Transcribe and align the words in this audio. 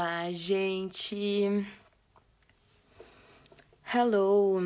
Olá, 0.00 0.30
gente. 0.30 1.66
Hello. 3.92 4.60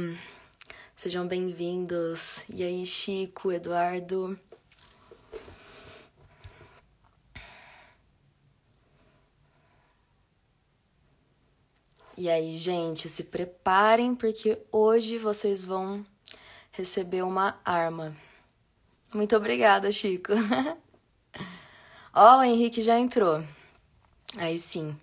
Sejam 0.95 1.27
bem-vindos. 1.27 2.45
E 2.51 2.63
aí, 2.63 2.85
Chico, 2.85 3.51
Eduardo? 3.51 4.39
E 12.15 12.29
aí, 12.29 12.59
gente, 12.59 13.09
se 13.09 13.25
preparem 13.25 14.15
porque 14.15 14.61
hoje 14.71 15.17
vocês 15.17 15.65
vão 15.65 16.05
receber 16.73 17.23
uma 17.23 17.59
arma. 17.65 18.15
Muito 19.15 19.35
obrigada, 19.35 19.91
Chico. 19.91 20.33
Ó, 22.13 22.37
oh, 22.37 22.41
o 22.41 22.45
Henrique 22.45 22.83
já 22.83 23.01
entrou. 23.01 23.43
Aí 24.37 24.59
sim. 24.59 24.95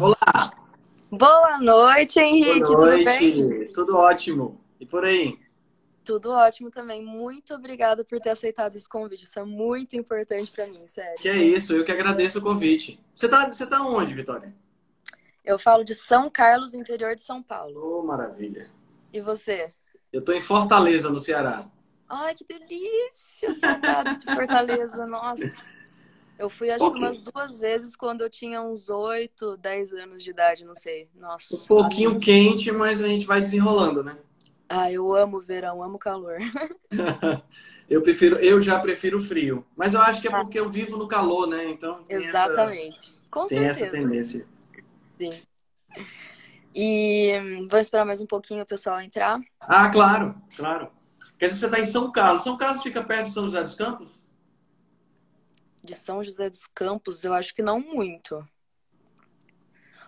Olá! 0.00 0.52
Boa 1.08 1.58
noite, 1.58 2.18
Henrique. 2.18 2.60
Boa 2.60 2.86
noite. 2.86 3.04
Tudo 3.04 3.04
bem? 3.04 3.72
Tudo 3.72 3.96
ótimo. 3.96 4.60
E 4.80 4.86
por 4.86 5.04
aí? 5.04 5.38
Tudo 6.04 6.30
ótimo 6.30 6.68
também. 6.70 7.02
Muito 7.04 7.54
obrigada 7.54 8.04
por 8.04 8.18
ter 8.18 8.30
aceitado 8.30 8.74
esse 8.74 8.88
convite. 8.88 9.24
Isso 9.24 9.38
é 9.38 9.44
muito 9.44 9.94
importante 9.94 10.50
para 10.50 10.66
mim, 10.66 10.86
sério. 10.88 11.16
Que 11.20 11.28
é 11.28 11.36
isso, 11.36 11.74
eu 11.74 11.84
que 11.84 11.92
agradeço 11.92 12.40
o 12.40 12.42
convite. 12.42 13.00
Você 13.14 13.28
tá, 13.28 13.48
você 13.48 13.66
tá 13.66 13.82
onde, 13.82 14.14
Vitória? 14.14 14.52
Eu 15.44 15.58
falo 15.58 15.84
de 15.84 15.94
São 15.94 16.28
Carlos, 16.28 16.74
interior 16.74 17.14
de 17.14 17.22
São 17.22 17.40
Paulo. 17.40 17.80
Oh, 17.80 18.02
maravilha. 18.02 18.68
E 19.12 19.20
você? 19.20 19.72
Eu 20.12 20.22
tô 20.24 20.32
em 20.32 20.40
Fortaleza, 20.40 21.08
no 21.08 21.20
Ceará. 21.20 21.70
Ai, 22.08 22.34
que 22.34 22.44
delícia! 22.44 23.52
Saudade 23.54 24.18
de 24.18 24.34
Fortaleza, 24.34 25.06
nossa. 25.06 25.72
Eu 26.38 26.50
fui 26.50 26.70
acho 26.70 26.90
que 26.90 26.98
umas 26.98 27.20
duas 27.20 27.60
vezes 27.60 27.94
quando 27.94 28.22
eu 28.22 28.30
tinha 28.30 28.60
uns 28.60 28.90
8, 28.90 29.56
10 29.56 29.92
anos 29.92 30.22
de 30.22 30.30
idade, 30.30 30.64
não 30.64 30.74
sei. 30.74 31.08
Nossa. 31.14 31.54
Um 31.54 31.66
pouquinho 31.66 32.10
amiga. 32.10 32.24
quente, 32.24 32.72
mas 32.72 33.00
a 33.00 33.06
gente 33.06 33.26
vai 33.26 33.40
desenrolando, 33.40 34.02
né? 34.02 34.18
Ah, 34.68 34.90
eu 34.90 35.14
amo 35.14 35.40
verão, 35.40 35.82
amo 35.82 35.98
calor. 35.98 36.38
eu 37.88 38.02
prefiro, 38.02 38.36
eu 38.36 38.60
já 38.60 38.78
prefiro 38.80 39.20
frio. 39.20 39.64
Mas 39.76 39.94
eu 39.94 40.00
acho 40.00 40.20
que 40.20 40.26
é 40.26 40.30
porque 40.30 40.58
eu 40.58 40.68
vivo 40.68 40.96
no 40.96 41.06
calor, 41.06 41.46
né? 41.46 41.70
Então. 41.70 42.04
Exatamente. 42.08 42.98
Essa, 42.98 43.12
Com 43.30 43.46
tem 43.46 43.58
certeza. 43.58 43.84
essa 43.84 43.90
tendência. 43.92 44.46
Sim. 45.18 45.42
E 46.74 47.38
vamos 47.68 47.86
esperar 47.86 48.04
mais 48.04 48.20
um 48.20 48.26
pouquinho 48.26 48.64
o 48.64 48.66
pessoal 48.66 49.00
entrar? 49.00 49.40
Ah, 49.60 49.88
claro, 49.88 50.34
claro. 50.56 50.90
Quer 51.38 51.46
dizer, 51.46 51.58
você 51.60 51.66
está 51.66 51.80
em 51.80 51.86
São 51.86 52.10
Carlos. 52.10 52.42
São 52.42 52.56
Carlos 52.56 52.82
fica 52.82 53.04
perto 53.04 53.26
de 53.26 53.32
São 53.32 53.44
José 53.44 53.62
dos 53.62 53.76
Campos? 53.76 54.23
De 55.84 55.94
São 55.94 56.24
José 56.24 56.48
dos 56.48 56.66
Campos, 56.66 57.24
eu 57.24 57.34
acho 57.34 57.54
que 57.54 57.62
não 57.62 57.78
muito. 57.78 58.42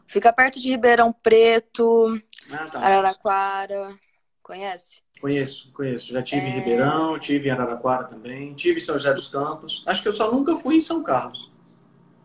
Fica 0.06 0.32
perto 0.32 0.58
de 0.58 0.70
Ribeirão 0.70 1.12
Preto, 1.12 2.18
ah, 2.50 2.70
tá. 2.70 2.80
Araraquara. 2.80 3.94
Conhece? 4.42 5.02
Conheço, 5.20 5.72
conheço. 5.72 6.12
Já 6.12 6.22
tive 6.22 6.46
é... 6.46 6.48
em 6.48 6.52
Ribeirão, 6.52 7.18
tive 7.18 7.48
em 7.48 7.52
Araraquara 7.52 8.04
também, 8.04 8.54
tive 8.54 8.78
em 8.78 8.82
São 8.82 8.94
José 8.94 9.12
dos 9.12 9.28
Campos. 9.28 9.84
Acho 9.86 10.00
que 10.00 10.08
eu 10.08 10.12
só 10.12 10.30
nunca 10.30 10.56
fui 10.56 10.76
em 10.76 10.80
São 10.80 11.02
Carlos. 11.02 11.52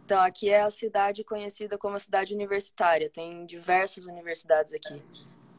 Então, 0.06 0.22
aqui 0.22 0.50
é 0.50 0.62
a 0.62 0.70
cidade 0.70 1.24
conhecida 1.24 1.78
como 1.78 1.96
a 1.96 2.00
cidade 2.00 2.34
universitária. 2.34 3.10
Tem 3.10 3.46
diversas 3.46 4.06
universidades 4.06 4.74
aqui. 4.74 5.02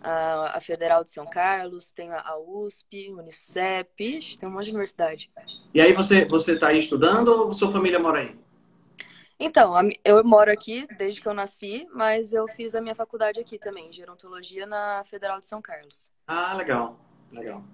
A, 0.03 0.59
Federal 0.61 1.05
de 1.05 1.11
São 1.11 1.25
Carlos, 1.27 1.93
tem 1.93 2.11
a 2.13 2.37
USP, 2.39 3.11
Unicep, 3.11 3.89
Ixi, 3.99 4.39
tem 4.39 4.49
um 4.49 4.53
monte 4.53 4.65
de 4.65 4.71
universidade. 4.71 5.31
E 5.73 5.81
aí 5.81 5.93
você 5.93 6.25
você 6.25 6.55
está 6.55 6.69
aí 6.69 6.79
estudando 6.79 7.29
ou 7.29 7.55
sua 7.55 7.71
família 7.71 7.99
mora 7.99 8.21
aí? 8.21 8.37
Então, 9.39 9.75
eu 10.05 10.23
moro 10.23 10.53
aqui 10.53 10.87
desde 10.97 11.21
que 11.21 11.27
eu 11.27 11.35
nasci, 11.35 11.87
mas 11.93 12.33
eu 12.33 12.47
fiz 12.49 12.75
a 12.75 12.81
minha 12.81 12.95
faculdade 12.95 13.41
aqui 13.41 13.59
também, 13.59 13.93
gerontologia 13.93 14.67
na 14.67 15.03
Federal 15.05 15.41
de 15.41 15.47
São 15.47 15.61
Carlos. 15.61 16.11
Ah, 16.29 16.55
legal, 16.55 17.01
legal. 17.33 17.65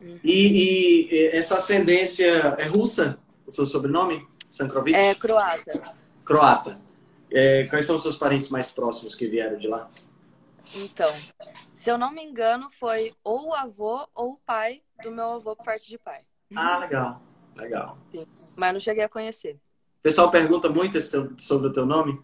Uhum. 0.00 0.18
E, 0.24 1.08
e, 1.12 1.26
essa 1.36 1.58
ascendência 1.58 2.26
é 2.58 2.64
russa? 2.64 3.18
O 3.46 3.52
seu 3.52 3.66
sobrenome? 3.66 4.26
Sankrovich? 4.50 4.96
É 4.96 5.14
croata 5.14 5.98
croata. 6.30 6.80
É, 7.32 7.64
quais 7.64 7.84
são 7.86 7.96
os 7.96 8.02
seus 8.02 8.16
parentes 8.16 8.48
mais 8.50 8.70
próximos 8.70 9.16
que 9.16 9.26
vieram 9.26 9.58
de 9.58 9.66
lá? 9.66 9.90
Então, 10.74 11.12
se 11.72 11.90
eu 11.90 11.98
não 11.98 12.12
me 12.12 12.22
engano, 12.22 12.70
foi 12.70 13.12
ou 13.24 13.48
o 13.48 13.54
avô 13.54 14.06
ou 14.14 14.32
o 14.32 14.36
pai 14.38 14.82
do 15.02 15.10
meu 15.10 15.32
avô 15.32 15.56
por 15.56 15.64
parte 15.64 15.88
de 15.88 15.98
pai. 15.98 16.20
Ah, 16.54 16.78
legal, 16.78 17.22
legal. 17.56 17.98
Sim, 18.10 18.26
mas 18.56 18.72
não 18.72 18.80
cheguei 18.80 19.04
a 19.04 19.08
conhecer. 19.08 19.54
O 19.98 20.02
pessoal 20.02 20.30
pergunta 20.30 20.68
muito 20.68 20.98
sobre 21.40 21.68
o 21.68 21.72
teu 21.72 21.84
nome? 21.84 22.22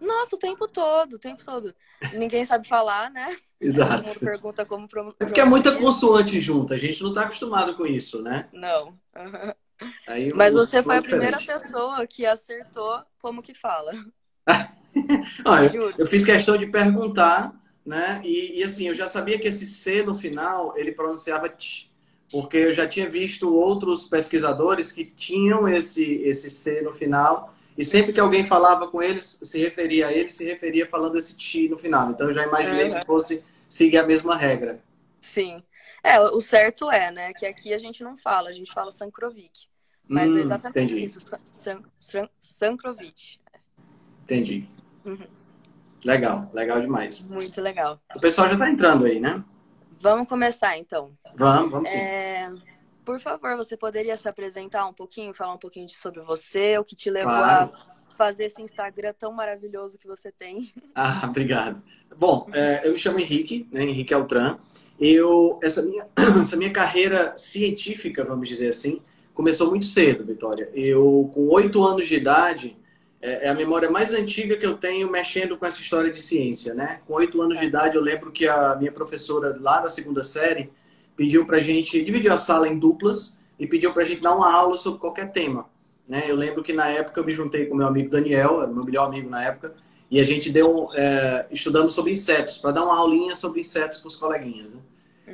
Nossa, 0.00 0.36
o 0.36 0.38
tempo 0.38 0.66
todo, 0.66 1.14
o 1.14 1.18
tempo 1.18 1.44
todo. 1.44 1.74
Ninguém 2.14 2.44
sabe 2.44 2.66
falar, 2.66 3.10
né? 3.10 3.36
Exato. 3.60 3.96
Todo 3.96 4.06
mundo 4.06 4.20
pergunta 4.20 4.64
como 4.64 4.88
pronunciar. 4.88 5.18
É 5.20 5.24
porque 5.26 5.40
é 5.40 5.44
muita 5.44 5.76
consoante 5.76 6.40
junto, 6.40 6.72
a 6.72 6.78
gente 6.78 7.02
não 7.02 7.10
está 7.10 7.22
acostumado 7.22 7.76
com 7.76 7.86
isso, 7.86 8.22
né? 8.22 8.48
Não. 8.52 8.98
Uhum. 9.14 9.54
Mas 10.34 10.54
você 10.54 10.82
foi 10.82 10.98
a 10.98 11.02
primeira 11.02 11.38
pessoa 11.38 12.06
que 12.06 12.24
acertou 12.24 13.02
como 13.18 13.42
que 13.42 13.54
fala. 13.54 13.92
Olha, 15.44 15.74
eu, 15.74 15.92
eu, 15.98 16.06
fiz 16.06 16.24
questão 16.24 16.56
de 16.56 16.66
perguntar, 16.66 17.54
né? 17.84 18.20
E, 18.24 18.60
e, 18.60 18.64
assim, 18.64 18.88
eu 18.88 18.94
já 18.94 19.08
sabia 19.08 19.38
que 19.38 19.48
esse 19.48 19.66
C 19.66 20.02
no 20.02 20.14
final 20.14 20.74
ele 20.76 20.92
pronunciava 20.92 21.48
t, 21.48 21.90
porque 22.30 22.56
eu 22.56 22.72
já 22.72 22.86
tinha 22.86 23.08
visto 23.08 23.52
outros 23.52 24.08
pesquisadores 24.08 24.92
que 24.92 25.04
tinham 25.04 25.68
esse, 25.68 26.04
esse 26.22 26.50
C 26.50 26.80
no 26.82 26.92
final. 26.92 27.54
E 27.78 27.84
sempre 27.84 28.12
que 28.12 28.20
alguém 28.20 28.44
falava 28.44 28.88
com 28.88 29.02
eles, 29.02 29.38
se 29.42 29.58
referia 29.58 30.08
a 30.08 30.12
ele, 30.12 30.28
se 30.28 30.44
referia 30.44 30.86
falando 30.86 31.16
esse 31.16 31.36
ti 31.36 31.68
no 31.68 31.78
final. 31.78 32.10
Então 32.10 32.28
eu 32.28 32.34
já 32.34 32.44
imaginei 32.44 32.86
uhum. 32.86 32.92
se 32.92 33.04
fosse 33.04 33.44
seguir 33.68 33.98
a 33.98 34.06
mesma 34.06 34.36
regra. 34.36 34.80
Sim. 35.20 35.62
É, 36.02 36.20
o 36.20 36.40
certo 36.40 36.90
é, 36.90 37.10
né? 37.10 37.32
Que 37.32 37.46
aqui 37.46 37.72
a 37.72 37.78
gente 37.78 38.02
não 38.02 38.16
fala, 38.16 38.50
a 38.50 38.52
gente 38.52 38.72
fala 38.72 38.90
Sankrovic. 38.90 39.68
Mas 40.06 40.30
hum, 40.30 40.38
é 40.38 40.40
exatamente 40.40 40.92
entendi. 40.92 41.04
isso, 41.04 41.20
San, 41.52 41.82
San, 41.98 42.28
Sankrovic. 42.40 43.38
Entendi. 44.24 44.68
Uhum. 45.04 45.26
Legal, 46.04 46.50
legal 46.52 46.80
demais. 46.80 47.26
Muito 47.28 47.60
legal. 47.60 48.00
O 48.14 48.20
pessoal 48.20 48.48
já 48.48 48.54
está 48.54 48.70
entrando 48.70 49.04
aí, 49.04 49.20
né? 49.20 49.44
Vamos 50.00 50.28
começar 50.28 50.78
então. 50.78 51.12
Vamos, 51.34 51.70
vamos 51.70 51.90
sim. 51.90 51.96
É... 51.96 52.50
Por 53.04 53.20
favor, 53.20 53.56
você 53.56 53.76
poderia 53.76 54.16
se 54.16 54.28
apresentar 54.28 54.86
um 54.86 54.94
pouquinho, 54.94 55.34
falar 55.34 55.54
um 55.54 55.58
pouquinho 55.58 55.88
sobre 55.88 56.20
você, 56.20 56.78
o 56.78 56.84
que 56.84 56.94
te 56.94 57.10
levou 57.10 57.32
claro. 57.32 57.70
a 57.74 58.14
fazer 58.14 58.44
esse 58.44 58.62
Instagram 58.62 59.14
tão 59.18 59.32
maravilhoso 59.32 59.98
que 59.98 60.06
você 60.06 60.30
tem. 60.30 60.72
Ah, 60.94 61.22
obrigado. 61.24 61.82
Bom, 62.16 62.46
é, 62.52 62.86
eu 62.86 62.92
me 62.92 62.98
chamo 62.98 63.18
Henrique, 63.18 63.66
né, 63.70 63.84
Henrique 63.84 64.12
Altran. 64.12 64.58
Eu, 64.98 65.58
essa 65.62 65.82
minha, 65.82 66.06
essa 66.42 66.56
minha 66.56 66.70
carreira 66.70 67.34
científica, 67.36 68.24
vamos 68.24 68.48
dizer 68.48 68.68
assim, 68.68 69.00
começou 69.32 69.70
muito 69.70 69.86
cedo, 69.86 70.24
Vitória. 70.24 70.68
Eu, 70.74 71.30
com 71.32 71.48
oito 71.48 71.82
anos 71.82 72.06
de 72.06 72.16
idade, 72.16 72.76
é, 73.20 73.46
é 73.46 73.48
a 73.48 73.54
memória 73.54 73.90
mais 73.90 74.12
antiga 74.12 74.56
que 74.56 74.64
eu 74.64 74.76
tenho 74.76 75.10
mexendo 75.10 75.56
com 75.56 75.66
essa 75.66 75.80
história 75.80 76.10
de 76.10 76.20
ciência, 76.20 76.74
né? 76.74 77.00
Com 77.06 77.14
oito 77.14 77.40
anos 77.42 77.58
de 77.58 77.66
idade, 77.66 77.96
eu 77.96 78.02
lembro 78.02 78.30
que 78.32 78.48
a 78.48 78.76
minha 78.76 78.92
professora 78.92 79.56
lá 79.60 79.80
da 79.80 79.88
segunda 79.88 80.22
série 80.22 80.70
pediu 81.16 81.44
para 81.44 81.60
gente 81.60 82.02
dividir 82.02 82.32
a 82.32 82.38
sala 82.38 82.66
em 82.66 82.78
duplas 82.78 83.38
e 83.58 83.66
pediu 83.66 83.92
para 83.92 84.04
gente 84.04 84.22
dar 84.22 84.34
uma 84.34 84.50
aula 84.50 84.76
sobre 84.76 84.98
qualquer 84.98 85.32
tema. 85.32 85.68
Né? 86.08 86.24
Eu 86.26 86.34
lembro 86.34 86.62
que 86.62 86.72
na 86.72 86.88
época 86.88 87.20
eu 87.20 87.24
me 87.24 87.32
juntei 87.32 87.66
com 87.66 87.74
meu 87.76 87.86
amigo 87.86 88.08
Daniel, 88.08 88.66
meu 88.68 88.84
melhor 88.84 89.06
amigo 89.06 89.28
na 89.28 89.44
época, 89.44 89.74
e 90.10 90.18
a 90.18 90.24
gente 90.24 90.50
deu 90.50 90.88
é, 90.94 91.46
estudando 91.52 91.90
sobre 91.90 92.10
insetos 92.10 92.58
para 92.58 92.72
dar 92.72 92.84
uma 92.84 92.96
aulinha 92.96 93.34
sobre 93.34 93.60
insetos 93.60 93.98
para 93.98 94.08
os 94.08 94.16
coleguinhas. 94.16 94.70
Né? 94.70 94.80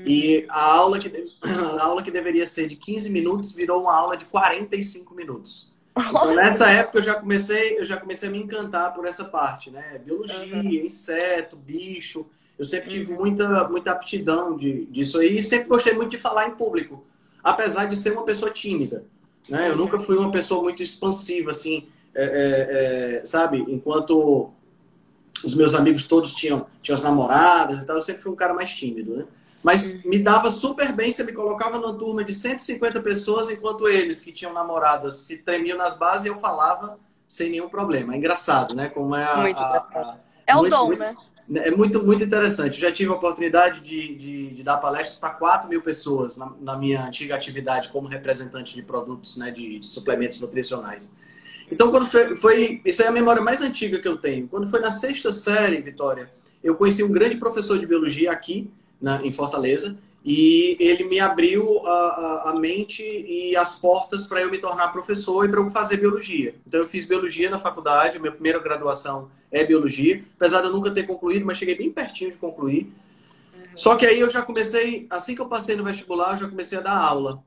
E 0.05 0.45
a 0.51 0.73
aula, 0.75 0.99
que, 0.99 1.09
a 1.79 1.85
aula 1.85 2.03
que 2.03 2.11
deveria 2.11 2.45
ser 2.45 2.67
de 2.67 2.77
15 2.77 3.11
minutos 3.11 3.53
virou 3.53 3.81
uma 3.81 3.95
aula 3.95 4.17
de 4.17 4.27
45 4.27 5.15
minutos. 5.15 5.73
Então, 5.97 6.35
nessa 6.35 6.71
época 6.71 6.99
eu 6.99 7.03
já 7.03 7.15
comecei, 7.15 7.79
eu 7.79 7.85
já 7.85 7.97
comecei 7.97 8.29
a 8.29 8.33
me 8.33 8.39
encantar 8.39 8.93
por 8.93 9.07
essa 9.07 9.25
parte, 9.25 9.71
né? 9.71 9.99
Biologia, 10.05 10.57
uhum. 10.57 10.71
inseto, 10.71 11.57
bicho. 11.57 12.27
Eu 12.59 12.65
sempre 12.65 12.89
tive 12.89 13.13
uhum. 13.13 13.19
muita, 13.19 13.69
muita 13.69 13.93
aptidão 13.93 14.57
de, 14.57 14.87
disso 14.87 15.19
aí 15.19 15.39
e 15.39 15.43
sempre 15.43 15.69
gostei 15.69 15.95
muito 15.95 16.11
de 16.11 16.19
falar 16.19 16.49
em 16.49 16.55
público, 16.55 17.05
apesar 17.43 17.87
de 17.87 17.97
ser 17.97 18.13
uma 18.13 18.25
pessoa 18.25 18.51
tímida. 18.51 19.05
Né? 19.49 19.69
Eu 19.69 19.73
uhum. 19.73 19.79
nunca 19.79 19.99
fui 19.99 20.17
uma 20.17 20.31
pessoa 20.31 20.63
muito 20.63 20.83
expansiva, 20.83 21.51
assim, 21.51 21.87
é, 22.15 22.25
é, 22.25 23.17
é, 23.21 23.27
sabe? 23.27 23.65
Enquanto 23.69 24.51
os 25.45 25.55
meus 25.55 25.75
amigos 25.75 26.07
todos 26.07 26.35
tinham, 26.35 26.67
tinham 26.83 26.95
as 26.95 27.03
namoradas 27.03 27.81
e 27.81 27.87
tal, 27.87 27.97
eu 27.97 28.03
sempre 28.03 28.23
fui 28.23 28.33
um 28.33 28.37
cara 28.37 28.55
mais 28.55 28.71
tímido, 28.75 29.17
né? 29.17 29.25
Mas 29.67 29.95
uhum. 29.95 30.01
me 30.05 30.19
dava 30.21 30.49
super 30.53 30.93
bem, 30.93 31.11
você 31.11 31.25
me 31.25 31.33
colocava 31.33 31.77
numa 31.77 31.93
turma 31.93 32.23
de 32.23 32.33
150 32.33 33.03
pessoas, 33.03 33.51
enquanto 33.51 33.89
eles 33.89 34.21
que 34.21 34.31
tinham 34.31 34.53
namoradas 34.53 35.17
se 35.17 35.39
tremiam 35.39 35.77
nas 35.77 35.97
bases 35.97 36.25
e 36.25 36.29
eu 36.29 36.39
falava 36.39 37.01
sem 37.27 37.51
nenhum 37.51 37.69
problema. 37.69 38.15
É 38.15 38.17
engraçado, 38.17 38.77
né? 38.77 38.89
Como 38.89 39.17
é 39.17 39.25
a. 39.25 39.39
Muito 39.39 39.59
a, 39.59 39.77
a, 39.77 40.19
é 40.47 40.55
o 40.55 40.69
dom, 40.69 40.87
muito, 40.87 41.01
né? 41.01 41.17
É 41.53 41.71
muito, 41.73 42.01
muito 42.01 42.23
interessante. 42.23 42.81
Eu 42.81 42.89
já 42.89 42.95
tive 42.95 43.11
a 43.11 43.15
oportunidade 43.15 43.81
de, 43.81 44.15
de, 44.15 44.51
de 44.55 44.63
dar 44.63 44.77
palestras 44.77 45.19
para 45.19 45.31
4 45.31 45.69
mil 45.69 45.83
pessoas 45.83 46.37
na, 46.37 46.53
na, 46.61 46.79
minha 46.79 47.05
antiga 47.05 47.35
atividade 47.35 47.89
como 47.89 48.07
representante 48.07 48.73
de 48.73 48.83
produtos, 48.83 49.37
né, 49.37 49.51
de, 49.51 49.81
de 49.81 49.87
suplementos 49.87 50.39
nutricionais. 50.39 51.13
Então, 51.73 51.91
quando 51.91 52.07
foi, 52.07 52.37
foi, 52.37 52.81
Isso 52.85 53.03
é 53.03 53.09
a 53.09 53.13
memória 53.13 53.43
mais 53.43 53.61
antiga 53.61 53.99
que 53.99 54.07
eu 54.07 54.17
tenho. 54.17 54.47
Quando 54.47 54.69
foi 54.69 54.79
na 54.79 54.93
sexta 54.93 55.33
série, 55.33 55.83
Vitória, 55.83 56.31
eu 56.63 56.77
conheci 56.77 57.03
um 57.03 57.11
grande 57.11 57.37
professor 57.37 57.81
de 57.81 57.87
biologia 57.87 58.31
aqui, 58.31 58.71
na, 59.01 59.25
em 59.25 59.33
Fortaleza, 59.33 59.97
e 60.29 60.77
ele 60.81 61.05
me 61.05 61.21
abriu 61.21 61.87
a, 61.87 61.91
a, 61.91 62.51
a 62.51 62.55
mente 62.59 63.05
e 63.05 63.55
as 63.55 63.79
portas 63.79 64.27
para 64.27 64.43
eu 64.43 64.51
me 64.51 64.59
tornar 64.59 64.89
professor 64.89 65.45
e 65.45 65.49
para 65.49 65.61
eu 65.61 65.71
fazer 65.71 65.99
biologia. 65.99 66.57
Então, 66.67 66.81
eu 66.81 66.87
fiz 66.87 67.05
biologia 67.05 67.49
na 67.49 67.61
faculdade, 67.61 68.19
minha 68.19 68.33
primeira 68.33 68.59
graduação 68.59 69.29
é 69.53 69.65
biologia, 69.65 70.21
apesar 70.35 70.63
de 70.63 70.67
eu 70.67 70.73
nunca 70.73 70.91
ter 70.91 71.05
concluído, 71.05 71.47
mas 71.47 71.59
cheguei 71.59 71.77
bem 71.77 71.93
pertinho 71.93 72.33
de 72.33 72.39
concluir. 72.39 72.93
Uhum. 73.55 73.63
Só 73.77 73.95
que 73.95 74.05
aí 74.05 74.19
eu 74.19 74.29
já 74.29 74.43
comecei, 74.43 75.07
assim 75.11 75.37
que 75.37 75.41
eu 75.41 75.47
passei 75.47 75.77
no 75.77 75.85
vestibular, 75.85 76.33
eu 76.33 76.39
já 76.39 76.49
comecei 76.49 76.79
a 76.79 76.83
dar 76.83 76.97
aula. 76.97 77.45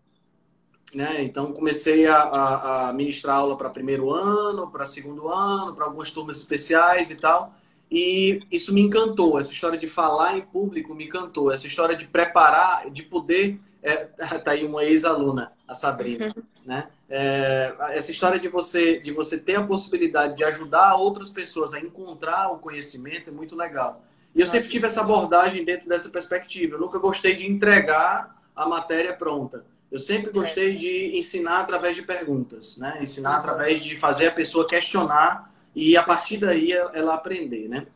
Né? 0.96 1.22
Então, 1.24 1.52
comecei 1.52 2.08
a, 2.08 2.16
a, 2.16 2.90
a 2.90 2.94
ministrar 2.94 3.36
aula 3.36 3.58
para 3.58 3.70
primeiro 3.70 4.10
ano, 4.10 4.72
para 4.72 4.86
segundo 4.86 5.28
ano, 5.28 5.76
para 5.76 5.84
algumas 5.84 6.12
turmas 6.12 6.38
especiais 6.38 7.12
e 7.12 7.16
tal. 7.16 7.54
E 7.92 8.42
isso 8.52 8.74
me 8.74 8.82
encantou, 8.82 9.40
essa 9.40 9.52
história 9.52 9.78
de 9.78 9.88
falar 9.88 10.38
em 10.38 10.42
público 10.42 10.94
me 10.94 11.06
encantou, 11.06 11.52
essa 11.52 11.66
história 11.66 11.96
de 11.96 12.06
preparar, 12.06 12.90
de 12.90 13.04
poder. 13.04 13.60
É, 13.82 13.96
tá 14.44 14.52
aí 14.52 14.66
uma 14.66 14.84
ex-aluna, 14.84 15.54
a 15.68 15.74
Sabrina, 15.74 16.36
né? 16.66 16.88
É, 17.10 17.74
essa 17.92 18.12
história 18.12 18.40
de 18.40 18.48
você, 18.48 19.00
de 19.00 19.12
você 19.12 19.38
ter 19.38 19.56
a 19.56 19.64
possibilidade 19.64 20.36
de 20.36 20.44
ajudar 20.44 20.96
outras 20.96 21.32
pessoas 21.32 21.74
a 21.74 21.80
encontrar 21.80 22.52
o 22.52 22.60
conhecimento 22.60 23.32
é 23.32 23.34
muito 23.34 23.56
legal. 23.56 24.04
E 24.36 24.42
eu 24.42 24.46
Nossa, 24.46 24.58
sempre 24.58 24.70
tive 24.70 24.86
essa 24.86 25.02
abordagem 25.02 25.66
dentro 25.66 25.90
dessa 25.90 26.10
perspectiva. 26.10 26.76
Eu 26.76 26.80
nunca 26.80 27.00
gostei 27.00 27.36
de 27.36 27.50
entregar 27.50 28.40
a 28.56 28.68
matéria 28.68 29.14
pronta. 29.14 29.66
Eu 29.92 29.98
sempre 29.98 30.32
gostei 30.32 30.76
de 30.76 31.18
ensinar 31.18 31.62
através 31.62 31.96
de 31.96 32.04
perguntas, 32.04 32.78
né? 32.78 33.00
Ensinar 33.02 33.38
através 33.38 33.84
de 33.84 33.96
fazer 33.96 34.28
a 34.28 34.32
pessoa 34.32 34.68
questionar 34.68 35.52
e 35.80 35.96
a 35.96 36.04
partir 36.04 36.38
daí 36.38 36.74
ela 36.74 37.14
aprender, 37.14 37.70
né? 37.70 37.88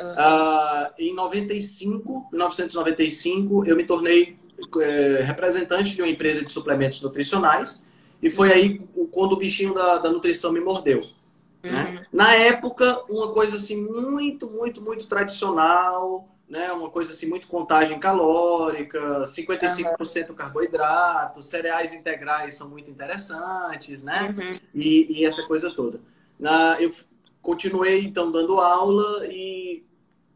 Uhum. 0.00 0.10
Uh, 0.10 0.92
em 0.98 1.14
95, 1.14 2.28
1995, 2.32 3.66
eu 3.66 3.76
me 3.76 3.84
tornei 3.84 4.38
é, 4.80 5.20
representante 5.22 5.94
de 5.94 6.00
uma 6.00 6.08
empresa 6.08 6.42
de 6.42 6.50
suplementos 6.50 7.02
nutricionais 7.02 7.82
e 8.22 8.30
foi 8.30 8.52
aí 8.52 8.78
quando 9.10 9.32
o 9.32 9.36
bichinho 9.36 9.74
da, 9.74 9.98
da 9.98 10.10
nutrição 10.10 10.50
me 10.50 10.60
mordeu. 10.60 11.02
Né? 11.62 11.70
Uhum. 11.70 11.94
Né? 11.94 12.06
Na 12.10 12.34
época, 12.34 13.02
uma 13.08 13.28
coisa 13.32 13.56
assim 13.56 13.76
muito, 13.76 14.48
muito, 14.48 14.80
muito 14.80 15.06
tradicional, 15.06 16.26
né? 16.48 16.72
Uma 16.72 16.88
coisa 16.88 17.12
assim 17.12 17.26
muito 17.26 17.48
contagem 17.48 17.98
calórica, 17.98 19.24
55% 19.24 20.30
uhum. 20.30 20.34
carboidrato, 20.34 21.42
cereais 21.42 21.92
integrais 21.92 22.54
são 22.54 22.70
muito 22.70 22.90
interessantes, 22.90 24.02
né? 24.02 24.34
Uhum. 24.38 24.58
E, 24.74 25.20
e, 25.20 25.24
essa 25.26 25.46
coisa 25.46 25.74
toda. 25.74 26.00
Eu 26.78 26.92
continuei 27.46 28.04
então 28.04 28.32
dando 28.32 28.58
aula 28.58 29.24
e 29.28 29.86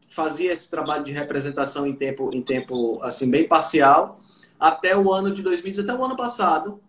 fazia 0.07 0.53
esse 0.53 0.69
trabalho 0.69 1.03
de 1.03 1.11
representação 1.11 1.85
em 1.85 1.93
tempo 1.93 2.33
em 2.33 2.41
tempo 2.41 3.03
assim 3.03 3.29
bem 3.29 3.45
parcial 3.45 4.17
até 4.57 4.95
o 4.95 5.11
ano 5.11 5.33
de 5.33 5.41
2010, 5.41 5.89
até 5.89 5.99
o 5.99 6.05
ano 6.05 6.15
passado, 6.15 6.79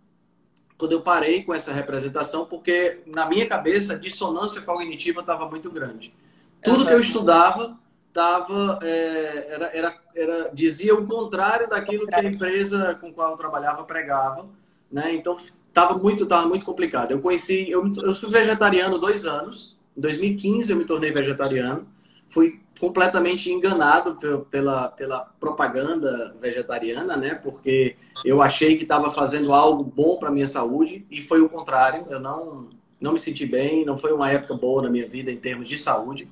quando 0.77 0.93
eu 0.93 1.01
parei 1.01 1.43
com 1.43 1.55
essa 1.55 1.73
representação, 1.73 2.45
porque 2.45 3.03
na 3.07 3.25
minha 3.25 3.47
cabeça 3.47 3.95
a 3.95 3.99
dissonância 3.99 4.61
cognitiva 4.61 5.23
estava 5.23 5.49
muito 5.49 5.71
grande. 5.71 6.15
Tudo 6.63 6.87
que 6.87 6.93
eu 6.93 7.01
estudava 7.01 7.79
tava 8.13 8.79
é, 8.83 9.47
era, 9.49 9.67
era, 9.75 10.01
era 10.15 10.51
dizia 10.53 10.95
o 10.95 11.07
contrário 11.07 11.67
daquilo 11.69 12.07
que 12.07 12.15
a 12.15 12.23
empresa 12.23 12.95
com 13.01 13.11
qual 13.13 13.31
eu 13.31 13.37
trabalhava 13.37 13.85
pregava, 13.85 14.47
né? 14.91 15.15
Então 15.15 15.37
tava 15.73 15.97
muito 15.97 16.27
tava 16.27 16.47
muito 16.47 16.65
complicado. 16.65 17.11
Eu 17.11 17.21
conheci 17.23 17.71
eu, 17.71 17.91
eu 18.05 18.15
fui 18.15 18.29
vegetariano 18.29 18.99
dois 18.99 19.25
anos 19.25 19.75
em 19.97 20.01
2015 20.01 20.71
eu 20.71 20.77
me 20.77 20.85
tornei 20.85 21.13
vegetariano. 21.13 21.87
Fui 22.29 22.61
completamente 22.81 23.51
enganado 23.53 24.17
pela, 24.51 24.89
pela 24.89 25.21
propaganda 25.39 26.35
vegetariana, 26.41 27.17
né? 27.17 27.35
Porque 27.35 27.97
eu 28.25 28.41
achei 28.41 28.77
que 28.77 28.85
estava 28.85 29.11
fazendo 29.11 29.53
algo 29.53 29.85
bom 29.85 30.17
para 30.19 30.31
minha 30.31 30.47
saúde 30.47 31.07
e 31.11 31.21
foi 31.21 31.41
o 31.41 31.49
contrário. 31.49 32.07
Eu 32.09 32.19
não 32.19 32.71
não 33.01 33.13
me 33.13 33.19
senti 33.19 33.45
bem, 33.45 33.85
não 33.85 33.99
foi 33.99 34.13
uma 34.13 34.31
época 34.31 34.55
boa 34.55 34.83
na 34.83 34.89
minha 34.89 35.09
vida 35.09 35.31
em 35.31 35.37
termos 35.37 35.69
de 35.69 35.77
saúde. 35.77 36.29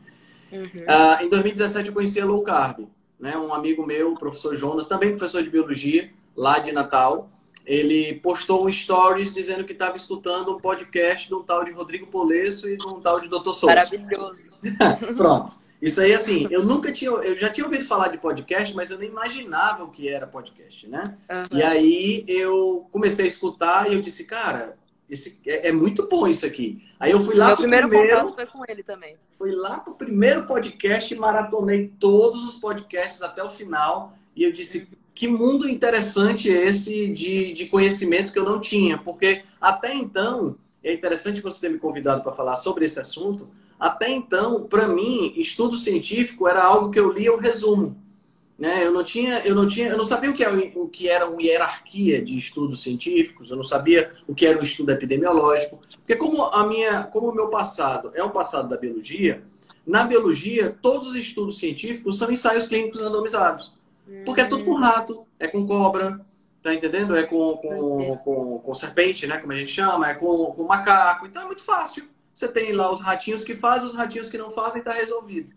Uhum. 0.53 0.65
Uh, 0.65 1.25
em 1.25 1.29
2017 1.29 1.89
eu 1.89 1.95
conheci 1.95 2.21
a 2.21 2.25
low 2.25 2.43
carb, 2.43 2.87
né? 3.19 3.37
Um 3.37 3.53
amigo 3.53 3.85
meu, 3.85 4.13
o 4.13 4.19
professor 4.19 4.55
Jonas, 4.55 4.87
também 4.87 5.11
professor 5.11 5.43
de 5.43 5.51
biologia 5.51 6.11
lá 6.37 6.59
de 6.59 6.73
Natal, 6.73 7.29
ele 7.71 8.15
postou 8.15 8.67
um 8.67 8.73
stories 8.73 9.33
dizendo 9.33 9.65
que 9.65 9.73
estava 9.73 9.97
escutando 9.97 10.57
um 10.57 10.59
podcast 10.59 11.29
de 11.29 11.35
um 11.37 11.43
tal 11.45 11.65
de 11.65 11.71
Rodrigo 11.71 12.09
Polesso 12.09 12.69
e 12.69 12.77
de 12.77 12.85
um 12.85 13.01
tal 13.01 13.21
de 13.21 13.29
Dr. 13.29 13.53
Souza. 13.53 13.67
Maravilhoso. 13.67 14.51
Pronto. 15.17 15.53
Isso 15.81 16.01
aí, 16.01 16.13
assim, 16.13 16.49
eu 16.51 16.65
nunca 16.65 16.91
tinha, 16.91 17.13
eu 17.13 17.39
já 17.39 17.49
tinha 17.49 17.65
ouvido 17.65 17.85
falar 17.85 18.09
de 18.09 18.19
podcast, 18.19 18.75
mas 18.75 18.91
eu 18.91 18.99
nem 18.99 19.09
imaginava 19.09 19.85
o 19.85 19.91
que 19.91 20.09
era 20.09 20.27
podcast, 20.27 20.89
né? 20.89 21.17
Uhum. 21.31 21.59
E 21.59 21.63
aí 21.63 22.25
eu 22.27 22.89
comecei 22.91 23.27
a 23.27 23.29
escutar 23.29 23.89
e 23.89 23.95
eu 23.95 24.03
disse, 24.03 24.25
cara, 24.25 24.77
esse, 25.09 25.39
é, 25.47 25.69
é 25.69 25.73
muito 25.73 26.09
bom 26.09 26.27
isso 26.27 26.45
aqui. 26.45 26.85
Aí 26.99 27.13
eu 27.13 27.21
fui 27.21 27.37
lá 27.37 27.47
Meu 27.47 27.55
pro 27.55 27.63
primeiro, 27.63 27.89
primeiro 27.89 28.21
contato 28.21 28.35
foi 28.35 28.47
com 28.47 28.65
ele 28.67 28.83
também. 28.83 29.17
Fui 29.39 29.53
lá 29.53 29.79
pro 29.79 29.95
primeiro 29.95 30.45
podcast 30.45 31.15
e 31.15 31.17
maratonei 31.17 31.93
todos 32.01 32.45
os 32.45 32.57
podcasts 32.57 33.23
até 33.23 33.45
o 33.45 33.49
final. 33.49 34.13
E 34.35 34.43
eu 34.43 34.51
disse, 34.51 34.89
que 35.15 35.29
mundo 35.29 35.69
interessante 35.69 36.49
esse 36.49 37.09
de, 37.09 37.53
de 37.53 37.67
conhecimento 37.67 38.33
que 38.33 38.39
eu 38.39 38.45
não 38.45 38.61
tinha, 38.61 38.99
porque 38.99 39.43
até 39.61 39.95
então, 39.95 40.57
é 40.83 40.93
interessante 40.93 41.41
você 41.41 41.61
ter 41.61 41.71
me 41.71 41.79
convidado 41.79 42.23
para 42.23 42.33
falar 42.33 42.57
sobre 42.57 42.85
esse 42.85 42.99
assunto, 42.99 43.49
até 43.79 44.11
então, 44.11 44.65
para 44.65 44.87
mim, 44.87 45.33
estudo 45.37 45.77
científico 45.77 46.47
era 46.47 46.63
algo 46.63 46.91
que 46.91 47.01
eu 47.01 47.11
lia 47.11 47.33
o 47.33 47.41
resumo. 47.41 47.97
Né? 48.59 48.87
Eu 48.87 48.93
não 48.93 49.03
tinha, 49.03 49.39
eu 49.39 49.55
não 49.55 49.67
tinha, 49.67 49.89
eu 49.89 49.97
não 49.97 50.05
sabia 50.05 50.31
o 50.31 50.35
que, 50.35 50.45
era, 50.45 50.55
o 50.75 50.87
que 50.87 51.09
era 51.09 51.27
uma 51.27 51.41
hierarquia 51.41 52.23
de 52.23 52.37
estudos 52.37 52.83
científicos, 52.83 53.51
eu 53.51 53.57
não 53.57 53.65
sabia 53.65 54.11
o 54.29 54.35
que 54.35 54.45
era 54.45 54.59
um 54.59 54.63
estudo 54.63 54.93
epidemiológico, 54.93 55.81
porque 55.97 56.15
como 56.15 56.45
a 56.45 56.67
minha, 56.67 57.05
como 57.05 57.31
o 57.31 57.35
meu 57.35 57.49
passado 57.49 58.11
é 58.15 58.23
o 58.23 58.29
passado 58.29 58.69
da 58.69 58.77
biologia, 58.77 59.43
na 59.87 60.05
biologia 60.05 60.77
todos 60.83 61.09
os 61.09 61.15
estudos 61.15 61.59
científicos 61.59 62.19
são 62.19 62.31
ensaios 62.31 62.67
clínicos 62.67 63.01
randomizados. 63.01 63.73
Porque 64.25 64.41
é 64.41 64.45
tudo 64.45 64.65
com 64.65 64.75
rato, 64.75 65.27
é 65.39 65.47
com 65.47 65.67
cobra, 65.67 66.25
tá 66.63 66.75
entendendo? 66.75 67.17
É 67.17 67.23
com, 67.23 67.57
com, 67.57 68.17
com, 68.19 68.59
com 68.59 68.75
serpente, 68.75 69.27
né? 69.27 69.39
Como 69.39 69.53
a 69.53 69.57
gente 69.57 69.71
chama, 69.71 70.11
é 70.11 70.15
com, 70.15 70.47
com 70.47 70.65
macaco. 70.65 71.27
Então 71.27 71.43
é 71.43 71.47
muito 71.47 71.63
fácil. 71.63 72.09
você 72.35 72.49
tem 72.49 72.71
Sim. 72.71 72.77
lá 72.77 72.93
os 72.93 73.01
ratinhos 73.01 73.45
que 73.45 73.55
fazem, 73.55 73.89
os 73.89 73.95
ratinhos 73.95 74.29
que 74.29 74.39
não 74.39 74.51
fazem, 74.51 74.81
está 74.81 74.93
resolvido. 74.93 75.53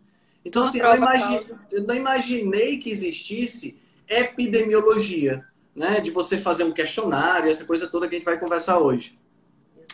Então, 0.46 0.64
assim, 0.64 0.80
eu, 0.80 1.58
eu 1.72 1.84
não 1.84 1.96
imaginei 1.96 2.78
que 2.78 2.90
existisse 2.90 3.78
epidemiologia, 4.08 5.46
né? 5.76 6.00
De 6.00 6.12
você 6.12 6.38
fazer 6.38 6.64
um 6.64 6.74
questionário, 6.74 7.50
essa 7.50 7.66
coisa 7.66 7.88
toda 7.88 8.08
que 8.08 8.16
a 8.16 8.18
gente 8.18 8.26
vai 8.26 8.40
conversar 8.40 8.80
hoje. 8.80 9.18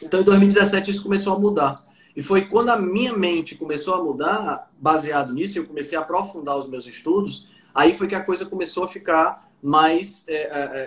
Então, 0.01 0.21
em 0.21 0.23
2017, 0.23 0.91
isso 0.91 1.03
começou 1.03 1.33
a 1.33 1.39
mudar. 1.39 1.85
E 2.15 2.23
foi 2.23 2.45
quando 2.45 2.69
a 2.69 2.77
minha 2.77 3.13
mente 3.13 3.55
começou 3.55 3.93
a 3.93 4.03
mudar, 4.03 4.71
baseado 4.79 5.33
nisso, 5.33 5.57
eu 5.57 5.65
comecei 5.65 5.97
a 5.97 6.01
aprofundar 6.01 6.57
os 6.57 6.67
meus 6.67 6.85
estudos, 6.87 7.47
aí 7.79 7.95
foi 7.95 8.07
que 8.07 8.15
a 8.15 8.21
coisa 8.21 8.45
começou 8.45 8.83
a 8.83 8.87
ficar 8.87 9.49
mais. 9.61 10.25
É, 10.27 10.33
é, 10.33 10.41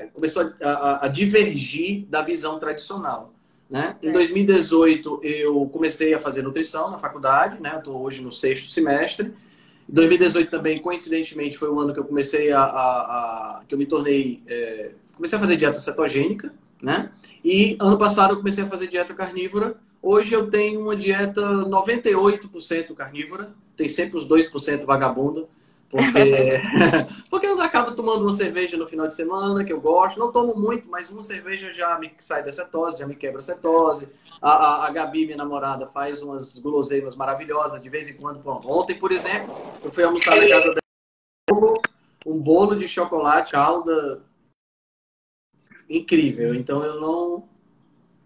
é 0.05 0.09
começou 0.13 0.53
a, 0.61 0.69
a, 0.69 1.07
a, 1.07 1.09
divergir 1.09 2.07
da 2.07 2.23
visão 2.23 2.59
tradicional. 2.59 3.33
Né? 3.69 3.97
Em 4.03 4.13
2018, 4.13 5.21
eu 5.23 5.67
comecei 5.73 6.13
a 6.13 6.21
fazer 6.21 6.43
nutrição 6.43 6.91
na 6.91 6.99
faculdade, 6.99 7.61
né? 7.63 7.77
Estou 7.79 8.03
hoje 8.03 8.21
no 8.21 8.31
sexto 8.31 8.69
semestre. 8.69 9.33
Em 9.89 9.95
2018 9.95 10.51
também, 10.51 10.79
coincidentemente, 10.79 11.57
foi 11.57 11.71
o 11.71 11.81
ano 11.81 11.95
que 11.95 11.99
eu 11.99 12.05
comecei 12.05 12.53
a. 12.53 12.63
a, 12.63 13.59
a 13.59 13.63
que 13.67 13.75
eu 13.75 13.79
me 13.79 13.87
tornei. 13.87 14.43
É, 14.47 14.91
comecei 15.15 15.39
a 15.39 15.41
fazer 15.41 15.57
dieta 15.57 15.81
cetogênica, 15.81 16.53
né? 16.83 17.11
E 17.43 17.77
ano 17.81 17.99
passado 17.99 18.35
eu 18.35 18.37
comecei 18.37 18.65
a 18.65 18.69
fazer 18.69 18.89
dieta 18.89 19.15
carnívora. 19.15 19.77
Hoje 20.03 20.35
eu 20.35 20.51
tenho 20.51 20.81
uma 20.81 20.97
dieta 20.97 21.41
98% 21.41 22.93
carnívora, 22.93 23.55
tem 23.77 23.89
sempre 23.89 24.19
os 24.19 24.29
2% 24.29 24.85
vagabundo, 24.85 25.49
porque, 25.93 26.63
porque 27.29 27.47
eu 27.47 27.61
acabo 27.61 27.93
tomando 27.93 28.23
uma 28.23 28.33
cerveja 28.33 28.79
no 28.79 28.87
final 28.87 29.07
de 29.07 29.15
semana, 29.15 29.63
que 29.63 29.71
eu 29.71 29.79
gosto. 29.79 30.19
Não 30.19 30.33
tomo 30.33 30.59
muito, 30.59 30.89
mas 30.89 31.11
uma 31.11 31.23
cerveja 31.23 31.71
já 31.71 31.99
me 31.99 32.11
sai 32.19 32.43
da 32.43 32.51
cetose, 32.51 32.99
já 32.99 33.07
me 33.07 33.15
quebra 33.15 33.41
a 33.41 33.43
cetose. 33.43 34.09
A, 34.41 34.51
a, 34.51 34.87
a 34.87 34.91
Gabi, 34.91 35.27
minha 35.27 35.37
namorada, 35.37 35.87
faz 35.87 36.23
umas 36.23 36.59
guloseimas 36.59 37.15
maravilhosas 37.15 37.83
de 37.83 37.91
vez 37.91 38.09
em 38.09 38.15
quando. 38.15 38.41
Bom, 38.41 38.63
ontem, 38.65 38.99
por 38.99 39.13
exemplo, 39.13 39.55
eu 39.85 39.91
fui 39.91 40.03
almoçar 40.03 40.35
na 40.35 40.49
casa 40.49 40.75
dela, 40.75 41.79
um 42.25 42.39
bolo 42.39 42.75
de 42.75 42.89
chocolate, 42.89 43.53
calda 43.53 44.23
incrível. 45.91 46.55
Então 46.55 46.83
eu 46.83 46.99
não 46.99 47.49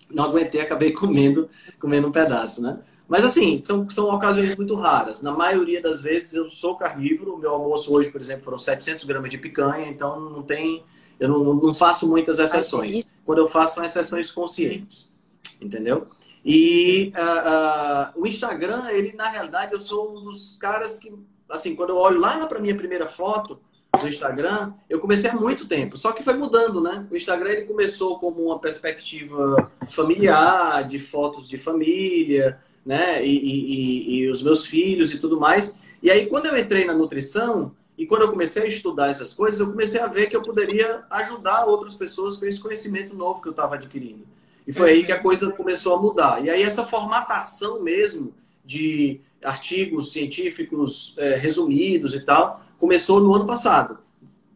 não 0.09 0.27
aguentei, 0.27 0.61
acabei 0.61 0.93
comendo, 0.95 1.49
comendo 1.81 2.07
um 2.07 2.13
pedaço, 2.13 2.63
né? 2.63 2.79
Mas 3.09 3.25
assim, 3.25 3.63
são, 3.63 3.89
são 3.89 4.09
ocasiões 4.11 4.57
muito 4.57 4.75
raras. 4.75 5.23
Na 5.23 5.33
maioria 5.33 5.81
das 5.81 6.01
vezes 6.01 6.35
eu 6.35 6.51
sou 6.51 6.77
carnívoro. 6.77 7.35
O 7.35 7.39
meu 7.39 7.53
almoço 7.53 7.93
hoje, 7.93 8.11
por 8.11 8.21
exemplo, 8.21 8.45
foram 8.45 8.59
700 8.59 9.05
gramas 9.05 9.31
de 9.31 9.39
picanha, 9.39 9.89
então 9.89 10.19
não 10.19 10.43
tem, 10.43 10.85
eu 11.21 11.29
não, 11.29 11.55
não 11.55 11.75
faço 11.75 12.09
muitas 12.09 12.39
exceções. 12.39 13.07
Quando 13.25 13.39
eu 13.39 13.49
faço, 13.49 13.77
são 13.77 13.85
exceções 13.85 14.31
conscientes, 14.31 15.13
entendeu? 15.61 16.09
E 16.45 17.13
uh, 17.17 18.19
uh, 18.19 18.23
o 18.23 18.27
Instagram, 18.27 18.89
ele 18.91 19.13
na 19.13 19.29
realidade, 19.29 19.73
eu 19.73 19.81
sou 19.81 20.17
um 20.17 20.25
dos 20.25 20.57
caras 20.61 20.99
que, 20.99 21.13
assim, 21.49 21.75
quando 21.75 21.91
eu 21.91 21.97
olho 21.97 22.21
lá 22.21 22.47
para 22.47 22.61
minha 22.61 22.77
primeira 22.77 23.07
foto, 23.07 23.59
do 24.01 24.09
Instagram, 24.09 24.75
eu 24.89 25.01
comecei 25.01 25.31
há 25.31 25.35
muito 25.35 25.67
tempo, 25.67 25.97
só 25.97 26.13
que 26.13 26.23
foi 26.23 26.35
mudando, 26.35 26.81
né? 26.81 27.07
O 27.11 27.17
Instagram 27.17 27.51
ele 27.51 27.63
começou 27.63 28.19
como 28.19 28.45
uma 28.45 28.59
perspectiva 28.59 29.57
familiar, 29.89 30.87
de 30.87 30.99
fotos 30.99 31.49
de 31.49 31.57
família, 31.57 32.61
né? 32.87 33.27
E, 33.27 33.37
e, 33.37 34.17
e, 34.21 34.31
os 34.31 34.41
meus 34.41 34.65
filhos 34.65 35.13
e 35.13 35.19
tudo 35.19 35.41
mais. 35.41 35.75
E 36.01 36.09
aí, 36.09 36.27
quando 36.27 36.47
eu 36.47 36.57
entrei 36.57 36.85
na 36.85 36.95
nutrição 36.95 37.75
e 37.99 38.07
quando 38.07 38.23
eu 38.23 38.31
comecei 38.31 38.63
a 38.63 38.67
estudar 38.67 39.09
essas 39.09 39.33
coisas, 39.33 39.59
eu 39.59 39.67
comecei 39.67 40.01
a 40.01 40.07
ver 40.07 40.29
que 40.29 40.37
eu 40.37 40.43
poderia 40.43 41.05
ajudar 41.11 41.65
outras 41.65 41.95
pessoas 41.95 42.37
com 42.37 42.47
esse 42.47 42.61
conhecimento 42.61 43.15
novo 43.15 43.43
que 43.43 43.49
eu 43.49 43.51
estava 43.51 43.75
adquirindo. 43.75 44.25
E 44.65 44.73
foi 44.73 44.91
aí 44.91 45.05
que 45.05 45.13
a 45.13 45.21
coisa 45.21 45.51
começou 45.51 45.97
a 45.97 46.01
mudar. 46.01 46.45
E 46.45 46.49
aí, 46.49 46.63
essa 46.63 46.87
formatação 46.87 47.83
mesmo 47.83 48.33
de 48.65 49.21
artigos 49.43 50.13
científicos 50.13 51.15
é, 51.17 51.35
resumidos 51.35 52.15
e 52.15 52.21
tal, 52.21 52.65
começou 52.79 53.21
no 53.21 53.35
ano 53.35 53.47
passado. 53.47 53.99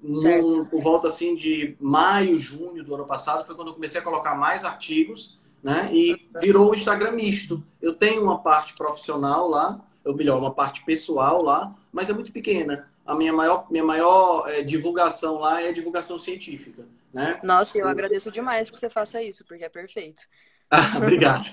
No, 0.03 0.65
por 0.67 0.83
volta 0.83 1.09
assim 1.09 1.35
de 1.35 1.77
maio, 1.79 2.39
junho 2.39 2.83
do 2.83 2.95
ano 2.95 3.05
passado, 3.05 3.45
foi 3.45 3.55
quando 3.55 3.69
eu 3.69 3.75
comecei 3.75 4.01
a 4.01 4.05
colocar 4.05 4.35
mais 4.35 4.65
artigos, 4.65 5.39
né? 5.63 5.89
E 5.93 6.29
virou 6.41 6.71
o 6.71 6.75
Instagram 6.75 7.13
misto. 7.13 7.63
Eu 7.81 7.95
tenho 7.95 8.23
uma 8.23 8.39
parte 8.39 8.75
profissional 8.75 9.49
lá, 9.49 9.81
ou 10.05 10.15
melhor, 10.15 10.39
uma 10.39 10.53
parte 10.53 10.85
pessoal 10.85 11.43
lá, 11.43 11.75
mas 11.93 12.09
é 12.09 12.13
muito 12.13 12.33
pequena. 12.33 12.89
A 13.05 13.15
minha 13.15 13.33
maior, 13.33 13.67
minha 13.71 13.85
maior 13.85 14.45
é, 14.49 14.63
divulgação 14.63 15.39
lá 15.39 15.63
é 15.63 15.73
divulgação 15.73 16.19
científica, 16.19 16.87
né? 17.13 17.41
Nossa, 17.43 17.77
eu 17.77 17.89
agradeço 17.89 18.31
demais 18.31 18.71
que 18.71 18.79
você 18.79 18.89
faça 18.89 19.23
isso, 19.23 19.45
porque 19.45 19.65
é 19.65 19.69
perfeito. 19.69 20.23
Ah, 20.73 20.99
obrigado. 20.99 21.49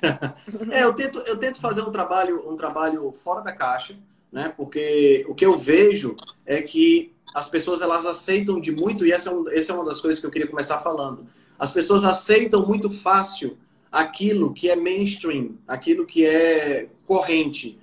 é, 0.71 0.83
eu 0.83 0.93
tento, 0.93 1.17
eu 1.25 1.35
tento 1.37 1.59
fazer 1.59 1.81
um 1.81 1.91
trabalho, 1.91 2.47
um 2.47 2.55
trabalho 2.55 3.11
fora 3.11 3.41
da 3.41 3.51
caixa, 3.51 3.97
né? 4.31 4.53
Porque 4.55 5.25
o 5.27 5.33
que 5.33 5.43
eu 5.43 5.57
vejo 5.57 6.15
é 6.45 6.61
que 6.61 7.11
as 7.33 7.49
pessoas 7.49 7.81
elas 7.81 8.05
aceitam 8.05 8.61
de 8.61 8.71
muito 8.71 9.07
e 9.07 9.11
essa 9.11 9.31
é, 9.31 9.33
um, 9.33 9.49
essa 9.49 9.71
é 9.71 9.75
uma 9.75 9.85
das 9.85 9.99
coisas 9.99 10.21
que 10.21 10.27
eu 10.27 10.29
queria 10.29 10.47
começar 10.47 10.79
falando. 10.81 11.27
As 11.57 11.71
pessoas 11.71 12.03
aceitam 12.03 12.63
muito 12.65 12.91
fácil 12.91 13.57
aquilo 13.91 14.53
que 14.53 14.69
é 14.69 14.75
mainstream, 14.75 15.55
aquilo 15.67 16.05
que 16.05 16.25
é 16.25 16.89
corrente, 17.05 17.77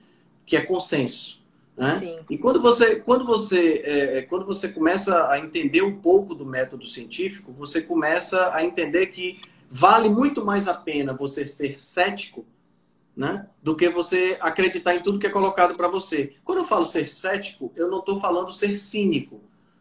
que 0.46 0.56
é 0.56 0.60
consenso. 0.60 1.42
Né? 1.76 2.20
E 2.30 2.38
quando 2.38 2.60
você, 2.60 2.96
quando, 2.96 3.24
você, 3.24 3.82
é, 3.84 4.18
é, 4.18 4.22
quando 4.22 4.46
você 4.46 4.68
começa 4.68 5.28
a 5.28 5.38
entender 5.38 5.82
um 5.82 5.96
pouco 5.96 6.34
do 6.34 6.46
método 6.46 6.86
científico, 6.86 7.52
você 7.52 7.80
começa 7.80 8.50
a 8.54 8.64
entender 8.64 9.06
que 9.06 9.40
vale 9.68 10.08
muito 10.08 10.44
mais 10.44 10.68
a 10.68 10.74
pena 10.74 11.12
você 11.12 11.46
ser 11.46 11.80
cético 11.80 12.46
né? 13.16 13.46
Do 13.62 13.76
que 13.76 13.88
você 13.88 14.36
acreditar 14.40 14.94
em 14.94 15.02
tudo 15.02 15.18
que 15.18 15.26
é 15.26 15.30
colocado 15.30 15.74
para 15.74 15.88
você. 15.88 16.34
Quando 16.44 16.58
eu 16.58 16.64
falo 16.64 16.84
ser 16.84 17.08
cético, 17.08 17.72
eu 17.76 17.88
não 17.88 18.00
estou 18.00 18.18
falando 18.18 18.50
ser 18.52 18.76
cínico, 18.78 19.40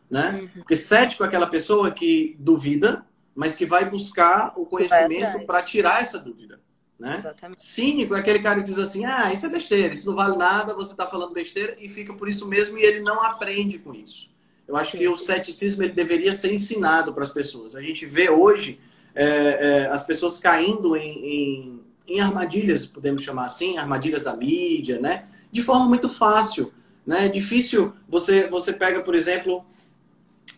né? 0.10 0.42
Uhum. 0.42 0.48
Porque 0.62 0.76
cético 0.76 1.24
é 1.24 1.28
aquela 1.28 1.48
pessoa 1.48 1.90
que 1.92 2.36
duvida, 2.40 3.06
mas 3.36 3.56
que 3.56 3.66
vai 3.66 3.90
buscar 3.90 4.54
o 4.56 4.66
conhecimento 4.66 5.46
para 5.46 5.62
tirar 5.62 6.02
essa 6.02 6.20
dúvida. 6.20 6.62
Né? 7.00 7.22
Cínico 7.58 8.16
é 8.16 8.20
aquele 8.20 8.40
cara 8.40 8.60
que 8.60 8.66
diz 8.66 8.78
assim: 8.78 9.04
ah, 9.06 9.32
isso 9.34 9.46
é 9.46 9.50
besteira, 9.50 9.94
isso 9.94 10.08
não 10.08 10.16
vale 10.16 10.38
nada, 10.38 10.74
você 10.74 10.92
está 10.92 11.06
falando 11.06 11.34
besteira 11.34 11.76
e 11.80 11.90
fica 11.90 12.14
por 12.14 12.30
isso 12.30 12.48
mesmo 12.48 12.78
e 12.78 12.84
ele 12.84 13.02
não 13.02 13.22
aprende 13.22 13.80
com 13.80 13.94
isso. 13.94 14.32
Eu 14.68 14.78
acho 14.78 14.92
Sim. 14.92 15.00
que 15.00 15.08
o 15.08 15.18
ceticismo 15.18 15.84
ele 15.84 15.94
deveria 15.94 16.34
ser 16.34 16.54
ensinado 16.54 17.14
para 17.14 17.24
as 17.24 17.34
pessoas. 17.34 17.76
A 17.76 17.82
gente 17.82 18.06
vê 18.06 18.30
hoje 18.30 18.80
é, 19.14 19.26
é, 19.26 19.88
as 19.88 20.06
pessoas 20.06 20.40
caindo 20.40 20.96
em, 20.96 21.26
em 21.26 21.84
em 22.08 22.20
armadilhas, 22.20 22.86
podemos 22.86 23.24
chamar 23.24 23.46
assim, 23.46 23.78
armadilhas 23.78 24.24
da 24.24 24.36
mídia, 24.36 25.00
né? 25.00 25.26
De 25.52 25.62
forma 25.62 25.86
muito 25.88 26.10
fácil, 26.10 26.74
né? 27.06 27.26
É 27.26 27.30
difícil, 27.30 27.94
você, 28.08 28.48
você 28.48 28.74
pega, 28.74 29.02
por 29.02 29.16
exemplo, 29.16 29.66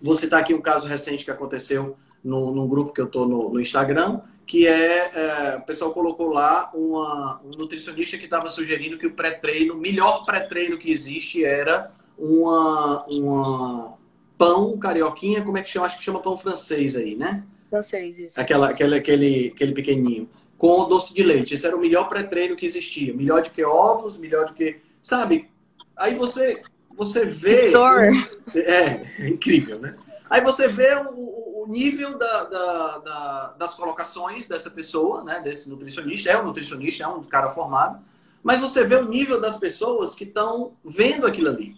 vou 0.02 0.16
citar 0.16 0.40
aqui 0.40 0.54
um 0.54 0.62
caso 0.62 0.88
recente 0.88 1.24
que 1.24 1.32
aconteceu 1.32 1.96
no, 2.26 2.52
num 2.52 2.68
grupo 2.68 2.92
que 2.92 3.00
eu 3.00 3.06
estou 3.06 3.28
no, 3.28 3.54
no, 3.54 3.62
Instagram, 3.62 4.20
que 4.48 4.68
é, 4.68 5.12
é, 5.14 5.58
o 5.58 5.62
pessoal 5.62 5.94
colocou 5.94 6.34
lá 6.34 6.72
uma, 6.74 7.40
um 7.46 7.52
nutricionista 7.52 8.18
que 8.18 8.26
estava 8.26 8.50
sugerindo 8.50 8.98
que 8.98 9.06
o 9.06 9.12
pré-treino, 9.12 9.76
o 9.76 9.78
melhor 9.78 10.24
pré-treino 10.26 10.78
que 10.78 10.92
existe 10.92 11.46
era 11.46 11.92
uma, 12.18 13.06
uma 13.06 13.94
pão 14.38 14.76
carioquinha, 14.78 15.44
como 15.44 15.58
é 15.58 15.62
que 15.62 15.70
chama? 15.70 15.86
Acho 15.86 16.00
que 16.00 16.04
chama 16.04 16.20
pão 16.20 16.36
francês 16.36 16.96
aí, 16.96 17.16
né? 17.16 17.44
Francês, 17.70 18.18
isso. 18.18 18.42
Aquela, 18.42 18.72
aquele, 18.72 18.96
aquele, 18.96 19.52
aquele 19.54 19.74
pequenininho 19.74 20.28
com 20.58 20.88
doce 20.88 21.14
de 21.14 21.22
leite. 21.22 21.54
Esse 21.54 21.68
era 21.68 21.76
o 21.76 21.80
melhor 21.80 22.10
pré-treino 22.10 22.56
que 22.56 22.66
existia. 22.66 23.14
Melhor 23.14 23.42
do 23.42 23.52
que 23.52 23.64
ovos, 23.64 24.18
melhor 24.18 24.48
do 24.48 24.54
que. 24.54 24.78
Sabe? 25.02 25.50
Aí 25.96 26.16
você, 26.16 26.64
você 26.96 27.26
vê. 27.26 27.72
É, 28.56 29.06
é 29.20 29.28
incrível, 29.28 29.80
né? 29.80 29.96
Aí 30.30 30.42
você 30.42 30.68
vê 30.68 30.96
o, 30.96 31.55
o 31.55 31.55
nível 31.68 32.18
da, 32.18 32.44
da, 32.44 32.98
da, 32.98 33.56
das 33.58 33.74
colocações 33.74 34.48
dessa 34.48 34.70
pessoa, 34.70 35.24
né? 35.24 35.40
Desse 35.40 35.70
nutricionista. 35.70 36.30
É 36.30 36.40
um 36.40 36.46
nutricionista, 36.46 37.04
é 37.04 37.08
um 37.08 37.24
cara 37.24 37.52
formado. 37.52 38.04
Mas 38.44 38.60
você 38.60 38.84
vê 38.84 38.96
o 38.96 39.08
nível 39.08 39.42
das 39.42 39.58
pessoas 39.58 40.14
que 40.14 40.24
estão 40.24 40.74
vendo 40.84 41.26
aquilo 41.26 41.50
ali. 41.50 41.76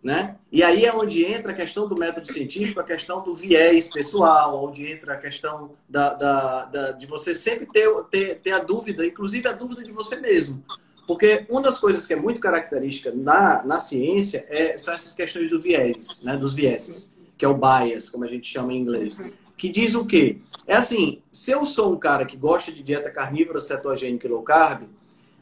Né? 0.00 0.36
E 0.52 0.62
aí 0.62 0.84
é 0.84 0.94
onde 0.94 1.24
entra 1.24 1.50
a 1.50 1.54
questão 1.54 1.88
do 1.88 1.98
método 1.98 2.32
científico, 2.32 2.78
a 2.78 2.84
questão 2.84 3.20
do 3.20 3.34
viés 3.34 3.90
pessoal, 3.90 4.64
onde 4.64 4.86
entra 4.86 5.14
a 5.14 5.16
questão 5.16 5.72
da, 5.88 6.14
da, 6.14 6.64
da, 6.66 6.92
de 6.92 7.04
você 7.04 7.34
sempre 7.34 7.66
ter, 7.66 7.92
ter, 8.04 8.36
ter 8.36 8.52
a 8.52 8.60
dúvida, 8.60 9.04
inclusive 9.04 9.48
a 9.48 9.52
dúvida 9.52 9.82
de 9.82 9.90
você 9.90 10.14
mesmo. 10.14 10.62
Porque 11.04 11.44
uma 11.48 11.62
das 11.62 11.78
coisas 11.78 12.06
que 12.06 12.12
é 12.12 12.16
muito 12.16 12.38
característica 12.38 13.10
na, 13.12 13.64
na 13.64 13.80
ciência 13.80 14.46
é, 14.48 14.76
são 14.76 14.94
essas 14.94 15.14
questões 15.14 15.50
do 15.50 15.60
viés, 15.60 16.22
né? 16.22 16.36
dos 16.36 16.54
vieses, 16.54 17.12
que 17.38 17.44
é 17.44 17.48
o 17.48 17.54
bias, 17.54 18.10
como 18.10 18.24
a 18.24 18.28
gente 18.28 18.46
chama 18.46 18.72
em 18.72 18.78
inglês. 18.78 19.22
Que 19.56 19.68
diz 19.68 19.94
o 19.94 20.04
quê? 20.04 20.38
É 20.66 20.76
assim, 20.76 21.22
se 21.32 21.50
eu 21.50 21.64
sou 21.64 21.92
um 21.92 21.98
cara 21.98 22.26
que 22.26 22.36
gosta 22.36 22.70
de 22.70 22.82
dieta 22.82 23.10
carnívora, 23.10 23.58
cetogênica 23.58 24.26
e 24.26 24.30
low 24.30 24.42
carb, 24.42 24.88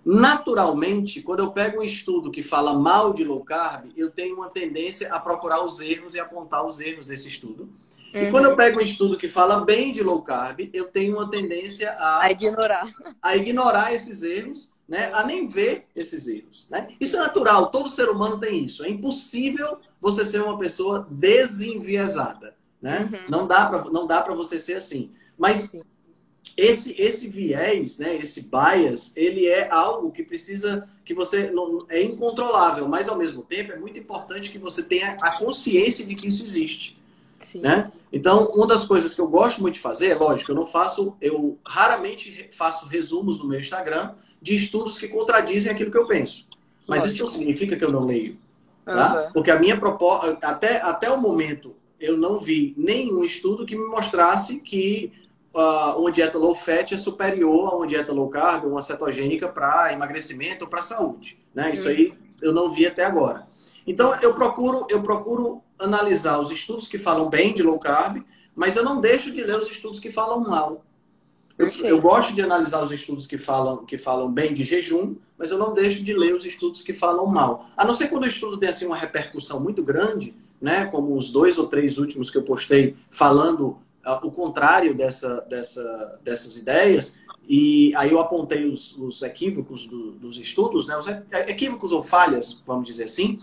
Naturalmente, 0.09 1.21
quando 1.21 1.41
eu 1.41 1.51
pego 1.51 1.81
um 1.81 1.83
estudo 1.83 2.31
que 2.31 2.41
fala 2.41 2.73
mal 2.73 3.13
de 3.13 3.25
low 3.25 3.45
carb, 3.45 3.91
eu 3.97 4.09
tenho 4.09 4.37
uma 4.37 4.49
tendência 4.49 5.13
a 5.13 5.19
procurar 5.19 5.65
os 5.65 5.81
erros 5.81 6.15
e 6.15 6.21
apontar 6.21 6.65
os 6.65 6.79
erros 6.79 7.07
desse 7.07 7.27
estudo. 7.27 7.69
Uhum. 8.15 8.23
E 8.23 8.31
quando 8.31 8.45
eu 8.45 8.55
pego 8.55 8.79
um 8.79 8.83
estudo 8.83 9.19
que 9.19 9.29
fala 9.29 9.65
bem 9.65 9.91
de 9.91 10.05
low 10.05 10.23
carb, 10.23 10.71
eu 10.73 10.85
tenho 10.85 11.17
uma 11.17 11.29
tendência 11.29 11.91
a, 11.99 12.23
a 12.23 12.31
ignorar. 12.31 12.89
A 13.21 13.37
ignorar 13.37 13.93
esses 13.93 14.23
erros, 14.23 14.73
né, 14.89 15.11
a 15.13 15.25
nem 15.25 15.47
ver 15.47 15.87
esses 15.95 16.29
erros. 16.29 16.69
Né? 16.71 16.89
Isso 17.01 17.17
é 17.17 17.21
natural, 17.21 17.71
todo 17.71 17.89
ser 17.89 18.09
humano 18.09 18.39
tem 18.39 18.65
isso. 18.65 18.85
É 18.85 18.89
impossível 18.89 19.79
você 20.01 20.25
ser 20.25 20.43
uma 20.43 20.59
pessoa 20.59 21.07
desenviesada. 21.11 22.55
Né? 22.81 23.09
Uhum. 23.13 23.19
Não 23.29 23.47
dá 23.47 23.67
para 23.67 23.85
não 23.91 24.07
dá 24.07 24.23
para 24.23 24.35
você 24.35 24.59
ser 24.59 24.75
assim. 24.75 25.11
Mas 25.37 25.73
esse 26.57 26.95
esse 26.99 27.29
viés, 27.29 27.99
né, 27.99 28.15
esse 28.17 28.43
bias, 28.43 29.13
ele 29.17 29.47
é 29.47 29.69
algo 29.71 30.13
que 30.13 30.23
precisa 30.23 30.89
que 31.05 31.15
você 31.15 31.51
não 31.51 31.85
é 31.89 32.03
incontrolável, 32.03 32.87
mas 32.87 33.09
ao 33.09 33.17
mesmo 33.17 33.43
tempo 33.43 33.73
é 33.73 33.79
muito 33.79 33.99
importante 33.99 34.51
que 34.51 34.59
você 34.59 34.83
tenha 34.83 35.17
a 35.21 35.39
consciência 35.39 36.05
de 36.05 36.15
que 36.15 36.29
isso 36.29 36.45
existe. 36.45 36.99
Sim. 37.41 37.61
Né? 37.61 37.91
Então, 38.13 38.51
uma 38.55 38.67
das 38.67 38.85
coisas 38.85 39.15
que 39.15 39.21
eu 39.21 39.29
gosto 39.29 39.61
muito 39.61 39.75
de 39.75 39.81
fazer, 39.81 40.09
é 40.09 40.15
lógico, 40.15 40.51
eu 40.51 40.55
não 40.55 40.67
faço, 40.67 41.17
eu 41.21 41.59
raramente 41.67 42.49
faço 42.53 42.87
resumos 42.87 43.39
no 43.39 43.47
meu 43.47 43.61
Instagram 43.61 44.15
de 44.41 44.55
estudos 44.55 44.99
que 44.99 45.09
contradizem 45.09 45.71
aquilo 45.71 45.91
que 45.91 45.99
eu 45.99 46.07
penso. 46.07 46.47
Mas 46.87 47.03
lógico. 47.03 47.15
isso 47.15 47.25
não 47.25 47.31
significa 47.31 47.77
que 47.77 47.85
eu 47.85 47.93
não 47.93 48.05
leio. 48.05 48.39
Tá? 48.85 49.25
Uhum. 49.27 49.33
Porque 49.33 49.51
a 49.51 49.59
minha 49.59 49.77
proposta, 49.79 50.39
até, 50.43 50.81
até 50.81 51.11
o 51.11 51.21
momento, 51.21 51.75
eu 51.99 52.17
não 52.17 52.39
vi 52.39 52.75
nenhum 52.77 53.25
estudo 53.25 53.67
que 53.67 53.77
me 53.77 53.87
mostrasse 53.87 54.61
que 54.61 55.13
uh, 55.55 55.99
uma 55.99 56.13
dieta 56.13 56.39
low 56.39 56.55
fat 56.55 56.93
é 56.93 56.97
superior 56.97 57.73
a 57.73 57.77
uma 57.77 57.87
dieta 57.87 58.13
low 58.13 58.29
carb, 58.29 58.65
uma 58.65 58.83
cetogênica 58.83 59.49
para 59.49 59.93
emagrecimento 59.93 60.65
ou 60.65 60.71
para 60.71 60.83
saúde. 60.83 61.39
Né? 61.55 61.73
Isso 61.73 61.89
uhum. 61.89 61.95
aí 61.95 62.13
eu 62.41 62.53
não 62.53 62.73
vi 62.73 62.87
até 62.87 63.05
agora. 63.05 63.47
Então 63.87 64.15
eu 64.21 64.35
procuro, 64.35 64.87
eu 64.91 65.03
procuro 65.03 65.63
analisar 65.79 66.41
os 66.41 66.51
estudos 66.51 66.89
que 66.89 66.99
falam 66.99 67.29
bem 67.29 67.55
de 67.55 67.63
low 67.63 67.79
carb, 67.79 68.23
mas 68.55 68.75
eu 68.75 68.85
não 68.85 69.01
deixo 69.01 69.31
de 69.31 69.43
ler 69.43 69.59
os 69.59 69.71
estudos 69.71 70.01
que 70.01 70.11
falam 70.11 70.41
mal. 70.41 70.85
Eu, 71.59 71.69
eu, 71.85 72.01
gosto 72.01 72.35
de 72.35 72.43
analisar 72.43 72.85
os 72.85 72.93
estudos 72.93 73.27
que 73.27 73.39
falam, 73.39 73.85
que 73.87 73.97
falam 73.97 74.31
bem 74.31 74.53
de 74.53 74.63
jejum, 74.63 75.17
mas 75.39 75.51
eu 75.51 75.59
não 75.59 75.73
deixo 75.73 76.03
de 76.05 76.13
ler 76.13 76.35
os 76.35 76.45
estudos 76.45 76.83
que 76.83 76.93
falam 76.93 77.27
mal. 77.27 77.67
A 77.77 77.85
não 77.85 77.95
ser 77.95 78.09
quando 78.09 78.25
o 78.25 78.29
estudo 78.29 78.59
tem 78.59 78.69
assim, 78.69 78.85
uma 78.85 78.97
repercussão 78.97 79.59
muito 79.59 79.83
grande, 79.83 80.35
né, 80.61 80.85
como 80.87 81.17
os 81.17 81.31
dois 81.31 81.59
ou 81.59 81.67
três 81.67 81.97
últimos 81.97 82.31
que 82.31 82.37
eu 82.37 82.43
postei 82.43 82.95
falando 83.09 83.79
uh, 84.07 84.27
o 84.27 84.31
contrário 84.31 84.95
dessa, 84.95 85.41
dessa, 85.49 86.21
dessas 86.23 86.57
ideias, 86.59 87.15
e 87.49 87.95
aí 87.97 88.11
eu 88.11 88.21
apontei 88.21 88.67
os, 88.67 88.97
os 88.99 89.23
equívocos 89.23 89.87
do, 89.87 90.13
dos 90.13 90.39
estudos, 90.39 90.87
né, 90.87 90.97
os 90.99 91.07
equívocos 91.49 91.93
ou 91.93 92.03
falhas, 92.03 92.61
vamos 92.67 92.87
dizer 92.87 93.05
assim, 93.05 93.39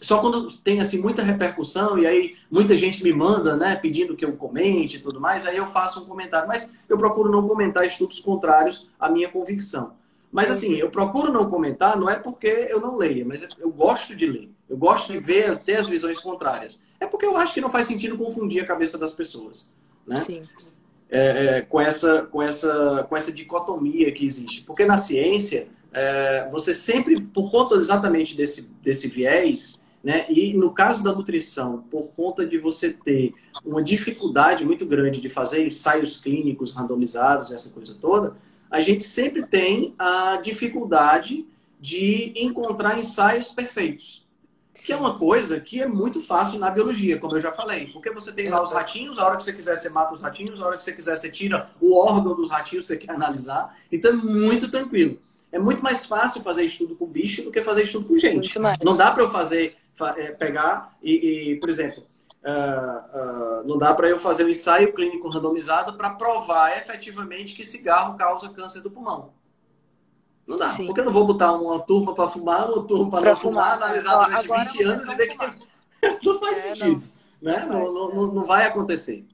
só 0.00 0.20
quando 0.20 0.50
tem 0.58 0.80
assim 0.80 0.98
muita 0.98 1.22
repercussão 1.22 1.98
e 1.98 2.06
aí 2.06 2.36
muita 2.50 2.76
gente 2.76 3.02
me 3.02 3.12
manda, 3.12 3.56
né, 3.56 3.76
pedindo 3.76 4.16
que 4.16 4.24
eu 4.24 4.32
comente 4.36 4.96
e 4.96 5.00
tudo 5.00 5.20
mais, 5.20 5.46
aí 5.46 5.56
eu 5.56 5.66
faço 5.66 6.02
um 6.02 6.06
comentário, 6.06 6.48
mas 6.48 6.68
eu 6.88 6.96
procuro 6.96 7.30
não 7.30 7.46
comentar 7.46 7.86
estudos 7.86 8.18
contrários 8.18 8.88
à 8.98 9.08
minha 9.10 9.28
convicção. 9.28 9.92
Mas 10.30 10.50
assim, 10.50 10.74
eu 10.74 10.90
procuro 10.90 11.32
não 11.32 11.48
comentar, 11.48 11.98
não 11.98 12.08
é 12.08 12.16
porque 12.16 12.46
eu 12.46 12.80
não 12.80 12.96
leia, 12.96 13.24
mas 13.24 13.46
eu 13.58 13.70
gosto 13.70 14.14
de 14.14 14.26
ler. 14.26 14.50
Eu 14.68 14.76
gosto 14.76 15.10
de 15.10 15.18
ver, 15.18 15.56
ter 15.58 15.76
as 15.76 15.88
visões 15.88 16.20
contrárias. 16.20 16.80
É 17.00 17.06
porque 17.06 17.24
eu 17.24 17.36
acho 17.36 17.54
que 17.54 17.60
não 17.60 17.70
faz 17.70 17.86
sentido 17.86 18.18
confundir 18.18 18.62
a 18.62 18.66
cabeça 18.66 18.98
das 18.98 19.14
pessoas, 19.14 19.72
né? 20.06 20.18
Sim. 20.18 20.42
É, 21.10 21.56
é, 21.56 21.60
com 21.62 21.80
essa 21.80 22.22
com 22.24 22.42
essa 22.42 23.06
com 23.08 23.16
essa 23.16 23.32
dicotomia 23.32 24.12
que 24.12 24.26
existe, 24.26 24.60
porque 24.60 24.84
na 24.84 24.98
ciência 24.98 25.68
é, 25.90 26.46
você 26.50 26.74
sempre, 26.74 27.18
por 27.18 27.50
conta 27.50 27.76
exatamente 27.76 28.36
desse 28.36 28.68
desse 28.82 29.08
viés, 29.08 29.80
né? 30.08 30.24
E 30.30 30.54
no 30.54 30.70
caso 30.70 31.04
da 31.04 31.12
nutrição, 31.12 31.84
por 31.90 32.08
conta 32.12 32.46
de 32.46 32.56
você 32.56 32.94
ter 32.94 33.34
uma 33.62 33.82
dificuldade 33.82 34.64
muito 34.64 34.86
grande 34.86 35.20
de 35.20 35.28
fazer 35.28 35.66
ensaios 35.66 36.18
clínicos 36.18 36.72
randomizados, 36.72 37.52
essa 37.52 37.68
coisa 37.68 37.94
toda, 38.00 38.34
a 38.70 38.80
gente 38.80 39.04
sempre 39.04 39.44
tem 39.44 39.94
a 39.98 40.38
dificuldade 40.42 41.46
de 41.78 42.32
encontrar 42.36 42.98
ensaios 42.98 43.48
perfeitos. 43.48 44.26
Que 44.72 44.94
é 44.94 44.96
uma 44.96 45.18
coisa 45.18 45.60
que 45.60 45.82
é 45.82 45.86
muito 45.86 46.22
fácil 46.22 46.58
na 46.58 46.70
biologia, 46.70 47.18
como 47.18 47.36
eu 47.36 47.42
já 47.42 47.52
falei. 47.52 47.88
Porque 47.88 48.10
você 48.10 48.32
tem 48.32 48.48
lá 48.48 48.62
os 48.62 48.72
ratinhos, 48.72 49.18
a 49.18 49.26
hora 49.26 49.36
que 49.36 49.44
você 49.44 49.52
quiser, 49.52 49.76
você 49.76 49.90
mata 49.90 50.14
os 50.14 50.22
ratinhos, 50.22 50.58
a 50.62 50.68
hora 50.68 50.78
que 50.78 50.84
você 50.84 50.92
quiser, 50.94 51.16
você 51.16 51.28
tira 51.28 51.70
o 51.82 51.94
órgão 51.94 52.34
dos 52.34 52.48
ratinhos 52.48 52.88
que 52.88 52.94
você 52.94 52.96
quer 52.96 53.12
analisar. 53.12 53.76
Então 53.92 54.12
é 54.12 54.14
muito 54.14 54.70
tranquilo. 54.70 55.18
É 55.52 55.58
muito 55.58 55.82
mais 55.82 56.06
fácil 56.06 56.42
fazer 56.42 56.62
estudo 56.62 56.96
com 56.96 57.06
bicho 57.06 57.42
do 57.42 57.50
que 57.50 57.62
fazer 57.62 57.82
estudo 57.82 58.06
com 58.06 58.18
gente. 58.18 58.58
Não 58.82 58.96
dá 58.96 59.10
para 59.10 59.22
eu 59.22 59.30
fazer 59.30 59.76
é, 60.16 60.32
pegar 60.32 60.96
e, 61.02 61.52
e, 61.52 61.60
por 61.60 61.68
exemplo, 61.68 62.06
uh, 62.44 63.62
uh, 63.62 63.68
não 63.68 63.78
dá 63.78 63.94
para 63.94 64.08
eu 64.08 64.18
fazer 64.18 64.44
um 64.44 64.48
ensaio 64.48 64.92
clínico 64.92 65.28
randomizado 65.28 65.94
para 65.94 66.10
provar 66.10 66.76
efetivamente 66.76 67.54
que 67.54 67.64
cigarro 67.64 68.16
causa 68.16 68.48
câncer 68.50 68.80
do 68.80 68.90
pulmão. 68.90 69.32
Não 70.46 70.56
dá. 70.56 70.70
Sim. 70.70 70.86
Porque 70.86 71.00
eu 71.00 71.04
não 71.04 71.12
vou 71.12 71.26
botar 71.26 71.52
uma 71.52 71.78
turma 71.80 72.14
para 72.14 72.28
fumar, 72.28 72.70
uma 72.70 72.82
turma 72.84 73.10
para 73.10 73.30
não 73.30 73.36
fumar, 73.36 73.74
fumar 73.74 73.82
analisar 73.82 74.24
durante 74.24 74.44
Agora 74.46 74.64
20 74.64 74.82
anos 74.82 75.08
e 75.08 75.14
ver 75.14 75.26
que 75.28 75.36
não 76.26 76.40
faz 76.40 76.58
é, 76.58 76.74
sentido. 76.74 77.02
Não. 77.40 77.52
Né? 77.52 77.66
Não, 77.66 77.92
não, 77.92 78.14
não, 78.14 78.26
não 78.34 78.44
vai 78.46 78.66
acontecer. 78.66 79.26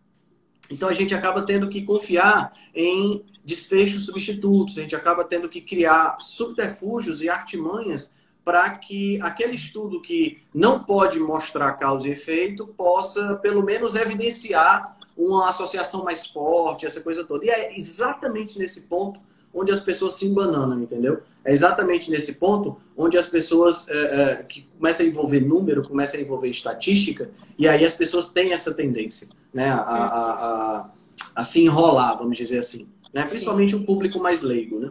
Então 0.71 0.89
a 0.89 0.93
gente 0.93 1.15
acaba 1.15 1.43
tendo 1.43 1.69
que 1.69 1.83
confiar 1.83 2.53
em 2.75 3.25
desfechos 3.45 4.07
substitutos, 4.07 4.79
a 4.79 4.81
gente 4.81 4.97
acaba 4.97 5.23
tendo 5.23 5.49
que 5.49 5.61
criar 5.61 6.17
subterfúgios 6.19 7.23
e 7.23 7.29
artimanhas 7.29 8.13
para 8.45 8.71
que 8.71 9.21
aquele 9.23 9.55
estudo 9.55 10.03
que 10.03 10.43
não 10.53 10.79
pode 10.85 11.19
mostrar 11.19 11.73
causa 11.73 12.07
e 12.07 12.13
efeito 12.13 12.67
possa, 12.67 13.37
pelo 13.37 13.63
menos, 13.63 13.95
evidenciar 13.95 14.97
uma 15.17 15.49
associação 15.49 16.05
mais 16.05 16.27
forte, 16.27 16.85
essa 16.85 17.01
coisa 17.01 17.25
toda. 17.25 17.47
E 17.47 17.49
é 17.49 17.79
exatamente 17.79 18.59
nesse 18.59 18.83
ponto 18.83 19.19
onde 19.55 19.71
as 19.71 19.81
pessoas 19.81 20.15
se 20.15 20.27
embananam, 20.27 20.83
entendeu? 20.83 21.23
É 21.45 21.53
exatamente 21.53 22.11
nesse 22.11 22.35
ponto 22.35 22.77
onde 22.97 23.17
as 23.17 23.27
pessoas 23.27 23.89
é, 23.89 23.93
é, 23.95 24.37
que 24.43 24.69
começam 24.77 25.07
a 25.07 25.09
envolver 25.09 25.41
número, 25.41 25.87
começam 25.87 26.19
a 26.19 26.23
envolver 26.23 26.49
estatística, 26.49 27.31
e 27.57 27.69
aí 27.69 27.85
as 27.85 27.97
pessoas 27.97 28.31
têm 28.31 28.53
essa 28.53 28.75
tendência 28.75 29.29
né, 29.53 29.71
a, 29.71 29.77
a, 29.77 30.33
a, 30.81 30.91
a 31.37 31.45
se 31.45 31.63
enrolar, 31.63 32.19
vamos 32.19 32.37
dizer 32.37 32.59
assim. 32.59 32.89
Né? 33.13 33.23
Principalmente 33.23 33.77
o 33.77 33.85
público 33.85 34.19
mais 34.19 34.43
leigo, 34.43 34.81
né? 34.81 34.91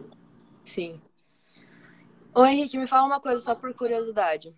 Sim. 0.64 0.98
Ô 2.34 2.44
Henrique, 2.44 2.76
me 2.76 2.86
fala 2.86 3.06
uma 3.06 3.20
coisa 3.20 3.40
só 3.40 3.54
por 3.54 3.72
curiosidade. 3.74 4.52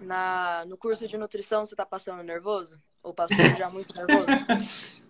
Na, 0.00 0.64
no 0.66 0.76
curso 0.76 1.08
de 1.08 1.16
nutrição, 1.18 1.66
você 1.66 1.74
tá 1.74 1.84
passando 1.84 2.22
nervoso? 2.22 2.78
Ou 3.02 3.12
passou 3.12 3.36
já 3.58 3.68
muito 3.68 3.92
nervoso? 3.94 4.26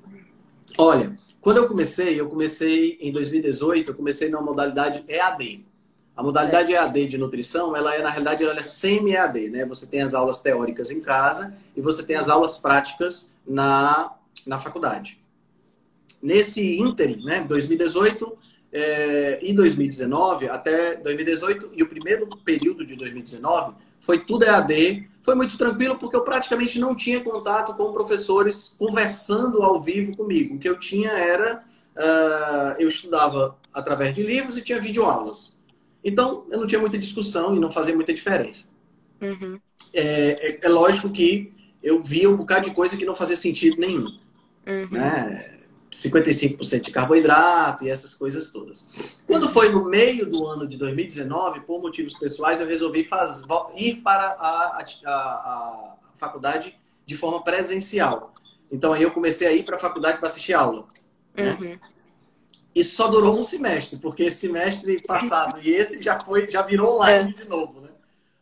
Olha, 0.79 1.15
quando 1.41 1.59
eu 1.59 1.69
comecei, 1.69 2.19
eu 2.19 2.29
comecei 2.29 2.99
em 3.01 3.13
2018, 3.13 3.91
eu 3.91 3.95
comecei 3.95 4.29
na 4.31 4.41
modalidade 4.41 5.05
EAD. 5.07 5.65
A 6.17 6.23
modalidade 6.23 6.73
é. 6.73 6.77
EAD 6.77 7.07
de 7.07 7.19
nutrição, 7.19 7.77
ela 7.77 7.95
é, 7.95 8.03
na 8.03 8.09
realidade, 8.09 8.43
ela 8.43 8.59
é 8.59 8.63
semi-EAD, 8.63 9.51
né? 9.51 9.67
Você 9.67 9.87
tem 9.87 10.01
as 10.01 10.15
aulas 10.15 10.41
teóricas 10.41 10.91
em 10.91 11.01
casa 11.01 11.55
e 11.77 11.81
você 11.81 12.05
tem 12.05 12.17
as 12.17 12.29
aulas 12.29 12.59
práticas 12.59 13.33
na, 13.47 14.15
na 14.47 14.59
faculdade. 14.59 15.21
Nesse 16.23 16.79
ínterim, 16.79 17.23
né, 17.25 17.43
2018, 17.43 18.39
é, 18.75 19.39
em 19.41 19.55
2019, 19.55 20.49
até 20.49 20.97
2018 20.97 21.71
e 21.77 21.83
o 21.85 21.87
primeiro 21.89 22.27
período 22.39 22.85
de 22.85 22.97
2019, 22.97 23.75
foi 24.01 24.19
tudo 24.19 24.45
EAD. 24.45 25.09
Foi 25.23 25.37
muito 25.37 25.57
tranquilo 25.57 25.97
porque 25.97 26.17
eu 26.17 26.23
praticamente 26.23 26.81
não 26.81 26.95
tinha 26.95 27.21
contato 27.21 27.73
com 27.75 27.93
professores 27.93 28.75
conversando 28.77 29.63
ao 29.63 29.81
vivo 29.81 30.17
comigo. 30.17 30.57
O 30.57 30.59
que 30.59 30.69
eu 30.69 30.77
tinha 30.77 31.11
era. 31.11 31.63
Uh, 31.95 32.75
eu 32.81 32.89
estudava 32.89 33.57
através 33.73 34.13
de 34.13 34.21
livros 34.21 34.59
e 34.59 34.63
tinha 34.63 34.81
videoaulas. 34.81 35.57
Então, 36.03 36.45
eu 36.51 36.59
não 36.59 36.67
tinha 36.67 36.81
muita 36.81 36.99
discussão 36.99 37.57
e 37.57 37.61
não 37.61 37.71
fazia 37.71 37.95
muita 37.95 38.13
diferença. 38.13 38.67
Uhum. 39.23 39.61
É, 39.93 40.49
é, 40.49 40.59
é, 40.61 40.69
lógico 40.69 41.09
que 41.11 41.53
eu 41.81 42.03
via 42.03 42.29
um 42.29 42.37
bocado 42.37 42.69
de 42.69 42.75
coisa 42.75 42.97
que 42.97 43.05
não 43.05 43.15
fazia 43.15 43.37
sentido 43.37 43.77
nenhum. 43.79 44.19
Uhum. 44.67 44.89
Né? 44.91 45.54
55% 45.95 46.81
de 46.81 46.91
carboidrato 46.91 47.85
e 47.85 47.91
essas 47.91 48.15
coisas 48.15 48.51
todas. 48.51 49.17
Quando 49.27 49.49
foi 49.49 49.71
no 49.71 49.85
meio 49.85 50.29
do 50.29 50.45
ano 50.45 50.67
de 50.67 50.77
2019, 50.77 51.61
por 51.61 51.81
motivos 51.81 52.15
pessoais, 52.15 52.61
eu 52.61 52.67
resolvi 52.67 53.05
faz, 53.05 53.43
ir 53.77 53.97
para 53.97 54.27
a, 54.27 54.85
a, 55.07 55.11
a, 55.11 55.95
faculdade 56.17 56.77
de 57.07 57.17
forma 57.17 57.43
presencial. 57.45 58.35
Então 58.73 58.93
aí 58.93 59.03
eu 59.03 59.13
comecei 59.13 59.47
a 59.47 59.53
ir 59.53 59.65
para 59.65 59.77
a 59.77 59.81
faculdade 59.81 60.19
para 60.19 60.29
assistir 60.29 60.53
aula. 60.53 60.87
Né? 61.33 61.57
Uhum. 61.61 61.79
Isso 62.75 62.97
só 62.97 63.07
durou 63.07 63.39
um 63.39 63.45
semestre, 63.45 63.97
porque 63.97 64.25
esse 64.25 64.39
semestre 64.39 65.01
passado 65.03 65.61
e 65.63 65.71
esse 65.71 66.03
já 66.03 66.19
foi, 66.19 66.51
já 66.51 66.63
virou 66.63 66.97
online 66.97 67.37
é. 67.39 67.43
de 67.43 67.49
novo, 67.49 67.81
né? 67.81 67.91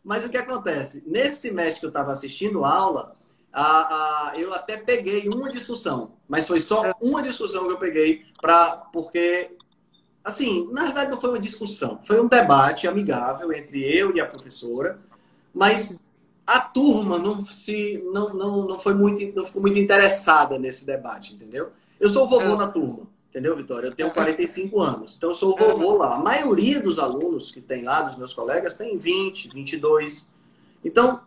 Mas 0.03 0.25
o 0.25 0.29
que 0.29 0.37
acontece? 0.37 1.03
Nesse 1.05 1.37
semestre 1.37 1.79
que 1.79 1.85
eu 1.85 1.89
estava 1.89 2.11
assistindo 2.11 2.65
aula, 2.65 3.15
a, 3.53 4.31
a, 4.31 4.39
eu 4.39 4.51
até 4.51 4.77
peguei 4.77 5.29
uma 5.29 5.51
discussão, 5.51 6.13
mas 6.27 6.47
foi 6.47 6.59
só 6.59 6.91
uma 6.99 7.21
discussão 7.21 7.65
que 7.65 7.71
eu 7.71 7.77
peguei 7.77 8.25
para 8.41 8.77
porque 8.91 9.55
assim, 10.23 10.67
na 10.71 10.85
verdade 10.85 11.11
não 11.11 11.21
foi 11.21 11.29
uma 11.29 11.39
discussão, 11.39 11.99
foi 12.03 12.19
um 12.19 12.27
debate 12.27 12.87
amigável 12.87 13.53
entre 13.53 13.79
eu 13.79 14.15
e 14.15 14.19
a 14.19 14.25
professora, 14.25 14.99
mas 15.53 15.95
a 16.47 16.59
turma 16.61 17.19
não 17.19 17.45
se 17.45 18.01
não, 18.11 18.29
não, 18.29 18.67
não 18.67 18.79
foi 18.79 18.95
muito 18.95 19.35
não 19.35 19.45
ficou 19.45 19.61
muito 19.61 19.77
interessada 19.77 20.57
nesse 20.57 20.83
debate, 20.83 21.35
entendeu? 21.35 21.71
Eu 21.99 22.09
sou 22.09 22.25
o 22.25 22.27
vovô 22.27 22.55
é. 22.55 22.57
na 22.57 22.67
turma. 22.67 23.13
Entendeu, 23.29 23.55
Vitória? 23.55 23.87
Eu 23.87 23.95
tenho 23.95 24.11
45 24.11 24.79
anos, 24.79 25.15
então 25.15 25.29
eu 25.29 25.35
sou 25.35 25.53
o 25.53 25.57
vovô 25.57 25.97
lá. 25.97 26.15
A 26.15 26.19
maioria 26.19 26.79
dos 26.79 26.99
alunos 26.99 27.49
que 27.49 27.61
tem 27.61 27.83
lá, 27.83 28.01
dos 28.01 28.15
meus 28.15 28.31
colegas, 28.31 28.75
tem 28.75 28.95
20, 28.95 29.49
22. 29.49 30.29
Então, 30.85 31.23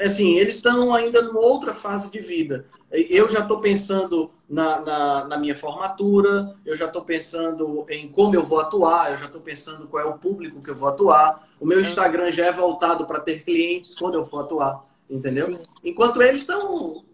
assim, 0.00 0.36
eles 0.36 0.56
estão 0.56 0.94
ainda 0.94 1.22
numa 1.22 1.40
outra 1.40 1.74
fase 1.74 2.10
de 2.10 2.20
vida. 2.20 2.66
Eu 2.90 3.30
já 3.30 3.40
estou 3.40 3.60
pensando 3.60 4.30
na, 4.48 4.80
na, 4.80 5.24
na, 5.24 5.38
minha 5.38 5.54
formatura, 5.54 6.54
eu 6.64 6.76
já 6.76 6.86
estou 6.86 7.02
pensando 7.02 7.86
em 7.88 8.08
como 8.08 8.34
eu 8.34 8.44
vou 8.44 8.60
atuar, 8.60 9.12
eu 9.12 9.18
já 9.18 9.26
estou 9.26 9.40
pensando 9.40 9.86
qual 9.86 10.02
é 10.02 10.06
o 10.06 10.18
público 10.18 10.60
que 10.60 10.70
eu 10.70 10.76
vou 10.76 10.88
atuar. 10.88 11.48
O 11.60 11.66
meu 11.66 11.80
Instagram 11.80 12.30
já 12.30 12.46
é 12.46 12.52
voltado 12.52 13.06
para 13.06 13.20
ter 13.20 13.44
clientes 13.44 13.94
quando 13.94 14.14
eu 14.14 14.24
for 14.24 14.40
atuar, 14.40 14.84
entendeu? 15.08 15.44
Sim. 15.46 15.58
Enquanto 15.82 16.22
eles 16.22 16.40
estão 16.40 17.04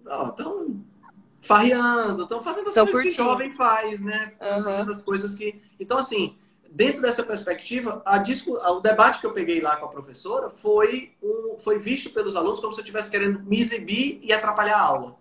farreando, 1.40 2.24
estão 2.24 2.42
fazendo 2.42 2.68
as 2.68 2.74
coisas 2.74 2.92
curtindo. 2.92 3.14
que 3.14 3.22
jovem 3.22 3.50
faz, 3.50 4.02
né? 4.02 4.32
Uhum. 4.40 4.62
Fazendo 4.62 4.90
as 4.90 5.02
coisas 5.02 5.34
que. 5.34 5.60
Então, 5.78 5.98
assim, 5.98 6.36
dentro 6.70 7.02
dessa 7.02 7.22
perspectiva, 7.22 8.00
a 8.04 8.18
disco, 8.18 8.56
o 8.56 8.80
debate 8.80 9.20
que 9.20 9.26
eu 9.26 9.32
peguei 9.32 9.60
lá 9.60 9.76
com 9.76 9.86
a 9.86 9.88
professora 9.88 10.48
foi, 10.48 11.12
um, 11.22 11.56
foi 11.58 11.78
visto 11.78 12.10
pelos 12.10 12.36
alunos 12.36 12.60
como 12.60 12.72
se 12.72 12.80
eu 12.80 12.82
estivesse 12.82 13.10
querendo 13.10 13.40
me 13.40 13.58
exibir 13.58 14.20
e 14.22 14.32
atrapalhar 14.32 14.76
a 14.76 14.82
aula. 14.82 15.16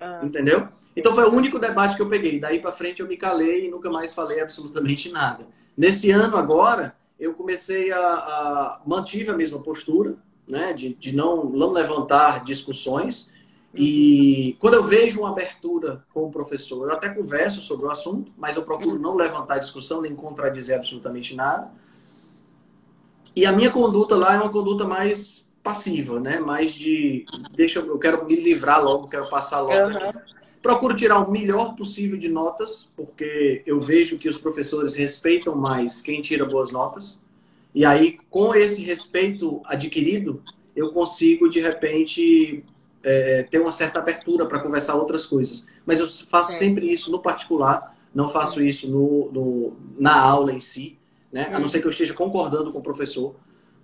Uhum. 0.00 0.26
Entendeu? 0.26 0.68
Então 0.94 1.14
foi 1.14 1.24
o 1.24 1.32
único 1.32 1.58
debate 1.58 1.96
que 1.96 2.02
eu 2.02 2.08
peguei. 2.08 2.38
Daí 2.38 2.60
para 2.60 2.72
frente 2.72 3.00
eu 3.00 3.08
me 3.08 3.16
calei 3.16 3.66
e 3.66 3.70
nunca 3.70 3.90
mais 3.90 4.12
falei 4.12 4.40
absolutamente 4.40 5.10
nada. 5.10 5.46
Nesse 5.76 6.10
ano 6.10 6.36
agora, 6.36 6.94
eu 7.18 7.32
comecei 7.34 7.90
a, 7.92 7.98
a 7.98 8.82
mantive 8.86 9.30
a 9.30 9.36
mesma 9.36 9.58
postura, 9.58 10.16
né, 10.46 10.72
de, 10.72 10.94
de 10.94 11.14
não, 11.14 11.44
não 11.44 11.70
levantar 11.70 12.42
discussões 12.42 13.30
e 13.74 14.56
quando 14.58 14.74
eu 14.74 14.84
vejo 14.84 15.20
uma 15.20 15.30
abertura 15.30 16.04
com 16.12 16.26
o 16.26 16.30
professor, 16.30 16.88
eu 16.88 16.92
até 16.92 17.08
converso 17.08 17.62
sobre 17.62 17.86
o 17.86 17.90
assunto, 17.90 18.32
mas 18.36 18.56
eu 18.56 18.62
procuro 18.62 18.98
não 18.98 19.14
levantar 19.14 19.58
discussão 19.58 20.00
nem 20.00 20.14
contradizer 20.14 20.76
absolutamente 20.76 21.36
nada. 21.36 21.70
E 23.34 23.46
a 23.46 23.52
minha 23.52 23.70
conduta 23.70 24.16
lá 24.16 24.34
é 24.34 24.38
uma 24.38 24.50
conduta 24.50 24.84
mais 24.84 25.48
passiva, 25.62 26.18
né? 26.18 26.40
Mais 26.40 26.74
de 26.74 27.24
deixa 27.52 27.78
eu 27.78 27.98
quero 27.98 28.26
me 28.26 28.34
livrar 28.34 28.82
logo, 28.82 29.06
quero 29.06 29.28
passar 29.30 29.60
logo. 29.60 29.92
Uhum. 29.92 30.12
Procuro 30.60 30.94
tirar 30.94 31.20
o 31.20 31.30
melhor 31.30 31.76
possível 31.76 32.18
de 32.18 32.28
notas, 32.28 32.88
porque 32.96 33.62
eu 33.64 33.80
vejo 33.80 34.18
que 34.18 34.28
os 34.28 34.36
professores 34.36 34.94
respeitam 34.94 35.54
mais 35.54 36.02
quem 36.02 36.20
tira 36.20 36.44
boas 36.44 36.72
notas. 36.72 37.22
E 37.72 37.84
aí, 37.84 38.18
com 38.28 38.52
esse 38.52 38.82
respeito 38.82 39.62
adquirido, 39.64 40.42
eu 40.74 40.92
consigo 40.92 41.48
de 41.48 41.60
repente 41.60 42.64
é, 43.02 43.42
ter 43.44 43.58
uma 43.58 43.72
certa 43.72 43.98
abertura 43.98 44.46
para 44.46 44.60
conversar 44.60 44.94
outras 44.94 45.26
coisas. 45.26 45.66
Mas 45.86 46.00
eu 46.00 46.08
faço 46.08 46.52
é. 46.52 46.56
sempre 46.56 46.90
isso 46.90 47.10
no 47.10 47.20
particular, 47.20 47.96
não 48.14 48.28
faço 48.28 48.62
isso 48.62 48.88
no, 48.88 49.30
no 49.32 49.76
na 49.96 50.20
aula 50.20 50.52
em 50.52 50.60
si, 50.60 50.98
né? 51.32 51.50
A 51.52 51.58
não 51.58 51.68
ser 51.68 51.80
que 51.80 51.86
eu 51.86 51.90
esteja 51.90 52.14
concordando 52.14 52.72
com 52.72 52.78
o 52.78 52.82
professor, 52.82 53.34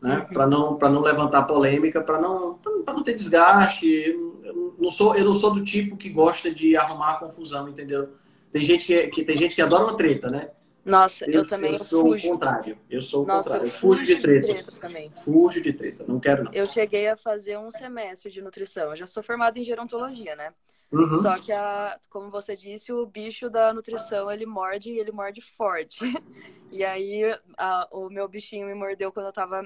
né? 0.01 0.19
Uhum. 0.19 0.35
Para 0.35 0.47
não 0.47 0.77
para 0.77 0.91
não 0.91 1.03
levantar 1.03 1.43
polêmica, 1.43 2.01
para 2.01 2.21
não 2.21 2.59
para 2.85 2.95
não 2.95 3.03
ter 3.03 3.15
desgaste. 3.15 3.87
Eu 3.87 4.75
não 4.79 4.91
sou 4.91 5.15
eu 5.15 5.25
não 5.25 5.35
sou 5.35 5.55
do 5.55 5.63
tipo 5.63 5.97
que 5.97 6.09
gosta 6.09 6.53
de 6.53 6.77
arrumar 6.77 7.19
confusão, 7.19 7.69
entendeu? 7.69 8.09
Tem 8.53 8.65
gente 8.65 8.87
que, 8.87 9.07
que 9.09 9.25
tem 9.25 9.37
gente 9.37 9.55
que 9.55 9.63
adora 9.63 9.85
uma 9.85 9.97
treta, 9.97 10.31
né? 10.31 10.51
Nossa, 10.87 11.25
eu, 11.27 11.41
eu 11.41 11.47
também 11.47 11.73
eu 11.73 11.79
sou 11.81 12.05
fujo. 12.05 12.29
o 12.29 12.31
contrário. 12.31 12.79
Eu 12.89 13.03
sou 13.03 13.25
o 13.25 13.27
Nossa, 13.27 13.51
contrário. 13.51 13.67
Eu 13.67 13.71
fujo, 13.73 14.01
fujo 14.01 14.07
de, 14.07 14.21
treta. 14.21 14.47
de 14.47 14.53
treta. 14.53 14.73
também. 14.81 15.11
Fujo 15.11 15.61
de 15.61 15.73
treta. 15.73 16.05
Não 16.07 16.21
quero, 16.21 16.45
não. 16.45 16.53
Eu 16.53 16.65
cheguei 16.65 17.09
a 17.09 17.17
fazer 17.17 17.59
um 17.59 17.73
semestre 17.73 18.31
de 18.31 18.41
nutrição. 18.41 18.91
Eu 18.91 18.97
já 18.97 19.07
sou 19.07 19.21
formada 19.21 19.59
em 19.59 19.65
gerontologia, 19.65 20.37
né? 20.37 20.55
Uhum. 20.93 21.21
Só 21.21 21.41
que, 21.41 21.51
a, 21.51 21.99
como 22.09 22.31
você 22.31 22.55
disse, 22.55 22.93
o 22.93 23.05
bicho 23.05 23.51
da 23.51 23.75
nutrição, 23.75 24.31
ele 24.31 24.47
morde 24.47 24.93
e 24.93 24.99
ele 25.01 25.11
morde 25.11 25.41
forte. 25.41 25.99
E 26.69 26.85
aí, 26.85 27.23
a, 27.57 27.89
o 27.93 28.11
meu 28.11 28.29
bichinho 28.29 28.67
me 28.67 28.75
mordeu 28.75 29.13
quando 29.13 29.27
eu 29.27 29.33
tava 29.33 29.63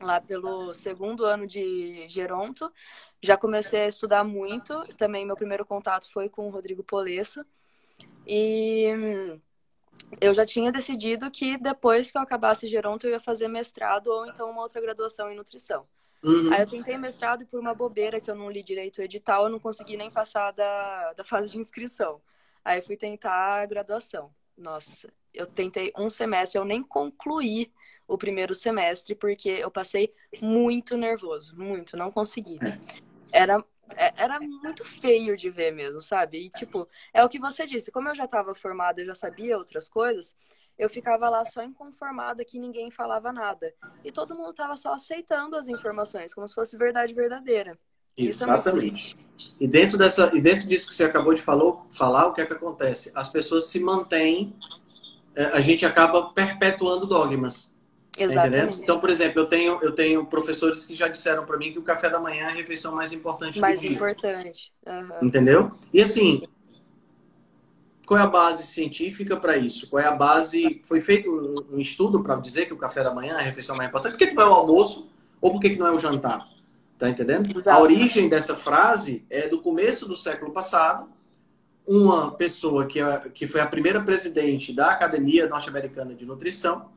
lá 0.00 0.18
pelo 0.18 0.72
segundo 0.72 1.26
ano 1.26 1.46
de 1.46 2.08
geronto. 2.08 2.72
Já 3.22 3.36
comecei 3.36 3.82
a 3.82 3.88
estudar 3.88 4.24
muito. 4.24 4.82
Também 4.96 5.26
meu 5.26 5.36
primeiro 5.36 5.64
contato 5.64 6.10
foi 6.10 6.30
com 6.30 6.48
o 6.48 6.50
Rodrigo 6.50 6.82
Polesso. 6.82 7.44
E 8.26 8.88
eu 10.20 10.34
já 10.34 10.44
tinha 10.44 10.70
decidido 10.70 11.30
que 11.30 11.56
depois 11.56 12.10
que 12.10 12.18
eu 12.18 12.22
acabasse 12.22 12.68
geronto 12.68 13.06
eu 13.06 13.10
ia 13.12 13.20
fazer 13.20 13.48
mestrado 13.48 14.08
ou 14.08 14.26
então 14.26 14.50
uma 14.50 14.62
outra 14.62 14.80
graduação 14.80 15.30
em 15.30 15.36
nutrição. 15.36 15.86
Uhum. 16.22 16.52
Aí 16.52 16.60
eu 16.60 16.68
tentei 16.68 16.96
mestrado 16.96 17.42
e 17.42 17.46
por 17.46 17.58
uma 17.58 17.74
bobeira 17.74 18.20
que 18.20 18.30
eu 18.30 18.34
não 18.34 18.50
li 18.50 18.62
direito 18.62 18.98
o 18.98 19.02
edital, 19.02 19.44
eu 19.44 19.50
não 19.50 19.58
consegui 19.58 19.96
nem 19.96 20.10
passar 20.10 20.52
da, 20.52 21.12
da 21.14 21.24
fase 21.24 21.52
de 21.52 21.58
inscrição. 21.58 22.20
Aí 22.64 22.80
fui 22.80 22.96
tentar 22.96 23.62
a 23.62 23.66
graduação. 23.66 24.30
Nossa, 24.56 25.12
eu 25.34 25.46
tentei 25.46 25.92
um 25.98 26.08
semestre, 26.08 26.60
eu 26.60 26.64
nem 26.64 26.82
concluí 26.82 27.72
o 28.06 28.16
primeiro 28.16 28.54
semestre 28.54 29.14
porque 29.14 29.48
eu 29.48 29.70
passei 29.70 30.14
muito 30.40 30.96
nervoso, 30.96 31.56
muito, 31.56 31.96
não 31.96 32.12
consegui. 32.12 32.58
É. 32.62 33.40
Era 33.40 33.64
era 33.96 34.40
muito 34.40 34.84
feio 34.84 35.36
de 35.36 35.50
ver 35.50 35.72
mesmo, 35.72 36.00
sabe? 36.00 36.46
E, 36.46 36.50
tipo, 36.50 36.88
é 37.12 37.24
o 37.24 37.28
que 37.28 37.38
você 37.38 37.66
disse. 37.66 37.92
Como 37.92 38.08
eu 38.08 38.14
já 38.14 38.24
estava 38.24 38.54
formada, 38.54 39.00
eu 39.00 39.06
já 39.06 39.14
sabia 39.14 39.58
outras 39.58 39.88
coisas, 39.88 40.34
eu 40.78 40.88
ficava 40.88 41.28
lá 41.28 41.44
só 41.44 41.62
inconformada 41.62 42.44
que 42.44 42.58
ninguém 42.58 42.90
falava 42.90 43.32
nada. 43.32 43.72
E 44.04 44.10
todo 44.10 44.34
mundo 44.34 44.50
estava 44.50 44.76
só 44.76 44.94
aceitando 44.94 45.56
as 45.56 45.68
informações, 45.68 46.34
como 46.34 46.48
se 46.48 46.54
fosse 46.54 46.76
verdade 46.76 47.14
verdadeira. 47.14 47.78
É 48.16 48.22
Exatamente. 48.22 49.16
E 49.58 49.66
dentro, 49.66 49.96
dessa, 49.96 50.30
e 50.34 50.40
dentro 50.40 50.66
disso 50.66 50.88
que 50.88 50.94
você 50.94 51.04
acabou 51.04 51.34
de 51.34 51.42
falou, 51.42 51.86
falar, 51.90 52.26
o 52.26 52.32
que 52.32 52.40
é 52.40 52.46
que 52.46 52.52
acontece? 52.52 53.10
As 53.14 53.30
pessoas 53.30 53.66
se 53.66 53.80
mantêm, 53.80 54.54
é, 55.34 55.44
a 55.46 55.60
gente 55.60 55.84
acaba 55.86 56.32
perpetuando 56.32 57.06
dogmas. 57.06 57.71
Exatamente. 58.16 58.78
Então, 58.80 59.00
por 59.00 59.08
exemplo, 59.08 59.40
eu 59.40 59.46
tenho, 59.46 59.78
eu 59.82 59.92
tenho 59.92 60.26
professores 60.26 60.84
que 60.84 60.94
já 60.94 61.08
disseram 61.08 61.46
para 61.46 61.56
mim 61.56 61.72
que 61.72 61.78
o 61.78 61.82
café 61.82 62.10
da 62.10 62.20
manhã 62.20 62.44
é 62.44 62.48
a 62.48 62.50
refeição 62.50 62.94
mais 62.94 63.12
importante 63.12 63.58
mais 63.60 63.80
do 63.80 63.88
dia. 63.88 63.98
Mais 63.98 64.16
importante. 64.16 64.72
Uhum. 64.86 65.26
Entendeu? 65.26 65.72
E 65.92 66.02
assim, 66.02 66.42
qual 68.06 68.20
é 68.20 68.22
a 68.22 68.26
base 68.26 68.66
científica 68.66 69.36
para 69.36 69.56
isso? 69.56 69.88
Qual 69.88 70.02
é 70.02 70.06
a 70.06 70.12
base? 70.12 70.82
Foi 70.84 71.00
feito 71.00 71.30
um, 71.72 71.78
estudo 71.78 72.22
para 72.22 72.36
dizer 72.36 72.66
que 72.66 72.74
o 72.74 72.76
café 72.76 73.02
da 73.02 73.14
manhã 73.14 73.34
é 73.34 73.40
a 73.40 73.42
refeição 73.42 73.74
mais 73.74 73.88
importante. 73.88 74.12
Por 74.12 74.18
que, 74.18 74.26
que 74.26 74.34
não 74.34 74.42
é 74.42 74.48
o 74.48 74.54
almoço 74.54 75.08
ou 75.40 75.50
por 75.50 75.60
que, 75.60 75.70
que 75.70 75.78
não 75.78 75.86
é 75.86 75.92
o 75.92 75.98
jantar? 75.98 76.46
Tá 76.98 77.08
entendendo? 77.08 77.56
Exato. 77.56 77.78
A 77.78 77.82
origem 77.82 78.28
dessa 78.28 78.54
frase 78.54 79.24
é 79.30 79.48
do 79.48 79.60
começo 79.60 80.06
do 80.06 80.16
século 80.16 80.52
passado. 80.52 81.08
Uma 81.88 82.30
pessoa 82.32 82.86
que, 82.86 83.00
é, 83.00 83.18
que 83.30 83.46
foi 83.46 83.60
a 83.60 83.66
primeira 83.66 84.00
presidente 84.00 84.72
da 84.72 84.90
Academia 84.90 85.48
Norte-Americana 85.48 86.14
de 86.14 86.26
Nutrição 86.26 86.90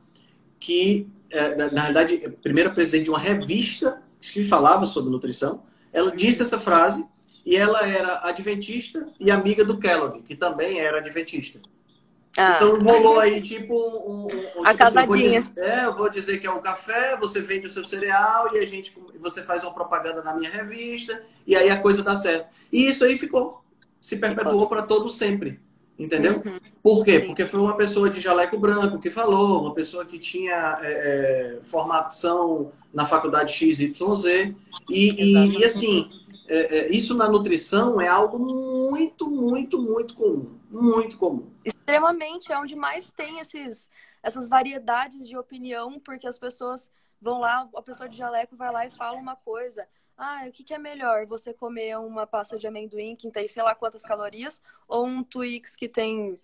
que, 0.58 1.08
é, 1.30 1.54
na 1.70 1.82
realidade, 1.82 2.24
a 2.26 2.30
primeira 2.30 2.70
presidente 2.70 3.04
de 3.04 3.10
uma 3.10 3.18
revista 3.18 4.02
que 4.20 4.42
falava 4.44 4.84
sobre 4.84 5.10
nutrição, 5.10 5.62
ela 5.92 6.10
disse 6.10 6.42
essa 6.42 6.58
frase 6.58 7.06
e 7.44 7.56
ela 7.56 7.86
era 7.86 8.26
adventista 8.28 9.08
e 9.20 9.30
amiga 9.30 9.64
do 9.64 9.78
Kellogg, 9.78 10.22
que 10.22 10.34
também 10.34 10.80
era 10.80 10.98
adventista. 10.98 11.60
Ah. 12.36 12.56
Então 12.56 12.78
rolou 12.80 13.18
aí 13.18 13.40
tipo 13.40 13.74
um. 13.74 14.26
um 14.60 14.64
a 14.64 14.72
tipo, 14.72 14.78
casadinha. 14.78 15.38
Assim, 15.38 15.52
eu 15.56 15.62
dizer, 15.62 15.78
é, 15.80 15.84
eu 15.86 15.96
vou 15.96 16.10
dizer 16.10 16.38
que 16.38 16.46
é 16.46 16.50
um 16.50 16.60
café, 16.60 17.16
você 17.16 17.40
vende 17.40 17.66
o 17.66 17.70
seu 17.70 17.84
cereal 17.84 18.54
e 18.54 18.58
a 18.58 18.66
gente 18.66 18.92
você 19.18 19.42
faz 19.42 19.64
uma 19.64 19.72
propaganda 19.72 20.22
na 20.22 20.34
minha 20.34 20.50
revista 20.50 21.22
e 21.46 21.56
aí 21.56 21.70
a 21.70 21.80
coisa 21.80 22.02
dá 22.02 22.14
certo. 22.14 22.48
E 22.70 22.86
isso 22.88 23.04
aí 23.04 23.16
ficou, 23.16 23.64
se 24.00 24.16
perpetuou 24.16 24.68
para 24.68 24.82
todo 24.82 25.08
sempre. 25.08 25.58
Entendeu? 25.98 26.42
Uhum. 26.44 26.58
Por 26.86 27.04
quê? 27.04 27.18
Sim. 27.18 27.26
Porque 27.26 27.44
foi 27.46 27.58
uma 27.58 27.76
pessoa 27.76 28.08
de 28.08 28.20
jaleco 28.20 28.56
branco 28.56 29.00
que 29.00 29.10
falou, 29.10 29.62
uma 29.62 29.74
pessoa 29.74 30.04
que 30.04 30.20
tinha 30.20 30.78
é, 30.80 31.56
é, 31.56 31.60
formação 31.64 32.70
na 32.94 33.04
faculdade 33.04 33.52
XYZ. 33.52 33.90
E, 33.98 34.54
e, 34.88 35.58
e 35.58 35.64
assim, 35.64 36.08
é, 36.46 36.78
é, 36.78 36.90
isso 36.92 37.16
na 37.16 37.28
nutrição 37.28 38.00
é 38.00 38.06
algo 38.06 38.38
muito, 38.38 39.28
muito, 39.28 39.82
muito 39.82 40.14
comum. 40.14 40.60
Muito 40.70 41.18
comum. 41.18 41.50
Extremamente, 41.64 42.52
é 42.52 42.56
onde 42.56 42.76
mais 42.76 43.10
tem 43.10 43.40
esses, 43.40 43.90
essas 44.22 44.48
variedades 44.48 45.26
de 45.26 45.36
opinião, 45.36 45.98
porque 45.98 46.28
as 46.28 46.38
pessoas 46.38 46.88
vão 47.20 47.40
lá, 47.40 47.68
a 47.74 47.82
pessoa 47.82 48.08
de 48.08 48.16
jaleco 48.16 48.54
vai 48.54 48.70
lá 48.70 48.86
e 48.86 48.92
fala 48.92 49.18
uma 49.18 49.34
coisa 49.34 49.84
ah, 50.18 50.44
o 50.48 50.50
que, 50.50 50.64
que 50.64 50.72
é 50.72 50.78
melhor? 50.78 51.26
Você 51.26 51.52
comer 51.52 51.98
uma 51.98 52.26
pasta 52.26 52.58
de 52.58 52.66
amendoim 52.66 53.14
que 53.14 53.30
tem 53.30 53.46
sei 53.46 53.62
lá 53.62 53.74
quantas 53.74 54.02
calorias 54.02 54.62
ou 54.88 55.04
um 55.04 55.22
Twix 55.22 55.76
que 55.76 55.88
tem 55.88 56.40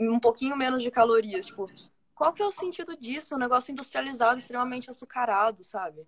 um 0.00 0.18
pouquinho 0.18 0.56
menos 0.56 0.82
de 0.82 0.90
calorias? 0.90 1.46
Tipo, 1.46 1.70
qual 2.14 2.32
que 2.32 2.42
é 2.42 2.46
o 2.46 2.52
sentido 2.52 2.96
disso? 2.96 3.34
Um 3.34 3.38
negócio 3.38 3.72
industrializado, 3.72 4.38
extremamente 4.38 4.90
açucarado, 4.90 5.62
sabe? 5.64 6.02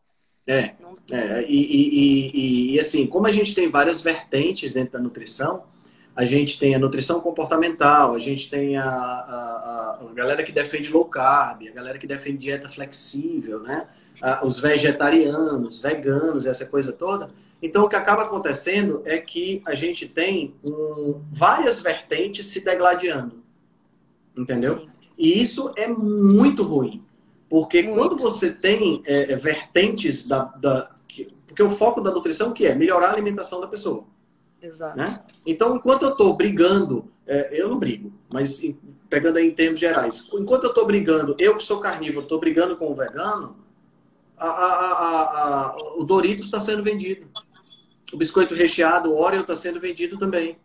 É, 0.46 0.74
é 1.10 1.44
e, 1.48 1.56
e, 1.56 1.90
e, 1.94 2.74
e, 2.74 2.80
assim, 2.80 3.06
como 3.06 3.26
a 3.26 3.32
gente 3.32 3.54
tem 3.54 3.68
várias 3.68 4.00
vertentes 4.00 4.72
dentro 4.72 4.92
da 4.92 5.00
nutrição, 5.00 5.64
a 6.14 6.24
gente 6.24 6.58
tem 6.58 6.74
a 6.74 6.78
nutrição 6.78 7.20
comportamental, 7.20 8.14
a 8.14 8.18
gente 8.18 8.48
tem 8.48 8.76
a, 8.76 8.88
a, 8.88 9.98
a 10.00 10.14
galera 10.14 10.42
que 10.44 10.52
defende 10.52 10.90
low 10.90 11.04
carb, 11.04 11.68
a 11.68 11.72
galera 11.72 11.98
que 11.98 12.06
defende 12.06 12.38
dieta 12.38 12.68
flexível, 12.68 13.60
né? 13.60 13.86
os 14.42 14.58
vegetarianos, 14.58 15.80
veganos, 15.80 16.46
essa 16.46 16.64
coisa 16.64 16.92
toda. 16.92 17.30
Então, 17.62 17.84
o 17.84 17.88
que 17.88 17.96
acaba 17.96 18.22
acontecendo 18.22 19.02
é 19.04 19.18
que 19.18 19.62
a 19.66 19.74
gente 19.74 20.06
tem 20.06 20.54
um, 20.62 21.20
várias 21.30 21.80
vertentes 21.80 22.46
se 22.46 22.60
degladiando. 22.60 23.42
Entendeu? 24.36 24.80
Sim. 24.80 24.88
E 25.18 25.42
isso 25.42 25.72
é 25.76 25.88
muito 25.88 26.62
ruim. 26.62 27.02
Porque 27.48 27.82
muito. 27.82 27.98
quando 27.98 28.16
você 28.18 28.50
tem 28.52 29.02
é, 29.06 29.32
é, 29.32 29.36
vertentes 29.36 30.26
da, 30.26 30.44
da. 30.44 30.94
Porque 31.46 31.62
o 31.62 31.70
foco 31.70 32.00
da 32.00 32.10
nutrição 32.10 32.52
que 32.52 32.66
é 32.66 32.74
melhorar 32.74 33.08
a 33.08 33.12
alimentação 33.12 33.60
da 33.60 33.66
pessoa. 33.66 34.04
Exato. 34.60 34.96
Né? 34.96 35.22
Então, 35.46 35.76
enquanto 35.76 36.02
eu 36.02 36.10
estou 36.10 36.34
brigando, 36.34 37.10
é, 37.26 37.60
eu 37.60 37.68
não 37.68 37.78
brigo, 37.78 38.12
mas 38.30 38.60
pegando 39.08 39.38
aí 39.38 39.48
em 39.48 39.54
termos 39.54 39.80
gerais, 39.80 40.26
enquanto 40.34 40.64
eu 40.64 40.70
estou 40.70 40.86
brigando, 40.86 41.36
eu 41.38 41.56
que 41.56 41.64
sou 41.64 41.80
carnívoro, 41.80 42.22
estou 42.22 42.38
brigando 42.38 42.76
com 42.76 42.90
o 42.90 42.94
vegano, 42.94 43.56
a, 44.36 44.46
a, 44.46 45.22
a, 45.72 45.76
o 45.96 46.04
Doritos 46.04 46.46
está 46.46 46.60
sendo 46.60 46.82
vendido. 46.82 47.26
O 48.12 48.16
biscoito 48.16 48.54
recheado, 48.54 49.10
o 49.10 49.20
Oreo 49.20 49.40
está 49.40 49.56
sendo 49.56 49.80
vendido 49.80 50.18
também. 50.18 50.58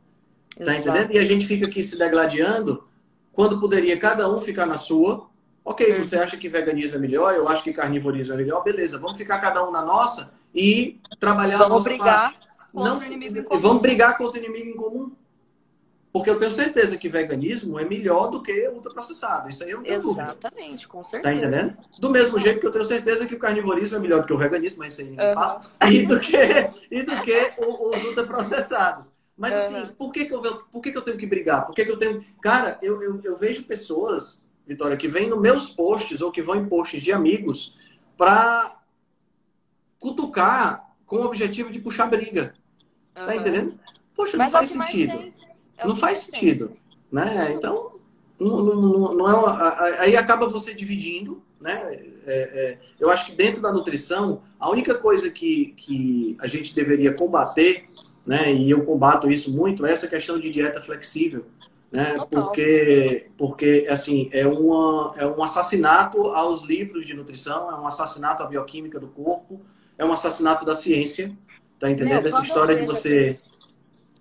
Tá 0.64 0.76
entendendo? 0.76 1.12
E 1.14 1.20
a 1.20 1.26
gente 1.26 1.48
fica 1.48 1.66
aqui 1.66 1.84
se 1.84 1.98
degladiando 1.98 2.88
quando 3.32 3.60
poderia 3.60 3.98
cada 3.98 4.30
um 4.30 4.42
ficar 4.42 4.66
na 4.66 4.78
sua. 4.78 5.30
Ok, 5.64 5.92
uhum. 5.92 6.04
você 6.04 6.18
acha 6.18 6.38
que 6.38 6.50
veganismo 6.50 6.96
é 6.96 7.00
melhor, 7.00 7.36
eu 7.36 7.48
acho 7.48 7.64
que 7.64 7.72
carnivorismo 7.72 8.34
é 8.34 8.38
melhor, 8.38 8.64
beleza, 8.64 8.98
vamos 8.98 9.16
ficar 9.18 9.40
cada 9.40 9.64
um 9.68 9.72
na 9.72 9.84
nossa 9.84 10.32
e 10.56 11.00
trabalhar 11.20 11.60
vamos 11.60 11.72
a 11.72 11.76
nossa 11.76 11.90
brigar 11.90 12.22
parte. 12.34 12.40
Contra 12.72 12.90
Não, 12.90 13.00
o 13.00 13.04
inimigo 13.04 13.38
em 13.38 13.44
comum. 13.44 13.60
Vamos 13.60 13.82
brigar 13.82 14.18
contra 14.18 14.42
o 14.42 14.44
inimigo 14.44 14.70
em 14.70 14.76
comum. 14.76 15.12
Porque 16.12 16.30
eu 16.30 16.38
tenho 16.38 16.52
certeza 16.52 16.98
que 16.98 17.08
veganismo 17.08 17.80
é 17.80 17.86
melhor 17.86 18.28
do 18.28 18.44
que 18.44 18.68
ultraprocessado. 18.68 19.50
Isso 19.50 19.64
aí 19.64 19.72
eu 19.72 19.78
não 19.78 19.84
tenho 19.84 19.98
Exatamente, 19.98 20.86
dúvida. 20.86 20.88
com 20.90 20.98
tá 20.98 21.04
certeza. 21.06 21.22
Tá 21.22 21.34
entendendo? 21.34 21.78
Do 22.00 22.10
mesmo 22.10 22.38
jeito 22.38 22.60
que 22.60 22.68
eu 22.68 22.72
tenho 22.72 22.84
certeza 22.84 23.26
que 23.26 23.36
o 23.36 23.40
carnivorismo 23.40 23.96
é 23.96 24.00
melhor 24.00 24.20
do 24.20 24.28
que 24.28 24.34
o 24.34 24.38
veganismo, 24.38 24.80
mas 24.80 24.94
isso 24.94 25.02
aí 25.02 25.10
ninguém 25.10 25.28
uhum. 25.30 25.34
fala. 25.34 25.62
E 25.90 26.06
do 26.06 26.20
que, 26.20 26.38
e 26.92 27.04
do 27.04 27.22
que 27.22 27.54
os 27.58 28.04
ultraprocessados. 28.04 29.12
Mas 29.38 29.54
assim, 29.54 29.82
uhum. 29.82 29.88
por, 29.88 30.12
que, 30.12 30.26
que, 30.26 30.34
eu, 30.34 30.42
por 30.42 30.82
que, 30.82 30.92
que 30.92 30.98
eu 30.98 31.02
tenho 31.02 31.18
que 31.18 31.26
brigar? 31.26 31.66
Por 31.66 31.74
que, 31.74 31.86
que 31.86 31.92
eu 31.92 31.98
tenho. 31.98 32.24
Cara, 32.42 32.78
eu, 32.82 33.02
eu, 33.02 33.20
eu 33.24 33.38
vejo 33.38 33.64
pessoas, 33.64 34.44
Vitória, 34.68 34.98
que 34.98 35.08
vêm 35.08 35.30
nos 35.30 35.40
meus 35.40 35.70
posts 35.70 36.22
ou 36.22 36.32
que 36.32 36.42
vão 36.42 36.56
em 36.58 36.68
posts 36.68 37.02
de 37.02 37.14
amigos 37.14 37.74
para 38.18 38.78
cutucar 39.98 40.94
com 41.06 41.18
o 41.18 41.26
objetivo 41.26 41.72
de 41.72 41.80
puxar 41.80 42.08
briga. 42.08 42.54
Uhum. 43.18 43.26
Tá 43.26 43.36
entendendo? 43.36 43.80
Poxa, 44.14 44.38
não 44.38 44.50
faz 44.50 44.76
é 44.76 44.78
sentido. 44.78 45.34
É 45.82 45.88
não 45.88 45.96
faz 45.96 46.20
sentido. 46.20 46.74
Né? 47.12 47.54
Então, 47.56 48.00
não, 48.40 48.64
não, 48.64 49.16
não 49.16 49.30
é 49.30 49.34
uma, 49.34 49.80
aí 50.00 50.16
acaba 50.16 50.48
você 50.48 50.74
dividindo. 50.74 51.42
Né? 51.60 52.00
É, 52.26 52.38
é, 52.38 52.78
eu 53.00 53.10
acho 53.10 53.28
que 53.28 53.36
dentro 53.36 53.62
da 53.62 53.72
nutrição, 53.72 54.42
a 54.60 54.70
única 54.70 54.96
coisa 54.96 55.30
que, 55.30 55.74
que 55.78 56.38
a 56.40 56.48
gente 56.48 56.74
deveria 56.74 57.14
combater, 57.14 57.88
né, 58.26 58.54
e 58.54 58.70
eu 58.70 58.86
combato 58.86 59.30
isso 59.30 59.52
muito, 59.52 59.86
é 59.86 59.92
essa 59.92 60.08
questão 60.08 60.40
de 60.40 60.50
dieta 60.50 60.82
flexível. 60.82 61.46
Né? 61.92 62.16
Porque, 62.30 63.30
porque 63.38 63.86
assim, 63.90 64.30
é, 64.32 64.48
uma, 64.48 65.14
é 65.18 65.28
um 65.28 65.44
assassinato 65.44 66.28
aos 66.28 66.64
livros 66.64 67.06
de 67.06 67.14
nutrição, 67.14 67.70
é 67.70 67.76
um 67.76 67.86
assassinato 67.86 68.42
à 68.42 68.46
bioquímica 68.46 69.00
do 69.00 69.08
corpo, 69.08 69.62
é 69.98 70.06
um 70.06 70.14
assassinato 70.14 70.66
da 70.66 70.74
ciência. 70.74 71.36
Tá 71.78 71.90
entendendo? 71.90 72.22
Meu, 72.22 72.28
Essa 72.28 72.44
história 72.44 72.76
de 72.76 72.86
você, 72.86 73.36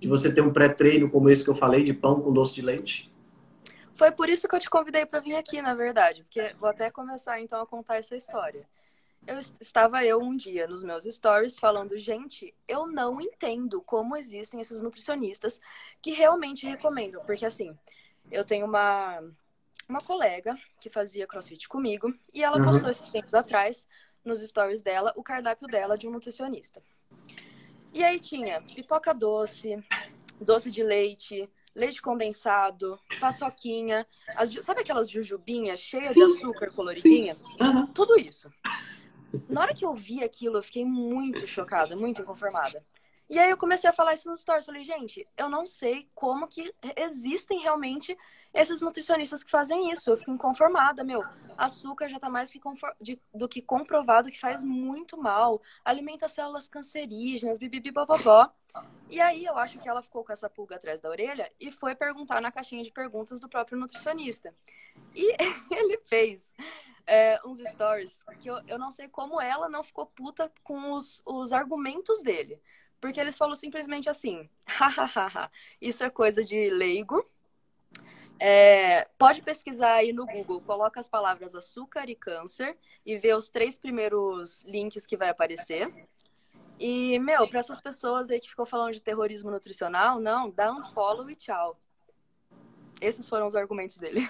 de 0.01 0.09
você 0.09 0.33
ter 0.33 0.41
um 0.41 0.53
pré-treino 0.53 1.11
como 1.11 1.29
esse 1.29 1.45
que 1.45 1.51
eu 1.51 1.55
falei, 1.55 1.85
de 1.85 1.93
pão 1.93 2.21
com 2.21 2.33
doce 2.33 2.55
de 2.55 2.63
leite. 2.63 3.13
Foi 3.95 4.11
por 4.11 4.31
isso 4.31 4.49
que 4.49 4.55
eu 4.55 4.61
te 4.61 4.71
convidei 4.71 5.05
para 5.05 5.21
vir 5.21 5.37
aqui, 5.37 5.61
na 5.61 5.75
verdade. 5.75 6.25
Porque 6.25 6.55
vou 6.59 6.71
até 6.71 6.91
começar 6.91 7.39
então 7.39 7.61
a 7.61 7.67
contar 7.67 7.97
essa 7.97 8.17
história. 8.17 8.67
Eu 9.27 9.39
estava 9.61 10.03
eu 10.03 10.19
um 10.19 10.35
dia 10.35 10.67
nos 10.67 10.83
meus 10.83 11.05
stories 11.05 11.59
falando, 11.59 11.97
gente, 11.99 12.55
eu 12.67 12.87
não 12.87 13.21
entendo 13.21 13.83
como 13.83 14.17
existem 14.17 14.59
esses 14.59 14.81
nutricionistas 14.81 15.61
que 16.01 16.13
realmente 16.13 16.67
recomendam, 16.67 17.23
porque 17.27 17.45
assim, 17.45 17.77
eu 18.31 18.43
tenho 18.43 18.65
uma 18.65 19.23
uma 19.87 20.01
colega 20.01 20.57
que 20.81 20.89
fazia 20.89 21.27
CrossFit 21.27 21.69
comigo 21.69 22.15
e 22.33 22.43
ela 22.43 22.59
uhum. 22.59 22.65
postou 22.65 22.91
esses 22.91 23.11
tempos 23.11 23.35
atrás 23.35 23.87
nos 24.25 24.41
stories 24.41 24.81
dela 24.81 25.13
o 25.17 25.23
cardápio 25.23 25.67
dela 25.67 25.99
de 25.99 26.09
um 26.09 26.13
nutricionista. 26.13 26.83
E 27.93 28.05
aí 28.05 28.19
tinha 28.21 28.61
pipoca 28.63 29.13
doce, 29.13 29.77
doce 30.41 30.71
de 30.71 30.83
leite, 30.83 31.49
leite 31.75 32.01
condensado, 32.01 32.99
paçoquinha, 33.21 34.07
as, 34.37 34.53
sabe 34.65 34.81
aquelas 34.81 35.11
jujubinhas 35.11 35.81
cheias 35.81 36.09
Sim. 36.09 36.27
de 36.27 36.33
açúcar 36.33 36.73
coloridinha? 36.73 37.37
Uhum. 37.61 37.87
Tudo 37.89 38.19
isso. 38.19 38.51
Na 39.49 39.63
hora 39.63 39.75
que 39.75 39.85
eu 39.85 39.95
vi 39.95 40.23
aquilo, 40.23 40.59
eu 40.59 40.63
fiquei 40.63 40.85
muito 40.85 41.47
chocada, 41.47 41.97
muito 41.97 42.23
inconformada. 42.23 42.85
E 43.31 43.39
aí 43.39 43.49
eu 43.49 43.57
comecei 43.57 43.89
a 43.89 43.93
falar 43.93 44.13
isso 44.13 44.29
nos 44.29 44.41
stories. 44.41 44.67
Falei, 44.67 44.83
gente, 44.83 45.25
eu 45.37 45.49
não 45.49 45.65
sei 45.65 46.11
como 46.17 46.49
que 46.49 46.75
existem 46.97 47.61
realmente 47.61 48.19
esses 48.53 48.83
nutricionistas 48.83 49.45
que 49.45 49.51
fazem 49.53 49.93
isso. 49.93 50.11
Eu 50.11 50.19
fico 50.19 50.33
inconformada, 50.33 51.05
meu. 51.05 51.23
Açúcar 51.57 52.09
já 52.09 52.19
tá 52.19 52.29
mais 52.29 52.51
que 52.51 52.61
de, 53.01 53.21
do 53.33 53.49
que 53.49 53.63
comprovado 53.63 54.29
que 54.29 54.41
faz 54.41 54.65
muito 54.65 55.17
mal. 55.17 55.63
Alimenta 55.85 56.27
células 56.27 56.67
cancerígenas, 56.67 57.57
bibibi, 57.57 57.93
bobobó. 57.93 58.51
E 59.09 59.21
aí 59.21 59.45
eu 59.45 59.57
acho 59.57 59.79
que 59.79 59.89
ela 59.89 60.03
ficou 60.03 60.25
com 60.25 60.33
essa 60.33 60.51
pulga 60.51 60.75
atrás 60.75 61.01
da 61.01 61.09
orelha 61.09 61.53
e 61.61 61.71
foi 61.71 61.95
perguntar 61.95 62.41
na 62.41 62.51
caixinha 62.51 62.83
de 62.83 62.91
perguntas 62.91 63.39
do 63.39 63.49
próprio 63.49 63.79
nutricionista. 63.79 64.53
E 65.15 65.37
ele 65.71 65.99
fez 65.99 66.53
é, 67.07 67.41
uns 67.47 67.61
stories 67.61 68.25
que 68.41 68.51
eu, 68.51 68.61
eu 68.67 68.77
não 68.79 68.91
sei 68.91 69.07
como 69.07 69.41
ela 69.41 69.69
não 69.69 69.85
ficou 69.85 70.07
puta 70.07 70.53
com 70.65 70.95
os, 70.95 71.23
os 71.25 71.53
argumentos 71.53 72.23
dele. 72.23 72.61
Porque 73.01 73.21
eles 73.21 73.37
falam 73.37 73.55
simplesmente 73.55 74.09
assim: 74.09 74.49
hahaha, 74.67 75.51
isso 75.81 76.05
é 76.05 76.11
coisa 76.11 76.45
de 76.45 76.71
leigo 76.71 77.27
é, 78.43 79.07
pode 79.19 79.43
pesquisar 79.43 79.93
aí 79.93 80.15
no 80.15 80.25
Google, 80.25 80.63
coloca 80.63 80.99
as 80.99 81.11
palavras 81.11 81.55
açúcar 81.55 82.09
e 82.09 82.15
câncer 82.15 82.75
e 83.05 83.19
vê 83.19 83.35
os 83.35 83.51
três 83.51 83.79
primeiros 83.79 84.65
links 84.65 85.07
que 85.07 85.15
vai 85.15 85.29
aparecer. 85.29 85.91
E, 86.79 87.19
meu, 87.19 87.47
para 87.47 87.61
essas 87.61 87.83
pessoas 87.83 88.31
aí 88.31 88.41
que 88.41 88.49
ficou 88.49 88.65
falando 88.65 88.95
de 88.95 89.03
terrorismo 89.03 89.51
nutricional, 89.51 90.19
não, 90.19 90.51
dá 90.51 90.73
um 90.73 90.83
follow 90.83 91.29
e 91.29 91.37
tchau. 91.37 91.79
Esses 92.99 93.29
foram 93.29 93.47
os 93.47 93.55
argumentos 93.55 93.99
dele. 93.99 94.27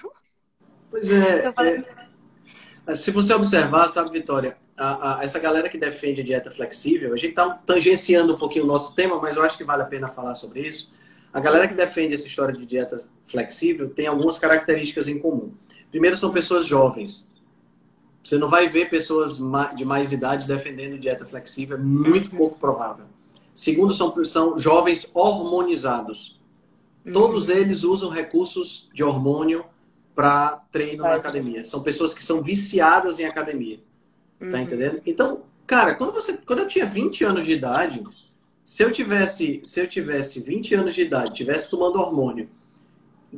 Pois 0.89 1.09
é. 1.09 1.45
é 2.85 2.95
se 2.95 3.11
você 3.11 3.33
observar, 3.33 3.87
sabe, 3.87 4.11
Vitória, 4.11 4.57
a, 4.81 5.19
a, 5.19 5.23
essa 5.23 5.37
galera 5.37 5.69
que 5.69 5.77
defende 5.77 6.21
a 6.21 6.23
dieta 6.23 6.49
flexível, 6.49 7.13
a 7.13 7.17
gente 7.17 7.29
está 7.29 7.49
tangenciando 7.49 8.33
um 8.33 8.37
pouquinho 8.37 8.63
o 8.63 8.67
nosso 8.67 8.95
tema, 8.95 9.19
mas 9.21 9.35
eu 9.35 9.43
acho 9.43 9.55
que 9.55 9.63
vale 9.63 9.83
a 9.83 9.85
pena 9.85 10.07
falar 10.07 10.33
sobre 10.33 10.61
isso. 10.61 10.89
A 11.31 11.39
galera 11.39 11.67
que 11.67 11.75
defende 11.75 12.15
essa 12.15 12.27
história 12.27 12.53
de 12.53 12.65
dieta 12.65 13.05
flexível 13.27 13.89
tem 13.91 14.07
algumas 14.07 14.39
características 14.39 15.07
em 15.07 15.19
comum. 15.19 15.51
Primeiro, 15.91 16.17
são 16.17 16.31
pessoas 16.31 16.65
jovens. 16.65 17.29
Você 18.23 18.39
não 18.39 18.49
vai 18.49 18.67
ver 18.67 18.89
pessoas 18.89 19.39
de 19.75 19.85
mais 19.85 20.11
idade 20.11 20.47
defendendo 20.47 20.99
dieta 20.99 21.25
flexível, 21.25 21.77
é 21.77 21.79
muito 21.79 22.31
uhum. 22.31 22.37
pouco 22.37 22.59
provável. 22.59 23.05
Segundo, 23.53 23.93
são, 23.93 24.25
são 24.25 24.57
jovens 24.57 25.09
hormonizados. 25.13 26.39
Todos 27.13 27.49
uhum. 27.49 27.55
eles 27.55 27.83
usam 27.83 28.09
recursos 28.09 28.89
de 28.93 29.03
hormônio 29.03 29.63
para 30.15 30.63
treino 30.71 31.03
na 31.03 31.13
academia. 31.15 31.63
São 31.63 31.83
pessoas 31.83 32.15
que 32.15 32.23
são 32.23 32.41
viciadas 32.41 33.19
em 33.19 33.25
academia. 33.25 33.79
Tá 34.49 34.57
uhum. 34.57 34.63
entendendo? 34.63 35.01
Então, 35.05 35.43
cara, 35.67 35.93
quando, 35.93 36.13
você, 36.13 36.37
quando 36.37 36.59
eu 36.59 36.67
tinha 36.67 36.85
20 36.85 37.23
anos 37.23 37.45
de 37.45 37.51
idade, 37.51 38.03
se 38.63 38.83
eu 38.83 38.91
tivesse, 38.91 39.61
se 39.63 39.79
eu 39.79 39.87
tivesse 39.87 40.39
20 40.39 40.75
anos 40.75 40.95
de 40.95 41.01
idade, 41.01 41.33
tivesse 41.33 41.69
tomando 41.69 41.99
hormônio, 41.99 42.49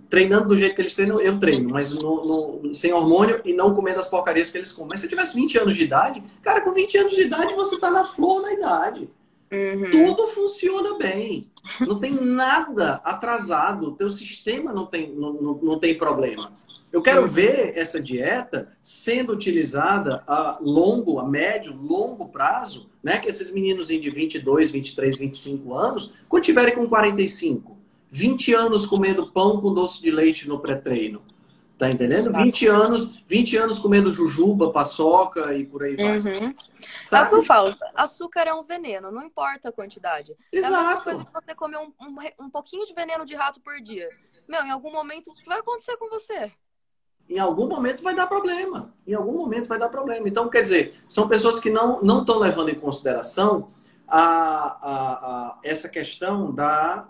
treinando 0.09 0.47
do 0.47 0.57
jeito 0.57 0.75
que 0.75 0.81
eles 0.81 0.95
treinam, 0.95 1.19
eu 1.19 1.37
treino, 1.39 1.69
mas 1.69 1.93
no, 1.93 2.61
no, 2.61 2.75
sem 2.75 2.93
hormônio 2.93 3.41
e 3.43 3.53
não 3.53 3.75
comendo 3.75 3.99
as 3.99 4.09
porcarias 4.09 4.49
que 4.49 4.57
eles 4.57 4.71
comem. 4.71 4.89
Mas 4.91 5.01
se 5.01 5.05
eu 5.05 5.09
tivesse 5.09 5.35
20 5.35 5.57
anos 5.59 5.75
de 5.75 5.83
idade, 5.83 6.23
cara, 6.41 6.61
com 6.61 6.71
20 6.71 6.97
anos 6.97 7.13
de 7.13 7.21
idade 7.21 7.53
você 7.53 7.79
tá 7.79 7.91
na 7.91 8.05
flor 8.05 8.41
da 8.41 8.53
idade. 8.53 9.09
Uhum. 9.51 9.91
Tudo 9.91 10.27
funciona 10.29 10.97
bem. 10.97 11.51
Não 11.81 11.99
tem 11.99 12.11
nada 12.11 12.95
atrasado. 13.03 13.89
O 13.89 13.95
teu 13.95 14.09
sistema 14.09 14.73
não 14.73 14.87
tem, 14.87 15.13
não, 15.13 15.33
não, 15.33 15.53
não 15.61 15.79
tem 15.79 15.95
problema. 15.95 16.51
Eu 16.93 17.01
quero 17.01 17.23
uhum. 17.23 17.27
ver 17.27 17.75
essa 17.75 17.99
dieta 17.99 18.71
sendo 18.83 19.33
utilizada 19.33 20.23
a 20.27 20.59
longo, 20.61 21.19
a 21.19 21.27
médio, 21.27 21.75
longo 21.75 22.29
prazo, 22.29 22.87
né? 23.01 23.17
Que 23.17 23.27
esses 23.27 23.51
meninos 23.51 23.87
de 23.87 24.09
22, 24.11 24.69
23, 24.69 25.17
25 25.17 25.73
anos, 25.73 26.13
quando 26.29 26.43
tiverem 26.43 26.75
com 26.75 26.87
45, 26.87 27.75
20 28.11 28.53
anos 28.53 28.85
comendo 28.85 29.31
pão 29.31 29.59
com 29.59 29.73
doce 29.73 29.99
de 30.03 30.11
leite 30.11 30.47
no 30.47 30.59
pré-treino. 30.59 31.23
Tá 31.79 31.89
entendendo? 31.89 32.29
Exato. 32.29 32.43
20 32.43 32.67
anos, 32.67 33.23
20 33.25 33.57
anos 33.57 33.79
comendo 33.79 34.13
jujuba, 34.13 34.71
paçoca 34.71 35.51
e 35.55 35.65
por 35.65 35.83
aí 35.83 35.95
vai. 35.95 36.19
Uhum. 36.19 36.55
Sabe? 36.99 37.25
O 37.25 37.29
que 37.29 37.35
eu 37.37 37.43
falo, 37.43 37.75
açúcar 37.95 38.41
é 38.41 38.53
um 38.53 38.61
veneno, 38.61 39.11
não 39.11 39.23
importa 39.23 39.69
a 39.69 39.71
quantidade. 39.71 40.35
Exato. 40.51 40.73
É 40.73 40.77
a 40.77 40.83
mesma 40.83 41.01
coisa 41.01 41.25
que 41.25 41.31
você 41.33 41.55
comer 41.55 41.77
um, 41.77 41.91
um, 41.99 42.45
um 42.45 42.49
pouquinho 42.51 42.85
de 42.85 42.93
veneno 42.93 43.25
de 43.25 43.33
rato 43.33 43.59
por 43.61 43.81
dia. 43.81 44.07
Meu, 44.47 44.63
em 44.63 44.69
algum 44.69 44.91
momento 44.91 45.31
o 45.31 45.33
que 45.33 45.43
vai 45.45 45.57
acontecer 45.57 45.97
com 45.97 46.07
você? 46.07 46.51
Em 47.29 47.39
algum 47.39 47.67
momento 47.67 48.03
vai 48.03 48.15
dar 48.15 48.27
problema. 48.27 48.93
Em 49.07 49.13
algum 49.13 49.33
momento 49.33 49.67
vai 49.67 49.79
dar 49.79 49.89
problema. 49.89 50.27
Então, 50.27 50.49
quer 50.49 50.61
dizer, 50.61 50.95
são 51.07 51.27
pessoas 51.27 51.59
que 51.59 51.69
não 51.69 52.19
estão 52.19 52.39
levando 52.39 52.69
em 52.69 52.75
consideração 52.75 53.69
a, 54.07 54.19
a, 54.19 54.91
a 54.91 55.59
essa 55.63 55.89
questão 55.89 56.53
da 56.53 57.07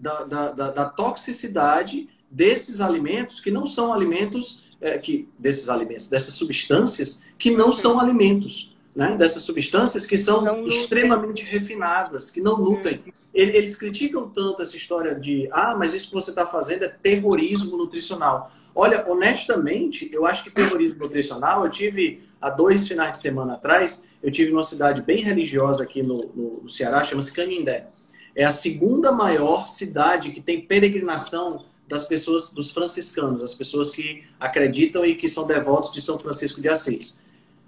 da, 0.00 0.24
da, 0.24 0.52
da, 0.52 0.70
da 0.70 0.84
toxicidade 0.86 2.08
desses 2.30 2.80
alimentos 2.80 3.38
que 3.38 3.50
não 3.50 3.66
são 3.66 3.92
alimentos, 3.92 4.62
é, 4.80 4.96
que 4.96 5.28
desses 5.38 5.68
alimentos, 5.68 6.08
dessas 6.08 6.34
substâncias 6.34 7.22
que 7.38 7.50
não 7.50 7.72
são 7.72 8.00
alimentos, 8.00 8.74
né? 8.94 9.16
Dessas 9.16 9.42
substâncias 9.42 10.06
que 10.06 10.16
são 10.16 10.66
extremamente 10.66 11.44
refinadas, 11.44 12.30
que 12.30 12.40
não 12.40 12.58
nutrem. 12.58 13.02
Eles 13.32 13.76
criticam 13.76 14.28
tanto 14.28 14.62
essa 14.62 14.76
história 14.76 15.14
de, 15.14 15.48
ah, 15.52 15.76
mas 15.78 15.94
isso 15.94 16.08
que 16.08 16.14
você 16.14 16.30
está 16.30 16.46
fazendo 16.46 16.84
é 16.84 16.88
terrorismo 16.88 17.76
nutricional. 17.76 18.50
Olha, 18.74 19.04
honestamente, 19.08 20.08
eu 20.12 20.26
acho 20.26 20.44
que 20.44 20.50
terrorismo 20.50 21.00
nutricional, 21.00 21.64
eu 21.64 21.70
tive 21.70 22.22
há 22.40 22.48
dois 22.48 22.86
finais 22.86 23.12
de 23.12 23.18
semana 23.18 23.54
atrás, 23.54 24.02
eu 24.22 24.30
tive 24.30 24.50
numa 24.50 24.62
cidade 24.62 25.02
bem 25.02 25.18
religiosa 25.18 25.82
aqui 25.82 26.02
no, 26.02 26.30
no, 26.34 26.60
no 26.62 26.70
Ceará, 26.70 27.02
chama-se 27.04 27.32
Canindé. 27.32 27.88
É 28.34 28.44
a 28.44 28.52
segunda 28.52 29.10
maior 29.10 29.66
cidade 29.66 30.30
que 30.30 30.40
tem 30.40 30.60
peregrinação 30.60 31.64
das 31.88 32.04
pessoas, 32.04 32.52
dos 32.52 32.70
franciscanos, 32.70 33.42
as 33.42 33.52
pessoas 33.52 33.90
que 33.90 34.22
acreditam 34.38 35.04
e 35.04 35.16
que 35.16 35.28
são 35.28 35.44
devotos 35.46 35.90
de 35.90 36.00
São 36.00 36.18
Francisco 36.18 36.60
de 36.60 36.68
Assis. 36.68 37.18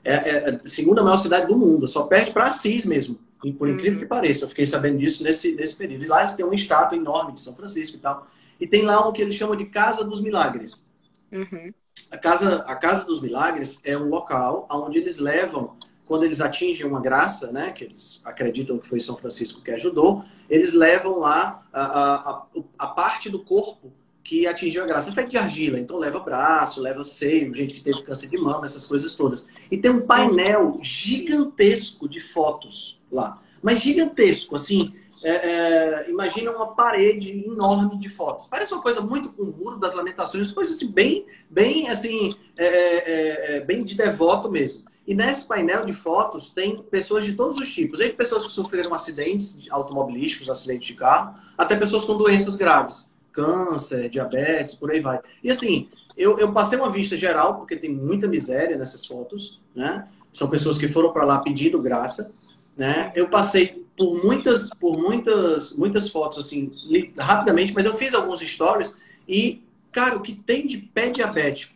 É, 0.05 0.13
é 0.13 0.55
a 0.55 0.61
segunda 0.65 1.03
maior 1.03 1.17
cidade 1.17 1.47
do 1.49 1.57
mundo, 1.57 1.89
só 1.89 2.05
perde 2.05 2.31
para 2.31 2.47
Assis 2.47 2.85
mesmo. 2.85 3.19
E 3.45 3.53
por 3.53 3.69
incrível 3.69 3.95
uhum. 3.95 4.05
que 4.05 4.09
pareça, 4.09 4.45
eu 4.45 4.49
fiquei 4.49 4.65
sabendo 4.65 4.99
disso 4.99 5.25
nesse, 5.25 5.53
nesse 5.53 5.75
período. 5.75 6.05
E 6.05 6.07
lá 6.07 6.21
eles 6.21 6.33
têm 6.33 6.45
uma 6.45 6.55
estátua 6.55 6.97
enorme 6.97 7.33
de 7.33 7.41
São 7.41 7.57
Francisco 7.57 7.97
e 7.97 8.01
tal. 8.01 8.25
E 8.61 8.67
tem 8.67 8.83
lá 8.83 9.07
o 9.07 9.13
que 9.13 9.21
eles 9.21 9.35
chamam 9.35 9.57
de 9.57 9.65
Casa 9.65 10.05
dos 10.05 10.21
Milagres. 10.21 10.87
Uhum. 11.33 11.73
A, 12.11 12.19
casa, 12.19 12.57
a 12.67 12.77
Casa 12.77 13.07
dos 13.07 13.21
Milagres 13.21 13.81
é 13.85 13.97
um 13.97 14.09
local 14.09 14.69
onde 14.71 14.99
eles 14.99 15.19
levam, 15.19 15.77
quando 16.07 16.25
eles 16.25 16.41
atingem 16.41 16.87
uma 16.87 17.01
graça, 17.01 17.51
né, 17.51 17.73
que 17.73 17.85
eles 17.85 18.21
acreditam 18.25 18.79
que 18.79 18.87
foi 18.87 19.01
São 19.01 19.17
Francisco 19.17 19.63
que 19.63 19.71
ajudou, 19.71 20.25
eles 20.49 20.75
levam 20.75 21.19
lá 21.19 21.67
a, 21.73 21.83
a, 21.83 22.47
a 22.79 22.87
parte 22.89 23.31
do 23.31 23.43
corpo 23.43 23.93
que 24.23 24.47
atingiu 24.47 24.85
a 24.85 24.87
graça. 24.87 25.11
É 25.11 25.13
feito 25.13 25.31
de 25.31 25.39
argila, 25.39 25.79
então 25.79 25.99
leva 25.99 26.21
braço, 26.21 26.81
leva 26.81 27.05
seio, 27.05 27.53
gente 27.55 27.75
que 27.75 27.81
teve 27.81 28.03
câncer 28.03 28.29
de 28.29 28.39
mama, 28.39 28.65
essas 28.65 28.87
coisas 28.87 29.15
todas. 29.15 29.49
E 29.71 29.77
tem 29.77 29.91
um 29.91 30.07
painel 30.07 30.79
gigantesco 30.83 32.09
de 32.09 32.21
fotos 32.21 33.01
lá. 33.11 33.41
Mas 33.63 33.81
gigantesco, 33.81 34.55
assim, 34.55 34.93
é, 35.23 35.31
é, 35.31 36.11
imagina 36.11 36.51
uma 36.51 36.75
parede 36.75 37.45
enorme 37.47 37.99
de 37.99 38.09
fotos. 38.09 38.49
Parece 38.49 38.73
uma 38.73 38.83
coisa 38.83 39.01
muito 39.01 39.31
com 39.31 39.43
o 39.45 39.57
muro 39.57 39.79
das 39.79 39.95
lamentações, 39.95 40.51
coisas 40.51 40.83
bem, 40.83 41.27
bem 41.49 41.89
assim, 41.89 42.35
é, 42.57 42.67
é, 42.67 43.57
é, 43.57 43.61
bem 43.61 43.85
de 43.85 43.97
devoto 43.97 44.51
mesmo. 44.51 44.85
E 45.07 45.15
nesse 45.15 45.47
painel 45.47 45.85
de 45.85 45.93
fotos 45.93 46.53
tem 46.53 46.83
pessoas 46.83 47.25
de 47.25 47.33
todos 47.33 47.59
os 47.59 47.73
tipos, 47.73 47.99
desde 47.99 48.17
pessoas 48.17 48.45
que 48.45 48.53
sofreram 48.53 48.95
acidentes 48.95 49.57
automobilísticos, 49.71 50.49
acidentes 50.49 50.89
de 50.89 50.95
carro, 50.95 51.35
até 51.59 51.77
pessoas 51.77 52.05
com 52.05 52.17
doenças 52.17 52.57
graves, 52.57 53.13
câncer, 53.33 54.09
diabetes, 54.09 54.75
por 54.75 54.91
aí 54.91 55.01
vai. 55.01 55.21
E 55.43 55.51
assim, 55.51 55.89
eu, 56.17 56.39
eu 56.39 56.53
passei 56.53 56.79
uma 56.79 56.91
vista 56.91 57.17
geral, 57.17 57.57
porque 57.57 57.77
tem 57.77 57.91
muita 57.91 58.29
miséria 58.29 58.77
nessas 58.77 59.05
fotos, 59.05 59.61
né? 59.75 60.09
São 60.33 60.49
pessoas 60.49 60.79
que 60.79 60.89
foram 60.89 61.13
para 61.13 61.25
lá 61.25 61.41
pedindo 61.41 61.81
graça, 61.81 62.33
né? 62.77 63.13
Eu 63.15 63.29
passei 63.29 63.85
por 63.97 64.25
muitas, 64.25 64.71
por 64.71 64.99
muitas, 64.99 65.73
muitas 65.75 66.09
fotos, 66.09 66.39
assim, 66.47 66.73
rapidamente, 67.19 67.75
mas 67.75 67.87
eu 67.87 67.95
fiz 67.95 68.15
alguns 68.15 68.41
stories 68.41 68.97
e, 69.29 69.63
cara, 69.91 70.17
o 70.17 70.23
que 70.23 70.35
tem 70.35 70.67
de 70.67 70.79
pé 70.79 71.11
diabético, 71.11 71.75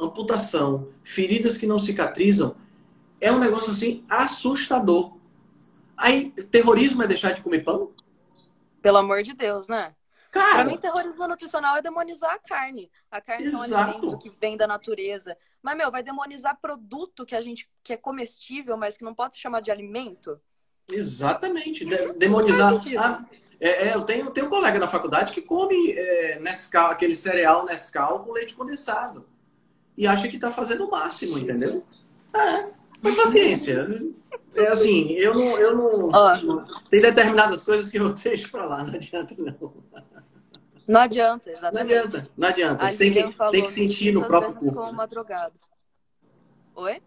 amputação, 0.00 0.88
feridas 1.02 1.56
que 1.56 1.66
não 1.66 1.78
cicatrizam, 1.78 2.54
é 3.20 3.30
um 3.32 3.38
negócio, 3.38 3.70
assim, 3.70 4.04
assustador. 4.08 5.12
Aí, 5.96 6.30
terrorismo 6.30 7.02
é 7.02 7.06
deixar 7.06 7.32
de 7.32 7.40
comer 7.40 7.64
pão? 7.64 7.90
Pelo 8.80 8.98
amor 8.98 9.22
de 9.22 9.34
Deus, 9.34 9.68
né? 9.68 9.92
Cara, 10.30 10.56
pra 10.56 10.64
mim, 10.64 10.76
terrorismo 10.76 11.26
nutricional 11.26 11.76
é 11.76 11.82
demonizar 11.82 12.32
a 12.34 12.38
carne. 12.38 12.90
A 13.10 13.20
carne 13.20 13.46
exato. 13.46 13.64
é 13.64 13.76
um 13.76 13.78
alimento 13.78 14.18
que 14.18 14.30
vem 14.30 14.56
da 14.56 14.66
natureza. 14.66 15.36
Mas, 15.62 15.76
meu, 15.76 15.90
vai 15.90 16.02
demonizar 16.02 16.58
produto 16.60 17.24
que 17.24 17.34
a 17.34 17.40
gente 17.40 17.68
que 17.82 17.92
é 17.92 17.96
comestível, 17.96 18.76
mas 18.76 18.96
que 18.96 19.04
não 19.04 19.14
pode 19.14 19.36
se 19.36 19.42
chamar 19.42 19.60
de 19.60 19.70
alimento? 19.70 20.40
Exatamente. 20.90 21.84
De 21.84 22.12
demonizar. 22.12 22.74
Ah, 22.98 23.24
é, 23.60 23.88
é, 23.88 23.94
eu 23.94 24.02
tenho, 24.02 24.30
tenho 24.30 24.46
um 24.46 24.50
colega 24.50 24.78
na 24.78 24.86
faculdade 24.86 25.32
que 25.32 25.42
come 25.42 25.92
é, 25.92 26.38
Nescau, 26.40 26.90
aquele 26.90 27.14
cereal 27.14 27.64
Nescau 27.64 28.24
com 28.24 28.32
leite 28.32 28.54
condensado. 28.54 29.26
E 29.96 30.06
acha 30.06 30.28
que 30.28 30.36
está 30.36 30.52
fazendo 30.52 30.86
o 30.86 30.90
máximo, 30.90 31.38
entendeu? 31.38 31.82
É, 32.32 32.66
mas 33.02 33.16
paciência. 33.16 33.88
É 34.54 34.68
assim, 34.68 35.10
eu 35.12 35.34
não. 35.34 35.58
Eu 35.58 35.76
não, 35.76 36.08
não, 36.08 36.66
Tem 36.88 37.00
determinadas 37.00 37.64
coisas 37.64 37.90
que 37.90 37.98
eu 37.98 38.12
deixo 38.14 38.50
para 38.50 38.64
lá, 38.64 38.84
não 38.84 38.94
adianta 38.94 39.34
não. 39.36 39.72
Não 40.88 41.02
adianta, 41.02 41.50
exatamente. 41.50 41.74
Não 41.74 42.00
adianta, 42.00 42.30
não 42.36 42.48
adianta. 42.48 42.90
Você 42.90 43.10
tem 43.10 43.30
que, 43.30 43.38
tem 43.50 43.62
que 43.62 43.70
sentir 43.70 44.12
no 44.12 44.26
próprio 44.26 44.54
corpo. 44.54 44.74
Como 44.74 44.90
uma 44.90 45.06
drogada. 45.06 45.52
Oi? 46.74 47.02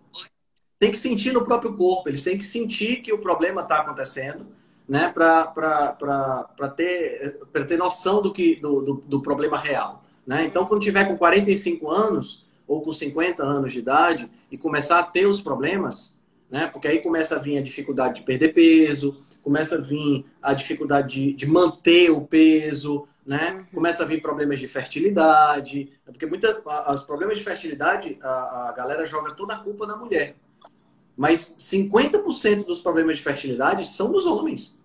tem 0.81 0.89
que 0.89 0.97
sentir 0.97 1.31
no 1.31 1.45
próprio 1.45 1.75
corpo, 1.75 2.09
eles 2.09 2.23
têm 2.23 2.35
que 2.35 2.43
sentir 2.43 3.03
que 3.03 3.13
o 3.13 3.19
problema 3.19 3.61
está 3.61 3.77
acontecendo, 3.77 4.47
né, 4.89 5.09
para 5.09 6.69
ter, 6.75 7.39
ter 7.67 7.77
noção 7.77 8.19
do, 8.19 8.33
que, 8.33 8.55
do, 8.55 8.81
do, 8.81 8.93
do, 8.95 9.21
problema 9.21 9.59
real. 9.59 10.03
Né? 10.25 10.43
Então, 10.43 10.65
quando 10.65 10.81
tiver 10.81 11.05
com 11.05 11.15
45 11.15 11.87
anos 11.87 12.47
ou 12.67 12.81
com 12.81 12.91
50 12.91 13.43
anos 13.43 13.73
de 13.73 13.77
idade 13.77 14.27
e 14.49 14.57
começar 14.57 14.97
a 14.97 15.03
ter 15.03 15.27
os 15.27 15.39
problemas, 15.39 16.17
né, 16.49 16.65
porque 16.65 16.87
aí 16.87 16.97
começa 16.97 17.35
a 17.35 17.39
vir 17.39 17.59
a 17.59 17.61
dificuldade 17.61 18.15
de 18.15 18.23
perder 18.23 18.51
peso, 18.51 19.23
começa 19.43 19.75
a 19.75 19.81
vir 19.81 20.25
a 20.41 20.51
dificuldade 20.51 21.13
de, 21.13 21.33
de 21.33 21.45
manter 21.45 22.09
o 22.09 22.21
peso, 22.21 23.07
né? 23.25 23.51
Uhum. 23.51 23.65
Começa 23.75 24.03
a 24.03 24.05
vir 24.05 24.21
problemas 24.21 24.59
de 24.59 24.67
fertilidade, 24.67 25.91
porque 26.05 26.25
muita, 26.25 26.61
os 26.91 27.03
problemas 27.03 27.37
de 27.37 27.43
fertilidade, 27.43 28.17
a, 28.21 28.69
a 28.69 28.73
galera 28.73 29.05
joga 29.05 29.33
toda 29.33 29.53
a 29.53 29.59
culpa 29.59 29.85
na 29.85 29.95
mulher. 29.95 30.35
Mas 31.15 31.55
50% 31.59 32.65
dos 32.65 32.79
problemas 32.79 33.17
de 33.17 33.23
fertilidade 33.23 33.87
são 33.87 34.11
dos 34.11 34.25
homens. 34.25 34.79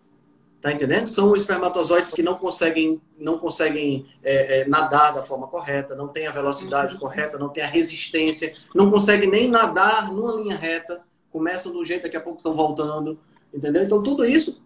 Tá 0.61 0.73
entendendo? 0.73 1.07
São 1.07 1.35
espermatozoides 1.37 2.13
que 2.13 2.23
não 2.23 2.35
conseguem, 2.35 3.01
não 3.19 3.39
conseguem 3.39 4.07
é, 4.23 4.61
é, 4.61 4.69
nadar 4.69 5.15
da 5.15 5.23
forma 5.23 5.47
correta, 5.47 5.95
não 5.95 6.09
tem 6.09 6.27
a 6.27 6.33
velocidade 6.33 6.95
uhum. 6.95 7.01
correta, 7.01 7.39
não 7.39 7.49
tem 7.49 7.63
a 7.63 7.69
resistência, 7.69 8.55
não 8.75 8.91
conseguem 8.91 9.31
nem 9.31 9.49
nadar 9.49 10.13
numa 10.13 10.35
linha 10.35 10.57
reta, 10.57 11.03
começam 11.31 11.73
do 11.73 11.85
jeito, 11.85 12.05
daqui 12.05 12.17
a 12.17 12.21
pouco 12.21 12.39
estão 12.39 12.55
voltando. 12.55 13.19
Entendeu? 13.53 13.83
Então, 13.83 14.03
tudo 14.03 14.25
isso 14.25 14.61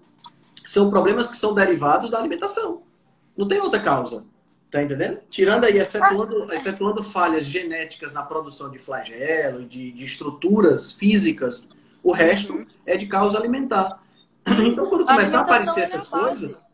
são 0.64 0.88
problemas 0.88 1.28
que 1.28 1.37
são 1.37 1.52
derivados 1.52 2.11
da 2.11 2.18
alimentação. 2.18 2.83
Não 3.37 3.47
tem 3.47 3.61
outra 3.61 3.81
causa. 3.81 4.25
Tá 4.71 4.81
entendendo? 4.81 5.21
Tirando 5.29 5.64
aí, 5.64 5.79
excetuando, 5.79 6.53
excetuando 6.53 7.03
falhas 7.03 7.45
genéticas 7.45 8.12
na 8.12 8.23
produção 8.23 8.71
de 8.71 8.79
flagelo, 8.79 9.64
de, 9.64 9.90
de 9.90 10.05
estruturas 10.05 10.93
físicas, 10.93 11.66
o 12.05 12.12
resto 12.12 12.53
uhum. 12.53 12.66
é 12.87 12.97
de 12.97 13.07
causa 13.07 13.38
alimentar. 13.38 14.03
Então, 14.64 14.88
quando 14.88 15.05
começar 15.05 15.38
a, 15.38 15.40
a 15.40 15.43
aparecer 15.43 15.81
é 15.81 15.83
essas 15.83 16.07
é 16.07 16.11
coisas. 16.11 16.71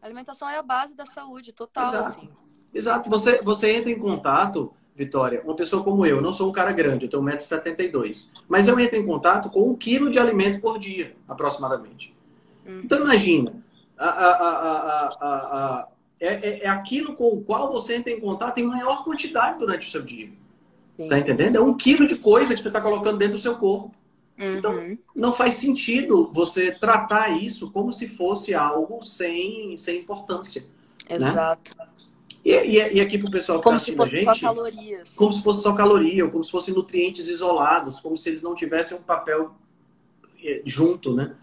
A 0.00 0.06
alimentação 0.06 0.48
é 0.48 0.56
a 0.56 0.62
base 0.62 0.94
da 0.94 1.06
saúde, 1.06 1.52
total, 1.52 1.88
Exato. 1.88 2.08
assim. 2.08 2.28
Exato. 2.72 3.10
Você, 3.10 3.42
você 3.42 3.76
entra 3.76 3.90
em 3.90 3.98
contato, 3.98 4.72
Vitória, 4.96 5.42
uma 5.42 5.56
pessoa 5.56 5.82
como 5.82 6.06
eu, 6.06 6.16
eu 6.16 6.22
não 6.22 6.32
sou 6.32 6.48
um 6.48 6.52
cara 6.52 6.70
grande, 6.70 7.06
eu 7.06 7.10
tenho 7.10 7.22
1,72m, 7.22 8.30
mas 8.46 8.68
eu 8.68 8.78
entro 8.78 8.96
em 8.96 9.04
contato 9.04 9.50
com 9.50 9.68
um 9.68 9.74
quilo 9.74 10.08
de 10.08 10.20
alimento 10.20 10.60
por 10.60 10.78
dia, 10.78 11.16
aproximadamente. 11.26 12.14
Uhum. 12.64 12.80
Então, 12.84 13.00
imagina, 13.00 13.60
a, 13.98 14.08
a, 14.08 15.06
a, 15.20 15.88
é, 16.20 16.26
é, 16.26 16.64
é, 16.64 16.68
aquilo 16.68 17.14
com 17.14 17.28
o 17.28 17.42
qual 17.42 17.72
você 17.72 17.96
entra 17.96 18.12
em 18.12 18.20
contato 18.20 18.58
em 18.58 18.64
maior 18.64 19.04
quantidade 19.04 19.58
durante 19.58 19.86
o 19.86 19.90
seu 19.90 20.02
dia. 20.02 20.30
Sim. 20.96 21.08
Tá 21.08 21.18
entendendo? 21.18 21.56
É 21.56 21.60
um 21.60 21.76
quilo 21.76 22.06
de 22.06 22.16
coisa 22.16 22.54
que 22.54 22.60
você 22.60 22.68
está 22.68 22.80
colocando 22.80 23.18
dentro 23.18 23.34
do 23.34 23.40
seu 23.40 23.56
corpo. 23.56 23.94
Então, 24.36 24.72
uhum. 24.72 24.92
Então, 24.92 24.98
não 25.14 25.32
faz 25.32 25.54
sentido 25.54 26.30
você 26.32 26.72
tratar 26.72 27.30
isso 27.30 27.70
como 27.70 27.92
se 27.92 28.08
fosse 28.08 28.54
algo 28.54 29.02
sem, 29.02 29.76
sem 29.76 30.00
importância. 30.00 30.62
Né? 31.08 31.16
Exato. 31.16 31.74
Né? 31.78 31.86
E, 32.44 32.52
e, 32.52 32.94
e, 32.96 33.00
aqui 33.00 33.16
para 33.16 33.28
o 33.28 33.30
pessoal 33.30 33.60
que 33.60 33.68
está 33.68 33.76
assistindo 33.76 34.02
a 34.02 34.06
gente. 34.06 34.24
Como 34.24 34.32
se 34.34 34.42
fosse 34.42 34.42
só 34.42 34.54
calorias. 34.54 35.12
Como 35.14 35.32
se 35.32 35.42
fosse 35.42 35.62
só 35.62 35.72
caloria, 35.72 36.24
ou 36.24 36.30
como 36.30 36.44
se 36.44 36.50
fossem 36.50 36.74
nutrientes 36.74 37.26
isolados, 37.26 38.00
como 38.00 38.18
se 38.18 38.28
eles 38.28 38.42
não 38.42 38.54
tivessem 38.54 38.98
um 38.98 39.02
papel 39.02 39.54
eh, 40.44 40.62
junto, 40.66 41.14
né? 41.14 41.34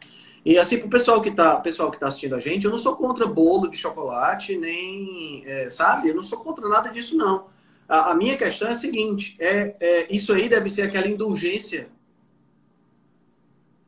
E 0.43 0.57
assim, 0.57 0.77
para 0.79 0.87
o 0.87 0.89
pessoal 0.89 1.21
que 1.21 1.29
está 1.29 1.55
pessoal 1.57 1.91
que 1.91 1.99
tá 1.99 2.07
assistindo 2.07 2.35
a 2.35 2.39
gente, 2.39 2.65
eu 2.65 2.71
não 2.71 2.77
sou 2.77 2.95
contra 2.95 3.27
bolo 3.27 3.67
de 3.67 3.77
chocolate, 3.77 4.57
nem, 4.57 5.43
é, 5.45 5.69
sabe? 5.69 6.09
Eu 6.09 6.15
não 6.15 6.23
sou 6.23 6.39
contra 6.39 6.67
nada 6.67 6.89
disso, 6.89 7.15
não. 7.15 7.45
A, 7.87 8.11
a 8.11 8.15
minha 8.15 8.35
questão 8.35 8.67
é 8.67 8.71
a 8.71 8.75
seguinte: 8.75 9.35
é, 9.39 9.75
é, 9.79 10.07
isso 10.09 10.33
aí 10.33 10.49
deve 10.49 10.67
ser 10.67 10.83
aquela 10.83 11.07
indulgência 11.07 11.89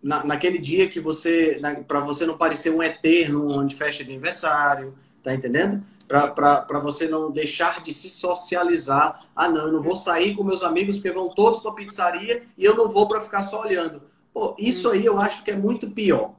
na, 0.01 0.23
naquele 0.23 0.59
dia 0.59 0.87
que 0.87 0.99
você, 0.99 1.59
para 1.87 2.01
você 2.01 2.25
não 2.25 2.37
parecer 2.37 2.69
um 2.69 2.83
eterno 2.83 3.65
de 3.65 3.75
festa 3.75 4.03
de 4.03 4.11
aniversário, 4.11 4.93
tá 5.23 5.33
entendendo? 5.33 5.83
Para 6.07 6.79
você 6.79 7.07
não 7.07 7.31
deixar 7.31 7.81
de 7.81 7.91
se 7.93 8.09
socializar. 8.09 9.25
Ah, 9.35 9.49
não, 9.49 9.67
eu 9.67 9.71
não 9.71 9.81
vou 9.81 9.95
sair 9.95 10.35
com 10.35 10.43
meus 10.43 10.61
amigos 10.61 10.97
porque 10.97 11.11
vão 11.11 11.29
todos 11.29 11.61
para 11.61 11.71
pizzaria 11.71 12.43
e 12.55 12.63
eu 12.63 12.75
não 12.75 12.89
vou 12.89 13.07
para 13.07 13.21
ficar 13.21 13.41
só 13.41 13.61
olhando. 13.61 14.03
Pô, 14.33 14.53
isso 14.59 14.91
aí 14.91 15.05
eu 15.05 15.17
acho 15.17 15.43
que 15.43 15.51
é 15.51 15.55
muito 15.55 15.89
pior. 15.89 16.35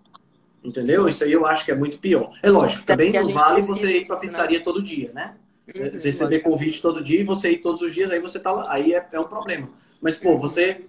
Entendeu? 0.64 1.06
Isso 1.06 1.22
aí 1.22 1.32
eu 1.32 1.44
acho 1.44 1.62
que 1.62 1.70
é 1.70 1.74
muito 1.74 1.98
pior. 1.98 2.30
É 2.42 2.50
lógico, 2.50 2.84
também 2.84 3.12
não 3.12 3.28
vale 3.34 3.60
você 3.60 3.98
ir 3.98 4.06
para 4.06 4.16
pizzaria 4.16 4.58
né? 4.58 4.64
todo 4.64 4.82
dia, 4.82 5.12
né? 5.12 5.34
Uhum, 5.68 5.90
você 5.92 6.08
receber 6.08 6.40
convite 6.40 6.80
todo 6.80 7.04
dia 7.04 7.20
e 7.20 7.24
você 7.24 7.50
ir 7.50 7.58
todos 7.58 7.82
os 7.82 7.92
dias, 7.92 8.10
aí 8.10 8.18
você 8.18 8.40
tá 8.40 8.50
lá. 8.50 8.72
Aí 8.72 8.94
é, 8.94 9.06
é 9.12 9.20
um 9.20 9.24
problema. 9.24 9.68
Mas, 10.00 10.16
pô, 10.16 10.38
você 10.38 10.82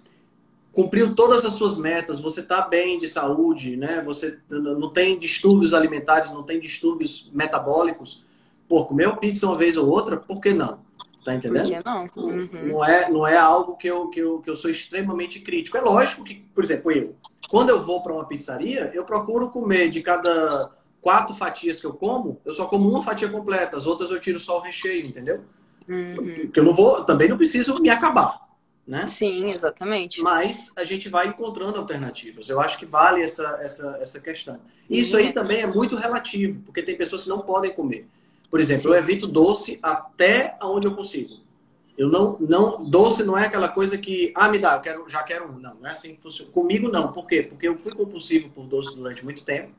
cumpriu 0.72 1.14
todas 1.14 1.44
as 1.44 1.54
suas 1.54 1.78
metas, 1.78 2.20
você 2.20 2.40
está 2.40 2.62
bem 2.62 2.98
de 2.98 3.08
saúde, 3.10 3.76
né? 3.76 4.02
Você 4.06 4.38
não 4.50 4.90
tem 4.90 5.20
distúrbios 5.20 5.74
alimentares, 5.74 6.32
não 6.32 6.44
tem 6.44 6.60
distúrbios 6.60 7.30
metabólicos. 7.34 8.26
Pô, 8.68 8.86
comer 8.86 9.08
uma 9.08 9.18
pizza 9.18 9.46
uma 9.46 9.58
vez 9.58 9.76
ou 9.76 9.90
outra, 9.90 10.18
por 10.18 10.40
que 10.40 10.54
não? 10.54 10.80
Tá 11.24 11.36
entendendo? 11.36 11.68
Por 11.68 11.78
que 11.78 11.86
não? 11.86 12.10
Uhum. 12.16 12.68
Não, 12.68 12.86
é, 12.86 13.10
não 13.10 13.28
é 13.28 13.38
algo 13.38 13.76
que 13.76 13.88
eu, 13.88 14.08
que, 14.10 14.20
eu, 14.20 14.40
que 14.40 14.50
eu 14.50 14.56
sou 14.56 14.72
extremamente 14.72 15.40
crítico. 15.40 15.78
É 15.78 15.82
lógico 15.82 16.24
que, 16.24 16.36
por 16.54 16.64
exemplo, 16.64 16.92
eu, 16.92 17.16
quando 17.56 17.70
eu 17.70 17.82
vou 17.82 18.04
para 18.04 18.12
uma 18.12 18.26
pizzaria, 18.26 18.92
eu 18.94 19.06
procuro 19.06 19.50
comer 19.50 19.88
de 19.88 20.02
cada 20.02 20.72
quatro 21.00 21.34
fatias 21.34 21.80
que 21.80 21.88
eu 21.88 21.94
como, 21.94 22.42
eu 22.44 22.54
só 22.54 22.66
como 22.66 22.90
uma 22.90 23.02
fatia 23.02 23.30
completa, 23.30 23.78
as 23.78 23.86
outras 23.86 24.12
eu 24.12 24.20
tiro 24.20 24.38
só 24.38 24.58
o 24.58 24.62
recheio, 24.62 25.06
entendeu? 25.06 25.40
Uhum. 25.88 26.16
Porque 26.48 26.60
eu 26.60 26.66
não 26.66 26.74
vou, 26.74 27.06
também 27.06 27.30
não 27.30 27.38
preciso 27.38 27.82
me 27.82 27.90
acabar 27.90 28.46
né? 28.86 29.08
Sim, 29.08 29.46
exatamente. 29.46 30.22
Mas 30.22 30.70
a 30.76 30.84
gente 30.84 31.08
vai 31.08 31.28
encontrando 31.28 31.80
alternativas. 31.80 32.50
Eu 32.50 32.60
acho 32.60 32.78
que 32.78 32.86
vale 32.86 33.24
essa, 33.24 33.58
essa, 33.62 33.98
essa 34.02 34.20
questão. 34.20 34.60
Isso 34.90 35.16
aí 35.16 35.32
também 35.32 35.62
é 35.62 35.66
muito 35.66 35.96
relativo, 35.96 36.62
porque 36.66 36.84
tem 36.84 36.98
pessoas 36.98 37.24
que 37.24 37.30
não 37.30 37.40
podem 37.40 37.74
comer. 37.74 38.06
Por 38.52 38.60
exemplo, 38.60 38.84
Sim. 38.84 38.90
eu 38.90 38.96
evito 38.96 39.28
doce 39.28 39.80
até 39.82 40.58
onde 40.62 40.88
eu 40.88 40.94
consigo. 40.94 41.45
Eu 41.98 42.10
não, 42.10 42.38
não, 42.40 42.84
doce 42.84 43.24
não 43.24 43.38
é 43.38 43.46
aquela 43.46 43.70
coisa 43.70 43.98
que, 43.98 44.34
ah, 44.36 44.50
me 44.50 44.60
dá, 44.60 44.76
eu 44.76 44.82
quero, 44.82 45.10
já 45.10 45.24
quero 45.24 45.50
um. 45.50 45.60
Não, 45.60 45.76
não 45.76 45.88
é 45.88 45.92
assim 45.92 46.16
que 46.16 46.22
funciona. 46.22 46.52
Comigo 46.52 46.90
não. 46.90 47.14
Por 47.14 47.26
quê? 47.26 47.42
Porque 47.42 47.68
eu 47.68 47.78
fui 47.78 47.94
compulsivo 47.94 48.50
por 48.50 48.66
doce 48.66 48.96
durante 48.96 49.24
muito 49.24 49.44
tempo. 49.46 49.74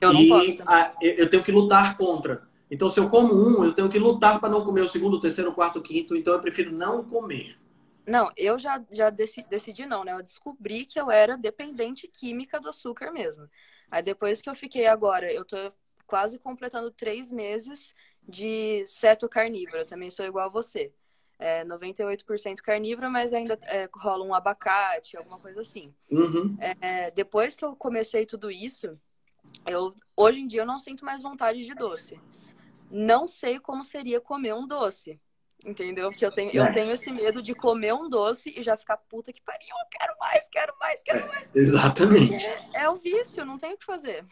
Eu 0.00 0.12
não 0.12 0.20
e 0.20 0.28
posso. 0.28 0.62
A, 0.66 0.94
eu 1.00 1.28
tenho 1.28 1.42
que 1.42 1.50
lutar 1.50 1.96
contra. 1.96 2.46
Então, 2.70 2.88
se 2.88 3.00
eu 3.00 3.08
como 3.08 3.34
um, 3.34 3.64
eu 3.64 3.72
tenho 3.72 3.88
que 3.88 3.98
lutar 3.98 4.38
para 4.40 4.48
não 4.48 4.64
comer 4.64 4.82
o 4.82 4.88
segundo, 4.88 5.14
o 5.16 5.20
terceiro, 5.20 5.50
o 5.50 5.54
quarto, 5.54 5.78
o 5.78 5.82
quinto. 5.82 6.16
Então, 6.16 6.34
eu 6.34 6.40
prefiro 6.40 6.72
não 6.72 7.02
comer. 7.02 7.56
Não, 8.06 8.30
eu 8.36 8.56
já, 8.58 8.84
já 8.90 9.10
decidi, 9.10 9.48
decidi 9.48 9.86
não, 9.86 10.04
né? 10.04 10.12
Eu 10.12 10.22
descobri 10.22 10.84
que 10.84 11.00
eu 11.00 11.10
era 11.10 11.36
dependente 11.36 12.06
química 12.06 12.60
do 12.60 12.68
açúcar 12.68 13.10
mesmo. 13.10 13.48
Aí 13.90 14.02
depois 14.02 14.40
que 14.40 14.48
eu 14.48 14.54
fiquei 14.54 14.86
agora, 14.86 15.32
eu 15.32 15.44
tô 15.44 15.56
quase 16.06 16.38
completando 16.38 16.90
três 16.92 17.32
meses 17.32 17.94
de 18.28 18.84
ceto 18.86 19.28
carnívoro. 19.28 19.78
Eu 19.78 19.86
também 19.86 20.10
sou 20.10 20.24
igual 20.24 20.46
a 20.46 20.52
você. 20.52 20.92
É 21.38 21.64
98% 21.64 22.56
carnívoro, 22.62 23.10
mas 23.10 23.32
ainda 23.32 23.58
é, 23.64 23.88
rola 23.94 24.24
um 24.24 24.32
abacate, 24.32 25.16
alguma 25.16 25.38
coisa 25.38 25.60
assim. 25.60 25.94
Uhum. 26.10 26.56
É, 26.80 27.10
depois 27.10 27.54
que 27.54 27.64
eu 27.64 27.76
comecei 27.76 28.24
tudo 28.24 28.50
isso, 28.50 28.98
eu 29.66 29.94
hoje 30.16 30.40
em 30.40 30.46
dia 30.46 30.62
eu 30.62 30.66
não 30.66 30.78
sinto 30.78 31.04
mais 31.04 31.22
vontade 31.22 31.62
de 31.62 31.74
doce. 31.74 32.18
Não 32.90 33.28
sei 33.28 33.58
como 33.58 33.84
seria 33.84 34.20
comer 34.20 34.54
um 34.54 34.66
doce. 34.66 35.20
Entendeu? 35.64 36.10
Porque 36.10 36.24
eu 36.24 36.30
tenho, 36.30 36.50
eu 36.52 36.64
é. 36.64 36.72
tenho 36.72 36.92
esse 36.92 37.10
medo 37.10 37.42
de 37.42 37.54
comer 37.54 37.92
um 37.92 38.08
doce 38.08 38.54
e 38.56 38.62
já 38.62 38.76
ficar 38.76 38.96
puta 38.96 39.32
que 39.32 39.42
pariu, 39.42 39.68
eu 39.68 39.98
quero 39.98 40.16
mais, 40.18 40.48
quero 40.48 40.78
mais, 40.78 41.02
quero 41.02 41.18
é, 41.18 41.26
mais. 41.26 41.56
exatamente. 41.56 42.46
É, 42.46 42.82
é 42.82 42.88
o 42.88 42.96
vício, 42.96 43.44
não 43.44 43.56
tem 43.56 43.72
o 43.74 43.78
que 43.78 43.84
fazer. 43.84 44.24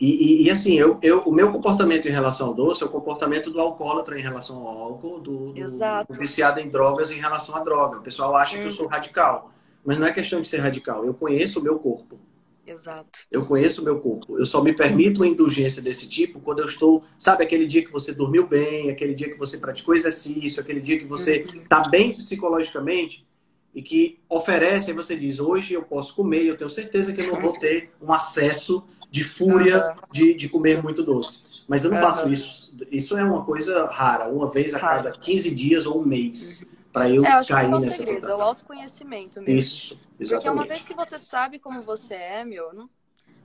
E, 0.00 0.42
e, 0.42 0.46
e, 0.46 0.50
assim, 0.50 0.74
eu, 0.74 0.98
eu, 1.02 1.20
o 1.20 1.32
meu 1.32 1.52
comportamento 1.52 2.08
em 2.08 2.10
relação 2.10 2.48
ao 2.48 2.54
doce 2.54 2.82
é 2.82 2.86
o 2.86 2.88
comportamento 2.88 3.50
do 3.50 3.60
alcoólatra 3.60 4.18
em 4.18 4.22
relação 4.22 4.66
ao 4.66 4.78
álcool, 4.78 5.20
do, 5.20 5.52
do, 5.52 5.62
do 5.62 6.18
viciado 6.18 6.58
em 6.58 6.68
drogas 6.68 7.10
em 7.10 7.20
relação 7.20 7.54
à 7.54 7.60
droga. 7.60 7.98
O 7.98 8.02
pessoal 8.02 8.34
acha 8.34 8.56
hum. 8.56 8.60
que 8.60 8.66
eu 8.66 8.72
sou 8.72 8.86
radical. 8.86 9.52
Mas 9.84 9.98
não 9.98 10.06
é 10.06 10.12
questão 10.12 10.40
de 10.40 10.48
ser 10.48 10.58
radical. 10.58 11.04
Eu 11.04 11.14
conheço 11.14 11.60
o 11.60 11.62
meu 11.62 11.78
corpo. 11.78 12.18
Exato. 12.66 13.20
Eu 13.30 13.44
conheço 13.44 13.82
o 13.82 13.84
meu 13.84 13.98
corpo. 14.00 14.38
Eu 14.38 14.46
só 14.46 14.62
me 14.62 14.72
permito 14.72 15.20
uma 15.20 15.26
indulgência 15.26 15.82
desse 15.82 16.08
tipo 16.08 16.40
quando 16.40 16.60
eu 16.60 16.66
estou, 16.66 17.04
sabe, 17.18 17.44
aquele 17.44 17.66
dia 17.66 17.84
que 17.84 17.90
você 17.90 18.14
dormiu 18.14 18.46
bem, 18.46 18.90
aquele 18.90 19.14
dia 19.14 19.28
que 19.28 19.38
você 19.38 19.58
praticou 19.58 19.94
exercício, 19.94 20.60
aquele 20.60 20.80
dia 20.80 20.98
que 20.98 21.04
você 21.04 21.38
está 21.38 21.82
uhum. 21.82 21.90
bem 21.90 22.14
psicologicamente 22.14 23.26
e 23.74 23.82
que 23.82 24.20
oferece, 24.28 24.92
você 24.92 25.16
diz, 25.16 25.40
hoje 25.40 25.74
eu 25.74 25.82
posso 25.82 26.14
comer, 26.14 26.44
eu 26.44 26.56
tenho 26.56 26.70
certeza 26.70 27.12
que 27.12 27.20
eu 27.20 27.32
não 27.32 27.40
vou 27.40 27.54
ter 27.58 27.90
um 28.00 28.12
acesso 28.12 28.84
de 29.12 29.22
fúria 29.22 29.94
de, 30.10 30.34
de 30.34 30.48
comer 30.48 30.82
muito 30.82 31.04
doce. 31.04 31.42
Mas 31.68 31.84
eu 31.84 31.90
não 31.92 31.98
faço 31.98 32.32
isso. 32.32 32.74
Isso 32.90 33.16
é 33.16 33.22
uma 33.22 33.44
coisa 33.44 33.86
rara, 33.86 34.28
uma 34.28 34.50
vez 34.50 34.74
a 34.74 34.80
cada 34.80 35.12
15 35.12 35.50
dias 35.50 35.86
ou 35.86 36.00
um 36.00 36.04
mês. 36.04 36.62
Uhum 36.62 36.72
para 36.92 37.08
eu, 37.08 37.24
é, 37.24 37.42
cair 37.44 37.68
é 37.68 37.70
nessa 37.70 37.90
segredo, 37.92 38.20
tentação. 38.20 38.42
É 38.42 38.44
o 38.44 38.48
autoconhecimento 38.48 39.40
mesmo. 39.40 39.58
Isso, 39.58 40.00
exatamente. 40.20 40.44
Porque 40.44 40.50
uma 40.50 40.66
vez 40.66 40.84
que 40.84 40.94
você 40.94 41.18
sabe 41.18 41.58
como 41.58 41.82
você 41.82 42.14
é, 42.14 42.44
meu, 42.44 42.72
não... 42.74 42.88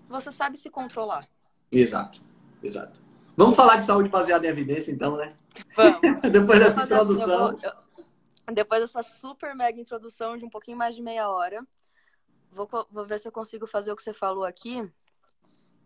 você 0.09 0.31
sabe 0.31 0.57
se 0.57 0.69
controlar. 0.69 1.27
Exato, 1.71 2.21
exato. 2.61 2.99
Vamos 3.37 3.55
falar 3.55 3.77
de 3.77 3.85
saúde 3.85 4.09
baseada 4.09 4.45
em 4.45 4.49
evidência, 4.49 4.91
então, 4.91 5.15
né? 5.15 5.33
Vamos. 5.75 6.01
Depois 6.29 6.59
dessa 6.59 6.83
introdução. 6.83 7.51
Eu 7.51 7.57
vou, 7.57 7.59
eu... 8.47 8.53
Depois 8.53 8.81
dessa 8.81 9.01
super 9.01 9.55
mega 9.55 9.79
introdução 9.79 10.37
de 10.37 10.43
um 10.43 10.49
pouquinho 10.49 10.77
mais 10.77 10.95
de 10.95 11.01
meia 11.01 11.29
hora, 11.29 11.65
vou, 12.51 12.69
vou 12.91 13.05
ver 13.05 13.19
se 13.19 13.27
eu 13.27 13.31
consigo 13.31 13.65
fazer 13.65 13.91
o 13.91 13.95
que 13.95 14.03
você 14.03 14.13
falou 14.13 14.43
aqui, 14.43 14.89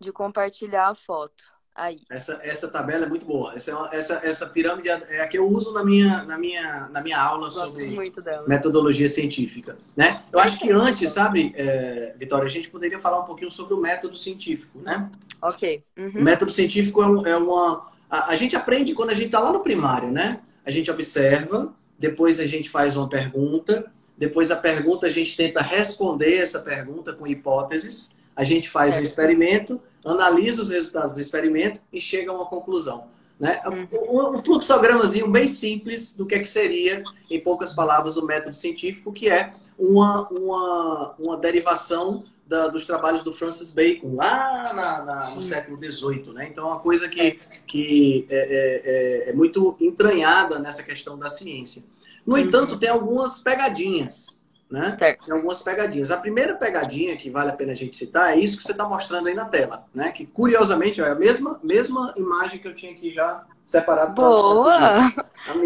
de 0.02 0.12
compartilhar 0.12 0.90
a 0.90 0.96
foto. 0.96 1.52
Aí. 1.74 2.02
Essa, 2.10 2.38
essa 2.44 2.68
tabela 2.68 3.06
é 3.06 3.10
muito 3.10 3.26
boa. 3.26 3.54
Essa, 3.56 3.72
é 3.72 3.98
essa, 3.98 4.14
essa 4.24 4.48
pirâmide 4.48 4.90
é 4.90 5.22
a 5.22 5.28
que 5.28 5.38
eu 5.38 5.48
uso 5.48 5.72
na 5.72 5.86
minha, 5.86 6.24
na 6.24 6.38
minha, 6.38 6.90
na 6.90 7.02
minha 7.02 7.18
aula 7.18 7.46
Gosto 7.46 7.70
sobre 7.70 8.12
metodologia 8.46 9.08
científica. 9.08 9.78
Né? 9.96 10.22
Eu 10.34 10.40
acho 10.40 10.60
que 10.60 10.70
antes, 10.70 11.12
sabe, 11.12 11.54
é, 11.56 12.14
Vitória, 12.18 12.46
a 12.46 12.50
gente 12.50 12.70
poderia 12.70 13.00
falar 13.00 13.22
um 13.22 13.26
pouquinho 13.26 13.50
sobre 13.50 13.74
o 13.74 13.78
método 13.78 14.18
científico. 14.18 14.80
Né? 14.80 15.10
Ok. 15.42 15.82
Uhum. 15.98 16.12
O 16.16 16.24
método 16.24 16.52
científico 16.52 17.02
é, 17.02 17.32
é 17.32 17.38
uma. 17.38 17.88
A, 18.10 18.32
a, 18.32 18.36
gente 18.36 18.56
aprende 18.56 18.94
quando 18.94 19.12
a 19.12 19.16
gente 19.16 19.28
está 19.28 19.40
lá 19.40 19.54
no 19.54 19.62
primário, 19.62 20.12
né? 20.12 20.42
A 20.66 20.70
gente 20.70 20.92
observa, 20.92 21.74
depois 21.98 22.38
a 22.40 22.46
gente 22.46 22.70
faz 22.70 22.98
uma 22.98 23.08
pergunta, 23.08 23.90
depois 24.18 24.52
a 24.52 24.58
pergunta 24.58 25.08
a 25.08 25.10
gente 25.10 25.38
tenta 25.38 25.62
responder 25.62 26.38
essa 26.38 26.60
pergunta 26.60 27.14
com 27.14 27.26
hipóteses, 27.26 28.14
a 28.36 28.44
gente 28.44 28.70
faz 28.70 28.96
é. 28.96 29.00
um 29.00 29.02
experimento 29.02 29.82
analisa 30.06 30.62
os 30.62 30.70
resultados 30.70 31.14
do 31.14 31.22
experimento 31.22 31.80
e 31.92 32.02
chega 32.02 32.32
a 32.32 32.36
uma 32.36 32.46
conclusão. 32.46 33.06
Né? 33.40 33.60
Uhum. 33.66 34.36
Um 34.36 34.44
fluxogramazinho 34.44 35.28
bem 35.28 35.48
simples 35.48 36.14
do 36.14 36.26
que, 36.26 36.36
é 36.36 36.40
que 36.40 36.50
seria, 36.50 37.04
em 37.30 37.40
poucas 37.40 37.74
palavras, 37.74 38.16
o 38.18 38.26
método 38.26 38.56
científico, 38.56 39.12
que 39.12 39.30
é 39.30 39.54
uma, 39.78 40.28
uma, 40.30 41.16
uma 41.18 41.38
derivação 41.38 42.24
da, 42.46 42.68
dos 42.68 42.86
trabalhos 42.86 43.24
do 43.24 43.34
Francis 43.34 43.72
Bacon, 43.72 44.16
lá 44.16 44.74
na, 44.74 45.04
na, 45.04 45.30
no 45.32 45.42
século 45.42 45.78
XVIII. 45.84 46.34
Né? 46.34 46.50
Então, 46.52 46.66
é 46.66 46.68
uma 46.68 46.80
coisa 46.80 47.08
que, 47.08 47.40
que 47.66 48.28
é, 48.30 48.36
é, 48.36 49.28
é, 49.28 49.30
é 49.30 49.34
muito 49.34 49.76
entranhada 49.80 50.60
nessa 50.60 50.84
questão 50.84 51.18
da 51.18 51.30
ciência. 51.30 51.84
No 52.26 52.34
uhum. 52.34 52.42
entanto, 52.42 52.78
tem 52.78 52.90
algumas 52.90 53.40
pegadinhas 53.40 54.41
né? 54.72 54.96
Certo. 54.98 55.26
Tem 55.26 55.34
algumas 55.36 55.62
pegadinhas. 55.62 56.10
A 56.10 56.18
primeira 56.18 56.56
pegadinha 56.56 57.18
que 57.18 57.30
vale 57.30 57.50
a 57.50 57.54
pena 57.54 57.74
a 57.74 57.76
gente 57.76 57.96
citar 57.96 58.32
é 58.32 58.40
isso 58.40 58.58
que 58.58 58.64
você 58.64 58.72
está 58.72 58.88
mostrando 58.88 59.28
aí 59.28 59.36
na 59.36 59.46
tela, 59.46 59.86
né? 59.94 60.12
Que 60.12 60.26
curiosamente 60.26 61.02
é 61.02 61.10
a 61.10 61.16
mesma, 61.16 61.60
mesma 61.62 62.14
imagem 62.16 62.60
que 62.60 62.68
eu 62.68 62.74
tinha 62.74 62.94
aqui 62.94 63.12
já 63.12 63.44
separado. 63.66 64.14
Boa! 64.14 65.12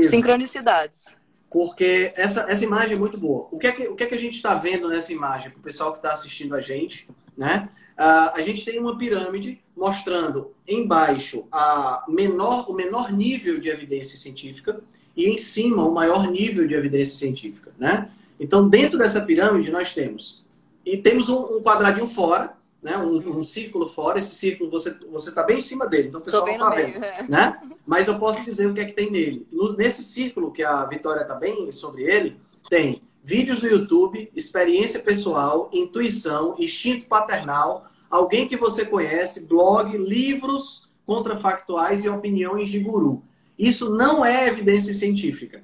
Sincronicidades. 0.10 1.06
Porque 1.52 2.12
essa, 2.18 2.42
essa 2.50 2.64
imagem 2.64 2.96
é 2.96 3.00
muito 3.00 3.18
boa. 3.18 3.48
O 3.52 3.60
que 3.60 3.68
é 3.68 3.72
que, 3.72 3.88
o 3.88 3.96
que, 3.96 4.04
é 4.04 4.08
que 4.08 4.16
a 4.16 4.20
gente 4.20 4.36
está 4.36 4.56
vendo 4.56 4.90
nessa 4.90 5.14
imagem, 5.14 5.52
para 5.52 5.60
o 5.60 5.64
pessoal 5.64 5.92
que 5.92 6.00
está 6.00 6.12
assistindo 6.12 6.56
a 6.56 6.60
gente, 6.60 7.08
né? 7.38 7.70
Uh, 7.98 8.34
a 8.34 8.42
gente 8.42 8.66
tem 8.66 8.78
uma 8.78 8.98
pirâmide 8.98 9.62
mostrando 9.78 10.54
embaixo 10.68 11.46
a 11.50 12.04
menor, 12.10 12.70
o 12.70 12.74
menor 12.74 13.14
nível 13.14 13.58
de 13.58 13.70
evidência 13.70 14.18
científica 14.18 14.82
e 15.16 15.30
em 15.30 15.38
cima 15.38 15.86
o 15.88 15.94
maior 15.94 16.30
nível 16.30 16.68
de 16.68 16.74
evidência 16.74 17.18
científica, 17.18 17.72
né? 17.78 18.10
Então, 18.40 18.68
dentro 18.68 18.98
dessa 18.98 19.22
pirâmide, 19.22 19.72
nós 19.72 19.94
temos. 19.94 20.46
E 20.86 20.98
temos 20.98 21.30
um, 21.30 21.58
um 21.58 21.62
quadradinho 21.62 22.08
fora, 22.08 22.56
né? 22.82 22.98
Um, 22.98 23.40
um, 23.40 23.44
círculo 23.44 23.88
fora. 23.88 24.20
Esse 24.20 24.36
círculo, 24.36 24.70
você 24.70 24.96
você 25.12 25.30
está 25.30 25.44
bem 25.44 25.58
em 25.58 25.62
cima 25.62 25.88
dele, 25.88 26.10
então 26.10 26.22
o 26.22 26.24
pessoal 26.24 26.46
não 26.46 26.54
está 26.54 26.70
vendo. 26.70 27.04
É. 27.04 27.26
Né? 27.28 27.60
Mas 27.86 28.08
eu 28.08 28.20
posso 28.20 28.44
dizer 28.44 28.68
o 28.68 28.74
que 28.74 28.80
é 28.80 28.86
que 28.86 28.94
tem 28.94 29.10
nele. 29.10 29.48
No, 29.52 29.76
nesse 29.76 30.04
círculo, 30.04 30.52
que 30.52 30.64
a 30.64 30.86
Vitória 30.86 31.22
está 31.22 31.36
bem 31.36 31.72
sobre 31.72 32.04
ele, 32.04 32.40
tem 32.70 33.02
vídeos 33.24 33.60
do 33.60 33.68
YouTube, 33.68 34.32
experiência 34.36 35.00
pessoal, 35.00 35.68
intuição, 35.74 36.54
instinto 36.60 37.08
paternal, 37.08 37.88
alguém 38.08 38.48
que 38.48 38.56
você 38.56 38.86
conhece, 38.86 39.48
blog, 39.48 39.98
livros 39.98 40.88
contrafactuais 41.08 42.04
e 42.04 42.10
opiniões 42.10 42.70
de 42.70 42.80
guru. 42.80 43.24
Isso 43.58 43.90
não 43.90 44.24
é 44.24 44.48
evidência 44.48 44.94
científica, 44.94 45.64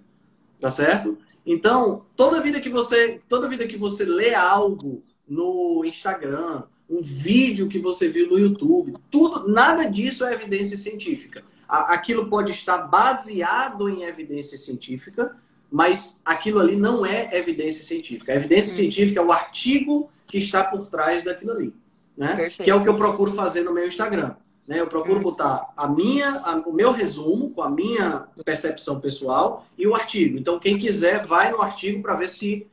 tá 0.59 0.71
certo? 0.71 1.17
Então, 1.45 2.05
toda 2.15 2.41
vida 2.41 2.61
que 2.61 2.69
você, 2.69 3.19
toda 3.27 3.47
vida 3.47 3.67
que 3.67 3.77
você 3.77 4.05
lê 4.05 4.33
algo 4.33 5.03
no 5.27 5.83
Instagram, 5.85 6.63
um 6.89 7.01
vídeo 7.01 7.67
que 7.67 7.79
você 7.79 8.09
viu 8.09 8.29
no 8.29 8.37
YouTube, 8.37 8.93
tudo, 9.09 9.47
nada 9.47 9.85
disso 9.85 10.25
é 10.25 10.33
evidência 10.33 10.77
científica. 10.77 11.43
Aquilo 11.67 12.29
pode 12.29 12.51
estar 12.51 12.79
baseado 12.79 13.87
em 13.87 14.03
evidência 14.03 14.57
científica, 14.57 15.35
mas 15.71 16.19
aquilo 16.25 16.59
ali 16.59 16.75
não 16.75 17.05
é 17.05 17.29
evidência 17.31 17.83
científica. 17.83 18.33
A 18.33 18.35
evidência 18.35 18.73
hum. 18.73 18.75
científica 18.75 19.21
é 19.21 19.23
o 19.23 19.31
artigo 19.31 20.09
que 20.27 20.37
está 20.37 20.65
por 20.65 20.87
trás 20.87 21.23
daquilo 21.23 21.51
ali. 21.51 21.73
né? 22.17 22.49
Que 22.49 22.69
é 22.69 22.75
o 22.75 22.83
que 22.83 22.89
eu 22.89 22.97
procuro 22.97 23.31
fazer 23.31 23.63
no 23.63 23.73
meu 23.73 23.87
Instagram. 23.87 24.35
Né? 24.67 24.79
Eu 24.79 24.87
procuro 24.87 25.19
hum. 25.19 25.23
botar 25.23 25.71
a 25.75 25.87
minha, 25.87 26.29
a, 26.39 26.55
o 26.57 26.73
meu 26.73 26.91
resumo 26.91 27.49
com 27.51 27.61
a 27.61 27.69
minha 27.69 28.27
percepção 28.45 28.99
pessoal 28.99 29.65
e 29.77 29.87
o 29.87 29.95
artigo. 29.95 30.37
Então, 30.37 30.59
quem 30.59 30.77
quiser, 30.77 31.25
vai 31.25 31.51
no 31.51 31.61
artigo 31.61 32.01
para 32.01 32.15
ver 32.15 32.29
se 32.29 32.67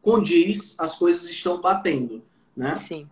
condiz, 0.00 0.74
as 0.78 0.96
coisas 0.96 1.28
estão 1.28 1.60
batendo. 1.60 2.22
Né? 2.56 2.76
Sim. 2.76 3.08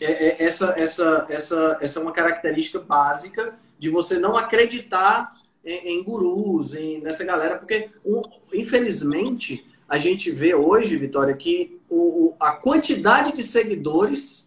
É, 0.00 0.28
é, 0.28 0.44
essa, 0.44 0.74
essa, 0.76 1.26
essa, 1.28 1.78
essa 1.80 1.98
é 1.98 2.02
uma 2.02 2.12
característica 2.12 2.78
básica 2.78 3.54
de 3.78 3.90
você 3.90 4.18
não 4.18 4.36
acreditar 4.36 5.36
em, 5.64 5.98
em 5.98 6.02
gurus, 6.02 6.74
em, 6.74 7.00
nessa 7.00 7.24
galera, 7.24 7.58
porque, 7.58 7.90
um, 8.04 8.22
infelizmente, 8.52 9.66
a 9.88 9.98
gente 9.98 10.30
vê 10.30 10.54
hoje, 10.54 10.96
Vitória, 10.96 11.34
que 11.34 11.80
o, 11.88 12.34
a 12.40 12.52
quantidade 12.52 13.32
de 13.32 13.42
seguidores 13.42 14.46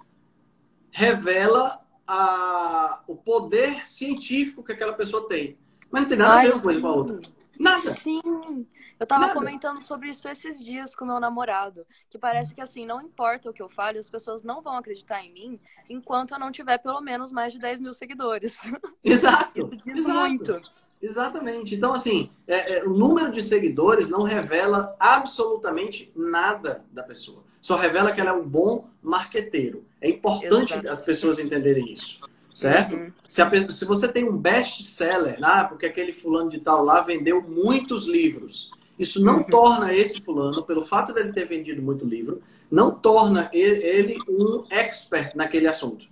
revela 0.89 1.82
a, 2.07 3.01
o 3.07 3.15
poder 3.15 3.87
científico 3.87 4.63
que 4.63 4.71
aquela 4.71 4.93
pessoa 4.93 5.27
tem. 5.27 5.57
Mas 5.91 6.03
não 6.03 6.09
tem 6.09 6.17
nada 6.17 6.35
Mas, 6.35 6.39
a 6.39 6.49
ver 6.49 6.53
uma 6.53 6.63
coisa 6.63 6.81
com 6.81 6.87
a 6.87 6.93
outra. 6.93 7.21
Nada. 7.59 7.91
Sim. 7.91 8.65
Eu 8.99 9.07
tava 9.07 9.27
Nada. 9.27 9.33
comentando 9.33 9.81
sobre 9.81 10.09
isso 10.09 10.29
esses 10.29 10.63
dias 10.63 10.95
com 10.95 11.03
meu 11.05 11.19
namorado, 11.19 11.85
que 12.09 12.17
parece 12.17 12.53
que 12.53 12.61
assim, 12.61 12.85
não 12.85 13.01
importa 13.01 13.49
o 13.49 13.53
que 13.53 13.61
eu 13.61 13.67
fale, 13.67 13.97
as 13.97 14.09
pessoas 14.09 14.43
não 14.43 14.61
vão 14.61 14.77
acreditar 14.77 15.21
em 15.23 15.33
mim 15.33 15.59
enquanto 15.89 16.33
eu 16.33 16.39
não 16.39 16.51
tiver 16.51 16.77
pelo 16.77 17.01
menos 17.01 17.31
mais 17.31 17.51
de 17.51 17.59
10 17.59 17.79
mil 17.79 17.93
seguidores. 17.93 18.61
Exato. 19.03 19.71
diz 19.85 19.97
exato. 19.97 20.19
muito. 20.19 20.61
Exatamente. 21.01 21.75
Então, 21.75 21.91
assim, 21.91 22.31
é, 22.47 22.77
é, 22.77 22.83
o 22.85 22.93
número 22.93 23.29
de 23.29 23.41
seguidores 23.41 24.09
não 24.09 24.23
revela 24.23 24.95
absolutamente 24.97 26.09
nada 26.15 26.85
da 26.89 27.03
pessoa. 27.03 27.43
Só 27.63 27.77
revela 27.77 28.11
que 28.11 28.19
ela 28.19 28.31
é 28.31 28.33
um 28.33 28.45
bom 28.45 28.89
marqueteiro. 29.01 29.85
É 30.01 30.09
importante 30.09 30.73
Exato. 30.73 30.89
as 30.89 31.01
pessoas 31.01 31.39
entenderem 31.39 31.93
isso. 31.93 32.19
Certo? 32.53 32.93
Uhum. 32.97 33.11
Se, 33.25 33.41
a, 33.41 33.49
se, 33.71 33.85
você 33.85 34.05
tem 34.09 34.25
um 34.25 34.37
best-seller, 34.37 35.39
ah, 35.41 35.63
porque 35.63 35.85
aquele 35.85 36.11
fulano 36.11 36.49
de 36.49 36.59
tal 36.59 36.83
lá 36.83 37.01
vendeu 37.01 37.41
muitos 37.41 38.05
livros. 38.05 38.69
Isso 38.99 39.23
não 39.23 39.37
uhum. 39.37 39.43
torna 39.43 39.93
esse 39.93 40.21
fulano, 40.21 40.61
pelo 40.63 40.83
fato 40.83 41.13
dele 41.13 41.31
ter 41.31 41.47
vendido 41.47 41.81
muito 41.81 42.05
livro, 42.05 42.43
não 42.69 42.91
torna 42.91 43.49
ele 43.53 44.17
um 44.27 44.65
expert 44.69 45.33
naquele 45.33 45.67
assunto. 45.67 46.05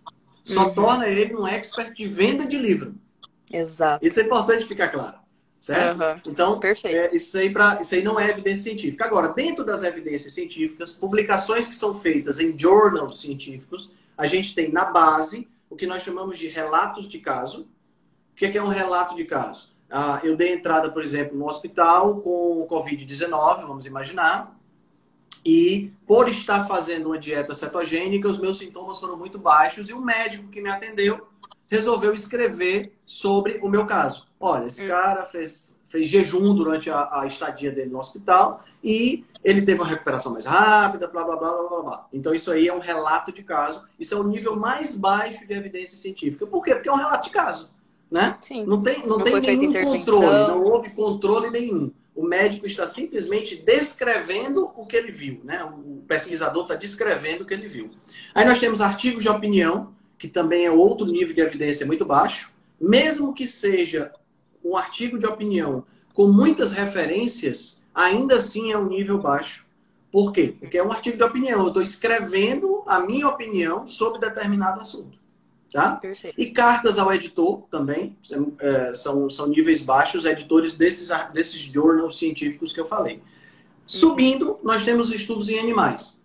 Só 0.45 0.69
uhum. 0.69 0.73
torna 0.73 1.07
ele 1.09 1.35
um 1.35 1.45
expert 1.45 1.93
de 1.93 2.07
venda 2.07 2.47
de 2.47 2.57
livro. 2.57 2.95
Exato. 3.51 4.05
Isso 4.05 4.21
é 4.21 4.23
importante 4.23 4.65
ficar 4.65 4.87
claro. 4.87 5.17
Certo? 5.61 6.01
Uhum. 6.01 6.31
Então. 6.31 6.59
É, 6.83 7.15
isso, 7.15 7.37
aí 7.37 7.51
pra, 7.51 7.79
isso 7.79 7.93
aí 7.93 8.01
não 8.01 8.19
é 8.19 8.31
evidência 8.31 8.63
científica. 8.63 9.05
Agora, 9.05 9.27
dentro 9.27 9.63
das 9.63 9.83
evidências 9.83 10.33
científicas, 10.33 10.93
publicações 10.93 11.67
que 11.67 11.75
são 11.75 11.95
feitas 11.99 12.39
em 12.39 12.57
journals 12.57 13.21
científicos, 13.21 13.91
a 14.17 14.25
gente 14.25 14.55
tem 14.55 14.71
na 14.71 14.85
base 14.85 15.47
o 15.69 15.75
que 15.75 15.85
nós 15.85 16.01
chamamos 16.01 16.39
de 16.39 16.47
relatos 16.47 17.07
de 17.07 17.19
caso. 17.19 17.69
O 18.31 18.35
que 18.35 18.45
é, 18.45 18.57
é 18.57 18.63
um 18.63 18.69
relato 18.69 19.15
de 19.15 19.23
caso? 19.23 19.69
Ah, 19.87 20.19
eu 20.23 20.35
dei 20.35 20.51
entrada, 20.51 20.89
por 20.89 21.03
exemplo, 21.03 21.37
no 21.37 21.47
hospital 21.47 22.21
com 22.21 22.65
Covid-19, 22.67 23.61
vamos 23.67 23.85
imaginar, 23.85 24.57
e 25.45 25.91
por 26.07 26.27
estar 26.27 26.67
fazendo 26.67 27.07
uma 27.07 27.19
dieta 27.19 27.53
cetogênica, 27.53 28.27
os 28.27 28.39
meus 28.39 28.57
sintomas 28.57 28.99
foram 28.99 29.15
muito 29.15 29.37
baixos 29.37 29.89
e 29.89 29.93
o 29.93 30.01
médico 30.01 30.47
que 30.49 30.61
me 30.61 30.69
atendeu 30.69 31.27
resolveu 31.69 32.13
escrever 32.13 32.93
sobre 33.11 33.59
o 33.61 33.67
meu 33.67 33.85
caso. 33.85 34.25
Olha, 34.39 34.67
esse 34.67 34.85
hum. 34.85 34.87
cara 34.87 35.25
fez, 35.25 35.67
fez 35.85 36.07
jejum 36.07 36.55
durante 36.55 36.89
a, 36.89 37.19
a, 37.19 37.27
estadia 37.27 37.69
dele 37.69 37.89
no 37.89 37.99
hospital 37.99 38.63
e 38.81 39.25
ele 39.43 39.61
teve 39.61 39.81
uma 39.81 39.87
recuperação 39.87 40.31
mais 40.31 40.45
rápida, 40.45 41.09
blá, 41.09 41.25
blá, 41.25 41.35
blá, 41.35 41.51
blá, 41.51 41.69
blá, 41.69 41.81
blá. 41.81 42.07
Então, 42.13 42.33
isso 42.33 42.49
aí 42.49 42.69
é 42.69 42.73
um 42.73 42.79
relato 42.79 43.33
de 43.33 43.43
caso. 43.43 43.83
Isso 43.99 44.13
é 44.13 44.17
o 44.17 44.23
nível 44.23 44.55
mais 44.55 44.95
baixo 44.95 45.45
de 45.45 45.53
evidência 45.53 45.97
científica. 45.97 46.47
Por 46.47 46.63
quê? 46.63 46.73
Porque 46.73 46.87
é 46.87 46.91
um 46.91 46.95
relato 46.95 47.25
de 47.25 47.31
caso. 47.31 47.69
Né? 48.09 48.37
Sim. 48.39 48.65
Não 48.65 48.81
tem, 48.81 49.05
não, 49.05 49.17
não 49.17 49.23
tem 49.23 49.41
nenhum 49.41 49.73
controle, 49.73 50.47
não 50.47 50.63
houve 50.63 50.89
controle 50.91 51.49
nenhum. 51.49 51.91
O 52.15 52.23
médico 52.23 52.65
está 52.65 52.87
simplesmente 52.87 53.57
descrevendo 53.57 54.71
o 54.75 54.85
que 54.85 54.95
ele 54.95 55.11
viu, 55.11 55.41
né? 55.45 55.63
O 55.63 56.03
pesquisador 56.07 56.63
está 56.63 56.75
descrevendo 56.75 57.43
o 57.43 57.45
que 57.45 57.53
ele 57.53 57.67
viu. 57.67 57.89
Aí 58.35 58.45
nós 58.45 58.59
temos 58.59 58.81
artigos 58.81 59.23
de 59.23 59.29
opinião, 59.29 59.93
que 60.17 60.27
também 60.27 60.65
é 60.65 60.71
outro 60.71 61.07
nível 61.07 61.33
de 61.33 61.41
evidência 61.41 61.85
muito 61.85 62.05
baixo, 62.05 62.50
mesmo 62.81 63.33
que 63.33 63.45
seja 63.45 64.11
um 64.63 64.75
artigo 64.75 65.19
de 65.19 65.25
opinião 65.25 65.85
com 66.13 66.27
muitas 66.27 66.71
referências, 66.71 67.79
ainda 67.93 68.35
assim 68.35 68.71
é 68.71 68.77
um 68.77 68.87
nível 68.87 69.19
baixo. 69.19 69.65
Por 70.11 70.33
quê? 70.33 70.55
Porque 70.59 70.77
é 70.77 70.83
um 70.83 70.91
artigo 70.91 71.15
de 71.15 71.23
opinião. 71.23 71.61
Eu 71.61 71.67
estou 71.67 71.81
escrevendo 71.81 72.83
a 72.85 72.99
minha 72.99 73.27
opinião 73.27 73.87
sobre 73.87 74.19
determinado 74.19 74.81
assunto. 74.81 75.19
Tá? 75.71 75.95
Perfeito. 75.95 76.35
E 76.37 76.51
cartas 76.51 76.97
ao 76.97 77.13
editor 77.13 77.61
também 77.71 78.17
é, 78.59 78.93
são, 78.93 79.29
são 79.29 79.47
níveis 79.47 79.81
baixos, 79.81 80.25
editores 80.25 80.73
desses, 80.73 81.09
desses 81.33 81.61
journals 81.61 82.17
científicos 82.17 82.73
que 82.73 82.79
eu 82.81 82.85
falei. 82.85 83.21
Subindo, 83.85 84.59
nós 84.63 84.83
temos 84.83 85.13
estudos 85.13 85.47
em 85.49 85.59
animais. 85.59 86.19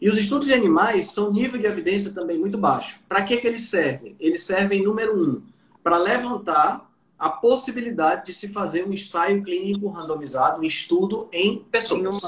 E 0.00 0.08
os 0.08 0.16
estudos 0.16 0.48
em 0.48 0.54
animais 0.54 1.12
são 1.12 1.30
nível 1.30 1.60
de 1.60 1.66
evidência 1.66 2.10
também 2.10 2.38
muito 2.38 2.56
baixo. 2.56 2.98
Para 3.06 3.22
que, 3.22 3.36
que 3.36 3.46
eles 3.46 3.62
servem? 3.64 4.16
Eles 4.18 4.42
servem, 4.42 4.82
número 4.82 5.14
um, 5.14 5.42
para 5.84 5.98
levantar 5.98 6.90
a 7.18 7.28
possibilidade 7.28 8.26
de 8.26 8.32
se 8.32 8.48
fazer 8.48 8.84
um 8.84 8.92
ensaio 8.92 9.42
clínico 9.42 9.86
randomizado, 9.88 10.60
um 10.60 10.64
estudo 10.64 11.28
em 11.30 11.58
pessoas, 11.58 12.22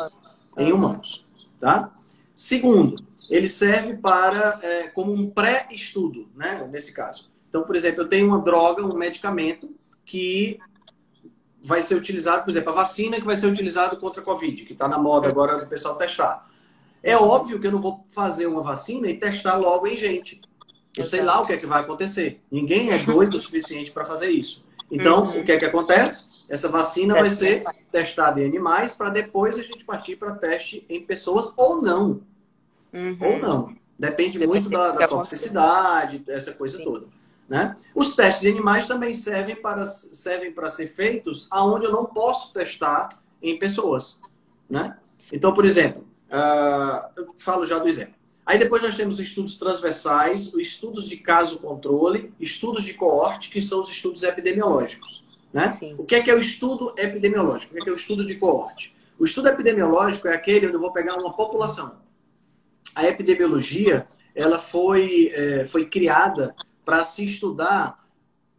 em, 0.58 0.72
humanos. 0.72 1.26
Tá? 1.58 1.90
Segundo, 2.34 3.02
ele 3.30 3.48
serve 3.48 3.96
para 3.96 4.60
é, 4.62 4.88
como 4.88 5.10
um 5.10 5.28
pré-estudo, 5.28 6.28
né? 6.36 6.68
Nesse 6.70 6.92
caso. 6.92 7.30
Então, 7.48 7.64
por 7.64 7.74
exemplo, 7.74 8.02
eu 8.02 8.08
tenho 8.08 8.28
uma 8.28 8.40
droga, 8.40 8.84
um 8.84 8.94
medicamento 8.94 9.74
que 10.04 10.58
vai 11.64 11.82
ser 11.82 11.94
utilizado, 11.94 12.44
por 12.44 12.50
exemplo, 12.50 12.70
a 12.70 12.74
vacina 12.76 13.16
que 13.16 13.24
vai 13.24 13.36
ser 13.36 13.46
utilizado 13.46 13.96
contra 13.96 14.20
a 14.20 14.24
Covid, 14.24 14.64
que 14.64 14.74
está 14.74 14.86
na 14.86 14.98
moda 14.98 15.28
agora 15.28 15.64
o 15.64 15.66
pessoal 15.66 15.96
testar. 15.96 16.46
É 17.02 17.16
óbvio 17.16 17.58
que 17.58 17.66
eu 17.66 17.72
não 17.72 17.80
vou 17.80 18.04
fazer 18.10 18.46
uma 18.46 18.62
vacina 18.62 19.08
e 19.08 19.18
testar 19.18 19.56
logo 19.56 19.86
em 19.86 19.96
gente. 19.96 20.40
Eu 20.96 21.02
Exato. 21.02 21.08
sei 21.08 21.22
lá 21.22 21.40
o 21.40 21.46
que 21.46 21.52
é 21.52 21.56
que 21.56 21.66
vai 21.66 21.82
acontecer. 21.82 22.40
Ninguém 22.50 22.90
é 22.90 22.98
doido 22.98 23.34
o 23.34 23.38
suficiente 23.38 23.90
para 23.90 24.04
fazer 24.04 24.30
isso. 24.30 24.64
Então, 24.90 25.24
uhum. 25.24 25.40
o 25.40 25.44
que 25.44 25.52
é 25.52 25.58
que 25.58 25.64
acontece? 25.64 26.26
Essa 26.48 26.68
vacina 26.68 27.14
vai 27.14 27.28
ser 27.28 27.64
testada 27.90 28.40
em 28.40 28.46
animais 28.46 28.92
para 28.92 29.10
depois 29.10 29.58
a 29.58 29.62
gente 29.62 29.84
partir 29.84 30.16
para 30.16 30.32
teste 30.32 30.86
em 30.88 31.02
pessoas 31.02 31.52
ou 31.56 31.82
não. 31.82 32.22
Uhum. 32.92 33.18
Ou 33.20 33.38
não. 33.38 33.76
Depende, 33.98 34.38
Depende 34.38 34.46
muito 34.46 34.70
da, 34.70 34.92
da 34.92 35.08
toxicidade, 35.08 36.22
essa 36.28 36.52
coisa 36.52 36.78
Sim. 36.78 36.84
toda. 36.84 37.06
Né? 37.48 37.76
Os 37.94 38.14
testes 38.14 38.44
em 38.44 38.52
animais 38.52 38.86
também 38.86 39.12
servem 39.14 39.56
para, 39.56 39.84
servem 39.86 40.52
para 40.52 40.68
ser 40.68 40.88
feitos 40.88 41.46
aonde 41.50 41.86
eu 41.86 41.92
não 41.92 42.04
posso 42.04 42.52
testar 42.52 43.08
em 43.42 43.58
pessoas. 43.58 44.20
Né? 44.68 44.96
Então, 45.32 45.52
por 45.52 45.64
exemplo, 45.64 46.06
Uh, 46.26 47.08
eu 47.16 47.34
falo 47.36 47.64
já 47.64 47.78
do 47.78 47.88
exemplo. 47.88 48.14
Aí 48.46 48.58
depois 48.58 48.80
nós 48.80 48.96
temos 48.96 49.18
estudos 49.18 49.56
transversais, 49.56 50.52
estudos 50.54 51.08
de 51.08 51.16
caso 51.16 51.58
controle, 51.58 52.32
estudos 52.38 52.84
de 52.84 52.94
coorte, 52.94 53.50
que 53.50 53.60
são 53.60 53.82
os 53.82 53.90
estudos 53.90 54.22
epidemiológicos. 54.22 55.24
Né? 55.52 55.76
O 55.98 56.04
que 56.04 56.14
é, 56.14 56.22
que 56.22 56.30
é 56.30 56.34
o 56.34 56.40
estudo 56.40 56.94
epidemiológico? 56.96 57.72
O 57.72 57.74
que 57.74 57.82
é, 57.82 57.84
que 57.84 57.90
é 57.90 57.92
o 57.92 57.96
estudo 57.96 58.24
de 58.24 58.36
coorte? 58.36 58.94
O 59.18 59.24
estudo 59.24 59.48
epidemiológico 59.48 60.28
é 60.28 60.34
aquele 60.34 60.66
onde 60.66 60.76
eu 60.76 60.80
vou 60.80 60.92
pegar 60.92 61.16
uma 61.16 61.32
população. 61.32 61.96
A 62.94 63.04
epidemiologia 63.04 64.06
ela 64.34 64.58
foi, 64.58 65.32
é, 65.34 65.64
foi 65.64 65.86
criada 65.86 66.54
para 66.84 67.04
se 67.04 67.24
estudar 67.24 68.06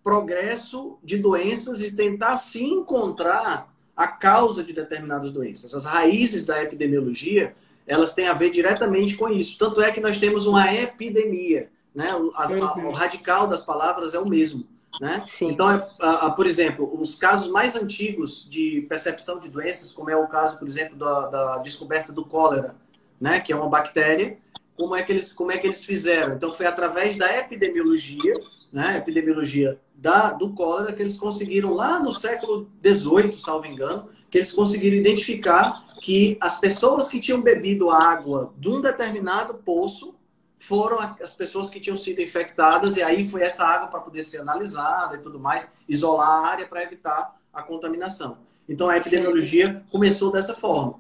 progresso 0.04 0.98
de 1.04 1.18
doenças 1.18 1.82
e 1.82 1.96
tentar 1.96 2.38
se 2.38 2.64
encontrar 2.64 3.74
a 3.96 4.08
causa 4.08 4.64
de 4.64 4.74
determinadas 4.74 5.32
doenças. 5.32 5.74
As 5.74 5.86
raízes 5.86 6.46
da 6.46 6.62
epidemiologia, 6.62 7.56
elas 7.88 8.14
têm 8.14 8.28
a 8.28 8.34
ver 8.34 8.50
diretamente 8.50 9.16
com 9.16 9.30
isso. 9.30 9.58
Tanto 9.58 9.82
é 9.82 9.92
que 9.92 10.02
nós 10.02 10.20
temos 10.20 10.46
uma 10.46 10.72
epidemia, 10.74 11.70
né? 11.96 12.12
As, 12.36 12.52
a, 12.52 12.74
o 12.76 12.92
radical 12.92 13.48
das 13.48 13.64
palavras 13.64 14.14
é 14.14 14.20
o 14.20 14.28
mesmo. 14.28 14.68
Né? 15.00 15.24
Então, 15.42 15.70
é, 15.72 15.88
a, 16.02 16.28
a, 16.28 16.32
por 16.32 16.48
exemplo, 16.48 16.92
os 17.00 17.16
casos 17.16 17.50
mais 17.50 17.76
antigos 17.76 18.48
de 18.50 18.86
percepção 18.90 19.40
de 19.40 19.48
doenças, 19.48 19.92
como 19.92 20.10
é 20.10 20.16
o 20.16 20.28
caso, 20.28 20.58
por 20.58 20.68
exemplo, 20.68 20.96
da, 20.96 21.28
da 21.28 21.58
descoberta 21.60 22.12
do 22.12 22.26
cólera, 22.26 22.76
né? 23.22 23.40
que 23.40 23.54
é 23.54 23.56
uma 23.56 23.70
bactéria, 23.70 24.38
como 24.76 24.96
é 24.96 25.04
que 25.04 25.12
eles, 25.12 25.34
como 25.34 25.52
é 25.52 25.58
que 25.58 25.68
eles 25.68 25.84
fizeram? 25.84 26.34
Então, 26.34 26.52
foi 26.52 26.66
através 26.66 27.16
da 27.16 27.32
epidemiologia, 27.38 28.34
né? 28.72 28.98
epidemiologia 28.98 29.80
da, 29.94 30.32
do 30.32 30.52
cólera 30.54 30.94
que 30.94 31.02
eles 31.02 31.20
conseguiram 31.20 31.74
lá 31.74 32.00
no 32.00 32.12
século 32.12 32.70
XVIII, 32.84 33.38
salvo 33.38 33.68
engano, 33.68 34.10
que 34.38 34.40
eles 34.40 34.52
conseguiram 34.52 34.96
identificar 34.96 35.84
que 36.00 36.38
as 36.40 36.60
pessoas 36.60 37.08
que 37.08 37.20
tinham 37.20 37.42
bebido 37.42 37.90
água 37.90 38.54
de 38.58 38.70
um 38.70 38.80
determinado 38.80 39.56
poço 39.56 40.14
foram 40.60 41.00
as 41.00 41.34
pessoas 41.36 41.70
que 41.70 41.80
tinham 41.80 41.98
sido 41.98 42.22
infectadas 42.22 42.98
e 42.98 43.02
aí 43.02 43.28
foi 43.28 43.42
essa 43.42 43.66
água 43.66 43.88
para 43.88 44.00
poder 44.00 44.22
ser 44.24 44.40
analisada 44.40 45.16
e 45.16 45.20
tudo 45.20 45.40
mais, 45.40 45.70
isolar 45.90 46.30
a 46.30 46.48
área 46.48 46.68
para 46.68 46.84
evitar 46.84 47.36
a 47.52 47.64
contaminação. 47.64 48.38
Então 48.70 48.88
a 48.88 48.98
epidemiologia 48.98 49.84
começou 49.90 50.32
dessa 50.32 50.56
forma. 50.56 51.00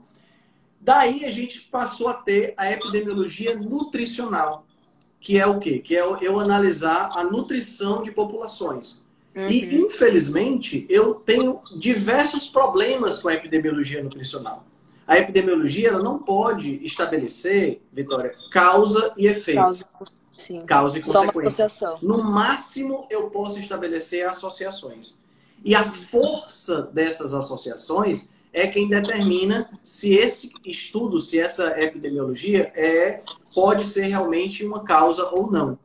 Daí 0.81 1.25
a 1.25 1.31
gente 1.31 1.61
passou 1.61 2.07
a 2.07 2.13
ter 2.15 2.55
a 2.57 2.71
epidemiologia 2.71 3.55
nutricional. 3.55 4.65
que 5.19 5.37
é 5.37 5.45
o 5.45 5.59
quê? 5.59 5.79
Que 5.79 5.95
é 5.95 6.01
eu 6.01 6.39
analisar 6.39 7.09
a 7.13 7.23
nutrição 7.23 8.01
de 8.03 8.11
populações. 8.11 9.03
Uhum. 9.37 9.51
E, 9.51 9.75
infelizmente, 9.75 10.87
eu 10.89 11.13
tenho 11.13 11.61
diversos 11.77 12.49
problemas 12.49 13.21
com 13.21 13.29
a 13.29 13.35
epidemiologia 13.35 14.03
nutricional. 14.03 14.65
A 15.05 15.19
epidemiologia 15.19 15.89
ela 15.89 16.01
não 16.01 16.17
pode 16.17 16.83
estabelecer, 16.83 17.79
Vitória, 17.93 18.33
causa 18.51 19.13
e 19.15 19.27
efeito. 19.27 19.61
Causa, 19.61 19.85
sim. 20.35 20.61
causa 20.61 20.97
e 20.97 21.01
consequência. 21.03 21.67
No 22.01 22.23
máximo, 22.23 23.05
eu 23.11 23.29
posso 23.29 23.59
estabelecer 23.59 24.27
associações. 24.27 25.21
E 25.63 25.75
a 25.75 25.83
força 25.83 26.89
dessas 26.91 27.35
associações 27.35 28.29
é 28.51 28.65
quem 28.65 28.89
determina 28.89 29.69
se 29.83 30.15
esse 30.15 30.51
estudo, 30.65 31.19
se 31.19 31.39
essa 31.39 31.79
epidemiologia 31.79 32.71
é, 32.75 33.21
pode 33.53 33.85
ser 33.85 34.07
realmente 34.07 34.65
uma 34.65 34.83
causa 34.83 35.29
ou 35.31 35.51
não. 35.51 35.77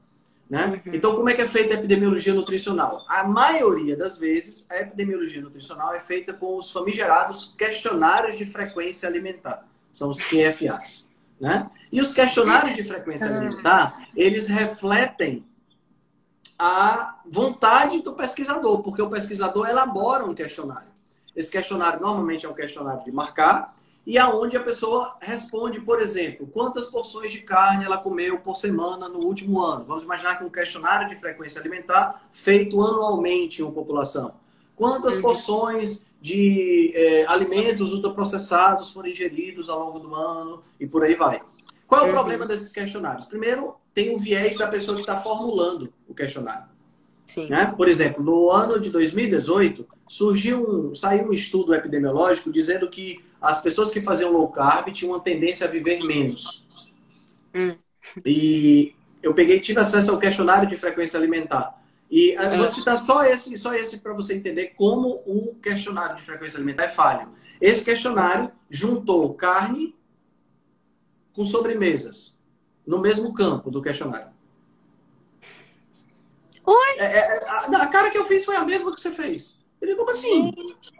Né? 0.52 0.82
Uhum. 0.84 0.94
Então, 0.94 1.16
como 1.16 1.30
é 1.30 1.34
que 1.34 1.40
é 1.40 1.48
feita 1.48 1.74
a 1.74 1.78
epidemiologia 1.78 2.34
nutricional? 2.34 3.02
A 3.08 3.24
maioria 3.24 3.96
das 3.96 4.18
vezes, 4.18 4.66
a 4.68 4.76
epidemiologia 4.76 5.40
nutricional 5.40 5.94
é 5.94 6.00
feita 6.00 6.34
com 6.34 6.58
os 6.58 6.70
famigerados 6.70 7.54
questionários 7.56 8.36
de 8.36 8.44
frequência 8.44 9.08
alimentar. 9.08 9.66
São 9.90 10.10
os 10.10 10.18
QFAs. 10.20 11.08
Né? 11.40 11.70
E 11.90 12.02
os 12.02 12.12
questionários 12.12 12.76
de 12.76 12.84
frequência 12.84 13.28
ah. 13.28 13.34
alimentar, 13.34 14.08
eles 14.14 14.46
refletem 14.46 15.42
a 16.58 17.18
vontade 17.24 18.02
do 18.02 18.12
pesquisador, 18.12 18.82
porque 18.82 19.00
o 19.00 19.08
pesquisador 19.08 19.70
elabora 19.70 20.26
um 20.26 20.34
questionário. 20.34 20.92
Esse 21.34 21.50
questionário 21.50 21.98
normalmente 21.98 22.44
é 22.44 22.48
um 22.50 22.54
questionário 22.54 23.02
de 23.02 23.10
marcar, 23.10 23.74
e 24.06 24.18
aonde 24.18 24.56
a 24.56 24.62
pessoa 24.62 25.16
responde, 25.20 25.80
por 25.80 26.00
exemplo, 26.00 26.46
quantas 26.46 26.86
porções 26.86 27.30
de 27.30 27.40
carne 27.40 27.84
ela 27.84 27.98
comeu 27.98 28.38
por 28.40 28.56
semana 28.56 29.08
no 29.08 29.20
último 29.20 29.62
ano. 29.62 29.84
Vamos 29.84 30.02
imaginar 30.02 30.36
que 30.36 30.44
um 30.44 30.50
questionário 30.50 31.08
de 31.08 31.16
frequência 31.16 31.60
alimentar 31.60 32.22
feito 32.32 32.80
anualmente 32.82 33.60
em 33.60 33.64
uma 33.64 33.72
população. 33.72 34.34
Quantas 34.74 35.20
porções 35.20 36.04
de 36.20 36.92
é, 36.94 37.26
alimentos 37.26 37.92
ultraprocessados 37.92 38.90
foram 38.92 39.08
ingeridos 39.08 39.68
ao 39.68 39.78
longo 39.78 39.98
do 39.98 40.14
ano 40.14 40.62
e 40.78 40.86
por 40.86 41.02
aí 41.02 41.16
vai. 41.16 41.42
Qual 41.86 42.00
é 42.00 42.04
o 42.04 42.06
uhum. 42.06 42.12
problema 42.14 42.46
desses 42.46 42.70
questionários? 42.70 43.26
Primeiro, 43.26 43.74
tem 43.92 44.14
o 44.14 44.18
viés 44.18 44.56
da 44.56 44.68
pessoa 44.68 44.96
que 44.96 45.02
está 45.02 45.20
formulando 45.20 45.92
o 46.08 46.14
questionário. 46.14 46.71
Sim. 47.32 47.48
Né? 47.48 47.64
Por 47.74 47.88
exemplo, 47.88 48.22
no 48.22 48.50
ano 48.50 48.78
de 48.78 48.90
2018, 48.90 49.86
surgiu 50.06 50.62
um, 50.62 50.94
saiu 50.94 51.28
um 51.28 51.32
estudo 51.32 51.74
epidemiológico 51.74 52.52
dizendo 52.52 52.90
que 52.90 53.24
as 53.40 53.62
pessoas 53.62 53.90
que 53.90 54.02
faziam 54.02 54.30
low 54.30 54.48
carb 54.48 54.92
tinham 54.92 55.14
uma 55.14 55.20
tendência 55.20 55.66
a 55.66 55.70
viver 55.70 56.04
menos. 56.04 56.66
Hum. 57.54 57.74
E 58.26 58.94
eu 59.22 59.32
peguei, 59.32 59.60
tive 59.60 59.80
acesso 59.80 60.10
ao 60.10 60.18
questionário 60.18 60.68
de 60.68 60.76
frequência 60.76 61.18
alimentar. 61.18 61.82
E 62.10 62.32
eu 62.32 62.58
vou 62.58 62.70
citar 62.70 62.98
só 62.98 63.24
esse, 63.24 63.56
só 63.56 63.72
esse 63.72 63.96
para 64.00 64.12
você 64.12 64.34
entender 64.34 64.74
como 64.76 65.22
o 65.24 65.54
questionário 65.54 66.16
de 66.16 66.22
frequência 66.22 66.58
alimentar 66.58 66.84
é 66.84 66.88
falho. 66.90 67.30
Esse 67.58 67.82
questionário 67.82 68.52
juntou 68.68 69.32
carne 69.32 69.96
com 71.32 71.46
sobremesas 71.46 72.36
no 72.86 73.00
mesmo 73.00 73.32
campo 73.32 73.70
do 73.70 73.80
questionário. 73.80 74.28
Oi? 76.64 76.98
É, 76.98 77.04
é, 77.04 77.48
a, 77.48 77.82
a, 77.82 77.86
cara 77.88 78.10
que 78.10 78.18
eu 78.18 78.26
fiz 78.26 78.44
foi 78.44 78.56
a 78.56 78.64
mesma 78.64 78.94
que 78.94 79.00
você 79.00 79.12
fez. 79.12 79.58
Ele, 79.80 79.96
como 79.96 80.10
assim? 80.10 80.52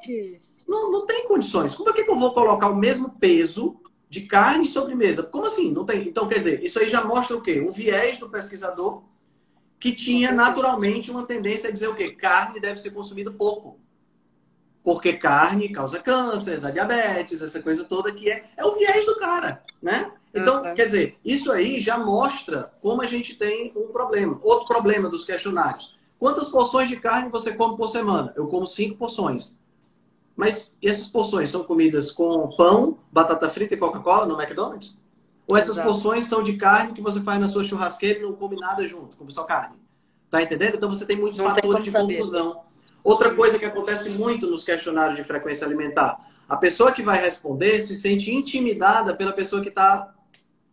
Gente. 0.04 0.40
Não, 0.66 0.90
não 0.90 1.06
tem 1.06 1.26
condições. 1.28 1.74
Como 1.74 1.88
é 1.88 1.92
que 1.92 2.02
eu 2.02 2.18
vou 2.18 2.34
colocar 2.34 2.68
o 2.68 2.76
mesmo 2.76 3.10
peso 3.10 3.76
de 4.08 4.22
carne 4.22 4.64
e 4.64 4.68
sobremesa? 4.68 5.22
Como 5.22 5.46
assim? 5.46 5.70
Não 5.70 5.84
tem. 5.84 6.08
Então, 6.08 6.26
quer 6.26 6.38
dizer, 6.38 6.62
isso 6.62 6.78
aí 6.78 6.88
já 6.88 7.04
mostra 7.04 7.36
o 7.36 7.40
quê? 7.40 7.60
O 7.60 7.72
viés 7.72 8.18
do 8.18 8.28
pesquisador 8.28 9.04
que 9.78 9.92
tinha 9.92 10.32
naturalmente 10.32 11.10
uma 11.10 11.26
tendência 11.26 11.68
a 11.68 11.72
dizer 11.72 11.88
o 11.88 11.94
quê? 11.94 12.12
Carne 12.12 12.60
deve 12.60 12.80
ser 12.80 12.90
consumida 12.90 13.30
pouco. 13.30 13.80
Porque 14.82 15.12
carne 15.12 15.72
causa 15.72 16.00
câncer, 16.00 16.60
dá 16.60 16.70
diabetes, 16.70 17.42
essa 17.42 17.62
coisa 17.62 17.84
toda 17.84 18.12
que 18.12 18.30
é, 18.30 18.50
é 18.56 18.64
o 18.64 18.74
viés 18.74 19.06
do 19.06 19.16
cara, 19.16 19.64
né? 19.80 20.12
Então, 20.34 20.62
uhum. 20.62 20.74
quer 20.74 20.86
dizer, 20.86 21.18
isso 21.24 21.52
aí 21.52 21.80
já 21.80 21.98
mostra 21.98 22.72
como 22.80 23.02
a 23.02 23.06
gente 23.06 23.34
tem 23.34 23.72
um 23.76 23.88
problema. 23.88 24.38
Outro 24.42 24.66
problema 24.66 25.08
dos 25.08 25.24
questionários. 25.24 25.96
Quantas 26.18 26.48
porções 26.48 26.88
de 26.88 26.96
carne 26.96 27.30
você 27.30 27.52
come 27.52 27.76
por 27.76 27.88
semana? 27.88 28.32
Eu 28.36 28.46
como 28.46 28.66
cinco 28.66 28.96
porções. 28.96 29.54
Mas 30.34 30.76
essas 30.82 31.08
porções 31.08 31.50
são 31.50 31.64
comidas 31.64 32.10
com 32.10 32.48
pão, 32.56 32.98
batata 33.10 33.48
frita 33.50 33.74
e 33.74 33.76
Coca-Cola 33.76 34.24
no 34.24 34.40
McDonald's? 34.40 34.98
Ou 35.46 35.56
essas 35.56 35.76
Exato. 35.76 35.88
porções 35.88 36.26
são 36.26 36.42
de 36.42 36.54
carne 36.54 36.92
que 36.92 37.02
você 37.02 37.20
faz 37.20 37.38
na 37.38 37.48
sua 37.48 37.64
churrasqueira 37.64 38.20
e 38.20 38.22
não 38.22 38.32
come 38.32 38.56
nada 38.56 38.86
junto, 38.86 39.16
come 39.16 39.30
só 39.30 39.44
carne? 39.44 39.76
Tá 40.30 40.40
entendendo? 40.40 40.76
Então 40.76 40.88
você 40.88 41.04
tem 41.04 41.18
muitos 41.18 41.38
não 41.38 41.46
fatores 41.46 41.92
tem 41.92 42.06
de 42.06 42.16
confusão. 42.16 42.62
Outra 43.04 43.34
coisa 43.34 43.58
que 43.58 43.64
acontece 43.64 44.08
muito 44.08 44.46
nos 44.46 44.62
questionários 44.62 45.18
de 45.18 45.24
frequência 45.24 45.66
alimentar: 45.66 46.18
a 46.48 46.56
pessoa 46.56 46.92
que 46.92 47.02
vai 47.02 47.20
responder 47.20 47.80
se 47.80 47.96
sente 47.96 48.32
intimidada 48.32 49.14
pela 49.14 49.32
pessoa 49.32 49.60
que 49.60 49.68
está 49.68 50.14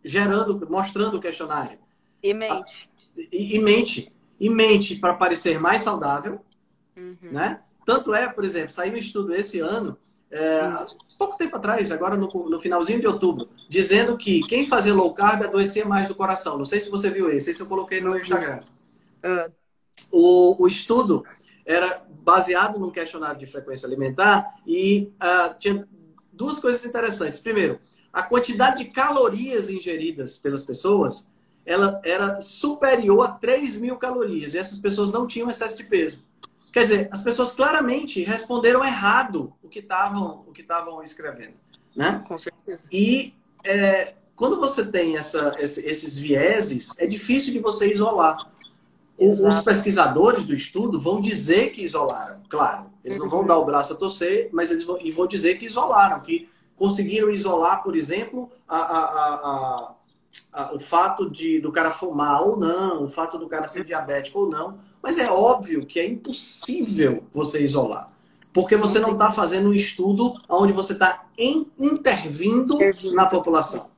gerando, 0.04 0.66
mostrando 0.68 1.16
o 1.16 1.20
questionário. 1.20 1.78
E 2.22 2.34
mente. 2.34 2.88
E, 3.16 3.56
e 3.56 3.58
mente 3.58 4.12
e 4.40 4.48
mente 4.48 4.96
para 4.96 5.14
parecer 5.14 5.60
mais 5.60 5.82
saudável, 5.82 6.40
uhum. 6.96 7.16
né? 7.22 7.60
Tanto 7.84 8.14
é, 8.14 8.26
por 8.28 8.42
exemplo, 8.42 8.70
saiu 8.70 8.94
um 8.94 8.96
estudo 8.96 9.34
esse 9.34 9.60
ano, 9.60 9.98
é, 10.30 10.66
uhum. 10.66 10.86
pouco 11.18 11.36
tempo 11.36 11.56
atrás, 11.56 11.92
agora 11.92 12.16
no, 12.16 12.28
no, 12.48 12.60
finalzinho 12.60 13.00
de 13.00 13.06
outubro, 13.06 13.50
dizendo 13.68 14.16
que 14.16 14.40
quem 14.46 14.66
fazia 14.66 14.94
low 14.94 15.12
carb 15.12 15.42
adoecia 15.42 15.84
mais 15.84 16.08
do 16.08 16.14
coração. 16.14 16.56
Não 16.56 16.64
sei 16.64 16.80
se 16.80 16.90
você 16.90 17.10
viu 17.10 17.28
esse, 17.28 17.50
esse 17.50 17.60
eu 17.60 17.66
coloquei 17.66 18.00
no 18.00 18.18
Instagram. 18.18 18.60
Uhum. 19.22 19.52
O, 20.10 20.62
o 20.64 20.66
estudo 20.66 21.22
era 21.66 22.02
baseado 22.22 22.78
num 22.78 22.90
questionário 22.90 23.38
de 23.38 23.46
frequência 23.46 23.86
alimentar 23.86 24.54
e 24.66 25.12
uh, 25.22 25.54
tinha 25.58 25.86
duas 26.32 26.58
coisas 26.58 26.84
interessantes. 26.86 27.40
Primeiro, 27.40 27.78
a 28.12 28.22
quantidade 28.22 28.84
de 28.84 28.90
calorias 28.90 29.70
ingeridas 29.70 30.38
pelas 30.38 30.64
pessoas 30.64 31.28
ela 31.64 32.00
era 32.04 32.40
superior 32.40 33.22
a 33.22 33.28
3 33.32 33.76
mil 33.76 33.96
calorias. 33.96 34.54
E 34.54 34.58
essas 34.58 34.78
pessoas 34.78 35.12
não 35.12 35.26
tinham 35.26 35.48
excesso 35.48 35.76
de 35.76 35.84
peso. 35.84 36.18
Quer 36.72 36.82
dizer, 36.82 37.08
as 37.12 37.22
pessoas 37.22 37.52
claramente 37.52 38.22
responderam 38.22 38.84
errado 38.84 39.52
o 39.62 39.68
que 39.68 39.80
estavam 39.80 40.44
o 40.46 40.52
que 40.52 40.62
estavam 40.62 41.02
escrevendo, 41.02 41.54
né? 41.94 42.22
Com 42.26 42.38
certeza. 42.38 42.88
E 42.92 43.34
é, 43.64 44.14
quando 44.36 44.58
você 44.58 44.84
tem 44.84 45.16
essa, 45.16 45.52
esses 45.58 46.16
vieses, 46.16 46.92
é 46.98 47.06
difícil 47.06 47.52
de 47.52 47.58
você 47.58 47.92
isolar. 47.92 48.50
Exato. 49.18 49.54
Os 49.54 49.64
pesquisadores 49.64 50.44
do 50.44 50.54
estudo 50.54 50.98
vão 50.98 51.20
dizer 51.20 51.70
que 51.70 51.82
isolaram, 51.82 52.40
claro. 52.48 52.86
Eles 53.04 53.18
não 53.18 53.28
vão 53.28 53.40
uhum. 53.40 53.46
dar 53.46 53.58
o 53.58 53.64
braço 53.64 53.92
a 53.92 53.96
torcer, 53.96 54.48
mas 54.52 54.70
eles 54.70 54.84
vão, 54.84 54.96
e 54.98 55.10
vão 55.10 55.26
dizer 55.26 55.58
que 55.58 55.66
isolaram, 55.66 56.20
que 56.20 56.48
conseguiram 56.80 57.30
isolar, 57.30 57.82
por 57.82 57.94
exemplo, 57.94 58.50
a, 58.66 58.78
a, 58.78 59.94
a 60.54 60.72
o 60.72 60.78
fato 60.78 61.28
de 61.28 61.60
do 61.60 61.70
cara 61.70 61.90
fumar 61.90 62.42
ou 62.42 62.56
não, 62.56 63.04
o 63.04 63.08
fato 63.08 63.36
do 63.36 63.46
cara 63.46 63.66
ser 63.66 63.84
diabético 63.84 64.40
ou 64.40 64.48
não, 64.48 64.78
mas 65.02 65.18
é 65.18 65.30
óbvio 65.30 65.84
que 65.84 66.00
é 66.00 66.06
impossível 66.06 67.22
você 67.34 67.62
isolar. 67.62 68.10
Porque 68.50 68.76
você 68.76 68.98
não 68.98 69.12
está 69.12 69.30
fazendo 69.30 69.68
um 69.68 69.74
estudo 69.74 70.40
onde 70.48 70.72
você 70.72 70.94
está 70.94 71.26
intervindo 71.78 72.78
na 73.12 73.26
população. 73.26 73.89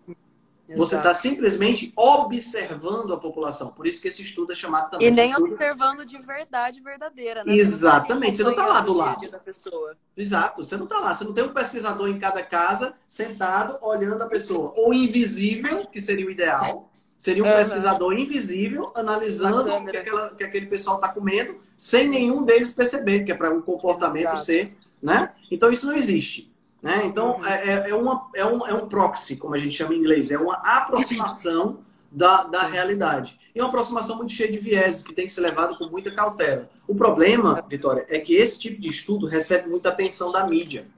Você 0.77 0.97
está 0.97 1.15
simplesmente 1.15 1.93
observando 1.97 3.13
a 3.13 3.19
população. 3.19 3.69
Por 3.69 3.87
isso 3.87 4.01
que 4.01 4.09
esse 4.09 4.23
estudo 4.23 4.53
é 4.53 4.55
chamado 4.55 4.91
também. 4.91 5.09
E 5.09 5.11
nem 5.11 5.31
estudo... 5.31 5.53
observando 5.53 6.05
de 6.05 6.19
verdade 6.19 6.81
verdadeira, 6.81 7.43
né? 7.45 7.55
Exatamente. 7.55 8.37
Você 8.37 8.45
não 8.45 8.51
está 8.53 8.67
lá 8.67 8.81
do 8.81 8.93
lado. 8.93 9.31
Da 9.31 9.39
pessoa. 9.39 9.97
Exato. 10.17 10.63
Você 10.63 10.77
não 10.77 10.85
está 10.85 10.99
lá. 10.99 11.15
Você 11.15 11.25
não 11.25 11.33
tem 11.33 11.45
um 11.45 11.53
pesquisador 11.53 12.09
em 12.09 12.19
cada 12.19 12.43
casa 12.43 12.95
sentado 13.07 13.79
olhando 13.83 14.23
a 14.23 14.27
pessoa. 14.27 14.73
Ou 14.77 14.93
invisível, 14.93 15.87
que 15.87 16.01
seria 16.01 16.27
o 16.27 16.31
ideal. 16.31 16.91
Seria 17.19 17.45
um 17.45 17.49
uhum. 17.49 17.55
pesquisador 17.55 18.13
invisível 18.15 18.93
analisando 18.97 19.73
o 19.73 19.87
que, 19.87 19.97
aquela, 19.97 20.35
que 20.35 20.43
aquele 20.43 20.67
pessoal 20.67 20.97
está 20.97 21.09
comendo, 21.09 21.61
sem 21.77 22.09
nenhum 22.09 22.45
deles 22.45 22.75
perceber, 22.75 23.23
que 23.23 23.31
é 23.31 23.35
para 23.35 23.55
o 23.55 23.63
comportamento 23.63 24.25
Exato. 24.25 24.45
ser. 24.45 24.77
Né? 25.01 25.33
Então 25.51 25.71
isso 25.71 25.87
não 25.87 25.95
existe. 25.95 26.52
Né? 26.83 27.03
Então, 27.05 27.37
uhum. 27.37 27.47
é, 27.47 27.69
é, 27.69 27.91
é, 27.91 27.95
uma, 27.95 28.29
é, 28.35 28.45
um, 28.45 28.67
é 28.67 28.75
um 28.75 28.89
proxy, 28.89 29.37
como 29.37 29.55
a 29.55 29.59
gente 29.59 29.75
chama 29.75 29.95
em 29.95 29.99
inglês, 29.99 30.33
é 30.33 30.39
uma 30.39 30.55
aproximação 30.55 31.79
da, 32.11 32.43
da 32.43 32.67
realidade. 32.67 33.39
E 33.55 33.61
é 33.61 33.63
uma 33.63 33.69
aproximação 33.69 34.17
muito 34.17 34.33
cheia 34.33 34.51
de 34.51 34.59
vieses, 34.59 35.05
que 35.05 35.15
tem 35.15 35.27
que 35.27 35.33
ser 35.33 35.43
levado 35.43 35.79
com 35.79 35.87
muita 35.87 36.11
cautela. 36.13 36.69
O 36.89 36.95
problema, 36.95 37.65
Vitória, 37.69 38.05
é 38.09 38.19
que 38.19 38.35
esse 38.35 38.59
tipo 38.59 38.81
de 38.81 38.89
estudo 38.89 39.27
recebe 39.27 39.69
muita 39.69 39.91
atenção 39.91 40.33
da 40.33 40.45
mídia. 40.45 40.89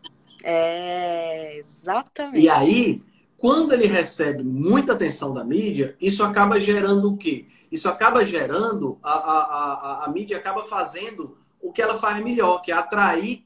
É, 0.43 1.59
exatamente. 1.59 2.41
E 2.41 2.49
aí, 2.49 3.03
quando 3.37 3.75
ele 3.75 3.87
recebe 3.87 4.43
muita 4.43 4.95
atenção 4.95 5.35
da 5.35 5.45
mídia, 5.45 5.95
isso 6.01 6.25
acaba 6.25 6.59
gerando 6.59 7.13
o 7.13 7.17
quê? 7.17 7.47
Isso 7.71 7.89
acaba 7.89 8.25
gerando, 8.25 8.99
a, 9.03 9.13
a, 9.13 9.43
a, 9.43 10.05
a 10.05 10.09
mídia 10.09 10.39
acaba 10.39 10.65
fazendo 10.65 11.37
o 11.61 11.73
que 11.73 11.83
ela 11.83 11.99
faz 11.99 12.23
melhor, 12.23 12.63
que 12.63 12.73
é 12.73 12.75
atrair 12.75 13.45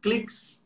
cliques 0.00 0.61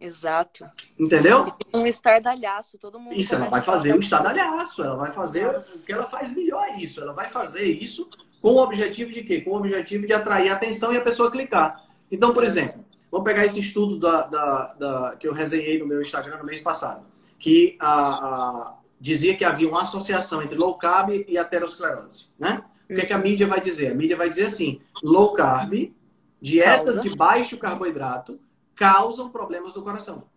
Exato. 0.00 0.68
Entendeu? 0.98 1.54
Um 1.72 1.86
estardalhaço, 1.86 2.78
todo 2.78 3.00
mundo. 3.00 3.14
Isso, 3.14 3.34
ela 3.34 3.48
vai 3.48 3.62
fazer 3.62 3.94
um 3.94 3.98
estardalhaço, 3.98 4.82
ela 4.82 4.96
vai 4.96 5.10
fazer 5.10 5.46
o 5.48 5.84
que 5.84 5.92
ela 5.92 6.04
faz 6.04 6.34
melhor 6.34 6.66
isso. 6.78 7.00
Ela 7.00 7.12
vai 7.12 7.28
fazer 7.28 7.64
isso 7.64 8.08
com 8.42 8.50
o 8.50 8.62
objetivo 8.62 9.10
de 9.10 9.22
quê? 9.22 9.40
Com 9.40 9.52
o 9.52 9.56
objetivo 9.56 10.06
de 10.06 10.12
atrair 10.12 10.50
a 10.50 10.54
atenção 10.54 10.92
e 10.92 10.98
a 10.98 11.00
pessoa 11.00 11.30
clicar. 11.30 11.84
Então, 12.10 12.32
por 12.32 12.44
exemplo, 12.44 12.84
vamos 13.10 13.24
pegar 13.24 13.44
esse 13.44 13.58
estudo 13.58 13.98
da, 13.98 14.22
da, 14.26 14.74
da 14.74 15.16
que 15.16 15.26
eu 15.26 15.32
resenhei 15.32 15.78
no 15.78 15.86
meu 15.86 16.02
Instagram 16.02 16.38
no 16.38 16.44
mês 16.44 16.60
passado, 16.60 17.04
que 17.38 17.76
a, 17.80 17.90
a, 17.90 18.74
dizia 19.00 19.36
que 19.36 19.44
havia 19.44 19.68
uma 19.68 19.82
associação 19.82 20.42
entre 20.42 20.56
low 20.56 20.76
carb 20.76 21.24
e 21.26 21.38
aterosclerose, 21.38 22.26
né? 22.38 22.62
O 22.88 22.94
que, 22.94 23.00
é 23.00 23.06
que 23.06 23.12
a 23.12 23.18
mídia 23.18 23.48
vai 23.48 23.60
dizer? 23.60 23.90
A 23.90 23.94
mídia 23.94 24.16
vai 24.16 24.30
dizer 24.30 24.44
assim, 24.44 24.80
low 25.02 25.32
carb, 25.32 25.92
dietas 26.40 27.02
de 27.02 27.16
baixo 27.16 27.58
carboidrato, 27.58 28.38
causam 28.76 29.30
problemas 29.30 29.72
do 29.72 29.82
coração. 29.82 30.28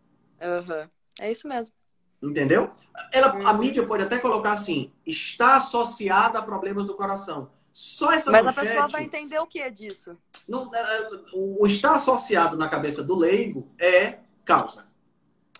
Uhum. 0.41 0.89
É 1.19 1.29
isso 1.29 1.47
mesmo. 1.47 1.73
Entendeu? 2.21 2.71
Ela, 3.13 3.35
uhum. 3.35 3.47
A 3.47 3.53
mídia 3.53 3.85
pode 3.85 4.03
até 4.03 4.17
colocar 4.17 4.53
assim, 4.53 4.91
está 5.05 5.57
associada 5.57 6.39
a 6.39 6.41
problemas 6.41 6.85
do 6.85 6.95
coração. 6.95 7.51
Só 7.71 8.11
essa 8.11 8.31
Mas 8.31 8.45
manchete, 8.45 8.67
a 8.67 8.71
pessoa 8.71 8.87
vai 8.87 9.03
entender 9.03 9.39
o 9.39 9.47
que 9.47 9.59
é 9.59 9.69
disso. 9.69 10.17
Não, 10.47 10.73
é, 10.73 10.79
é, 10.79 11.09
o 11.33 11.65
estar 11.67 11.93
associado 11.93 12.57
na 12.57 12.67
cabeça 12.67 13.03
do 13.03 13.15
leigo 13.15 13.69
é 13.79 14.19
causa. 14.43 14.87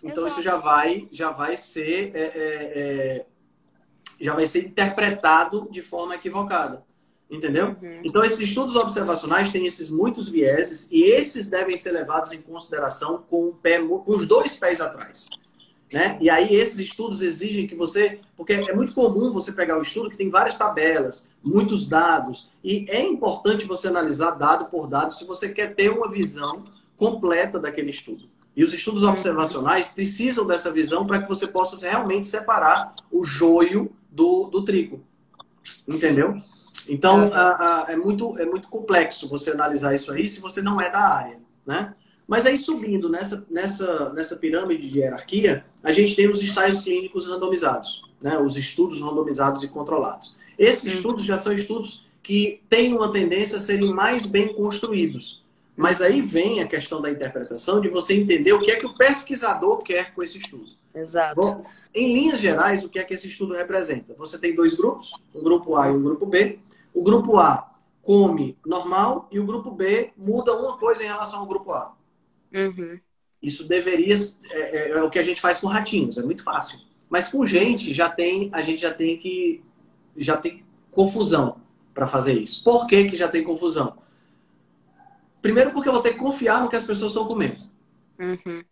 Então 0.02 0.26
Exato. 0.26 0.28
isso 0.28 0.42
já 0.42 0.56
vai, 0.56 1.08
já 1.12 1.30
vai 1.30 1.56
ser, 1.56 2.14
é, 2.14 2.20
é, 2.20 2.78
é, 2.78 3.26
já 4.20 4.34
vai 4.34 4.46
ser 4.46 4.66
interpretado 4.66 5.68
de 5.70 5.80
forma 5.80 6.14
equivocada. 6.14 6.84
Entendeu? 7.30 7.76
Uhum. 7.80 8.00
Então, 8.02 8.24
esses 8.24 8.40
estudos 8.40 8.74
observacionais 8.74 9.52
têm 9.52 9.64
esses 9.64 9.88
muitos 9.88 10.28
vieses 10.28 10.88
e 10.90 11.04
esses 11.04 11.48
devem 11.48 11.76
ser 11.76 11.92
levados 11.92 12.32
em 12.32 12.42
consideração 12.42 13.22
com, 13.30 13.48
o 13.48 13.52
pé, 13.54 13.78
com 13.78 14.02
os 14.06 14.26
dois 14.26 14.56
pés 14.56 14.80
atrás. 14.80 15.28
Né? 15.92 16.18
E 16.20 16.28
aí, 16.28 16.54
esses 16.54 16.78
estudos 16.80 17.22
exigem 17.22 17.68
que 17.68 17.74
você. 17.76 18.20
Porque 18.36 18.52
é 18.52 18.74
muito 18.74 18.92
comum 18.94 19.32
você 19.32 19.52
pegar 19.52 19.78
um 19.78 19.82
estudo 19.82 20.10
que 20.10 20.16
tem 20.16 20.28
várias 20.28 20.58
tabelas, 20.58 21.28
muitos 21.42 21.86
dados, 21.86 22.48
e 22.64 22.84
é 22.88 23.00
importante 23.00 23.64
você 23.64 23.88
analisar 23.88 24.32
dado 24.32 24.66
por 24.66 24.88
dado 24.88 25.14
se 25.14 25.24
você 25.24 25.48
quer 25.48 25.74
ter 25.74 25.90
uma 25.90 26.10
visão 26.10 26.64
completa 26.96 27.58
daquele 27.58 27.90
estudo. 27.90 28.28
E 28.56 28.64
os 28.64 28.72
estudos 28.72 29.04
uhum. 29.04 29.10
observacionais 29.10 29.90
precisam 29.90 30.44
dessa 30.46 30.72
visão 30.72 31.06
para 31.06 31.22
que 31.22 31.28
você 31.28 31.46
possa 31.46 31.76
realmente 31.88 32.26
separar 32.26 32.94
o 33.10 33.22
joio 33.22 33.92
do, 34.10 34.48
do 34.48 34.64
trigo. 34.64 35.02
Entendeu? 35.88 36.40
Então, 36.90 37.26
é. 37.26 37.32
a, 37.32 37.84
a, 37.86 37.92
é, 37.92 37.96
muito, 37.96 38.36
é 38.36 38.44
muito 38.44 38.68
complexo 38.68 39.28
você 39.28 39.50
analisar 39.50 39.94
isso 39.94 40.12
aí 40.12 40.26
se 40.26 40.40
você 40.40 40.60
não 40.60 40.80
é 40.80 40.90
da 40.90 41.00
área, 41.00 41.38
né? 41.64 41.94
Mas 42.26 42.46
aí, 42.46 42.56
subindo 42.56 43.08
nessa, 43.08 43.44
nessa, 43.50 44.12
nessa 44.12 44.36
pirâmide 44.36 44.88
de 44.88 45.00
hierarquia, 45.00 45.64
a 45.82 45.92
gente 45.92 46.14
tem 46.14 46.28
os 46.28 46.42
ensaios 46.42 46.80
clínicos 46.80 47.26
randomizados, 47.26 48.02
né? 48.20 48.38
os 48.38 48.56
estudos 48.56 49.00
randomizados 49.00 49.62
e 49.62 49.68
controlados. 49.68 50.36
Esses 50.58 50.94
estudos 50.94 51.24
já 51.24 51.38
são 51.38 51.52
estudos 51.52 52.06
que 52.22 52.60
têm 52.68 52.92
uma 52.92 53.12
tendência 53.12 53.56
a 53.56 53.60
serem 53.60 53.92
mais 53.92 54.26
bem 54.26 54.54
construídos. 54.54 55.42
Mas 55.76 56.02
aí 56.02 56.20
vem 56.20 56.60
a 56.60 56.66
questão 56.66 57.00
da 57.00 57.10
interpretação 57.10 57.80
de 57.80 57.88
você 57.88 58.14
entender 58.14 58.52
o 58.52 58.60
que 58.60 58.70
é 58.70 58.76
que 58.76 58.86
o 58.86 58.94
pesquisador 58.94 59.78
quer 59.78 60.14
com 60.14 60.22
esse 60.22 60.38
estudo. 60.38 60.70
Exato. 60.94 61.34
Bom, 61.34 61.64
em 61.94 62.12
linhas 62.12 62.38
gerais, 62.38 62.84
o 62.84 62.88
que 62.88 62.98
é 62.98 63.04
que 63.04 63.14
esse 63.14 63.28
estudo 63.28 63.54
representa? 63.54 64.14
Você 64.18 64.38
tem 64.38 64.54
dois 64.54 64.74
grupos, 64.74 65.12
um 65.34 65.42
grupo 65.42 65.76
A 65.76 65.88
e 65.88 65.90
um 65.90 66.02
grupo 66.02 66.26
B. 66.26 66.58
O 66.92 67.02
grupo 67.02 67.38
A 67.38 67.70
come 68.02 68.58
normal 68.66 69.28
e 69.30 69.38
o 69.38 69.46
grupo 69.46 69.70
B 69.70 70.12
muda 70.16 70.56
uma 70.56 70.76
coisa 70.78 71.02
em 71.02 71.06
relação 71.06 71.40
ao 71.40 71.46
grupo 71.46 71.72
A. 71.72 71.94
Uhum. 72.52 72.98
Isso 73.42 73.64
deveria 73.64 74.14
é, 74.50 74.58
é, 74.60 74.90
é, 74.90 75.02
o 75.02 75.10
que 75.10 75.18
a 75.18 75.22
gente 75.22 75.40
faz 75.40 75.58
com 75.58 75.66
ratinhos, 75.66 76.18
é 76.18 76.22
muito 76.22 76.42
fácil. 76.42 76.80
Mas 77.08 77.30
com 77.30 77.46
gente 77.46 77.94
já 77.94 78.08
tem, 78.08 78.50
a 78.52 78.62
gente 78.62 78.82
já 78.82 78.92
tem 78.92 79.16
que 79.16 79.62
já 80.16 80.36
tem 80.36 80.64
confusão 80.90 81.60
para 81.94 82.06
fazer 82.06 82.34
isso. 82.34 82.62
Por 82.62 82.86
que, 82.86 83.08
que 83.08 83.16
já 83.16 83.28
tem 83.28 83.42
confusão? 83.42 83.96
Primeiro 85.40 85.72
porque 85.72 85.88
eu 85.88 85.92
vou 85.92 86.02
ter 86.02 86.12
que 86.12 86.18
confiar 86.18 86.62
no 86.62 86.68
que 86.68 86.76
as 86.76 86.84
pessoas 86.84 87.12
estão 87.12 87.26
comendo. 87.26 87.64
Uhum. 88.18 88.62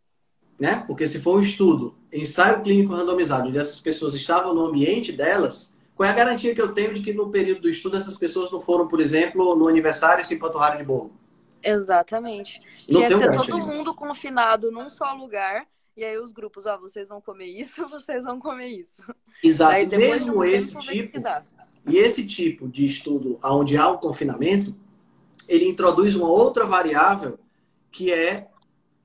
Né? 0.58 0.82
Porque 0.86 1.06
se 1.06 1.20
for 1.20 1.38
um 1.38 1.40
estudo, 1.40 1.94
ensaio 2.12 2.60
clínico 2.62 2.92
randomizado, 2.92 3.48
onde 3.48 3.58
essas 3.58 3.80
pessoas 3.80 4.14
estavam 4.14 4.54
no 4.54 4.66
ambiente 4.66 5.12
delas, 5.12 5.72
qual 5.98 6.08
é 6.08 6.12
a 6.12 6.14
garantia 6.14 6.54
que 6.54 6.62
eu 6.62 6.72
tenho 6.72 6.94
de 6.94 7.02
que 7.02 7.12
no 7.12 7.28
período 7.28 7.62
do 7.62 7.68
estudo 7.68 7.96
essas 7.96 8.16
pessoas 8.16 8.52
não 8.52 8.60
foram, 8.60 8.86
por 8.86 9.00
exemplo, 9.00 9.56
no 9.56 9.66
aniversário 9.66 10.22
e 10.22 10.24
se 10.24 10.32
empanturraram 10.32 10.78
de 10.78 10.84
bolo? 10.84 11.10
Exatamente. 11.60 12.60
Não 12.88 13.00
Tinha 13.00 13.08
que 13.08 13.16
ser 13.16 13.32
todo 13.32 13.66
mundo 13.66 13.92
confinado 13.92 14.70
num 14.70 14.88
só 14.88 15.12
lugar. 15.12 15.66
E 15.96 16.04
aí 16.04 16.16
os 16.16 16.32
grupos, 16.32 16.66
ó, 16.66 16.78
vocês 16.78 17.08
vão 17.08 17.20
comer 17.20 17.46
isso, 17.46 17.84
vocês 17.90 18.22
vão 18.22 18.38
comer 18.38 18.68
isso. 18.68 19.02
Exato. 19.42 19.72
Aí, 19.72 19.88
Mesmo 19.88 20.44
esse 20.44 20.78
tipo. 20.78 21.20
E 21.84 21.96
esse 21.96 22.24
tipo 22.24 22.68
de 22.68 22.86
estudo 22.86 23.36
onde 23.42 23.76
há 23.76 23.90
um 23.90 23.96
confinamento, 23.96 24.72
ele 25.48 25.68
introduz 25.68 26.14
uma 26.14 26.28
outra 26.28 26.64
variável 26.64 27.40
que 27.90 28.12
é 28.12 28.46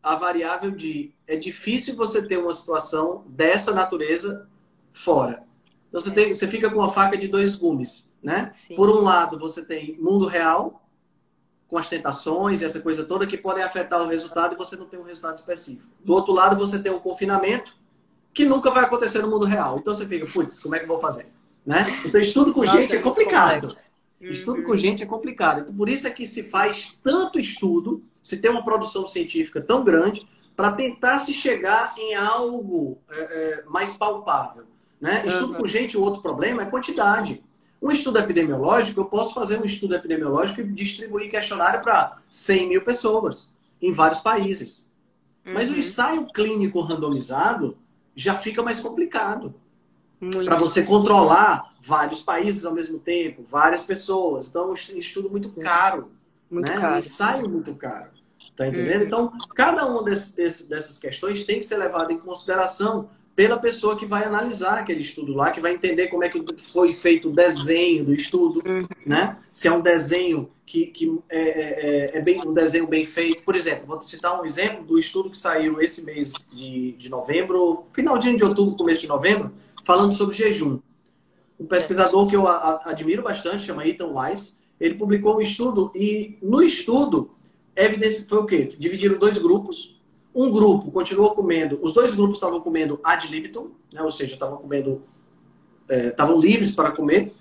a 0.04 0.14
variável 0.14 0.70
de 0.70 1.12
é 1.26 1.36
difícil 1.36 1.96
você 1.96 2.22
ter 2.22 2.38
uma 2.38 2.54
situação 2.54 3.24
dessa 3.30 3.74
natureza 3.74 4.48
fora. 4.91 5.44
Então 5.94 6.02
você, 6.02 6.10
tem, 6.10 6.34
você 6.34 6.48
fica 6.48 6.72
com 6.72 6.80
uma 6.80 6.91
faca 6.91 7.16
de 7.16 7.28
dois 7.28 7.56
gumes, 7.56 8.12
né? 8.22 8.50
Sim. 8.52 8.76
Por 8.76 8.89
um 8.89 9.02
lado, 9.02 9.38
você 9.38 9.64
tem 9.64 9.96
mundo 10.02 10.26
real, 10.26 10.84
com 11.68 11.78
as 11.78 11.88
tentações 11.88 12.62
e 12.62 12.66
essa 12.66 12.80
coisa 12.80 13.04
toda 13.04 13.28
que 13.28 13.38
podem 13.38 13.64
afetar 13.64 14.02
o 14.02 14.08
resultado 14.08 14.56
e 14.56 14.58
você 14.58 14.76
não 14.76 14.88
tem 14.88 15.00
um 15.00 15.04
resultado 15.04 15.36
específico. 15.36 15.88
Do 16.04 16.14
outro 16.14 16.34
lado, 16.34 16.56
você 16.56 16.80
tem 16.80 16.91
um 16.91 17.00
confinamento 17.00 17.76
que 18.34 18.44
nunca 18.44 18.72
vai 18.72 18.84
acontecer 18.84 19.22
no 19.22 19.28
mundo 19.28 19.46
real. 19.46 19.78
Então 19.78 19.94
você 19.94 20.08
fica, 20.08 20.26
putz, 20.26 20.58
como 20.58 20.74
é 20.76 20.80
que 20.80 20.86
eu 20.86 20.89
vou 20.89 21.00
fazer? 21.00 21.32
Né? 21.64 22.02
Então 22.04 22.20
estudo 22.20 22.52
com 22.56 22.64
Nossa, 22.64 22.82
gente 22.82 22.96
é, 22.96 22.98
é 22.98 23.02
complicado. 23.02 23.78
Uhum. 24.20 24.30
Estudo 24.30 24.64
com 24.64 24.76
gente 24.76 25.04
é 25.04 25.06
complicado. 25.06 25.62
Então 25.62 25.76
por 25.76 25.88
isso 25.88 26.08
é 26.08 26.10
que 26.10 26.26
se 26.26 26.41
faz 26.41 26.98
tanto 27.04 27.39
estudo, 27.39 28.04
se 28.20 28.38
tem 28.38 28.50
uma 28.50 28.66
produção 28.66 29.06
científica 29.06 29.62
tão 29.62 29.84
grande, 29.84 30.28
para 30.56 30.72
tentar 30.72 31.20
se 31.20 31.36
chegar 31.36 31.94
em 32.00 32.16
algo 32.16 32.98
é, 33.12 33.20
é, 33.22 33.64
mais 33.66 33.96
palpável. 33.96 34.72
Né? 35.04 35.26
Estudo 35.28 35.56
com 35.56 35.68
gente, 35.68 35.97
o 35.97 36.01
outro 36.01 36.22
problema 36.22 36.62
é 36.62 36.66
quantidade. 36.66 37.43
Um 37.82 37.91
estudo 37.91 38.20
epidemiológico, 38.20 39.01
eu 39.01 39.06
posso 39.06 39.34
fazer 39.34 39.62
um 39.62 39.66
estudo 39.66 39.93
epidemiológico 39.93 40.62
e 40.62 40.64
distribuir 40.64 41.30
questionário 41.30 41.82
para 41.82 42.20
100 42.32 42.70
mil 42.70 42.86
pessoas 42.86 43.54
em 43.82 43.91
vários 43.91 44.22
países. 44.22 44.89
Uhum. 45.45 45.56
Mas 45.56 45.70
o 45.70 45.74
uhum. 45.74 45.80
ensaio 45.80 46.28
clínico 46.28 46.80
randomizado 46.80 47.78
já 48.16 48.34
fica 48.34 48.64
mais 48.64 48.80
complicado. 48.80 49.54
Para 50.45 50.56
você 50.56 50.84
controlar 50.84 51.74
vários 51.82 52.22
países 52.22 52.64
ao 52.64 52.74
mesmo 52.74 52.97
tempo, 52.97 53.43
várias 53.43 53.84
pessoas. 53.84 54.47
Então, 54.47 54.64
é 54.64 54.68
um 54.68 54.74
estudo 54.74 55.30
muito 55.30 55.51
caro. 55.51 56.08
Muito 56.49 56.72
né? 56.72 56.80
caro. 56.80 56.95
Um 56.95 56.99
ensaio 56.99 57.49
muito 57.49 57.76
caro. 57.76 58.10
Tá 58.56 58.66
entendendo? 58.66 59.01
Uhum. 59.01 59.08
Então, 59.08 59.34
cada 59.54 59.86
uma 59.86 60.01
dessas 60.01 60.97
questões 60.97 61.43
tem 61.43 61.60
que 61.60 61.66
ser 61.66 61.76
levada 61.76 62.14
em 62.14 62.18
consideração 62.18 63.10
pela 63.36 63.57
pessoa 63.57 63.97
que 63.97 64.05
vai 64.05 64.23
analisar 64.23 64.77
aquele 64.77 65.01
estudo 65.01 65.34
lá, 65.34 65.49
que 65.49 65.59
vai 65.59 65.73
entender 65.73 66.07
como 66.07 66.23
é 66.23 66.29
que 66.29 66.43
foi 66.61 66.93
feito 66.93 67.29
o 67.29 67.31
desenho 67.31 68.05
do 68.05 68.13
estudo, 68.13 68.61
uhum. 68.67 68.88
né? 69.05 69.38
Se 69.51 69.67
é 69.67 69.71
um 69.71 69.81
desenho 69.81 70.51
que, 70.65 70.86
que 70.88 71.17
é, 71.29 71.39
é, 71.39 72.17
é, 72.17 72.21
bem, 72.21 72.41
um 72.45 72.53
desenho 72.53 72.86
bem 72.86 73.05
feito. 73.05 73.43
Por 73.43 73.55
exemplo, 73.55 73.88
vou 73.88 74.01
citar 74.01 74.39
um 74.39 74.45
exemplo 74.45 74.84
do 74.84 74.99
estudo 74.99 75.31
que 75.31 75.38
saiu 75.38 75.81
esse 75.81 76.03
mês 76.03 76.34
de, 76.51 76.91
de 76.93 77.09
novembro, 77.09 77.86
final 77.93 78.17
de 78.17 78.43
outubro, 78.43 78.75
começo 78.75 79.01
de 79.01 79.07
novembro, 79.07 79.51
falando 79.84 80.13
sobre 80.13 80.36
jejum. 80.36 80.79
Um 81.59 81.65
pesquisador 81.65 82.27
que 82.27 82.36
eu 82.36 82.47
admiro 82.47 83.23
bastante, 83.23 83.63
chama 83.63 83.88
Ethan 83.88 84.07
Weiss, 84.07 84.57
ele 84.79 84.95
publicou 84.95 85.38
um 85.38 85.41
estudo 85.41 85.91
e 85.95 86.38
no 86.41 86.61
estudo 86.61 87.31
evidência 87.75 88.25
foi 88.27 88.38
o 88.38 88.45
quê? 88.45 88.69
Dividiram 88.77 89.17
dois 89.17 89.38
grupos, 89.38 89.99
um 90.36 90.51
grupo 90.51 90.91
continuou 90.91 91.36
comendo, 91.36 91.79
os 91.81 91.93
dois 91.93 92.15
grupos 92.15 92.38
estavam 92.38 92.59
comendo 92.59 92.99
ad 93.03 93.27
libitum, 93.27 93.71
né? 93.93 94.01
ou 94.01 94.11
seja, 94.11 94.34
estavam 94.34 94.57
comendo, 94.57 95.03
é, 95.89 96.07
estavam 96.07 96.39
livres 96.39 96.73
para 96.73 96.91
comer. 96.91 97.31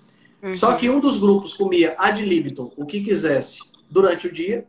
Uhum. 0.42 0.54
Só 0.54 0.74
que 0.74 0.90
um 0.90 1.00
dos 1.00 1.20
grupos 1.20 1.54
comia 1.54 1.94
ad 1.98 2.22
libitum, 2.22 2.70
o 2.76 2.84
que 2.84 3.00
quisesse, 3.00 3.60
durante 3.88 4.26
o 4.26 4.32
dia, 4.32 4.66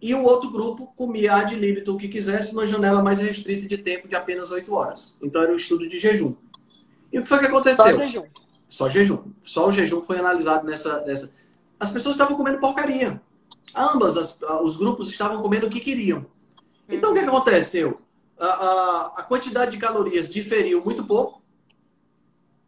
e 0.00 0.14
o 0.14 0.24
outro 0.24 0.50
grupo 0.50 0.92
comia 0.96 1.34
ad 1.34 1.54
libitum, 1.54 1.92
o 1.94 1.96
que 1.96 2.08
quisesse, 2.08 2.52
numa 2.52 2.66
janela 2.66 3.02
mais 3.02 3.18
restrita 3.18 3.66
de 3.66 3.78
tempo 3.78 4.08
de 4.08 4.14
apenas 4.14 4.50
8 4.50 4.72
horas. 4.72 5.16
Então 5.22 5.42
era 5.42 5.52
um 5.52 5.56
estudo 5.56 5.88
de 5.88 5.98
jejum. 5.98 6.34
E 7.12 7.18
o 7.18 7.22
que 7.22 7.28
foi 7.28 7.38
que 7.38 7.46
aconteceu? 7.46 7.84
Só 7.84 7.92
jejum. 7.92 8.24
Só 8.68 8.88
jejum. 8.90 9.24
Só 9.42 9.68
o 9.68 9.72
jejum 9.72 10.02
foi 10.02 10.18
analisado 10.18 10.66
nessa. 10.66 11.00
nessa... 11.02 11.32
As 11.78 11.92
pessoas 11.92 12.14
estavam 12.14 12.36
comendo 12.36 12.58
porcaria. 12.58 13.20
Ambas 13.74 14.16
as, 14.16 14.38
os 14.62 14.76
grupos 14.76 15.08
estavam 15.08 15.40
comendo 15.42 15.66
o 15.66 15.70
que 15.70 15.80
queriam. 15.80 16.26
Então, 16.88 17.10
o 17.10 17.14
que, 17.14 17.20
aconteceu? 17.20 18.00
A, 18.38 18.46
a, 18.46 19.12
a, 19.16 19.22
quantidade 19.22 19.72
de 19.72 19.78
calorias 19.78 20.28
diferiu 20.30 20.82
muito 20.84 21.04
pouco, 21.04 21.42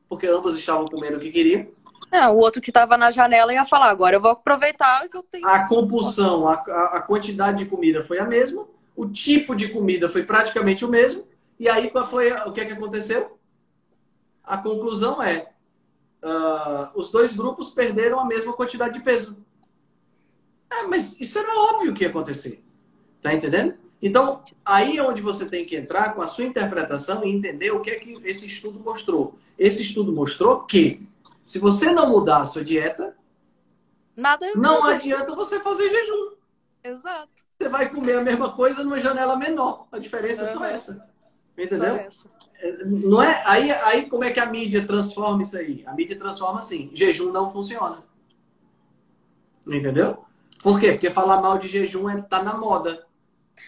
porque 0.09 0.27
ambos 0.27 0.57
estavam 0.57 0.87
comendo 0.87 1.19
o 1.19 1.21
que 1.21 1.31
queriam. 1.31 1.69
É, 2.11 2.27
o 2.27 2.37
outro 2.37 2.63
que 2.63 2.71
estava 2.71 2.97
na 2.97 3.11
janela 3.11 3.53
ia 3.53 3.65
falar, 3.65 3.91
agora 3.91 4.17
eu 4.17 4.21
vou 4.21 4.31
aproveitar 4.31 5.07
que 5.09 5.17
eu 5.17 5.23
tenho. 5.23 5.47
A 5.47 5.69
compulsão, 5.69 6.49
a, 6.49 6.55
a 6.55 7.03
quantidade 7.03 7.59
de 7.59 7.67
comida 7.67 8.03
foi 8.03 8.19
a 8.19 8.25
mesma. 8.25 8.67
o 8.97 9.07
tipo 9.07 9.55
de 9.55 9.69
comida 9.69 10.09
foi 10.09 10.23
praticamente 10.23 10.85
o 10.85 10.89
mesmo. 10.89 11.27
E 11.59 11.69
aí, 11.69 11.91
qual 11.91 12.07
foi 12.07 12.33
o 12.33 12.53
que, 12.53 12.61
é 12.61 12.65
que 12.65 12.73
aconteceu? 12.73 13.39
A 14.43 14.57
conclusão 14.57 15.23
é: 15.23 15.51
uh, 16.23 16.99
os 16.99 17.11
dois 17.11 17.35
grupos 17.35 17.71
perderam 17.71 18.19
a 18.19 18.25
mesma 18.25 18.53
quantidade 18.55 18.95
de 18.95 19.01
peso. 19.01 19.37
É, 20.71 20.85
mas 20.85 21.17
isso 21.21 21.39
era 21.39 21.49
óbvio 21.73 21.93
que 21.95 22.05
ia 22.05 22.11
acontecer. 22.11 22.65
Tá 23.21 23.35
entendendo? 23.35 23.75
Então, 24.01 24.45
aí 24.65 24.97
é 24.97 25.03
onde 25.03 25.21
você 25.21 25.45
tem 25.47 25.65
que 25.65 25.77
entrar 25.77 26.15
com 26.15 26.23
a 26.23 26.29
sua 26.29 26.45
interpretação 26.45 27.25
e 27.25 27.33
entender 27.33 27.73
o 27.73 27.81
que 27.81 27.91
é 27.91 27.97
que 27.97 28.13
esse 28.25 28.47
estudo 28.47 28.79
mostrou. 28.79 29.39
Esse 29.59 29.83
estudo 29.83 30.13
mostrou 30.13 30.61
que 30.61 31.03
se 31.45 31.59
você 31.59 31.93
não 31.93 32.09
mudar 32.09 32.43
a 32.43 32.47
sua 32.47 32.65
dieta, 32.65 33.17
Nada 34.17 34.53
não 34.55 34.85
adianta 34.85 35.35
você 35.35 35.61
fazer 35.61 35.91
jejum. 35.91 36.33
Exato. 36.85 37.31
Você 37.59 37.69
vai 37.69 37.89
comer 37.89 38.19
a 38.19 38.23
mesma 38.23 38.53
coisa 38.53 38.85
numa 38.85 39.01
janela 39.01 39.37
menor. 39.37 39.87
A 39.91 39.99
diferença 39.99 40.43
é 40.43 40.47
só 40.47 40.65
essa. 40.65 41.09
Entendeu? 41.57 41.97
Só 41.97 42.01
essa. 42.03 42.39
É, 42.61 42.85
não 42.85 43.23
é, 43.23 43.43
aí, 43.47 43.71
aí 43.71 44.07
como 44.09 44.25
é 44.25 44.33
que 44.33 44.41
a 44.41 44.47
mídia 44.47 44.85
transforma 44.87 45.43
isso 45.43 45.57
aí? 45.57 45.85
A 45.87 45.95
mídia 45.95 46.19
transforma 46.19 46.61
assim, 46.61 46.91
jejum 46.93 47.33
não 47.33 47.53
funciona. 47.53 48.05
Entendeu? 49.67 50.25
Por 50.63 50.81
quê? 50.81 50.93
Porque 50.93 51.11
falar 51.11 51.41
mal 51.41 51.57
de 51.59 51.69
jejum 51.69 52.09
é, 52.09 52.21
tá 52.21 52.43
na 52.43 52.57
moda. 52.57 53.07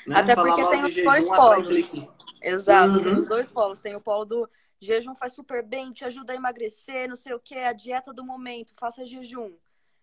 Né? 0.06 0.16
Até 0.16 0.34
falar 0.34 0.54
porque 0.54 0.70
tem 0.70 0.84
os 0.84 0.94
dois 0.94 1.28
polos. 1.28 2.00
Exato, 2.42 2.92
uhum. 2.94 3.02
tem 3.02 3.18
os 3.18 3.28
dois 3.28 3.50
polos. 3.50 3.80
Tem 3.80 3.94
o 3.94 4.00
polo 4.00 4.24
do 4.24 4.48
jejum 4.80 5.14
faz 5.14 5.34
super 5.34 5.62
bem, 5.62 5.92
te 5.92 6.04
ajuda 6.04 6.32
a 6.32 6.36
emagrecer, 6.36 7.08
não 7.08 7.16
sei 7.16 7.34
o 7.34 7.40
que, 7.40 7.54
a 7.54 7.72
dieta 7.72 8.12
do 8.12 8.24
momento, 8.24 8.72
faça 8.78 9.04
jejum. 9.04 9.52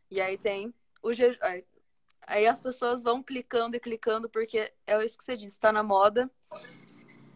E 0.10 0.22
aí 0.22 0.38
tem 0.38 0.74
o 1.02 1.12
jejum. 1.12 1.40
Aí 2.28 2.46
as 2.46 2.62
pessoas 2.62 3.02
vão 3.02 3.24
clicando 3.24 3.76
e 3.76 3.80
clicando, 3.80 4.30
porque 4.30 4.72
é 4.86 5.06
isso 5.06 5.18
que 5.18 5.24
você 5.24 5.36
disse, 5.36 5.56
está 5.56 5.72
na 5.72 5.82
moda. 5.82 6.30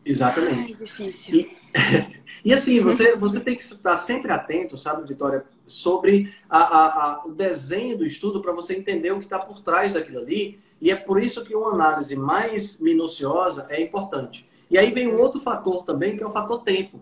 Exatamente. 0.03 0.73
Ai, 0.73 0.79
difícil. 0.79 1.35
E, 1.35 1.57
e, 2.45 2.53
assim, 2.53 2.79
você, 2.79 3.15
você 3.15 3.39
tem 3.39 3.55
que 3.55 3.61
estar 3.61 3.97
sempre 3.97 4.31
atento, 4.31 4.77
sabe, 4.77 5.07
Vitória, 5.07 5.45
sobre 5.65 6.33
a, 6.49 6.57
a, 6.57 6.85
a, 7.05 7.25
o 7.25 7.33
desenho 7.33 7.97
do 7.97 8.05
estudo 8.05 8.41
para 8.41 8.51
você 8.51 8.75
entender 8.75 9.11
o 9.11 9.19
que 9.19 9.25
está 9.25 9.39
por 9.39 9.61
trás 9.61 9.93
daquilo 9.93 10.19
ali. 10.19 10.59
E 10.81 10.89
é 10.89 10.95
por 10.95 11.21
isso 11.21 11.45
que 11.45 11.55
uma 11.55 11.73
análise 11.73 12.15
mais 12.15 12.79
minuciosa 12.79 13.67
é 13.69 13.79
importante. 13.79 14.49
E 14.69 14.77
aí 14.77 14.91
vem 14.91 15.07
um 15.07 15.19
outro 15.19 15.39
fator 15.39 15.83
também, 15.83 16.17
que 16.17 16.23
é 16.23 16.27
o 16.27 16.31
fator 16.31 16.63
tempo. 16.63 16.99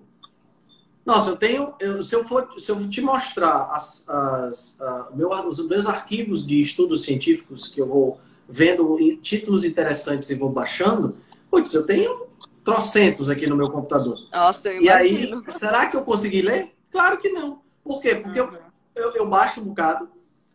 Nossa, 1.05 1.30
eu 1.30 1.38
tenho. 1.38 1.73
Eu, 1.80 2.03
se, 2.03 2.13
eu 2.13 2.27
for, 2.27 2.49
se 2.59 2.69
eu 2.71 2.89
te 2.89 3.01
mostrar 3.01 3.69
as, 3.71 4.03
as, 4.07 4.77
meu, 5.15 5.30
os 5.30 5.65
meus 5.67 5.86
arquivos 5.86 6.45
de 6.45 6.61
estudos 6.61 7.03
científicos 7.03 7.67
que 7.67 7.80
eu 7.80 7.88
vou 7.88 8.19
vendo 8.47 8.97
títulos 9.21 9.63
interessantes 9.63 10.30
e 10.30 10.36
vou 10.36 10.49
baixando, 10.49 11.17
putz, 11.49 11.73
eu 11.73 11.86
tenho 11.86 12.27
trocentos 12.63 13.30
aqui 13.30 13.47
no 13.47 13.55
meu 13.55 13.69
computador. 13.69 14.17
Nossa, 14.32 14.69
eu 14.69 14.82
E 14.82 14.89
aí, 14.89 15.32
será 15.49 15.88
que 15.88 15.95
eu 15.95 16.01
consegui 16.01 16.41
ler? 16.41 16.73
Claro 16.91 17.17
que 17.17 17.30
não. 17.30 17.61
Por 17.84 18.01
quê? 18.01 18.15
Porque 18.15 18.41
uhum. 18.41 18.53
eu, 18.95 19.03
eu, 19.03 19.15
eu, 19.15 19.27
baixo 19.27 19.61
um 19.61 19.65
bocado, 19.65 20.09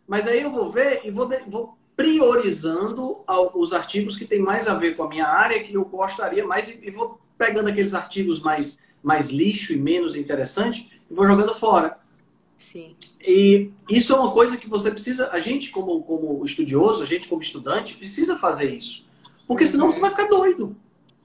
mas 0.07 0.27
aí 0.27 0.41
eu 0.41 0.51
vou 0.51 0.71
ver 0.71 1.01
e 1.05 1.11
vou, 1.11 1.29
vou 1.47 1.77
priorizando 1.95 3.23
os 3.53 3.71
artigos 3.71 4.17
que 4.17 4.25
têm 4.25 4.39
mais 4.39 4.67
a 4.67 4.73
ver 4.73 4.95
com 4.95 5.03
a 5.03 5.09
minha 5.09 5.27
área, 5.27 5.63
que 5.63 5.73
eu 5.73 5.85
gostaria 5.85 6.45
mais, 6.45 6.69
e, 6.69 6.91
vou 6.91 7.19
pegando 7.37 7.69
aqueles 7.69 7.93
artigos 7.93 8.41
mais, 8.41 8.79
mais 9.01 9.29
lixo 9.29 9.73
e 9.73 9.77
menos 9.77 10.15
interessante 10.15 10.91
e 11.09 11.13
vou 11.13 11.25
jogando 11.25 11.53
fora. 11.53 11.97
Sim. 12.57 12.95
E 13.21 13.71
isso 13.89 14.13
é 14.13 14.19
uma 14.19 14.31
coisa 14.31 14.57
que 14.57 14.67
você 14.67 14.91
precisa, 14.91 15.29
a 15.31 15.39
gente 15.39 15.71
como, 15.71 16.01
como 16.03 16.43
estudioso, 16.45 17.01
a 17.01 17.05
gente 17.05 17.27
como 17.27 17.41
estudante, 17.41 17.97
precisa 17.97 18.37
fazer 18.37 18.73
isso. 18.73 19.05
Porque 19.47 19.65
senão 19.65 19.85
uhum. 19.85 19.91
você 19.91 19.99
vai 19.99 20.09
ficar 20.09 20.27
doido. 20.27 20.75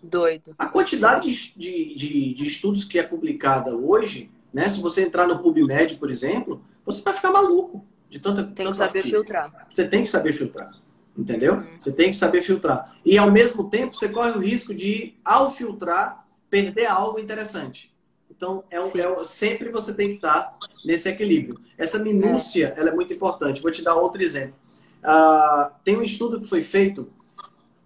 Doido. 0.03 0.55
A 0.59 0.67
quantidade 0.67 1.53
de, 1.57 1.95
de, 1.95 2.35
de, 2.35 2.47
estudos 2.47 2.85
que 2.85 2.99
é 2.99 3.03
publicada 3.03 3.77
hoje, 3.77 4.31
né? 4.53 4.69
Se 4.69 4.81
você 4.81 5.03
entrar 5.03 5.27
no 5.27 5.41
PubMed, 5.41 5.97
por 5.97 6.11
exemplo, 6.11 6.63
você 6.85 7.03
vai 7.03 7.15
ficar 7.15 7.31
maluco 7.31 7.85
de 8.11 8.19
tanta. 8.19 8.45
Tem 8.45 8.71
que 8.71 8.77
saber 8.77 8.99
artigo. 8.99 9.17
filtrar. 9.17 9.67
Você 9.71 9.89
tem 9.89 10.03
que 10.03 10.11
saber 10.11 10.33
filtrar. 10.35 10.71
Entendeu? 11.17 11.55
Uhum. 11.55 11.79
Você 11.79 11.93
tem 11.93 12.11
que 12.11 12.17
saber 12.17 12.43
filtrar. 12.43 12.95
E 13.05 13.17
ao 13.17 13.31
mesmo 13.31 13.71
tempo, 13.71 13.97
você 13.97 14.09
corre 14.09 14.31
o 14.31 14.39
risco 14.39 14.75
de, 14.75 15.15
ao 15.25 15.51
filtrar, 15.51 16.27
perder 16.49 16.87
algo 16.87 17.19
interessante. 17.19 17.91
Então, 18.31 18.65
é, 18.71 18.81
um, 18.81 18.87
é 18.87 19.25
sempre 19.25 19.71
você 19.71 19.95
tem 19.95 20.09
que 20.09 20.15
estar 20.17 20.57
nesse 20.85 21.09
equilíbrio. 21.09 21.59
Essa 21.77 21.99
minúcia, 21.99 22.75
é. 22.77 22.81
ela 22.81 22.91
é 22.91 22.95
muito 22.95 23.13
importante. 23.13 23.63
Vou 23.63 23.71
te 23.71 23.83
dar 23.83 23.95
outro 23.95 24.23
exemplo. 24.23 24.55
Uh, 25.03 25.71
tem 25.85 25.97
um 25.97 26.03
estudo 26.03 26.41
que 26.41 26.47
foi 26.47 26.63
feito 26.63 27.11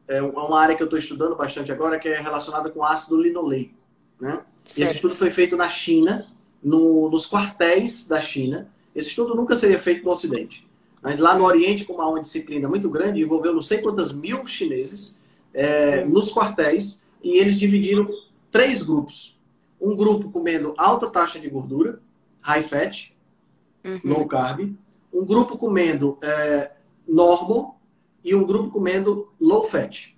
é 0.07 0.20
uma 0.20 0.61
área 0.61 0.77
que 0.77 0.83
eu 0.83 0.87
estou 0.87 0.99
estudando 0.99 1.35
bastante 1.35 1.72
agora, 1.72 1.99
que 1.99 2.09
é 2.09 2.20
relacionada 2.20 2.70
com 2.70 2.85
ácido 2.85 3.20
linoleico. 3.20 3.75
Né? 4.20 4.41
Esse 4.66 4.95
estudo 4.95 5.14
foi 5.14 5.31
feito 5.31 5.57
na 5.57 5.68
China, 5.68 6.27
no, 6.62 7.09
nos 7.11 7.29
quartéis 7.29 8.07
da 8.07 8.20
China. 8.20 8.70
Esse 8.95 9.11
estudo 9.11 9.34
nunca 9.34 9.57
seria 9.57 9.78
feito 9.78 10.05
no 10.05 10.11
Ocidente. 10.11 10.66
Mas 11.03 11.18
lá 11.18 11.36
no 11.36 11.45
Oriente, 11.45 11.84
como 11.84 12.01
há 12.01 12.09
uma 12.09 12.20
disciplina 12.20 12.68
muito 12.68 12.88
grande, 12.88 13.20
envolveu 13.20 13.53
não 13.53 13.62
sei 13.62 13.78
quantas 13.78 14.12
mil 14.12 14.47
chineses 14.47 15.18
é, 15.53 16.05
nos 16.05 16.32
quartéis, 16.32 17.03
e 17.22 17.38
eles 17.38 17.59
dividiram 17.59 18.09
três 18.51 18.82
grupos. 18.82 19.36
Um 19.80 19.95
grupo 19.95 20.30
comendo 20.30 20.74
alta 20.78 21.09
taxa 21.09 21.38
de 21.38 21.49
gordura, 21.49 22.01
high 22.42 22.62
fat, 22.62 23.12
uhum. 23.84 24.01
low 24.05 24.26
carb. 24.26 24.74
Um 25.12 25.24
grupo 25.24 25.57
comendo 25.57 26.18
é, 26.22 26.72
normal, 27.07 27.78
e 28.24 28.34
um 28.34 28.45
grupo 28.45 28.70
comendo 28.70 29.30
low 29.38 29.64
fat, 29.64 30.14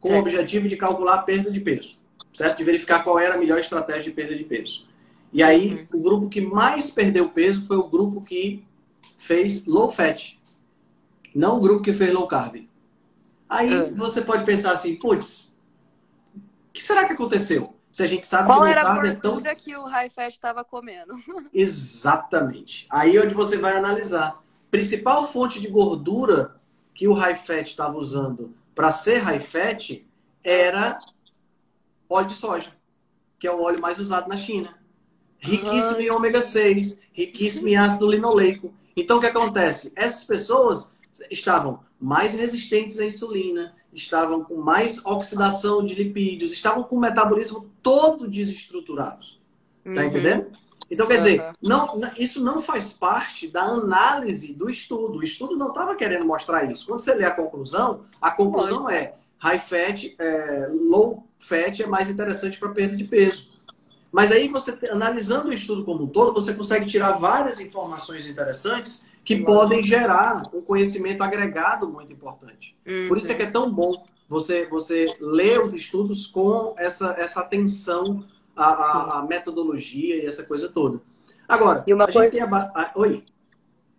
com 0.00 0.08
certo. 0.08 0.18
o 0.18 0.28
objetivo 0.28 0.66
de 0.66 0.76
calcular 0.76 1.14
a 1.14 1.22
perda 1.22 1.50
de 1.50 1.60
peso, 1.60 1.96
certo? 2.32 2.58
De 2.58 2.64
verificar 2.64 3.04
qual 3.04 3.18
era 3.18 3.36
a 3.36 3.38
melhor 3.38 3.60
estratégia 3.60 4.04
de 4.04 4.10
perda 4.10 4.34
de 4.34 4.42
peso. 4.42 4.84
E 5.32 5.42
aí, 5.42 5.86
uhum. 5.92 6.00
o 6.00 6.02
grupo 6.02 6.28
que 6.28 6.40
mais 6.40 6.90
perdeu 6.90 7.28
peso 7.28 7.66
foi 7.66 7.76
o 7.76 7.88
grupo 7.88 8.20
que 8.20 8.64
fez 9.16 9.64
low 9.66 9.90
fat, 9.90 10.38
não 11.34 11.58
o 11.58 11.60
grupo 11.60 11.82
que 11.82 11.92
fez 11.92 12.12
low 12.12 12.26
carb. 12.26 12.68
Aí 13.48 13.72
uhum. 13.72 13.94
você 13.94 14.22
pode 14.22 14.44
pensar 14.44 14.72
assim, 14.72 14.96
putz, 14.96 15.52
o 16.36 16.72
que 16.72 16.82
será 16.82 17.04
que 17.04 17.12
aconteceu? 17.12 17.74
Se 17.92 18.04
a 18.04 18.06
gente 18.06 18.26
sabe 18.26 18.46
Qual 18.46 18.62
que 18.62 18.66
low 18.66 18.74
carb 18.74 19.04
é 19.06 19.14
tão... 19.14 19.40
que 19.56 19.76
o 19.76 19.84
high 19.84 20.10
fat 20.10 20.32
estava 20.32 20.64
comendo? 20.64 21.14
Exatamente. 21.52 22.86
Aí 22.90 23.16
é 23.16 23.20
onde 23.20 23.34
você 23.34 23.58
vai 23.58 23.76
analisar. 23.76 24.40
Principal 24.70 25.26
fonte 25.30 25.60
de 25.60 25.68
gordura 25.68 26.56
que 26.94 27.08
o 27.08 27.12
high 27.12 27.34
fat 27.34 27.68
estava 27.68 27.96
usando 27.96 28.54
para 28.74 28.92
ser 28.92 29.18
high 29.18 29.40
fat 29.40 30.04
era 30.42 30.98
óleo 32.08 32.28
de 32.28 32.34
soja, 32.34 32.72
que 33.38 33.46
é 33.46 33.52
o 33.52 33.62
óleo 33.62 33.80
mais 33.80 33.98
usado 33.98 34.28
na 34.28 34.36
China. 34.36 34.79
Riquíssimo 35.40 36.00
em 36.00 36.10
ômega 36.10 36.42
6, 36.42 37.00
riquíssimo 37.12 37.68
em 37.68 37.76
ácido 37.76 38.10
linoleico. 38.10 38.72
Então 38.96 39.18
o 39.18 39.20
que 39.20 39.26
acontece? 39.26 39.92
Essas 39.96 40.24
pessoas 40.24 40.92
estavam 41.30 41.80
mais 41.98 42.34
resistentes 42.34 42.98
à 42.98 43.04
insulina, 43.04 43.74
estavam 43.92 44.44
com 44.44 44.56
mais 44.56 45.04
oxidação 45.04 45.84
de 45.84 45.94
lipídios, 45.94 46.52
estavam 46.52 46.84
com 46.84 46.96
o 46.96 47.00
metabolismo 47.00 47.70
todo 47.82 48.28
desestruturados. 48.28 49.40
Tá 49.84 49.90
uhum. 49.90 50.06
entendendo? 50.06 50.46
Então, 50.90 51.06
quer 51.06 51.18
dizer, 51.18 51.44
não, 51.62 52.00
isso 52.18 52.42
não 52.42 52.60
faz 52.60 52.92
parte 52.92 53.46
da 53.46 53.62
análise 53.62 54.52
do 54.52 54.68
estudo. 54.68 55.18
O 55.18 55.22
estudo 55.22 55.56
não 55.56 55.68
estava 55.68 55.94
querendo 55.94 56.24
mostrar 56.24 56.70
isso. 56.70 56.84
Quando 56.84 56.98
você 56.98 57.14
lê 57.14 57.24
a 57.24 57.30
conclusão, 57.30 58.04
a 58.20 58.30
conclusão 58.30 58.90
é 58.90 59.14
high 59.38 59.60
fat, 59.60 60.14
é, 60.18 60.68
low 60.72 61.24
fat 61.38 61.80
é 61.80 61.86
mais 61.86 62.10
interessante 62.10 62.58
para 62.58 62.70
perda 62.70 62.96
de 62.96 63.04
peso. 63.04 63.49
Mas 64.12 64.32
aí 64.32 64.48
você, 64.48 64.76
analisando 64.90 65.48
o 65.48 65.52
estudo 65.52 65.84
como 65.84 66.04
um 66.04 66.06
todo, 66.06 66.32
você 66.32 66.52
consegue 66.52 66.86
tirar 66.86 67.12
várias 67.12 67.60
informações 67.60 68.26
interessantes 68.26 69.04
que 69.24 69.36
podem 69.36 69.82
gerar 69.82 70.42
um 70.52 70.60
conhecimento 70.60 71.22
agregado 71.22 71.88
muito 71.88 72.12
importante. 72.12 72.76
Uhum. 72.86 73.08
Por 73.08 73.18
isso 73.18 73.30
é 73.30 73.34
que 73.34 73.42
é 73.42 73.50
tão 73.50 73.70
bom 73.70 74.04
você, 74.28 74.66
você 74.66 75.06
ler 75.20 75.60
os 75.60 75.74
estudos 75.74 76.26
com 76.26 76.74
essa, 76.78 77.14
essa 77.18 77.40
atenção 77.40 78.24
a, 78.56 78.64
a, 78.64 79.18
a, 79.18 79.22
metodologia 79.22 80.16
e 80.16 80.26
essa 80.26 80.44
coisa 80.44 80.68
toda. 80.68 81.00
Agora, 81.48 81.84
e 81.86 81.94
uma 81.94 82.04
a 82.04 82.12
coisa... 82.12 82.30
gente 82.30 82.32
tem 82.32 82.42
a... 82.42 82.92
Oi. 82.96 83.24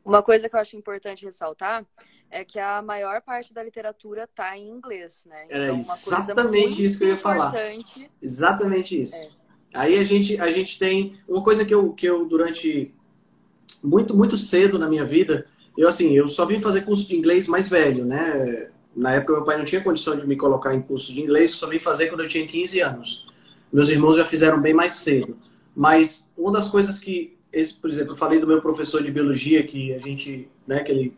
Uma 0.04 0.24
coisa 0.24 0.50
que 0.50 0.56
eu 0.56 0.60
acho 0.60 0.76
importante 0.76 1.26
ressaltar 1.26 1.86
é 2.30 2.44
que 2.44 2.58
a 2.58 2.82
maior 2.82 3.22
parte 3.22 3.54
da 3.54 3.62
literatura 3.62 4.24
está 4.24 4.58
em 4.58 4.70
inglês, 4.70 5.26
né? 5.28 5.46
Então, 5.46 5.58
Era 5.58 5.74
exatamente 5.76 6.84
isso 6.84 6.98
que 6.98 7.04
eu 7.04 7.10
ia 7.10 7.18
falar. 7.18 7.54
Exatamente 8.22 9.02
isso. 9.02 9.16
É. 9.16 9.41
Aí 9.74 9.98
a 9.98 10.04
gente, 10.04 10.40
a 10.40 10.52
gente 10.52 10.78
tem 10.78 11.14
uma 11.28 11.44
coisa 11.44 11.64
que 11.66 11.74
eu, 11.74 11.94
que 11.94 12.06
eu 12.06 12.26
durante 12.26 12.94
muito 13.82 14.16
muito 14.16 14.38
cedo 14.38 14.78
na 14.78 14.88
minha 14.88 15.06
vida, 15.06 15.46
eu 15.78 15.88
assim, 15.88 16.14
eu 16.16 16.28
só 16.28 16.46
vim 16.46 16.60
fazer 16.60 16.82
curso 16.82 17.08
de 17.08 17.16
inglês 17.16 17.48
mais 17.48 17.70
velho, 17.70 18.06
né? 18.06 18.70
Na 18.96 19.14
época 19.14 19.34
meu 19.34 19.44
pai 19.44 19.58
não 19.58 19.66
tinha 19.66 19.82
condição 19.82 20.16
de 20.16 20.28
me 20.28 20.36
colocar 20.36 20.76
em 20.76 20.82
curso 20.82 21.14
de 21.14 21.22
inglês, 21.22 21.52
só 21.52 21.68
vim 21.68 21.80
fazer 21.80 22.08
quando 22.08 22.22
eu 22.22 22.28
tinha 22.28 22.46
15 22.46 22.80
anos. 22.82 23.26
Meus 23.72 23.88
irmãos 23.88 24.18
já 24.18 24.26
fizeram 24.26 24.62
bem 24.62 24.74
mais 24.74 24.94
cedo. 24.94 25.38
Mas 25.76 26.30
uma 26.38 26.52
das 26.52 26.68
coisas 26.68 27.00
que, 27.00 27.38
esse, 27.52 27.74
por 27.74 27.90
exemplo, 27.90 28.12
eu 28.12 28.18
falei 28.18 28.40
do 28.40 28.48
meu 28.48 28.62
professor 28.62 29.02
de 29.02 29.10
biologia, 29.10 29.64
que 29.64 29.94
a 29.94 30.00
gente, 30.00 30.50
né, 30.68 30.84
que 30.84 30.92
ele 30.92 31.14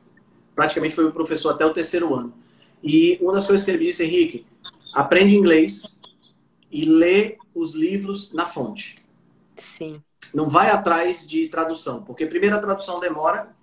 praticamente 0.56 0.94
foi 0.94 1.04
meu 1.04 1.14
professor 1.14 1.50
até 1.50 1.66
o 1.66 1.74
terceiro 1.74 2.14
ano. 2.14 2.34
E 2.84 3.18
uma 3.22 3.34
das 3.34 3.46
coisas 3.46 3.66
que 3.66 3.72
ele 3.72 3.86
disse, 3.86 4.04
Henrique, 4.04 4.46
aprende 4.94 5.36
inglês 5.36 5.98
e 6.72 6.86
lê 6.86 7.38
os 7.54 7.74
livros 7.74 8.32
na 8.34 8.46
fonte. 8.46 8.96
Sim. 9.56 10.02
Não 10.34 10.50
vai 10.50 10.70
atrás 10.70 11.28
de 11.28 11.48
tradução, 11.48 12.02
porque 12.04 12.26
primeira 12.26 12.60
tradução 12.60 13.00
demora, 13.00 13.56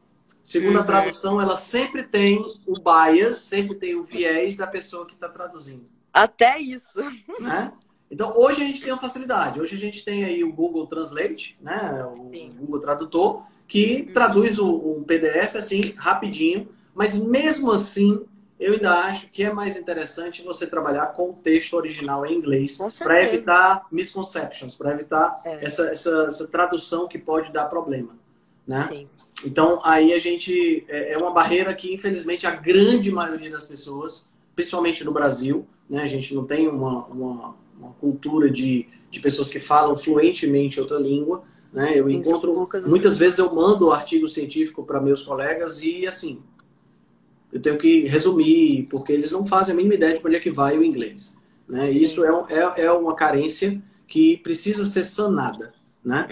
segunda 0.43 0.81
uhum. 0.81 0.87
tradução 0.87 1.41
ela 1.41 1.57
sempre 1.57 2.03
tem 2.03 2.39
o 2.67 2.75
bias, 2.75 3.37
sempre 3.39 3.75
tem 3.75 3.95
o 3.97 4.03
viés 4.03 4.57
da 4.57 4.67
pessoa 4.67 5.07
que 5.07 5.15
está 5.15 5.29
traduzindo. 5.29 5.87
Até 6.13 6.59
isso. 6.59 7.01
Né? 7.41 7.73
Então, 8.11 8.35
hoje 8.37 8.63
a 8.63 8.67
gente 8.67 8.83
tem 8.83 8.93
uma 8.93 9.01
facilidade. 9.01 9.61
Hoje 9.61 9.77
a 9.77 9.79
gente 9.79 10.05
tem 10.05 10.25
aí 10.25 10.43
o 10.43 10.53
Google 10.53 10.87
Translate, 10.87 11.57
né? 11.61 12.05
o 12.05 12.29
Sim. 12.31 12.53
Google 12.59 12.81
Tradutor, 12.81 13.45
que 13.69 14.05
uhum. 14.07 14.13
traduz 14.13 14.59
um 14.59 15.03
PDF 15.05 15.55
assim, 15.55 15.95
rapidinho. 15.97 16.69
Mas 16.93 17.21
mesmo 17.23 17.71
assim, 17.71 18.25
eu 18.61 18.75
ainda 18.75 18.93
acho 19.07 19.29
que 19.29 19.43
é 19.43 19.51
mais 19.51 19.75
interessante 19.75 20.43
você 20.43 20.67
trabalhar 20.67 21.07
com 21.07 21.31
o 21.31 21.33
texto 21.33 21.73
original 21.73 22.27
em 22.27 22.35
inglês 22.35 22.79
para 22.99 23.23
evitar 23.23 23.87
misconceptions, 23.91 24.75
para 24.75 24.93
evitar 24.93 25.41
é. 25.47 25.65
essa, 25.65 25.89
essa, 25.89 26.25
essa, 26.29 26.47
tradução 26.47 27.09
que 27.09 27.19
pode 27.19 27.51
dar 27.51 27.65
problema. 27.65 28.15
Né? 28.67 28.83
Sim. 28.83 29.07
Então, 29.47 29.81
aí 29.83 30.13
a 30.13 30.19
gente. 30.19 30.85
É, 30.89 31.15
é 31.15 31.19
uma 31.19 31.31
barreira 31.31 31.75
que, 31.75 31.93
infelizmente, 31.93 32.47
a 32.47 32.51
grande 32.51 33.11
maioria 33.11 33.51
das 33.51 33.67
pessoas, 33.67 34.29
principalmente 34.55 35.03
no 35.05 35.13
Brasil, 35.13 35.67
né, 35.89 36.03
a 36.03 36.07
gente 36.07 36.35
não 36.35 36.45
tem 36.45 36.69
uma, 36.69 37.07
uma, 37.07 37.57
uma 37.79 37.93
cultura 37.95 38.51
de, 38.51 38.87
de 39.11 39.21
pessoas 39.21 39.49
que 39.49 39.59
falam 39.59 39.97
fluentemente 39.97 40.79
outra 40.79 40.99
língua. 40.99 41.43
Né? 41.73 41.99
Eu 41.99 42.11
encontro. 42.11 42.69
Muitas 42.87 43.17
vezes 43.17 43.39
eu 43.39 43.55
mando 43.55 43.91
artigo 43.91 44.29
científico 44.29 44.85
para 44.85 45.01
meus 45.01 45.23
colegas 45.23 45.81
e, 45.81 46.07
assim, 46.07 46.43
eu 47.53 47.61
tenho 47.61 47.79
que 47.79 48.07
resumir, 48.07 48.87
porque 48.91 49.13
eles 49.13 49.31
não 49.31 49.45
fazem 49.45 49.73
a 49.73 49.77
mínima 49.77 49.95
ideia 49.95 50.19
de 50.19 50.27
onde 50.27 50.37
é 50.37 50.41
que 50.41 50.51
vai 50.51 50.79
o 50.79 50.85
inglês. 50.85 51.37
Né? 51.69 51.89
Isso 51.89 52.25
é, 52.25 52.31
é, 52.55 52.85
é, 52.85 52.93
uma 52.93 53.15
carência 53.15 53.81
que 54.07 54.37
precisa 54.39 54.85
ser 54.85 55.05
sanada. 55.05 55.73
Né? 56.05 56.27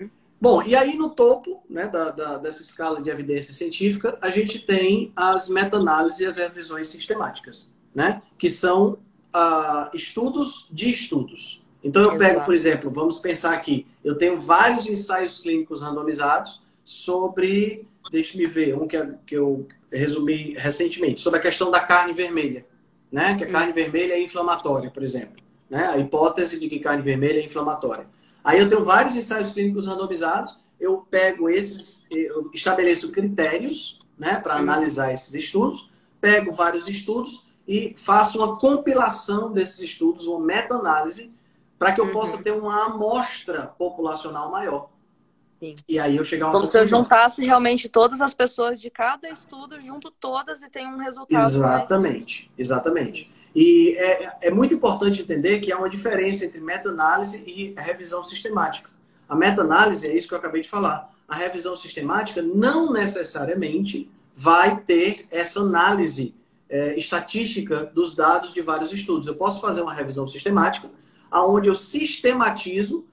Uhum. 0.00 0.10
Bom, 0.40 0.62
e 0.62 0.76
aí 0.76 0.96
no 0.96 1.10
topo 1.10 1.62
né, 1.68 1.88
da, 1.88 2.10
da, 2.10 2.38
dessa 2.38 2.62
escala 2.62 3.00
de 3.00 3.08
evidência 3.08 3.52
científica, 3.52 4.18
a 4.20 4.28
gente 4.30 4.60
tem 4.60 5.12
as 5.16 5.48
meta-análises 5.48 6.20
e 6.20 6.26
as 6.26 6.36
revisões 6.36 6.88
sistemáticas, 6.88 7.72
né? 7.94 8.22
que 8.38 8.50
são 8.50 8.98
uh, 9.34 9.94
estudos 9.94 10.68
de 10.70 10.90
estudos. 10.90 11.62
Então 11.82 12.02
eu 12.02 12.14
Exato. 12.14 12.24
pego, 12.24 12.44
por 12.44 12.54
exemplo, 12.54 12.90
vamos 12.90 13.18
pensar 13.18 13.54
aqui, 13.54 13.86
eu 14.04 14.16
tenho 14.16 14.38
vários 14.38 14.88
ensaios 14.88 15.38
clínicos 15.38 15.80
randomizados 15.80 16.62
sobre, 16.84 17.86
deixe-me 18.10 18.46
ver, 18.46 18.76
um 18.76 18.86
que, 18.86 18.96
que 19.26 19.36
eu 19.36 19.66
resumi 19.96 20.54
recentemente, 20.56 21.20
sobre 21.20 21.38
a 21.38 21.42
questão 21.42 21.70
da 21.70 21.80
carne 21.80 22.12
vermelha, 22.12 22.66
né? 23.10 23.34
Que 23.36 23.44
a 23.44 23.50
carne 23.50 23.72
hum. 23.72 23.74
vermelha 23.74 24.14
é 24.14 24.22
inflamatória, 24.22 24.90
por 24.90 25.02
exemplo. 25.02 25.42
Né? 25.68 25.86
A 25.86 25.98
hipótese 25.98 26.58
de 26.60 26.68
que 26.68 26.78
carne 26.78 27.02
vermelha 27.02 27.40
é 27.40 27.44
inflamatória. 27.44 28.06
Aí 28.44 28.60
eu 28.60 28.68
tenho 28.68 28.84
vários 28.84 29.16
ensaios 29.16 29.52
clínicos 29.52 29.86
randomizados, 29.86 30.60
eu 30.78 30.98
pego 31.10 31.48
esses, 31.48 32.04
eu 32.10 32.50
estabeleço 32.54 33.10
critérios 33.10 33.98
né, 34.18 34.38
para 34.38 34.56
hum. 34.56 34.58
analisar 34.58 35.12
esses 35.12 35.34
estudos, 35.34 35.90
pego 36.20 36.52
vários 36.52 36.88
estudos 36.88 37.46
e 37.66 37.94
faço 37.96 38.38
uma 38.38 38.56
compilação 38.56 39.52
desses 39.52 39.80
estudos, 39.80 40.26
uma 40.26 40.44
meta-análise, 40.44 41.32
para 41.78 41.92
que 41.92 42.00
eu 42.00 42.10
possa 42.10 42.36
uhum. 42.36 42.42
ter 42.42 42.52
uma 42.52 42.86
amostra 42.86 43.66
populacional 43.66 44.50
maior. 44.50 44.88
Sim. 45.58 45.74
E 45.88 45.98
aí 45.98 46.16
eu 46.16 46.24
chegar 46.24 46.46
a 46.46 46.48
uma 46.48 46.54
Como 46.54 46.66
se 46.66 46.78
eu 46.78 46.86
juntasse 46.86 47.44
realmente 47.44 47.88
todas 47.88 48.20
as 48.20 48.34
pessoas 48.34 48.80
de 48.80 48.90
cada 48.90 49.28
estudo, 49.28 49.80
junto 49.80 50.10
todas 50.10 50.62
e 50.62 50.68
tem 50.68 50.86
um 50.86 50.98
resultado. 50.98 51.46
Exatamente, 51.46 52.46
mais... 52.46 52.58
exatamente. 52.58 53.32
E 53.54 53.96
é, 53.96 54.48
é 54.48 54.50
muito 54.50 54.74
importante 54.74 55.22
entender 55.22 55.60
que 55.60 55.72
há 55.72 55.78
uma 55.78 55.88
diferença 55.88 56.44
entre 56.44 56.60
meta-análise 56.60 57.42
e 57.46 57.74
revisão 57.78 58.22
sistemática. 58.22 58.90
A 59.26 59.34
meta-análise 59.34 60.06
é 60.06 60.14
isso 60.14 60.28
que 60.28 60.34
eu 60.34 60.38
acabei 60.38 60.60
de 60.60 60.68
falar. 60.68 61.10
A 61.26 61.34
revisão 61.34 61.74
sistemática 61.74 62.42
não 62.42 62.92
necessariamente 62.92 64.10
vai 64.34 64.78
ter 64.80 65.26
essa 65.30 65.60
análise 65.60 66.34
é, 66.68 66.98
estatística 66.98 67.84
dos 67.86 68.14
dados 68.14 68.52
de 68.52 68.60
vários 68.60 68.92
estudos. 68.92 69.26
Eu 69.26 69.34
posso 69.34 69.60
fazer 69.60 69.80
uma 69.80 69.94
revisão 69.94 70.26
sistemática, 70.26 70.90
aonde 71.30 71.68
eu 71.68 71.74
sistematizo 71.74 73.06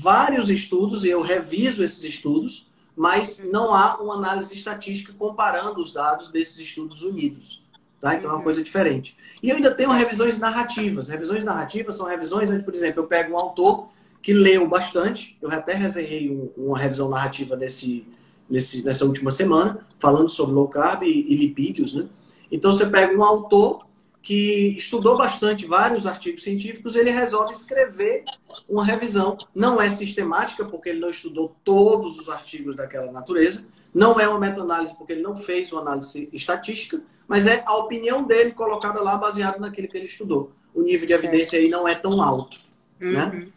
vários 0.00 0.48
estudos 0.48 1.04
e 1.04 1.08
eu 1.08 1.20
reviso 1.20 1.82
esses 1.82 2.02
estudos, 2.04 2.66
mas 2.96 3.38
não 3.38 3.74
há 3.74 3.96
uma 4.00 4.14
análise 4.14 4.54
estatística 4.54 5.12
comparando 5.12 5.80
os 5.80 5.92
dados 5.92 6.28
desses 6.28 6.58
estudos 6.58 7.02
unidos. 7.02 7.64
Tá? 8.00 8.14
Então 8.14 8.30
é 8.30 8.32
uma 8.32 8.38
uhum. 8.38 8.44
coisa 8.44 8.62
diferente. 8.62 9.16
E 9.42 9.50
eu 9.50 9.56
ainda 9.56 9.74
tenho 9.74 9.90
revisões 9.90 10.38
narrativas. 10.38 11.08
Revisões 11.08 11.42
narrativas 11.42 11.96
são 11.96 12.06
revisões 12.06 12.50
onde, 12.50 12.62
por 12.62 12.74
exemplo, 12.74 13.02
eu 13.02 13.06
pego 13.06 13.34
um 13.34 13.38
autor 13.38 13.88
que 14.22 14.32
leu 14.32 14.66
bastante, 14.68 15.36
eu 15.40 15.50
até 15.50 15.74
resenhei 15.74 16.30
um, 16.30 16.50
uma 16.56 16.78
revisão 16.78 17.08
narrativa 17.08 17.56
nesse, 17.56 18.06
nesse, 18.48 18.82
nessa 18.82 19.04
última 19.04 19.30
semana, 19.30 19.86
falando 19.98 20.28
sobre 20.28 20.54
low 20.54 20.68
carb 20.68 21.02
e, 21.02 21.32
e 21.32 21.36
lipídios. 21.36 21.94
Né? 21.94 22.06
Então 22.50 22.72
você 22.72 22.86
pega 22.86 23.16
um 23.16 23.22
autor 23.22 23.86
que 24.22 24.76
estudou 24.76 25.16
bastante 25.16 25.66
vários 25.66 26.06
artigos 26.06 26.42
científicos, 26.42 26.96
ele 26.96 27.10
resolve 27.10 27.52
escrever 27.52 28.24
uma 28.68 28.84
revisão. 28.84 29.38
Não 29.54 29.80
é 29.80 29.90
sistemática, 29.90 30.64
porque 30.64 30.90
ele 30.90 31.00
não 31.00 31.10
estudou 31.10 31.56
todos 31.64 32.18
os 32.18 32.28
artigos 32.28 32.76
daquela 32.76 33.10
natureza. 33.10 33.64
Não 33.94 34.20
é 34.20 34.28
uma 34.28 34.38
meta-análise, 34.38 34.96
porque 34.96 35.12
ele 35.12 35.22
não 35.22 35.34
fez 35.34 35.72
uma 35.72 35.80
análise 35.80 36.28
estatística, 36.32 37.00
mas 37.26 37.46
é 37.46 37.62
a 37.66 37.74
opinião 37.76 38.22
dele 38.22 38.52
colocada 38.52 39.00
lá 39.00 39.16
baseada 39.16 39.58
naquilo 39.58 39.88
que 39.88 39.96
ele 39.96 40.06
estudou. 40.06 40.52
O 40.74 40.82
nível 40.82 41.06
de 41.06 41.14
evidência 41.14 41.58
aí 41.58 41.68
não 41.68 41.88
é 41.88 41.94
tão 41.94 42.20
alto. 42.20 42.58
Né? 43.00 43.24
Uhum. 43.24 43.30
Né? 43.40 43.48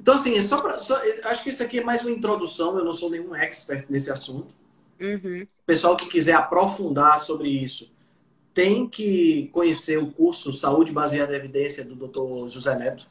Então, 0.00 0.14
assim, 0.14 0.36
é 0.36 0.42
só, 0.42 0.60
pra, 0.60 0.78
só 0.80 1.00
acho 1.24 1.42
que 1.42 1.48
isso 1.48 1.62
aqui 1.62 1.78
é 1.78 1.84
mais 1.84 2.02
uma 2.02 2.10
introdução, 2.10 2.78
eu 2.78 2.84
não 2.84 2.92
sou 2.92 3.10
nenhum 3.10 3.34
expert 3.34 3.86
nesse 3.88 4.12
assunto. 4.12 4.54
Uhum. 5.00 5.46
Pessoal 5.66 5.96
que 5.96 6.06
quiser 6.06 6.34
aprofundar 6.34 7.18
sobre 7.18 7.48
isso, 7.48 7.90
tem 8.54 8.88
que 8.88 9.50
conhecer 9.52 9.98
o 9.98 10.12
curso 10.12 10.54
Saúde 10.54 10.92
Baseada 10.92 11.32
em 11.32 11.36
Evidência 11.36 11.84
do 11.84 11.96
Dr. 11.96 12.48
José 12.48 12.74
Neto. 12.76 13.08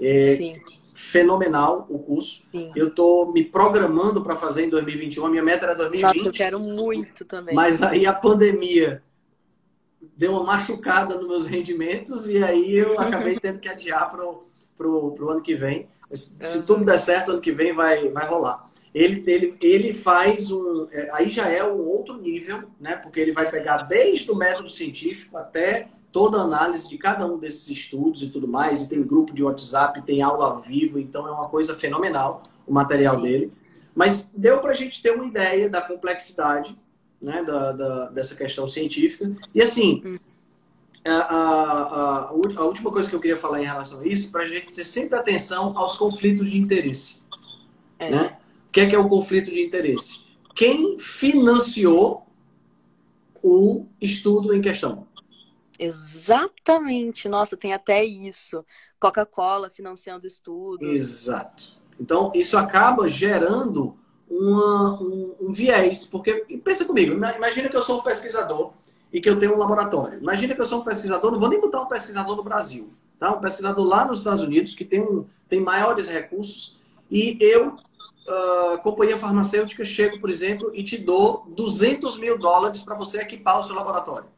É 0.00 0.34
Sim. 0.36 0.54
fenomenal 0.94 1.86
o 1.90 1.98
curso. 1.98 2.42
Sim. 2.50 2.72
Eu 2.74 2.88
estou 2.88 3.30
me 3.32 3.44
programando 3.44 4.22
para 4.22 4.34
fazer 4.36 4.64
em 4.64 4.70
2021. 4.70 5.26
A 5.26 5.30
minha 5.30 5.42
meta 5.42 5.66
era 5.66 5.74
2020. 5.74 6.16
Nossa, 6.16 6.28
eu 6.28 6.32
quero 6.32 6.58
muito 6.58 7.24
também. 7.26 7.54
Mas 7.54 7.82
aí 7.82 8.06
a 8.06 8.14
pandemia 8.14 9.02
deu 10.16 10.32
uma 10.32 10.44
machucada 10.44 11.14
nos 11.16 11.28
meus 11.28 11.46
rendimentos 11.46 12.28
e 12.28 12.42
aí 12.42 12.74
eu 12.74 12.96
acabei 12.98 13.38
tendo 13.38 13.60
que 13.60 13.68
adiar 13.68 14.10
para 14.10 14.88
o 14.88 15.30
ano 15.30 15.42
que 15.42 15.54
vem. 15.54 15.88
Se 16.10 16.58
uhum. 16.58 16.62
tudo 16.64 16.84
der 16.84 16.98
certo, 16.98 17.32
ano 17.32 17.40
que 17.40 17.52
vem 17.52 17.74
vai, 17.74 18.08
vai 18.08 18.26
rolar 18.26 18.66
ele, 18.96 19.22
ele, 19.26 19.56
ele 19.60 19.92
faz 19.92 20.50
um. 20.50 20.86
É, 20.90 21.10
aí 21.12 21.28
já 21.28 21.50
é 21.50 21.62
um 21.62 21.86
outro 21.86 22.16
nível, 22.16 22.64
né? 22.80 22.96
Porque 22.96 23.20
ele 23.20 23.30
vai 23.30 23.50
pegar 23.50 23.82
desde 23.82 24.30
o 24.30 24.34
método 24.34 24.70
científico 24.70 25.36
até 25.36 25.90
toda 26.10 26.38
a 26.38 26.44
análise 26.44 26.88
de 26.88 26.96
cada 26.96 27.26
um 27.26 27.36
desses 27.36 27.68
estudos 27.68 28.22
e 28.22 28.30
tudo 28.30 28.48
mais. 28.48 28.80
E 28.80 28.88
tem 28.88 29.02
grupo 29.02 29.34
de 29.34 29.44
WhatsApp, 29.44 30.00
tem 30.06 30.22
aula 30.22 30.46
ao 30.46 30.62
vivo, 30.62 30.98
então 30.98 31.28
é 31.28 31.30
uma 31.30 31.46
coisa 31.50 31.74
fenomenal 31.74 32.42
o 32.66 32.72
material 32.72 33.20
dele. 33.20 33.52
Mas 33.94 34.30
deu 34.34 34.60
para 34.60 34.70
a 34.70 34.74
gente 34.74 35.02
ter 35.02 35.10
uma 35.10 35.26
ideia 35.26 35.68
da 35.68 35.82
complexidade 35.82 36.74
né, 37.20 37.42
da, 37.42 37.72
da, 37.72 38.06
dessa 38.06 38.34
questão 38.34 38.66
científica. 38.66 39.30
E 39.54 39.60
assim, 39.60 40.02
hum. 40.06 40.18
a, 41.04 41.10
a, 41.10 41.42
a, 41.92 42.28
a 42.30 42.64
última 42.64 42.90
coisa 42.90 43.10
que 43.10 43.14
eu 43.14 43.20
queria 43.20 43.36
falar 43.36 43.60
em 43.60 43.66
relação 43.66 44.00
a 44.00 44.06
isso, 44.06 44.32
para 44.32 44.44
a 44.44 44.46
gente 44.46 44.72
ter 44.72 44.84
sempre 44.84 45.18
atenção 45.18 45.76
aos 45.76 45.98
conflitos 45.98 46.50
de 46.50 46.56
interesse. 46.56 47.20
É. 47.98 48.10
Né? 48.10 48.36
Que 48.76 48.80
é, 48.80 48.86
que 48.86 48.94
é 48.94 48.98
o 48.98 49.08
conflito 49.08 49.50
de 49.50 49.64
interesse? 49.64 50.20
Quem 50.54 50.98
financiou 50.98 52.26
o 53.42 53.86
estudo 53.98 54.54
em 54.54 54.60
questão? 54.60 55.06
Exatamente. 55.78 57.26
Nossa, 57.26 57.56
tem 57.56 57.72
até 57.72 58.04
isso. 58.04 58.62
Coca-Cola 59.00 59.70
financiando 59.70 60.26
estudos. 60.26 60.86
Exato. 60.86 61.64
Então, 61.98 62.30
isso 62.34 62.58
acaba 62.58 63.08
gerando 63.08 63.96
uma, 64.28 65.00
um, 65.00 65.34
um, 65.40 65.52
viés. 65.52 66.06
Porque, 66.06 66.44
pensa 66.62 66.84
comigo, 66.84 67.14
imagina 67.14 67.70
que 67.70 67.76
eu 67.78 67.82
sou 67.82 68.00
um 68.00 68.02
pesquisador 68.02 68.74
e 69.10 69.22
que 69.22 69.30
eu 69.30 69.38
tenho 69.38 69.54
um 69.54 69.58
laboratório. 69.58 70.18
Imagina 70.18 70.54
que 70.54 70.60
eu 70.60 70.66
sou 70.66 70.82
um 70.82 70.84
pesquisador, 70.84 71.32
não 71.32 71.40
vou 71.40 71.48
nem 71.48 71.58
botar 71.58 71.80
um 71.80 71.88
pesquisador 71.88 72.36
no 72.36 72.44
Brasil, 72.44 72.92
tá? 73.18 73.32
um 73.32 73.40
pesquisador 73.40 73.86
lá 73.86 74.04
nos 74.04 74.18
Estados 74.18 74.44
Unidos 74.44 74.74
que 74.74 74.84
tem, 74.84 75.00
um, 75.00 75.24
tem 75.48 75.60
maiores 75.60 76.08
recursos 76.08 76.76
e 77.10 77.38
eu 77.40 77.78
uh, 78.28 78.78
companhia 78.82 79.18
farmacêutica 79.18 79.84
chego, 79.84 80.20
por 80.20 80.30
exemplo, 80.30 80.70
e 80.74 80.82
te 80.82 80.98
dou 80.98 81.46
200 81.48 82.18
mil 82.18 82.38
dólares 82.38 82.82
para 82.82 82.94
você 82.94 83.20
equipar 83.20 83.60
o 83.60 83.62
seu 83.62 83.74
laboratório. 83.74 84.28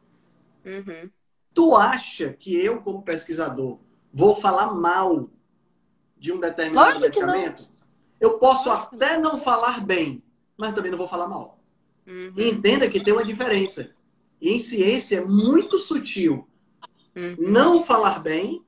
Uhum. 0.65 1.09
Tu 1.53 1.75
acha 1.75 2.33
que 2.33 2.55
eu, 2.55 2.81
como 2.81 3.01
pesquisador, 3.01 3.79
vou 4.13 4.35
falar 4.35 4.73
mal 4.73 5.29
de 6.17 6.31
um 6.31 6.39
determinado 6.39 6.99
medicamento? 6.99 7.67
Eu 8.19 8.37
posso 8.37 8.69
até 8.69 9.17
não 9.17 9.39
falar 9.39 9.83
bem, 9.85 10.21
mas 10.57 10.73
também 10.73 10.91
não 10.91 10.97
vou 10.97 11.07
falar 11.07 11.27
mal. 11.27 11.57
Uhum. 12.05 12.33
entenda 12.37 12.89
que 12.89 13.03
tem 13.03 13.13
uma 13.13 13.23
diferença. 13.23 13.91
E 14.41 14.51
em 14.51 14.59
ciência 14.59 15.17
é 15.17 15.23
muito 15.23 15.77
sutil. 15.77 16.47
Uhum. 17.15 17.35
Não 17.37 17.83
falar 17.83 18.19
bem 18.19 18.63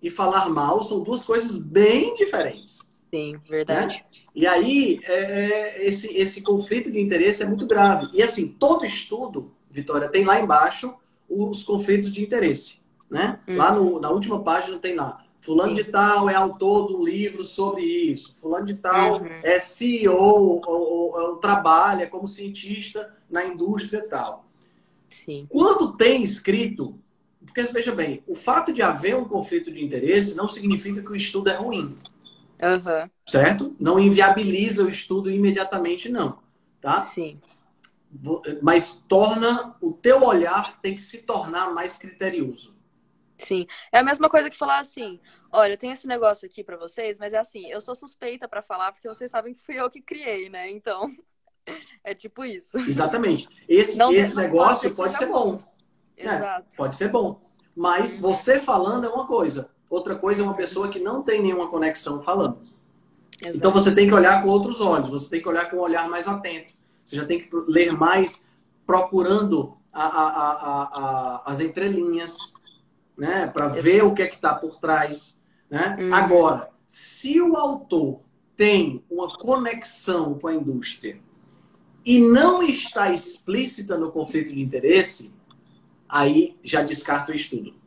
e 0.00 0.10
falar 0.10 0.48
mal 0.48 0.82
são 0.82 1.02
duas 1.02 1.22
coisas 1.24 1.56
bem 1.56 2.14
diferentes. 2.14 2.90
Sim, 3.12 3.36
verdade. 3.48 3.96
Né? 3.96 4.11
E 4.34 4.46
aí, 4.46 4.98
é, 5.04 5.14
é, 5.14 5.86
esse, 5.86 6.16
esse 6.16 6.42
conflito 6.42 6.90
de 6.90 7.00
interesse 7.00 7.42
é 7.42 7.46
muito 7.46 7.66
grave. 7.66 8.08
E 8.14 8.22
assim, 8.22 8.48
todo 8.48 8.84
estudo, 8.84 9.52
Vitória, 9.70 10.08
tem 10.08 10.24
lá 10.24 10.40
embaixo 10.40 10.94
os 11.28 11.62
conflitos 11.62 12.12
de 12.12 12.22
interesse. 12.22 12.76
Né? 13.10 13.38
Hum. 13.46 13.56
Lá 13.56 13.72
no, 13.72 14.00
na 14.00 14.10
última 14.10 14.42
página 14.42 14.78
tem 14.78 14.94
lá. 14.94 15.22
Fulano 15.42 15.76
Sim. 15.76 15.82
de 15.82 15.90
tal 15.90 16.30
é 16.30 16.34
autor 16.34 16.86
do 16.86 17.04
livro 17.04 17.44
sobre 17.44 17.82
isso. 17.82 18.36
Fulano 18.40 18.64
de 18.64 18.74
tal 18.74 19.20
uhum. 19.20 19.26
é 19.42 19.58
CEO 19.58 20.14
ou, 20.14 20.62
ou, 20.64 21.20
ou, 21.20 21.36
trabalha 21.36 22.06
como 22.06 22.28
cientista 22.28 23.12
na 23.28 23.44
indústria 23.44 24.06
tal. 24.08 24.46
Sim. 25.10 25.46
Quando 25.50 25.96
tem 25.96 26.22
escrito, 26.22 26.96
porque 27.44 27.60
veja 27.64 27.92
bem, 27.92 28.22
o 28.26 28.36
fato 28.36 28.72
de 28.72 28.82
haver 28.82 29.16
um 29.16 29.24
conflito 29.24 29.70
de 29.70 29.84
interesse 29.84 30.36
não 30.36 30.46
significa 30.46 31.02
que 31.02 31.10
o 31.10 31.16
estudo 31.16 31.50
é 31.50 31.56
ruim. 31.56 31.92
Uhum. 32.62 33.10
Certo? 33.26 33.76
Não 33.80 33.98
inviabiliza 33.98 34.84
o 34.84 34.90
estudo 34.90 35.30
imediatamente, 35.30 36.08
não. 36.08 36.38
Tá? 36.80 37.02
Sim. 37.02 37.36
Mas 38.62 38.94
torna 39.08 39.74
o 39.80 39.92
teu 39.92 40.22
olhar 40.22 40.80
tem 40.80 40.94
que 40.94 41.02
se 41.02 41.18
tornar 41.18 41.74
mais 41.74 41.96
criterioso. 41.96 42.76
Sim. 43.38 43.66
É 43.90 43.98
a 43.98 44.04
mesma 44.04 44.30
coisa 44.30 44.48
que 44.48 44.56
falar 44.56 44.78
assim: 44.78 45.18
olha, 45.50 45.72
eu 45.72 45.78
tenho 45.78 45.92
esse 45.92 46.06
negócio 46.06 46.46
aqui 46.46 46.62
para 46.62 46.76
vocês, 46.76 47.18
mas 47.18 47.32
é 47.32 47.38
assim, 47.38 47.68
eu 47.68 47.80
sou 47.80 47.96
suspeita 47.96 48.46
para 48.46 48.62
falar 48.62 48.92
porque 48.92 49.08
vocês 49.08 49.30
sabem 49.30 49.52
que 49.52 49.62
fui 49.62 49.80
eu 49.80 49.90
que 49.90 50.00
criei, 50.00 50.48
né? 50.48 50.70
Então, 50.70 51.08
é 52.04 52.14
tipo 52.14 52.44
isso. 52.44 52.78
Exatamente. 52.78 53.48
Esse, 53.68 53.96
não, 53.98 54.12
esse 54.12 54.36
negócio 54.36 54.94
pode, 54.94 55.16
ser 55.16 55.26
bom. 55.26 55.56
bom. 55.56 55.64
É, 56.16 56.26
Exato. 56.26 56.68
É, 56.72 56.76
pode 56.76 56.96
ser 56.96 57.08
bom. 57.08 57.40
Mas 57.74 58.18
você 58.18 58.60
falando 58.60 59.06
é 59.06 59.08
uma 59.08 59.26
coisa. 59.26 59.70
Outra 59.92 60.14
coisa 60.14 60.40
é 60.40 60.44
uma 60.44 60.54
pessoa 60.54 60.88
que 60.88 60.98
não 60.98 61.22
tem 61.22 61.42
nenhuma 61.42 61.68
conexão 61.68 62.22
falando. 62.22 62.56
Exato. 63.42 63.58
Então 63.58 63.70
você 63.70 63.94
tem 63.94 64.08
que 64.08 64.14
olhar 64.14 64.42
com 64.42 64.48
outros 64.48 64.80
olhos, 64.80 65.10
você 65.10 65.28
tem 65.28 65.42
que 65.42 65.46
olhar 65.46 65.68
com 65.68 65.76
um 65.76 65.80
olhar 65.80 66.08
mais 66.08 66.26
atento. 66.26 66.72
Você 67.04 67.16
já 67.16 67.26
tem 67.26 67.40
que 67.40 67.50
ler 67.68 67.92
mais 67.92 68.42
procurando 68.86 69.76
a, 69.92 70.02
a, 70.02 70.82
a, 71.42 71.42
as 71.44 71.60
entrelinhas, 71.60 72.54
né? 73.14 73.46
Para 73.48 73.68
ver 73.68 74.02
o 74.02 74.14
que 74.14 74.22
é 74.22 74.28
que 74.28 74.36
está 74.36 74.54
por 74.54 74.78
trás. 74.78 75.38
Né? 75.68 75.94
Uhum. 76.00 76.14
Agora, 76.14 76.70
se 76.88 77.38
o 77.42 77.54
autor 77.54 78.20
tem 78.56 79.04
uma 79.10 79.28
conexão 79.28 80.38
com 80.38 80.48
a 80.48 80.54
indústria 80.54 81.20
e 82.02 82.18
não 82.18 82.62
está 82.62 83.12
explícita 83.12 83.98
no 83.98 84.10
conflito 84.10 84.54
de 84.54 84.62
interesse, 84.62 85.30
aí 86.08 86.56
já 86.64 86.80
descarta 86.80 87.30
o 87.30 87.34
estudo. 87.34 87.82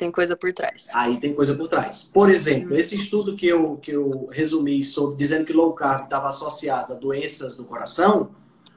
Tem 0.00 0.10
coisa 0.10 0.34
por 0.34 0.50
trás. 0.50 0.88
Aí 0.94 1.20
tem 1.20 1.34
coisa 1.34 1.54
por 1.54 1.68
trás. 1.68 2.08
Por 2.10 2.30
exemplo, 2.30 2.70
uhum. 2.70 2.78
esse 2.78 2.96
estudo 2.96 3.36
que 3.36 3.46
eu, 3.46 3.76
que 3.76 3.90
eu 3.90 4.30
resumi 4.32 4.82
sobre 4.82 5.14
dizendo 5.14 5.44
que 5.44 5.52
low 5.52 5.74
carb 5.74 6.04
estava 6.04 6.30
associado 6.30 6.94
a 6.94 6.96
doenças 6.96 7.54
do 7.54 7.66
coração, 7.66 8.30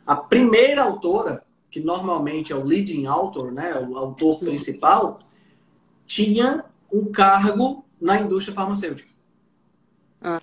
a 0.06 0.18
primeira 0.18 0.84
autora, 0.84 1.46
que 1.72 1.80
normalmente 1.80 2.52
é 2.52 2.56
o 2.58 2.62
leading 2.62 3.06
author, 3.06 3.54
né, 3.54 3.74
o 3.74 3.98
autor 3.98 4.40
principal, 4.40 5.20
tinha 6.06 6.66
um 6.92 7.10
cargo 7.10 7.86
na 8.02 8.20
indústria 8.20 8.54
farmacêutica. 8.54 9.10
Ah. 10.22 10.42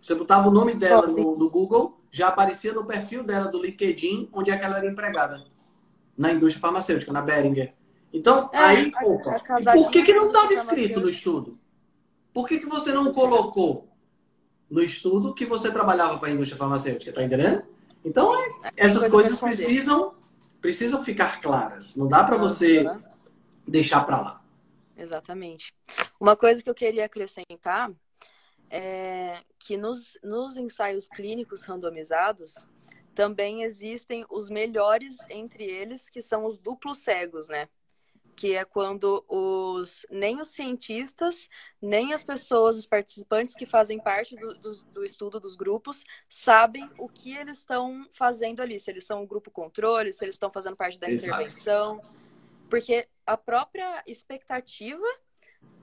Você 0.00 0.14
botava 0.14 0.46
o 0.46 0.52
nome 0.52 0.74
dela 0.74 1.08
no, 1.08 1.36
no, 1.36 1.50
Google, 1.50 2.00
já 2.12 2.28
aparecia 2.28 2.72
no 2.72 2.84
perfil 2.84 3.24
dela 3.24 3.48
do 3.48 3.60
LinkedIn, 3.60 4.28
onde 4.32 4.52
é 4.52 4.56
que 4.56 4.64
ela 4.64 4.78
era 4.78 4.86
empregada. 4.86 5.44
Na 6.16 6.30
indústria 6.30 6.60
farmacêutica, 6.60 7.12
na 7.12 7.20
Beringer. 7.20 7.74
Então, 8.12 8.48
é, 8.52 8.58
aí, 8.58 8.92
opa, 9.02 9.36
a 9.36 9.72
por 9.72 9.90
que, 9.90 10.02
que 10.02 10.14
não 10.14 10.28
estava 10.28 10.52
escrito 10.52 11.00
no 11.00 11.08
estudo? 11.08 11.58
Por 12.32 12.46
que, 12.46 12.58
que 12.58 12.66
você 12.66 12.92
não 12.92 13.12
colocou 13.12 13.88
no 14.70 14.82
estudo 14.82 15.34
que 15.34 15.46
você 15.46 15.70
trabalhava 15.70 16.18
para 16.18 16.28
a 16.28 16.32
indústria 16.32 16.58
farmacêutica? 16.58 17.12
Tá 17.12 17.22
entendendo? 17.22 17.62
Então, 18.04 18.34
é, 18.64 18.70
essas 18.76 19.10
coisas 19.10 19.38
precisam, 19.38 20.14
precisam 20.60 21.04
ficar 21.04 21.40
claras. 21.40 21.96
Não 21.96 22.08
dá 22.08 22.24
para 22.24 22.38
você 22.38 22.84
deixar 23.66 24.00
para 24.04 24.20
lá. 24.20 24.44
Exatamente. 24.96 25.74
Uma 26.18 26.36
coisa 26.36 26.62
que 26.62 26.70
eu 26.70 26.74
queria 26.74 27.04
acrescentar 27.04 27.92
é 28.70 29.40
que 29.58 29.76
nos, 29.76 30.18
nos 30.22 30.56
ensaios 30.56 31.08
clínicos 31.08 31.64
randomizados 31.64 32.66
também 33.14 33.62
existem 33.62 34.24
os 34.30 34.48
melhores 34.48 35.18
entre 35.28 35.64
eles, 35.64 36.08
que 36.08 36.22
são 36.22 36.44
os 36.44 36.58
duplos 36.58 36.98
cegos, 36.98 37.48
né? 37.48 37.68
Que 38.38 38.54
é 38.54 38.64
quando 38.64 39.24
os 39.28 40.06
nem 40.08 40.40
os 40.40 40.50
cientistas, 40.50 41.48
nem 41.82 42.12
as 42.12 42.24
pessoas, 42.24 42.76
os 42.76 42.86
participantes 42.86 43.56
que 43.56 43.66
fazem 43.66 43.98
parte 43.98 44.36
do, 44.36 44.54
do, 44.54 44.72
do 44.94 45.04
estudo 45.04 45.40
dos 45.40 45.56
grupos, 45.56 46.04
sabem 46.28 46.88
o 46.96 47.08
que 47.08 47.36
eles 47.36 47.58
estão 47.58 48.06
fazendo 48.12 48.62
ali, 48.62 48.78
se 48.78 48.92
eles 48.92 49.04
são 49.04 49.24
um 49.24 49.26
grupo 49.26 49.50
controle, 49.50 50.12
se 50.12 50.24
eles 50.24 50.36
estão 50.36 50.52
fazendo 50.52 50.76
parte 50.76 51.00
da 51.00 51.10
Exato. 51.10 51.34
intervenção. 51.34 52.00
Porque 52.70 53.08
a 53.26 53.36
própria 53.36 54.04
expectativa, 54.06 55.04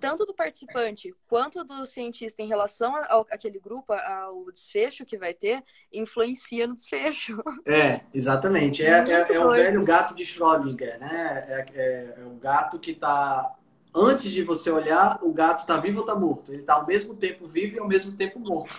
tanto 0.05 0.23
do 0.23 0.35
participante 0.35 1.15
quanto 1.27 1.63
do 1.63 1.83
cientista 1.83 2.39
em 2.39 2.47
relação 2.47 2.95
ao, 3.09 3.25
àquele 3.31 3.57
grupo, 3.57 3.91
ao 3.91 4.51
desfecho 4.51 5.03
que 5.03 5.17
vai 5.17 5.33
ter, 5.33 5.63
influencia 5.91 6.67
no 6.67 6.75
desfecho. 6.75 7.41
É, 7.65 8.01
exatamente. 8.13 8.85
É, 8.85 8.99
é, 9.09 9.33
é 9.33 9.39
o 9.39 9.49
velho 9.49 9.83
gato 9.83 10.13
de 10.13 10.23
Schrödinger, 10.23 10.99
né? 10.99 11.45
É, 11.47 11.65
é, 11.73 12.15
é 12.19 12.23
o 12.23 12.35
gato 12.35 12.77
que 12.77 12.91
está 12.91 13.55
antes 13.95 14.31
de 14.31 14.43
você 14.43 14.69
olhar, 14.69 15.17
o 15.23 15.33
gato 15.33 15.61
está 15.61 15.77
vivo 15.77 16.01
ou 16.01 16.05
está 16.05 16.19
morto. 16.19 16.51
Ele 16.51 16.61
está 16.61 16.75
ao 16.75 16.85
mesmo 16.85 17.15
tempo 17.15 17.47
vivo 17.47 17.77
e 17.77 17.79
ao 17.79 17.87
mesmo 17.87 18.15
tempo 18.15 18.39
morto. 18.39 18.75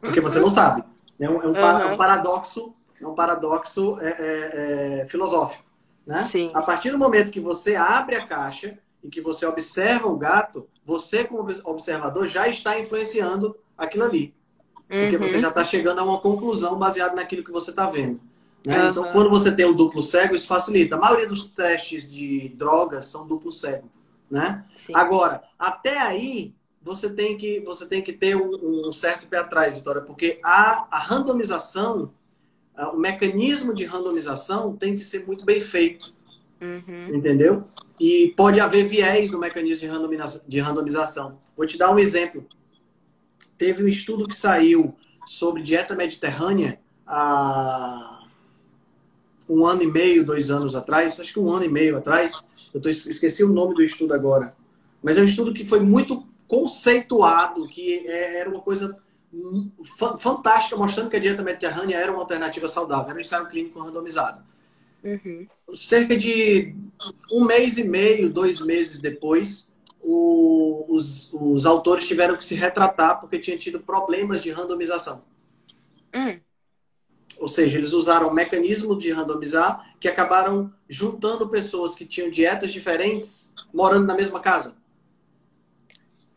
Porque 0.00 0.20
você 0.20 0.40
não 0.40 0.48
sabe. 0.48 0.82
É 1.18 1.28
um, 1.28 1.42
é 1.42 1.46
um, 1.46 1.52
uhum. 1.52 1.94
um 1.94 1.96
paradoxo, 1.98 2.74
é 2.98 3.06
um 3.06 3.14
paradoxo 3.14 3.98
é, 4.00 4.08
é, 4.08 5.00
é 5.02 5.08
filosófico. 5.08 5.64
Né? 6.06 6.22
Sim. 6.22 6.50
A 6.54 6.62
partir 6.62 6.90
do 6.90 6.98
momento 6.98 7.30
que 7.30 7.40
você 7.40 7.76
abre 7.76 8.16
a 8.16 8.26
caixa 8.26 8.78
e 9.02 9.08
que 9.08 9.20
você 9.20 9.46
observa 9.46 10.08
o 10.08 10.16
gato, 10.16 10.68
você, 10.84 11.24
como 11.24 11.48
observador, 11.64 12.26
já 12.26 12.48
está 12.48 12.78
influenciando 12.78 13.56
aquilo 13.76 14.04
ali. 14.04 14.34
Porque 14.88 15.16
uhum. 15.16 15.26
você 15.26 15.40
já 15.40 15.48
está 15.48 15.64
chegando 15.64 16.00
a 16.00 16.04
uma 16.04 16.18
conclusão 16.18 16.78
baseada 16.78 17.14
naquilo 17.14 17.44
que 17.44 17.52
você 17.52 17.70
está 17.70 17.88
vendo. 17.88 18.20
Né? 18.66 18.82
Uhum. 18.82 18.90
Então, 18.90 19.12
quando 19.12 19.30
você 19.30 19.52
tem 19.52 19.64
o 19.64 19.72
duplo 19.72 20.02
cego, 20.02 20.34
isso 20.34 20.46
facilita. 20.46 20.96
A 20.96 21.00
maioria 21.00 21.28
dos 21.28 21.48
testes 21.48 22.10
de 22.10 22.48
drogas 22.50 23.06
são 23.06 23.26
duplo 23.26 23.52
cego. 23.52 23.88
Né? 24.30 24.64
Agora, 24.92 25.42
até 25.58 25.98
aí, 25.98 26.52
você 26.82 27.08
tem 27.08 27.36
que, 27.36 27.60
você 27.60 27.86
tem 27.86 28.02
que 28.02 28.12
ter 28.12 28.36
um, 28.36 28.88
um 28.88 28.92
certo 28.92 29.26
pé 29.26 29.38
atrás, 29.38 29.74
Vitória, 29.74 30.02
porque 30.02 30.40
a, 30.44 30.88
a 30.90 30.98
randomização 30.98 32.12
o 32.88 32.96
mecanismo 32.96 33.74
de 33.74 33.84
randomização 33.84 34.76
tem 34.76 34.96
que 34.96 35.04
ser 35.04 35.26
muito 35.26 35.44
bem 35.44 35.60
feito. 35.60 36.14
Uhum. 36.60 37.14
Entendeu? 37.14 37.64
E 37.98 38.32
pode 38.36 38.60
haver 38.60 38.86
viés 38.86 39.30
no 39.30 39.38
mecanismo 39.38 39.80
de, 39.80 39.86
randomiza 39.86 40.42
de 40.46 40.58
randomização. 40.58 41.38
Vou 41.56 41.66
te 41.66 41.78
dar 41.78 41.90
um 41.90 41.98
exemplo. 41.98 42.46
Teve 43.58 43.84
um 43.84 43.88
estudo 43.88 44.26
que 44.26 44.34
saiu 44.34 44.94
sobre 45.26 45.62
dieta 45.62 45.94
mediterrânea 45.94 46.80
há 47.06 48.24
um 49.48 49.66
ano 49.66 49.82
e 49.82 49.86
meio, 49.86 50.24
dois 50.24 50.50
anos 50.50 50.74
atrás, 50.74 51.18
acho 51.18 51.32
que 51.34 51.40
um 51.40 51.52
ano 51.52 51.64
e 51.64 51.68
meio 51.68 51.96
atrás. 51.96 52.46
Eu 52.72 52.80
tô, 52.80 52.88
esqueci 52.88 53.42
o 53.42 53.48
nome 53.48 53.74
do 53.74 53.82
estudo 53.82 54.14
agora. 54.14 54.54
Mas 55.02 55.16
é 55.16 55.20
um 55.20 55.24
estudo 55.24 55.52
que 55.52 55.64
foi 55.64 55.80
muito 55.80 56.24
conceituado, 56.46 57.66
que 57.68 58.06
é, 58.06 58.38
era 58.38 58.48
uma 58.48 58.60
coisa 58.60 58.96
fantástica, 60.18 60.76
mostrando 60.76 61.10
que 61.10 61.16
a 61.16 61.20
dieta 61.20 61.42
mediterrânea 61.42 61.96
era 61.96 62.10
uma 62.12 62.20
alternativa 62.20 62.68
saudável. 62.68 63.10
Era 63.10 63.18
um 63.18 63.20
ensaio 63.20 63.46
clínico 63.46 63.80
randomizado. 63.80 64.42
Uhum. 65.02 65.46
Cerca 65.74 66.16
de 66.16 66.74
um 67.32 67.44
mês 67.44 67.78
e 67.78 67.84
meio, 67.84 68.28
dois 68.28 68.60
meses 68.60 69.00
depois, 69.00 69.70
o, 70.02 70.86
os, 70.88 71.32
os, 71.32 71.66
autores 71.66 72.06
tiveram 72.06 72.36
que 72.36 72.44
se 72.44 72.54
retratar 72.54 73.20
porque 73.20 73.38
tinham 73.38 73.58
tido 73.58 73.80
problemas 73.80 74.42
de 74.42 74.50
randomização. 74.50 75.22
Uhum. 76.14 76.40
Ou 77.38 77.48
seja, 77.48 77.78
eles 77.78 77.92
usaram 77.92 78.28
um 78.28 78.32
mecanismo 78.32 78.96
de 78.96 79.10
randomizar 79.10 79.94
que 79.98 80.08
acabaram 80.08 80.72
juntando 80.88 81.48
pessoas 81.48 81.94
que 81.94 82.04
tinham 82.04 82.30
dietas 82.30 82.72
diferentes 82.72 83.50
morando 83.72 84.06
na 84.06 84.14
mesma 84.14 84.40
casa. 84.40 84.76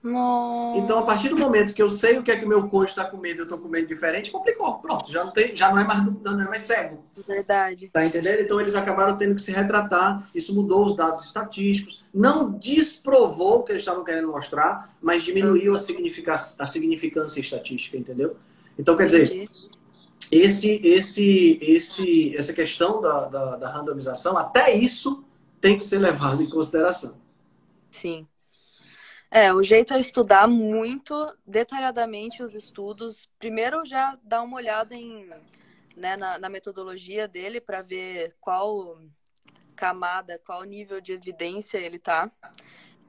Nossa. 0.03 0.79
Então, 0.79 0.99
a 0.99 1.03
partir 1.03 1.29
do 1.29 1.37
momento 1.37 1.73
que 1.73 1.81
eu 1.81 1.89
sei 1.89 2.17
o 2.17 2.23
que 2.23 2.29
é 2.29 2.35
que 2.35 2.43
o 2.43 2.47
meu 2.47 2.67
cônjuge 2.67 2.91
está 2.91 3.05
comendo, 3.05 3.39
eu 3.39 3.43
estou 3.43 3.57
comendo 3.57 3.87
diferente, 3.87 4.31
complicou. 4.31 4.79
Pronto, 4.79 5.09
já 5.09 5.23
não, 5.23 5.31
tem, 5.31 5.55
já 5.55 5.71
não 5.71 5.79
é 5.79 5.85
mais 5.85 6.05
não 6.21 6.41
é 6.41 6.49
mais 6.49 6.63
cego. 6.63 7.05
Verdade. 7.25 7.87
Tá 7.87 8.05
entendendo? 8.05 8.41
Então 8.41 8.59
eles 8.59 8.75
acabaram 8.75 9.17
tendo 9.17 9.33
que 9.35 9.41
se 9.41 9.53
retratar. 9.53 10.29
Isso 10.35 10.53
mudou 10.53 10.85
os 10.85 10.97
dados 10.97 11.23
estatísticos. 11.23 12.03
Não 12.13 12.51
desprovou 12.51 13.59
o 13.59 13.63
que 13.63 13.71
eles 13.71 13.81
estavam 13.81 14.03
querendo 14.03 14.27
mostrar, 14.27 14.93
mas 15.01 15.23
diminuiu 15.23 15.73
a, 15.73 15.79
significância, 15.79 16.55
a 16.59 16.65
significância 16.65 17.39
estatística, 17.39 17.95
entendeu? 17.95 18.35
Então, 18.77 18.97
quer 18.97 19.05
dizer, 19.05 19.49
esse, 20.29 20.81
esse, 20.83 21.59
esse, 21.61 22.35
essa 22.35 22.51
questão 22.51 22.99
da, 22.99 23.25
da, 23.27 23.55
da 23.55 23.69
randomização, 23.69 24.37
até 24.37 24.75
isso 24.75 25.23
tem 25.61 25.77
que 25.77 25.85
ser 25.85 25.99
levado 25.99 26.43
em 26.43 26.49
consideração. 26.49 27.15
Sim. 27.89 28.27
É, 29.35 29.51
o 29.51 29.63
jeito 29.63 29.95
é 29.95 29.99
estudar 29.99 30.47
muito 30.47 31.35
detalhadamente 31.43 32.43
os 32.43 32.53
estudos. 32.53 33.27
Primeiro, 33.39 33.83
já 33.83 34.15
dar 34.21 34.43
uma 34.43 34.57
olhada 34.57 34.93
em, 34.93 35.27
né, 35.97 36.15
na, 36.15 36.37
na 36.37 36.49
metodologia 36.49 37.27
dele 37.27 37.59
para 37.59 37.81
ver 37.81 38.35
qual 38.39 38.99
camada, 39.75 40.39
qual 40.45 40.61
nível 40.63 41.01
de 41.01 41.13
evidência 41.13 41.79
ele 41.79 41.97
tá. 41.97 42.29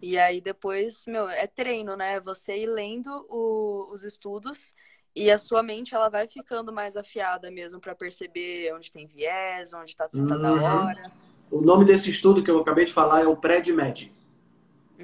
E 0.01 0.17
aí 0.17 0.41
depois, 0.41 1.05
meu, 1.07 1.29
é 1.29 1.47
treino, 1.47 1.95
né? 1.95 2.19
Você 2.21 2.57
ir 2.57 2.69
lendo 2.69 3.27
o, 3.29 3.91
os 3.93 4.03
estudos 4.03 4.73
e 5.15 5.31
a 5.31 5.37
sua 5.37 5.63
mente 5.63 5.95
ela 5.95 6.09
vai 6.09 6.27
ficando 6.27 6.73
mais 6.73 6.97
afiada 6.97 7.51
mesmo 7.51 7.79
para 7.79 7.95
perceber 7.95 8.73
onde 8.75 8.91
tem 8.91 9.07
viés, 9.07 9.75
onde 9.75 9.91
está 9.91 10.09
tá 10.09 10.39
da 10.39 10.53
uhum. 10.55 10.87
hora. 10.87 11.13
O 11.51 11.61
nome 11.61 11.85
desse 11.85 12.11
estudo 12.11 12.43
que 12.43 12.51
eu 12.51 12.61
acabei 12.61 12.87
de 12.87 12.95
falar 12.95 13.21
é 13.21 13.27
o 13.27 13.37
PREDMED 13.37 14.24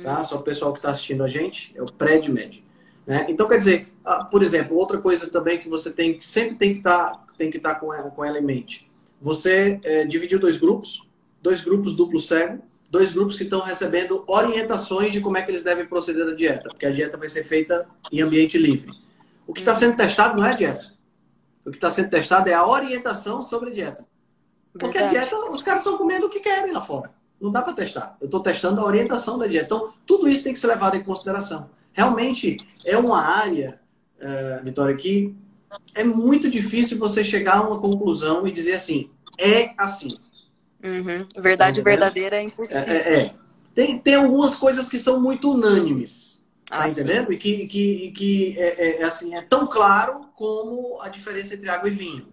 tá? 0.03 0.23
Só 0.25 0.37
o 0.37 0.43
pessoal 0.43 0.73
que 0.73 0.79
está 0.79 0.91
assistindo 0.91 1.23
a 1.23 1.29
gente, 1.29 1.73
é 1.77 1.83
o 1.83 1.87
PREDMED. 1.87 2.65
Né? 3.07 3.27
Então, 3.29 3.49
quer 3.49 3.59
dizer, 3.59 3.89
ah, 4.05 4.25
por 4.25 4.43
exemplo, 4.43 4.77
outra 4.77 4.99
coisa 4.99 5.29
também 5.29 5.59
que 5.59 5.69
você 5.69 5.91
tem 5.91 6.19
sempre 6.21 6.57
tem 6.57 6.73
que 6.73 6.79
estar 6.79 7.11
tá, 7.11 7.25
tem 7.37 7.51
que 7.51 7.57
estar 7.57 7.75
tá 7.75 7.81
com, 7.81 7.93
ela, 7.93 8.11
com 8.11 8.25
ela 8.25 8.39
em 8.39 8.45
mente. 8.45 8.91
Você 9.21 9.81
é, 9.85 10.05
dividiu 10.05 10.39
dois 10.39 10.57
grupos, 10.57 11.07
dois 11.43 11.63
grupos 11.63 11.95
duplo 11.95 12.21
cego, 12.21 12.63
dois 12.91 13.13
grupos 13.13 13.37
que 13.37 13.45
estão 13.45 13.61
recebendo 13.61 14.25
orientações 14.27 15.13
de 15.13 15.21
como 15.21 15.37
é 15.37 15.43
que 15.43 15.51
eles 15.51 15.63
devem 15.63 15.87
proceder 15.87 16.25
na 16.27 16.35
dieta, 16.35 16.69
porque 16.69 16.87
a 16.87 16.91
dieta 16.91 17.17
vai 17.17 17.29
ser 17.29 17.45
feita 17.45 17.87
em 18.11 18.21
ambiente 18.21 18.59
livre. 18.59 18.93
O 19.47 19.53
que 19.53 19.61
está 19.61 19.75
sendo 19.75 19.97
testado 19.97 20.37
não 20.37 20.45
é 20.45 20.53
a 20.53 20.57
dieta. 20.57 20.93
O 21.65 21.71
que 21.71 21.77
está 21.77 21.91
sendo 21.91 22.11
testado 22.11 22.49
é 22.49 22.55
a 22.55 22.67
orientação 22.67 23.43
sobre 23.43 23.71
a 23.71 23.73
dieta. 23.73 24.05
Porque 24.73 24.99
Verdade. 24.99 25.17
a 25.17 25.21
dieta, 25.21 25.51
os 25.51 25.63
caras 25.63 25.85
estão 25.85 25.99
comendo 25.99 26.27
o 26.27 26.31
que 26.31 26.41
querem 26.41 26.73
lá 26.73 26.81
fora. 26.81 27.13
Não 27.41 27.51
dá 27.51 27.63
para 27.63 27.73
testar. 27.73 28.17
Eu 28.21 28.27
estou 28.27 28.41
testando 28.41 28.81
a 28.81 28.85
orientação 28.85 29.39
da 29.39 29.47
dieta. 29.47 29.65
Então, 29.65 29.93
tudo 30.05 30.29
isso 30.29 30.45
tem 30.45 30.53
que 30.53 30.59
ser 30.59 30.67
levado 30.67 30.97
em 30.97 31.03
consideração. 31.03 31.71
Realmente, 31.93 32.59
é 32.85 32.97
uma 32.99 33.23
área, 33.23 33.81
uh, 34.19 34.63
Vitória, 34.63 34.95
que 34.95 35.35
é 35.95 36.05
muito 36.05 36.51
difícil 36.51 36.99
você 36.99 37.25
chegar 37.25 37.59
a 37.59 37.69
uma 37.69 37.81
conclusão 37.81 38.47
e 38.47 38.53
dizer 38.53 38.75
assim, 38.75 39.11
é 39.39 39.73
assim. 39.79 40.19
Uhum. 40.85 41.27
Verdade 41.41 41.81
tá 41.81 41.85
verdadeira 41.85 42.37
é 42.37 42.43
impossível. 42.43 42.95
É, 42.95 42.97
é, 42.97 43.23
é. 43.23 43.35
Tem, 43.75 43.99
tem 43.99 44.15
algumas 44.17 44.55
coisas 44.55 44.89
que 44.89 44.99
são 44.99 45.21
muito 45.21 45.53
unânimes. 45.53 46.43
Tá 46.67 46.83
ah, 46.83 46.89
entendendo? 46.89 47.29
Sim. 47.29 47.33
E 47.33 47.37
que, 47.37 47.67
que, 47.67 48.11
que 48.13 48.59
é, 48.59 48.67
é, 48.67 49.01
é, 49.01 49.05
assim, 49.05 49.35
é 49.35 49.41
tão 49.41 49.67
claro 49.67 50.29
como 50.37 51.01
a 51.01 51.09
diferença 51.09 51.55
entre 51.55 51.69
água 51.69 51.89
e 51.89 51.93
vinho. 51.93 52.29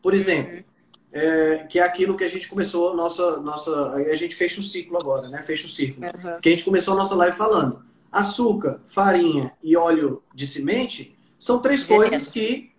Por 0.00 0.14
exemplo, 0.14 0.54
uhum 0.54 0.71
é, 1.12 1.66
que 1.68 1.78
é 1.78 1.82
aquilo 1.82 2.16
que 2.16 2.24
a 2.24 2.28
gente 2.28 2.48
começou 2.48 2.96
nossa 2.96 3.36
nossa 3.38 3.88
a 3.94 4.16
gente 4.16 4.34
fecha 4.34 4.60
o 4.60 4.62
ciclo 4.62 4.96
agora, 4.96 5.28
né? 5.28 5.42
Fecha 5.42 5.66
o 5.66 5.70
ciclo. 5.70 6.04
Uhum. 6.04 6.40
Que 6.40 6.48
a 6.48 6.52
gente 6.52 6.64
começou 6.64 6.94
a 6.94 6.96
nossa 6.96 7.14
live 7.14 7.36
falando. 7.36 7.84
Açúcar, 8.10 8.80
farinha 8.86 9.52
e 9.62 9.76
óleo 9.76 10.22
de 10.34 10.46
semente 10.46 11.16
são 11.38 11.60
três 11.60 11.84
coisas 11.84 12.28
que 12.28 12.72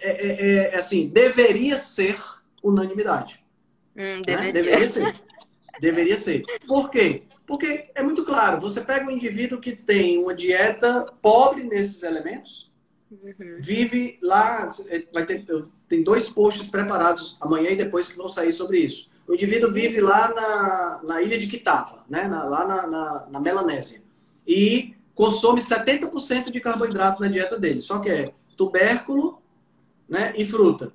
é, 0.00 0.10
é, 0.10 0.74
é, 0.74 0.76
assim 0.76 1.08
deveria 1.08 1.76
ser 1.76 2.18
unanimidade. 2.62 3.42
Hum, 3.96 4.16
né? 4.16 4.22
deveria. 4.22 4.42
Né? 4.44 4.52
deveria 4.52 4.88
ser. 4.88 5.14
Deveria 5.80 6.18
ser. 6.18 6.42
Por 6.68 6.90
quê? 6.90 7.22
Porque 7.44 7.90
é 7.94 8.02
muito 8.02 8.24
claro, 8.24 8.60
você 8.60 8.80
pega 8.80 9.06
um 9.06 9.10
indivíduo 9.10 9.58
que 9.58 9.72
tem 9.72 10.18
uma 10.18 10.32
dieta 10.32 11.12
pobre 11.20 11.64
nesses 11.64 12.02
elementos, 12.04 12.70
Uhum. 13.20 13.56
Vive 13.58 14.18
lá, 14.22 14.70
é, 14.88 15.04
vai 15.12 15.26
ter, 15.26 15.44
tem 15.92 16.02
dois 16.02 16.26
posts 16.26 16.68
preparados 16.68 17.36
amanhã 17.38 17.68
e 17.68 17.76
depois 17.76 18.08
que 18.08 18.16
vão 18.16 18.26
sair 18.26 18.50
sobre 18.50 18.78
isso. 18.78 19.10
O 19.28 19.34
indivíduo 19.34 19.70
vive 19.70 20.00
lá 20.00 20.32
na, 20.32 21.00
na 21.04 21.20
ilha 21.20 21.36
de 21.36 21.46
Kitava, 21.46 22.02
né? 22.08 22.26
Na, 22.26 22.44
lá 22.44 22.66
na, 22.66 22.86
na, 22.86 23.26
na 23.30 23.40
Melanésia. 23.40 24.02
E 24.48 24.94
consome 25.14 25.60
70% 25.60 26.50
de 26.50 26.60
carboidrato 26.62 27.20
na 27.20 27.28
dieta 27.28 27.58
dele. 27.58 27.82
Só 27.82 27.98
que 27.98 28.08
é 28.08 28.32
tubérculo 28.56 29.42
né? 30.08 30.32
e 30.34 30.46
fruta. 30.46 30.94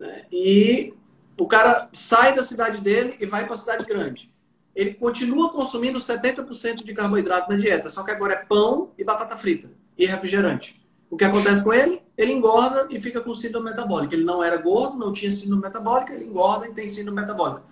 Né? 0.00 0.24
E 0.32 0.94
o 1.38 1.46
cara 1.46 1.90
sai 1.92 2.34
da 2.34 2.42
cidade 2.42 2.80
dele 2.80 3.16
e 3.20 3.26
vai 3.26 3.44
para 3.44 3.56
a 3.56 3.58
cidade 3.58 3.84
grande. 3.84 4.32
Ele 4.74 4.94
continua 4.94 5.52
consumindo 5.52 5.98
70% 5.98 6.82
de 6.82 6.94
carboidrato 6.94 7.50
na 7.50 7.58
dieta, 7.58 7.90
só 7.90 8.02
que 8.02 8.10
agora 8.10 8.32
é 8.32 8.36
pão 8.36 8.90
e 8.96 9.04
batata 9.04 9.36
frita 9.36 9.70
e 9.98 10.06
refrigerante. 10.06 10.82
O 11.14 11.16
que 11.16 11.24
acontece 11.24 11.62
com 11.62 11.72
ele? 11.72 12.02
Ele 12.18 12.32
engorda 12.32 12.88
e 12.90 13.00
fica 13.00 13.20
com 13.20 13.32
síndrome 13.32 13.70
metabólica. 13.70 14.16
Ele 14.16 14.24
não 14.24 14.42
era 14.42 14.56
gordo, 14.56 14.98
não 14.98 15.12
tinha 15.12 15.30
síndrome 15.30 15.62
metabólica, 15.62 16.12
ele 16.12 16.24
engorda 16.24 16.66
e 16.66 16.74
tem 16.74 16.90
síndrome 16.90 17.20
metabólica. 17.20 17.62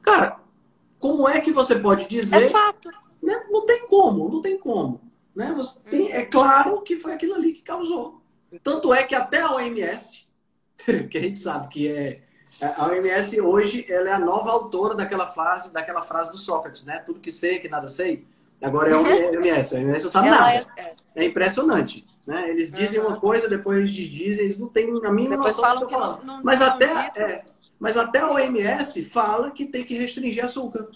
Cara, 0.00 0.38
como 0.96 1.28
é 1.28 1.40
que 1.40 1.50
você 1.50 1.74
pode 1.74 2.06
dizer. 2.06 2.44
É 2.44 2.48
fato. 2.48 2.88
Né? 3.20 3.44
Não 3.50 3.66
tem 3.66 3.88
como, 3.88 4.28
não 4.28 4.40
tem 4.40 4.56
como. 4.56 5.00
Né? 5.34 5.52
Você 5.56 5.80
tem, 5.80 6.12
é 6.12 6.24
claro 6.24 6.80
que 6.82 6.94
foi 6.94 7.12
aquilo 7.12 7.34
ali 7.34 7.54
que 7.54 7.62
causou. 7.62 8.22
Tanto 8.62 8.94
é 8.94 9.02
que 9.02 9.16
até 9.16 9.40
a 9.40 9.52
OMS, 9.52 10.24
que 11.10 11.18
a 11.18 11.22
gente 11.22 11.40
sabe 11.40 11.66
que 11.66 11.88
é. 11.88 12.22
A 12.60 12.86
OMS 12.86 13.40
hoje 13.40 13.84
ela 13.88 14.10
é 14.10 14.12
a 14.12 14.18
nova 14.20 14.52
autora 14.52 14.94
daquela 14.94 15.26
frase, 15.26 15.72
daquela 15.72 16.02
frase 16.02 16.30
do 16.30 16.38
Sócrates, 16.38 16.84
né? 16.84 17.00
Tudo 17.00 17.18
que 17.18 17.32
sei, 17.32 17.58
que 17.58 17.68
nada 17.68 17.88
sei. 17.88 18.28
Agora 18.62 18.90
é 18.90 18.92
a 18.92 19.00
OMS. 19.00 19.74
A 19.74 19.80
OMS 19.80 20.04
não 20.04 20.12
sabe 20.12 20.30
nada. 20.30 20.66
É, 20.76 20.94
é 21.16 21.24
impressionante. 21.24 22.08
Né? 22.30 22.48
Eles 22.48 22.70
dizem 22.70 23.00
uhum. 23.00 23.08
uma 23.08 23.20
coisa, 23.20 23.48
depois 23.48 23.76
eles 23.76 23.90
dizem, 23.90 24.44
eles 24.44 24.56
não 24.56 24.68
têm 24.68 24.84
a 25.04 25.10
mínima 25.10 25.34
depois 25.34 25.56
noção 25.56 25.64
falam 25.64 25.80
do 25.80 25.86
que. 25.88 25.94
Não, 25.94 26.22
não, 26.22 26.40
mas, 26.44 26.62
até, 26.62 26.86
é, 27.20 27.44
mas 27.76 27.96
até 27.96 28.20
a 28.20 28.30
OMS 28.30 29.04
fala 29.06 29.50
que 29.50 29.66
tem 29.66 29.82
que 29.82 29.98
restringir 29.98 30.44
açúcar. 30.44 30.88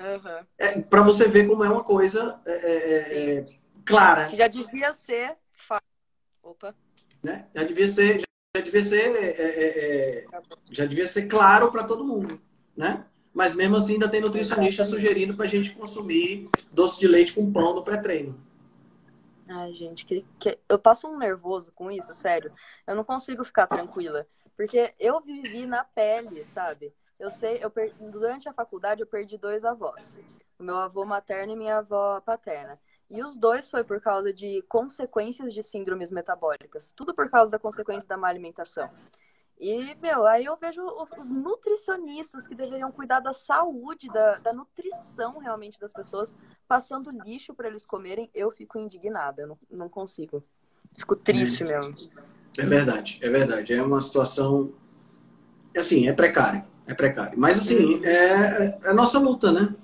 Uhum. 0.00 0.46
É, 0.56 0.80
Para 0.80 1.02
você 1.02 1.28
ver 1.28 1.46
como 1.46 1.62
é 1.62 1.68
uma 1.68 1.84
coisa 1.84 2.40
é, 2.46 2.52
é, 2.52 3.36
é 3.40 3.46
clara. 3.84 4.28
Que 4.28 4.36
já 4.36 4.48
devia 4.48 4.90
ser. 4.94 5.36
Opa. 6.42 6.74
Né? 7.22 7.44
Já 7.54 7.62
devia 7.64 7.88
ser, 7.88 8.22
já 8.56 8.62
devia 8.62 8.82
ser, 8.82 9.16
é, 9.16 10.24
já 10.70 10.86
devia 10.86 11.06
ser 11.06 11.26
claro 11.26 11.70
para 11.70 11.84
todo 11.84 12.06
mundo, 12.06 12.40
né? 12.74 13.04
Mas 13.34 13.54
mesmo 13.54 13.76
assim 13.76 13.94
ainda 13.94 14.08
tem 14.08 14.22
nutricionista 14.22 14.82
sugerindo 14.82 15.34
para 15.34 15.44
a 15.44 15.48
gente 15.48 15.72
consumir 15.72 16.48
doce 16.72 16.98
de 16.98 17.06
leite 17.06 17.34
com 17.34 17.52
pão 17.52 17.74
no 17.74 17.82
pré-treino. 17.82 18.34
Ai, 19.56 19.72
gente, 19.72 20.04
que, 20.04 20.26
que, 20.40 20.58
eu 20.68 20.76
passo 20.76 21.06
um 21.06 21.16
nervoso 21.16 21.70
com 21.70 21.88
isso, 21.88 22.12
sério. 22.12 22.52
Eu 22.84 22.96
não 22.96 23.04
consigo 23.04 23.44
ficar 23.44 23.68
tranquila. 23.68 24.26
Porque 24.56 24.92
eu 24.98 25.20
vivi 25.20 25.64
na 25.64 25.84
pele, 25.84 26.44
sabe? 26.44 26.92
Eu 27.20 27.30
sei, 27.30 27.58
eu 27.62 27.70
per... 27.70 27.94
durante 28.00 28.48
a 28.48 28.52
faculdade 28.52 29.00
eu 29.00 29.06
perdi 29.06 29.38
dois 29.38 29.64
avós. 29.64 30.18
Meu 30.58 30.76
avô 30.76 31.04
materno 31.04 31.52
e 31.52 31.56
minha 31.56 31.78
avó 31.78 32.20
paterna. 32.20 32.80
E 33.08 33.22
os 33.22 33.36
dois 33.36 33.70
foi 33.70 33.84
por 33.84 34.00
causa 34.00 34.32
de 34.32 34.60
consequências 34.62 35.54
de 35.54 35.62
síndromes 35.62 36.10
metabólicas. 36.10 36.90
Tudo 36.90 37.14
por 37.14 37.30
causa 37.30 37.52
da 37.52 37.58
consequência 37.58 38.08
da 38.08 38.16
má 38.16 38.28
alimentação. 38.28 38.90
E, 39.58 39.94
meu, 40.02 40.26
aí 40.26 40.44
eu 40.44 40.56
vejo 40.56 40.82
os 41.18 41.30
nutricionistas 41.30 42.46
que 42.46 42.54
deveriam 42.54 42.90
cuidar 42.90 43.20
da 43.20 43.32
saúde, 43.32 44.08
da, 44.08 44.38
da 44.38 44.52
nutrição 44.52 45.38
realmente 45.38 45.78
das 45.78 45.92
pessoas, 45.92 46.34
passando 46.66 47.10
lixo 47.10 47.54
para 47.54 47.68
eles 47.68 47.86
comerem. 47.86 48.28
Eu 48.34 48.50
fico 48.50 48.78
indignada, 48.78 49.42
eu 49.42 49.48
não, 49.48 49.58
não 49.70 49.88
consigo. 49.88 50.44
Fico 50.96 51.14
triste 51.14 51.62
é. 51.62 51.66
mesmo. 51.66 51.94
É 52.58 52.66
verdade, 52.66 53.18
é 53.22 53.30
verdade. 53.30 53.72
É 53.72 53.82
uma 53.82 54.00
situação, 54.00 54.72
assim, 55.76 56.08
é 56.08 56.12
precário. 56.12 56.64
É 56.86 56.92
precário. 56.92 57.38
Mas, 57.38 57.58
assim, 57.58 57.94
uhum. 57.94 58.04
é, 58.04 58.78
é 58.82 58.88
a 58.88 58.94
nossa 58.94 59.18
luta, 59.18 59.52
né? 59.52 59.74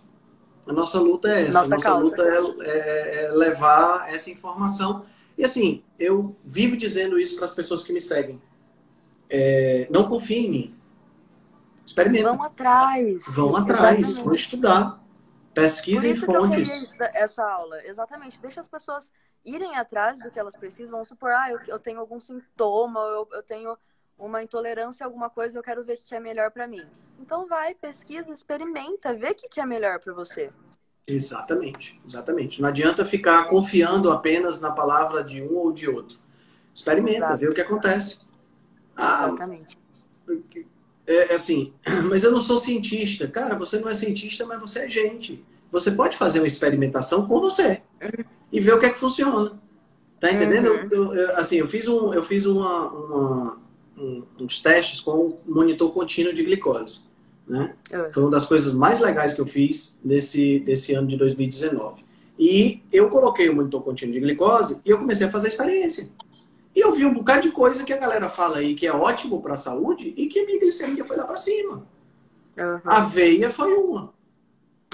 A 0.67 0.73
nossa 0.73 1.01
luta 1.01 1.29
é 1.29 1.47
essa. 1.47 1.61
Nossa 1.61 1.75
a 1.75 1.79
nossa 1.79 1.95
luta 1.95 2.23
é, 2.23 2.69
é, 2.69 3.25
é 3.25 3.31
levar 3.31 4.13
essa 4.13 4.31
informação. 4.31 5.07
E, 5.39 5.45
assim, 5.45 5.83
eu 5.99 6.37
vivo 6.45 6.77
dizendo 6.77 7.19
isso 7.19 7.37
para 7.37 7.45
as 7.45 7.55
pessoas 7.55 7.83
que 7.83 7.93
me 7.93 8.01
seguem 8.01 8.41
é, 9.31 9.89
não 9.91 10.09
confie 10.09 10.47
em 10.47 10.51
mim. 10.51 10.77
Experimenta. 11.87 12.33
Vão 12.33 12.43
atrás. 12.43 13.25
Vão 13.29 13.57
atrás, 13.57 13.99
Exatamente. 13.99 14.25
vão 14.25 14.35
estudar. 14.35 15.05
Pesquisem 15.55 16.15
fontes. 16.15 16.95
Que 16.95 17.03
eu 17.03 17.09
essa 17.15 17.45
aula. 17.45 17.85
Exatamente. 17.85 18.41
Deixa 18.41 18.61
as 18.61 18.69
pessoas 18.69 19.13
irem 19.45 19.77
atrás 19.77 20.21
do 20.21 20.31
que 20.31 20.39
elas 20.39 20.57
precisam. 20.57 20.93
Vamos 20.93 21.09
supor, 21.09 21.31
ah, 21.31 21.51
eu, 21.51 21.61
eu 21.67 21.79
tenho 21.79 21.99
algum 21.99 22.21
sintoma, 22.21 23.01
eu, 23.01 23.29
eu 23.33 23.43
tenho 23.43 23.77
uma 24.19 24.43
intolerância 24.43 25.05
a 25.05 25.09
alguma 25.09 25.31
coisa, 25.31 25.59
eu 25.59 25.63
quero 25.63 25.83
ver 25.83 25.95
o 25.95 25.97
que 25.97 26.15
é 26.15 26.21
melhor 26.21 26.51
para 26.51 26.67
mim. 26.67 26.85
Então 27.19 27.47
vai, 27.47 27.75
pesquisa, 27.75 28.33
experimenta, 28.33 29.15
vê 29.15 29.31
o 29.31 29.35
que 29.35 29.61
é 29.61 29.67
melhor 29.67 29.99
para 29.99 30.13
você. 30.13 30.51
Exatamente, 31.07 32.01
exatamente. 32.07 32.61
Não 32.61 32.69
adianta 32.69 33.05
ficar 33.05 33.49
confiando 33.49 34.13
apenas 34.13 34.61
na 34.61 34.71
palavra 34.71 35.25
de 35.25 35.43
um 35.43 35.57
ou 35.57 35.73
de 35.73 35.89
outro. 35.89 36.19
Experimenta, 36.73 37.17
Exato. 37.17 37.39
vê 37.39 37.49
o 37.49 37.55
que 37.55 37.61
acontece. 37.61 38.21
Ah, 38.97 39.27
Exatamente. 39.29 39.79
É, 41.07 41.33
é 41.33 41.35
assim, 41.35 41.73
mas 42.09 42.25
eu 42.25 42.31
não 42.31 42.41
sou 42.41 42.59
cientista. 42.59 43.27
Cara, 43.27 43.57
você 43.57 43.79
não 43.79 43.89
é 43.89 43.95
cientista, 43.95 44.47
mas 44.47 44.61
você 44.61 44.81
é 44.81 44.89
gente. 44.89 45.45
Você 45.71 45.91
pode 45.91 46.17
fazer 46.17 46.41
uma 46.41 46.47
experimentação 46.47 47.27
com 47.27 47.41
você 47.41 47.81
e 48.51 48.61
ver 48.61 48.75
o 48.75 48.79
que 48.79 48.87
é 48.87 48.91
que 48.91 48.99
funciona. 48.99 49.59
Tá 50.19 50.31
entendendo? 50.31 50.71
Uhum. 50.71 50.89
Eu, 50.91 51.15
eu, 51.15 51.37
assim, 51.37 51.57
eu 51.57 51.69
fiz, 51.69 51.89
um, 51.89 52.13
eu 52.13 52.23
fiz 52.23 52.45
uma, 52.45 52.93
uma 52.93 53.61
um, 53.97 54.23
uns 54.39 54.61
testes 54.61 55.01
com 55.01 55.29
um 55.29 55.39
monitor 55.47 55.93
contínuo 55.93 56.33
de 56.33 56.43
glicose. 56.43 57.05
Né? 57.47 57.75
Uhum. 57.93 58.13
Foi 58.13 58.23
uma 58.25 58.31
das 58.31 58.47
coisas 58.47 58.73
mais 58.73 59.01
legais 59.01 59.33
que 59.33 59.41
eu 59.41 59.47
fiz 59.47 59.99
nesse, 60.05 60.63
nesse 60.67 60.93
ano 60.95 61.09
de 61.09 61.17
2019. 61.17 62.05
E 62.39 62.83
eu 62.93 63.11
coloquei 63.11 63.49
o 63.49 63.55
monitor 63.55 63.83
contínuo 63.83 64.15
de 64.15 64.21
glicose 64.21 64.81
e 64.85 64.91
eu 64.91 64.99
comecei 64.99 65.27
a 65.27 65.31
fazer 65.31 65.49
a 65.49 65.51
experiência. 65.51 66.09
E 66.75 66.81
eu 66.81 66.93
vi 66.93 67.05
um 67.05 67.13
bocado 67.13 67.43
de 67.43 67.51
coisa 67.51 67.85
que 67.85 67.93
a 67.93 67.97
galera 67.97 68.29
fala 68.29 68.59
aí 68.59 68.75
que 68.75 68.87
é 68.87 68.93
ótimo 68.93 69.43
para 69.43 69.55
a 69.55 69.59
saúde 69.59 70.15
e 70.17 70.29
que 70.29 70.41
a 70.41 70.47
minha 70.47 70.61
glicemia 70.61 71.05
foi 71.05 71.17
lá 71.17 71.27
para 71.27 71.37
cima. 71.37 71.87
Uhum. 72.57 72.81
A 72.85 72.99
aveia 72.99 73.51
foi 73.51 73.75
uma. 73.75 74.15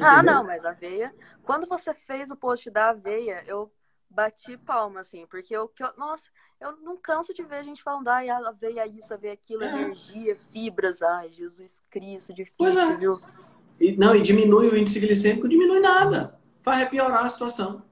Ah, 0.00 0.22
não, 0.22 0.44
mas 0.44 0.64
a 0.64 0.70
aveia. 0.70 1.14
Quando 1.42 1.66
você 1.66 1.94
fez 1.94 2.30
o 2.30 2.36
post 2.36 2.70
da 2.70 2.90
aveia, 2.90 3.44
eu 3.46 3.70
bati 4.08 4.56
palma, 4.56 5.00
assim, 5.00 5.26
porque 5.26 5.54
eu, 5.54 5.70
eu 5.78 5.90
nossa, 5.96 6.30
eu 6.60 6.76
não 6.78 6.96
canso 6.96 7.34
de 7.34 7.42
ver 7.42 7.64
gente 7.64 7.82
falando, 7.82 8.08
ai, 8.08 8.30
aveia 8.30 8.86
isso, 8.86 9.12
aveia 9.12 9.34
aquilo, 9.34 9.62
é. 9.62 9.82
energia, 9.82 10.36
fibras, 10.36 11.02
ai, 11.02 11.30
Jesus 11.30 11.82
Cristo, 11.90 12.32
difícil, 12.32 12.54
pois 12.56 12.76
é. 12.76 12.96
viu? 12.96 13.12
E, 13.78 13.96
não, 13.96 14.14
e 14.14 14.22
diminui 14.22 14.68
o 14.68 14.76
índice 14.76 14.98
glicêmico, 15.00 15.48
diminui 15.48 15.80
nada. 15.80 16.38
Faz 16.60 16.82
é 16.82 16.86
piorar 16.86 17.26
a 17.26 17.30
situação. 17.30 17.82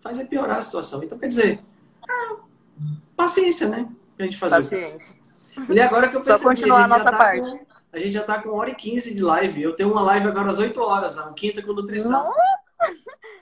Faz 0.00 0.18
é 0.18 0.24
piorar 0.24 0.58
a 0.58 0.62
situação. 0.62 1.02
Então, 1.02 1.18
quer 1.18 1.28
dizer, 1.28 1.60
ah, 2.08 2.36
paciência, 3.22 3.68
né? 3.68 3.88
A 4.18 4.22
gente 4.22 4.38
fazer. 4.38 4.56
Paciência. 4.56 5.20
E 5.68 5.80
agora 5.80 6.08
que 6.08 6.16
eu 6.16 6.20
percebi, 6.20 6.38
Só 6.38 6.48
continuar 6.48 6.82
a, 6.82 6.84
a 6.84 6.88
nossa 6.88 7.10
tá 7.10 7.16
parte. 7.16 7.50
Com, 7.50 7.66
a 7.92 7.98
gente 7.98 8.12
já 8.12 8.22
tá 8.22 8.40
com 8.40 8.50
1 8.50 8.54
hora 8.54 8.70
e 8.70 8.74
15 8.74 9.14
de 9.14 9.22
live. 9.22 9.62
Eu 9.62 9.74
tenho 9.74 9.90
uma 9.90 10.02
live 10.02 10.28
agora 10.28 10.50
às 10.50 10.58
8 10.58 10.80
horas, 10.80 11.18
a 11.18 11.32
quinta 11.32 11.62
com 11.62 11.72
nutrição. 11.72 12.24
Nossa! 12.24 12.70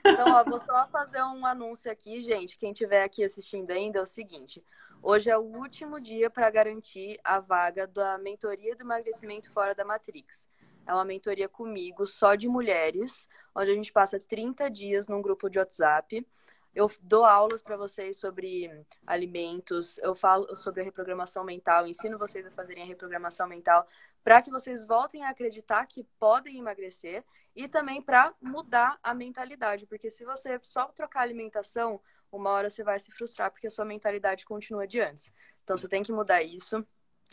Então, 0.05 0.33
ó, 0.33 0.43
vou 0.43 0.59
só 0.59 0.87
fazer 0.87 1.21
um 1.21 1.45
anúncio 1.45 1.91
aqui, 1.91 2.23
gente. 2.23 2.57
Quem 2.57 2.71
estiver 2.71 3.03
aqui 3.03 3.23
assistindo 3.23 3.69
ainda 3.71 3.99
é 3.99 4.01
o 4.01 4.05
seguinte. 4.05 4.63
Hoje 5.01 5.29
é 5.29 5.37
o 5.37 5.41
último 5.41 5.99
dia 5.99 6.29
para 6.29 6.49
garantir 6.49 7.19
a 7.23 7.39
vaga 7.39 7.87
da 7.87 8.17
mentoria 8.17 8.75
do 8.75 8.83
emagrecimento 8.83 9.51
fora 9.51 9.75
da 9.75 9.85
Matrix. 9.85 10.47
É 10.85 10.93
uma 10.93 11.05
mentoria 11.05 11.47
comigo, 11.47 12.05
só 12.05 12.35
de 12.35 12.47
mulheres, 12.47 13.29
onde 13.55 13.69
a 13.69 13.73
gente 13.73 13.93
passa 13.93 14.19
30 14.19 14.69
dias 14.69 15.07
num 15.07 15.21
grupo 15.21 15.49
de 15.49 15.59
WhatsApp. 15.59 16.25
Eu 16.73 16.89
dou 17.01 17.25
aulas 17.25 17.61
para 17.61 17.75
vocês 17.75 18.17
sobre 18.17 18.69
alimentos, 19.05 19.97
eu 19.99 20.15
falo 20.15 20.55
sobre 20.55 20.81
a 20.81 20.83
reprogramação 20.83 21.43
mental, 21.43 21.87
ensino 21.87 22.17
vocês 22.17 22.45
a 22.45 22.51
fazerem 22.51 22.83
a 22.83 22.85
reprogramação 22.85 23.47
mental 23.47 23.87
para 24.23 24.41
que 24.41 24.51
vocês 24.51 24.85
voltem 24.85 25.23
a 25.23 25.29
acreditar 25.29 25.85
que 25.87 26.03
podem 26.19 26.59
emagrecer 26.59 27.23
e 27.55 27.67
também 27.67 28.01
para 28.01 28.33
mudar 28.41 28.99
a 29.01 29.13
mentalidade, 29.13 29.85
porque 29.85 30.09
se 30.09 30.25
você 30.25 30.59
só 30.61 30.85
trocar 30.87 31.21
alimentação, 31.21 31.99
uma 32.31 32.51
hora 32.51 32.69
você 32.69 32.83
vai 32.83 32.99
se 32.99 33.11
frustrar 33.11 33.49
porque 33.51 33.67
a 33.67 33.71
sua 33.71 33.85
mentalidade 33.85 34.45
continua 34.45 34.85
de 34.85 34.99
antes. 35.01 35.31
Então 35.63 35.77
você 35.77 35.87
tem 35.87 36.03
que 36.03 36.11
mudar 36.11 36.43
isso. 36.43 36.85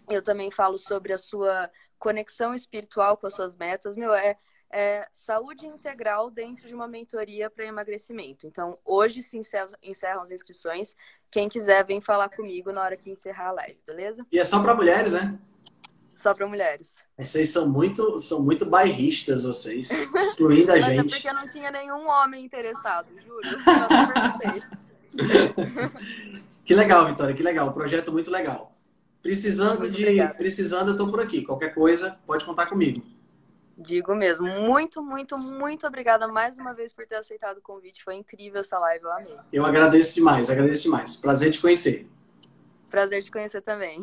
Eu 0.09 0.23
também 0.23 0.51
falo 0.51 0.79
sobre 0.79 1.13
a 1.13 1.19
sua 1.19 1.71
conexão 1.99 2.55
espiritual 2.55 3.17
com 3.17 3.27
as 3.27 3.35
suas 3.35 3.57
metas. 3.57 3.97
Meu, 3.97 4.15
é, 4.15 4.39
é 4.71 5.07
saúde 5.13 5.67
integral 5.67 6.31
dentro 6.31 6.67
de 6.67 6.75
uma 6.75 6.89
mentoria 6.89 7.49
para 7.49 7.67
emagrecimento. 7.67 8.47
Então, 8.47 8.79
hoje 8.85 9.23
se 9.23 9.39
encerram 9.39 10.23
as 10.23 10.31
inscrições. 10.31 10.97
Quem 11.31 11.49
quiser, 11.49 11.85
vem 11.85 12.01
falar 12.01 12.29
comigo 12.29 12.73
na 12.73 12.83
hora 12.83 12.97
que 12.97 13.11
encerrar 13.11 13.49
a 13.49 13.53
live, 13.53 13.79
beleza? 13.87 14.27
E 14.31 14.39
é 14.39 14.45
só 14.45 14.61
para 14.61 14.75
mulheres, 14.75 15.13
né? 15.13 15.39
Só 16.15 16.33
para 16.35 16.47
mulheres. 16.47 17.05
Vocês 17.19 17.51
são 17.51 17.69
muito, 17.69 18.19
são 18.21 18.43
muito 18.43 18.65
bairristas, 18.65 19.43
vocês. 19.43 19.91
Excluindo 20.15 20.73
a 20.73 20.77
Mas 20.81 20.95
gente. 20.95 21.13
É 21.13 21.17
porque 21.17 21.33
não 21.33 21.47
tinha 21.47 21.71
nenhum 21.71 22.09
homem 22.09 22.45
interessado, 22.45 23.09
juro. 23.21 23.41
Eu 23.47 23.59
que 26.65 26.75
legal, 26.75 27.07
Vitória, 27.07 27.35
que 27.35 27.43
legal. 27.43 27.73
Projeto 27.73 28.13
muito 28.13 28.31
legal. 28.31 28.77
Precisando 29.23 29.81
muito 29.81 29.95
de. 29.95 30.05
Obrigada. 30.05 30.35
Precisando, 30.35 30.93
eu 30.93 30.97
tô 30.97 31.09
por 31.11 31.21
aqui. 31.21 31.43
Qualquer 31.43 31.75
coisa, 31.75 32.19
pode 32.27 32.45
contar 32.45 32.67
comigo. 32.67 33.03
Digo 33.77 34.15
mesmo. 34.15 34.47
Muito, 34.47 35.03
muito, 35.03 35.37
muito 35.37 35.87
obrigada 35.87 36.27
mais 36.27 36.57
uma 36.57 36.73
vez 36.73 36.95
por 36.95 37.07
ter 37.07 37.17
aceitado 37.17 37.59
o 37.59 37.63
convite. 37.63 38.03
Foi 38.03 38.15
incrível 38.15 38.61
essa 38.61 38.79
live, 38.79 39.05
eu 39.05 39.13
amei. 39.13 39.37
Eu 39.53 39.67
agradeço 39.67 40.15
demais, 40.15 40.49
agradeço 40.49 40.85
demais. 40.85 41.17
Prazer 41.17 41.51
te 41.51 41.61
conhecer. 41.61 42.09
Prazer 42.89 43.23
te 43.23 43.31
conhecer 43.31 43.61
também. 43.61 44.01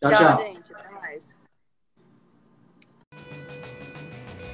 Tchau, 0.00 0.10
tchau. 0.10 0.16
tchau. 0.16 0.38
gente. 0.38 0.74
Até 0.74 0.90
mais. 0.90 1.40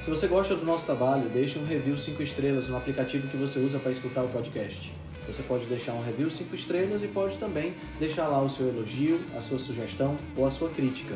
Se 0.01 0.09
você 0.09 0.27
gosta 0.27 0.55
do 0.55 0.65
nosso 0.65 0.85
trabalho, 0.85 1.29
deixe 1.29 1.57
um 1.59 1.65
review 1.65 1.97
5 1.97 2.21
estrelas 2.21 2.67
no 2.67 2.75
aplicativo 2.75 3.27
que 3.29 3.37
você 3.37 3.59
usa 3.59 3.79
para 3.79 3.91
escutar 3.91 4.23
o 4.23 4.29
podcast. 4.29 4.93
Você 5.27 5.43
pode 5.43 5.65
deixar 5.65 5.93
um 5.93 6.03
review 6.03 6.29
5 6.29 6.55
estrelas 6.55 7.03
e 7.03 7.07
pode 7.07 7.37
também 7.37 7.73
deixar 7.99 8.27
lá 8.27 8.41
o 8.41 8.49
seu 8.49 8.67
elogio, 8.67 9.19
a 9.35 9.41
sua 9.41 9.59
sugestão 9.59 10.17
ou 10.35 10.45
a 10.45 10.51
sua 10.51 10.69
crítica. 10.69 11.15